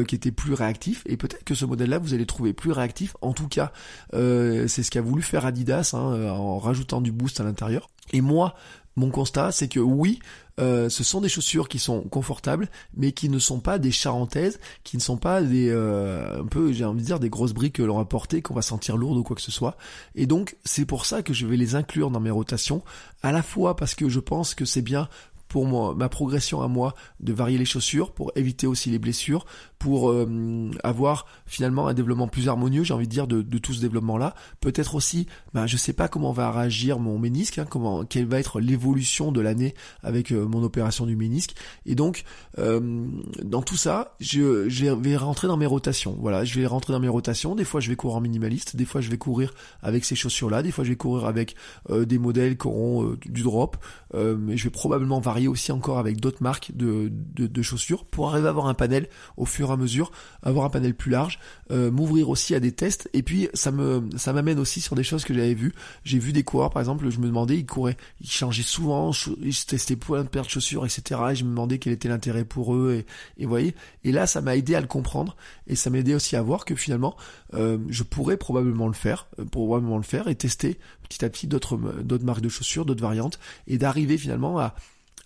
qui 0.08 0.16
étaient 0.16 0.32
plus 0.32 0.54
réactifs. 0.54 1.04
Et 1.08 1.18
peut-être 1.18 1.44
que 1.44 1.56
ce 1.56 1.66
modèle-là, 1.66 1.98
vous 1.98 2.14
allez 2.14 2.26
trouver 2.26 2.54
plus 2.54 2.72
réactif. 2.72 3.16
En 3.22 3.34
tout 3.34 3.48
cas, 3.48 3.72
c'est 4.14 4.84
ce 4.84 4.92
qu'a 4.92 5.02
voulu 5.02 5.22
faire 5.22 5.46
Adidas 5.46 5.92
hein, 5.94 6.30
en 6.30 6.60
rajoutant 6.60 7.02
du 7.02 7.12
boost 7.12 7.40
à 7.40 7.44
l'intérieur. 7.44 7.90
Et 8.14 8.22
moi, 8.22 8.56
mon 8.96 9.10
constat, 9.10 9.52
c'est 9.52 9.68
que 9.68 9.80
oui, 9.80 10.20
euh, 10.60 10.88
ce 10.90 11.04
sont 11.04 11.20
des 11.20 11.28
chaussures 11.28 11.68
qui 11.68 11.80
sont 11.80 12.02
confortables, 12.04 12.70
mais 12.96 13.12
qui 13.12 13.28
ne 13.28 13.40
sont 13.40 13.60
pas 13.60 13.78
des 13.78 13.92
charentaises, 13.92 14.60
qui 14.84 14.96
ne 14.96 15.02
sont 15.02 15.18
pas 15.18 15.42
des 15.42 15.70
euh, 15.70 16.42
un 16.42 16.46
peu, 16.46 16.72
j'ai 16.72 16.86
envie 16.86 17.02
de 17.02 17.06
dire, 17.06 17.20
des 17.20 17.30
grosses 17.30 17.54
briques 17.54 17.76
que 17.76 17.84
l'on 17.84 17.98
va 17.98 18.06
porter, 18.06 18.42
qu'on 18.42 18.54
va 18.54 18.62
sentir 18.62 18.96
lourdes 18.96 19.18
ou 19.18 19.24
quoi 19.24 19.36
que 19.36 19.42
ce 19.42 19.52
soit. 19.52 19.76
Et 20.16 20.28
donc, 20.28 20.56
c'est 20.64 20.86
pour 20.86 21.06
ça 21.06 21.24
que 21.24 21.34
je 21.34 21.46
vais 21.46 21.58
les 21.58 21.76
inclure 21.76 22.10
dans 22.10 22.22
mes 22.22 22.32
rotations, 22.32 22.84
à 23.22 23.32
la 23.32 23.44
fois 23.44 23.76
parce 23.76 23.96
que 23.96 24.08
je 24.08 24.20
pense 24.20 24.56
que 24.56 24.66
c'est 24.66 24.82
bien 24.82 25.10
pour 25.48 25.66
moi, 25.66 25.94
ma 25.96 26.10
progression 26.10 26.62
à 26.62 26.68
moi 26.68 26.96
de 27.20 27.34
varier 27.34 27.58
les 27.58 27.66
chaussures, 27.66 28.14
pour 28.14 28.32
éviter 28.36 28.68
aussi 28.68 28.90
les 28.90 29.00
blessures, 29.00 29.46
pour 29.80 30.10
euh, 30.10 30.72
avoir 30.84 31.28
finalement 31.46 31.88
un 31.88 31.94
développement 31.94 32.28
plus 32.28 32.50
harmonieux, 32.50 32.84
j'ai 32.84 32.94
envie 32.94 33.08
de 33.08 33.12
dire, 33.12 33.28
de, 33.28 33.42
tout 33.58 33.74
ce 33.74 33.82
développement-là. 33.82 34.34
Peut-être 34.60 34.96
aussi, 34.96 35.28
ben, 35.54 35.68
je 35.68 35.78
sais 35.78 35.94
pas 35.94 36.08
comment 36.08 36.32
va 36.32 36.52
réagir 36.52 37.00
mon 37.00 37.20
ménisque, 37.20 37.60
hein, 37.60 37.66
comment, 37.70 38.04
quelle 38.04 38.26
va 38.26 38.40
être 38.40 38.60
l'évolution 38.60 39.32
de 39.32 39.42
l'année 39.42 39.76
avec 40.02 40.32
euh, 40.32 40.46
mon 40.46 40.64
opération 40.64 41.06
du 41.06 41.16
ménisque. 41.16 41.56
Et 41.86 41.96
donc, 41.96 42.24
euh, 42.58 43.06
dans 43.44 43.62
tout 43.62 43.78
ça, 43.78 44.16
je, 44.20 44.68
je, 44.70 44.88
vais 44.88 45.18
rentrer 45.18 45.48
dans 45.48 45.58
mes 45.58 45.66
rotations. 45.66 46.18
Voilà, 46.20 46.46
je 46.46 46.60
vais 46.60 46.66
rentrer 46.66 46.94
dans 46.94 47.00
mes 47.00 47.08
rotations. 47.08 47.56
Des 47.56 47.66
fois, 47.66 47.80
je 47.80 47.90
vais 47.90 47.96
courir 47.96 48.18
en 48.18 48.22
minimaliste, 48.22 48.76
des 48.76 48.86
fois, 48.86 49.02
je 49.02 49.10
vais 49.10 49.18
courir 49.18 49.54
avec 49.82 50.06
ces 50.06 50.16
chaussures-là, 50.16 50.64
des 50.64 50.72
fois, 50.72 50.84
je 50.84 50.90
vais 50.90 50.96
courir 50.96 51.26
avec 51.26 51.56
des 51.92 52.18
modèles 52.18 52.58
qui 52.58 52.68
auront 52.68 53.16
du 53.26 53.44
drop. 53.44 53.78
mais 54.14 54.58
je 54.58 54.64
vais 54.64 54.70
probablement 54.70 55.20
varier 55.20 55.45
aussi 55.48 55.72
encore 55.72 56.00
avec 56.00 56.20
d'autres 56.20 56.42
marques 56.42 56.72
de, 56.74 57.12
de, 57.12 57.62
chaussures 57.62 58.06
pour 58.06 58.30
arriver 58.30 58.48
à 58.48 58.50
avoir 58.50 58.68
un 58.68 58.74
panel 58.74 59.08
au 59.38 59.46
fur 59.46 59.70
et 59.70 59.74
à 59.74 59.78
mesure, 59.78 60.12
avoir 60.44 60.66
un 60.66 60.70
panel 60.70 60.94
plus 60.94 61.12
large, 61.12 61.40
euh, 61.72 61.92
m'ouvrir 61.92 62.30
aussi 62.30 62.56
à 62.56 62.60
des 62.60 62.72
tests. 62.72 63.10
Et 63.14 63.24
puis 63.24 63.50
ça 63.54 63.72
me 63.72 64.04
ça 64.18 64.34
m'amène 64.34 64.60
aussi 64.60 64.82
sur 64.82 64.96
des 64.96 65.04
choses 65.04 65.24
que 65.24 65.34
j'avais 65.34 65.54
vues. 65.54 65.74
J'ai 66.04 66.20
vu 66.20 66.34
des 66.34 66.44
coureurs 66.44 66.70
par 66.70 66.82
exemple, 66.82 67.10
je 67.10 67.20
me 67.20 67.28
demandais, 67.28 67.58
ils 67.58 67.66
couraient, 67.66 67.98
ils 68.22 68.30
changeaient 68.30 68.64
souvent, 68.64 69.12
ils 69.42 69.66
testaient 69.66 69.96
plein 69.96 70.24
de 70.24 70.30
paires 70.30 70.44
de 70.44 70.50
chaussures, 70.50 70.86
etc. 70.86 71.22
Et 71.32 71.36
je 71.36 71.44
me 71.44 71.50
demandais 71.50 71.80
quel 71.80 71.94
était 71.94 72.10
l'intérêt 72.10 72.46
pour 72.46 72.76
eux. 72.76 73.04
Et, 73.38 73.44
et 73.44 73.46
voyez, 73.46 73.76
et 74.04 74.12
là 74.12 74.28
ça 74.28 74.42
m'a 74.42 74.56
aidé 74.56 74.76
à 74.76 74.82
le 74.82 74.88
comprendre 74.88 75.36
et 75.68 75.76
ça 75.76 75.90
m'a 75.90 76.00
aidé 76.00 76.14
aussi 76.16 76.36
à 76.36 76.42
voir 76.42 76.66
que 76.66 76.76
finalement 76.76 77.16
euh, 77.54 77.78
je 77.90 78.04
pourrais 78.04 78.38
probablement 78.38 78.88
le 78.88 78.94
faire, 78.94 79.28
euh, 79.40 79.46
probablement 79.46 79.98
le 79.98 80.04
faire 80.04 80.28
et 80.28 80.36
tester 80.36 80.78
petit 81.04 81.24
à 81.24 81.30
petit 81.30 81.48
d'autres 81.48 81.78
d'autres 81.78 82.26
marques 82.26 82.42
de 82.42 82.50
chaussures, 82.50 82.86
d'autres 82.86 83.02
variantes 83.02 83.40
et 83.68 83.78
d'arriver 83.78 84.18
finalement 84.18 84.60
à 84.60 84.76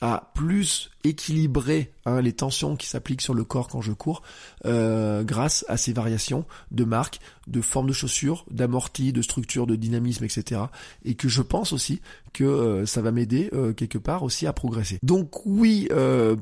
à 0.01 0.31
plus 0.34 0.89
équilibrer 1.10 1.91
hein, 2.06 2.22
les 2.22 2.34
tensions 2.34 2.76
qui 2.76 2.88
s'appliquent 2.88 3.22
sur 3.22 3.34
le 3.34 3.44
corps 3.44 3.68
quand 3.68 3.81
je 3.81 3.91
cours 3.91 4.22
euh, 4.65 5.23
grâce 5.23 5.65
à 5.68 5.77
ces 5.77 5.94
variations 5.94 6.45
de 6.72 6.84
marque, 6.84 7.19
de 7.48 7.61
forme 7.61 7.88
de 7.88 7.94
chaussures, 7.94 8.45
d'amorti, 8.52 9.11
de 9.11 9.22
structure, 9.22 9.68
de 9.68 9.76
dynamisme, 9.76 10.23
etc. 10.23 10.61
Et 11.03 11.15
que 11.15 11.27
je 11.27 11.41
pense 11.41 11.73
aussi 11.73 12.02
que 12.34 12.44
euh, 12.44 12.86
ça 12.86 13.02
va 13.02 13.11
m'aider 13.11 13.49
euh, 13.53 13.73
quelque 13.73 13.98
part 13.98 14.23
aussi 14.23 14.45
à 14.45 14.53
progresser. 14.53 14.99
Donc 15.02 15.45
oui, 15.45 15.90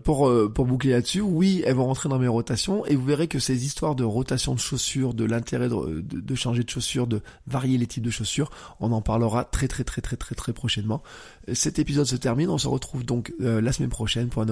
pour, 0.04 0.32
pour 0.54 0.66
boucler 0.66 0.92
là-dessus, 0.92 1.22
oui, 1.22 1.64
elles 1.66 1.76
vont 1.76 1.86
rentrer 1.86 2.10
dans 2.10 2.20
mes 2.20 2.28
rotations 2.28 2.86
et 2.86 2.96
vous 2.96 3.06
verrez 3.06 3.28
que 3.28 3.40
ces 3.40 3.66
histoires 3.66 3.96
de 3.96 4.04
rotation 4.04 4.54
de 4.54 4.60
chaussures, 4.60 5.14
de 5.14 5.24
l'intérêt 5.24 5.70
de, 5.70 6.02
de, 6.02 6.36
changer 6.36 6.64
de 6.64 6.70
chaussures, 6.70 7.08
de 7.08 7.22
varier 7.48 7.78
les 7.78 7.88
types 7.88 8.04
de 8.04 8.10
chaussures, 8.10 8.52
on 8.80 8.92
en 8.92 9.02
parlera 9.02 9.46
très 9.46 9.68
très 9.68 9.84
très 9.84 10.02
très 10.02 10.18
très 10.18 10.36
très 10.36 10.54
prochainement. 10.54 11.02
Cet 11.54 11.80
épisode 11.80 12.06
se 12.06 12.16
termine, 12.16 12.50
on 12.50 12.58
se 12.58 12.68
retrouve 12.68 13.06
donc 13.06 13.34
la 13.40 13.72
semaine 13.72 13.90
prochaine 13.90 14.28
pour 14.28 14.42
un 14.42 14.46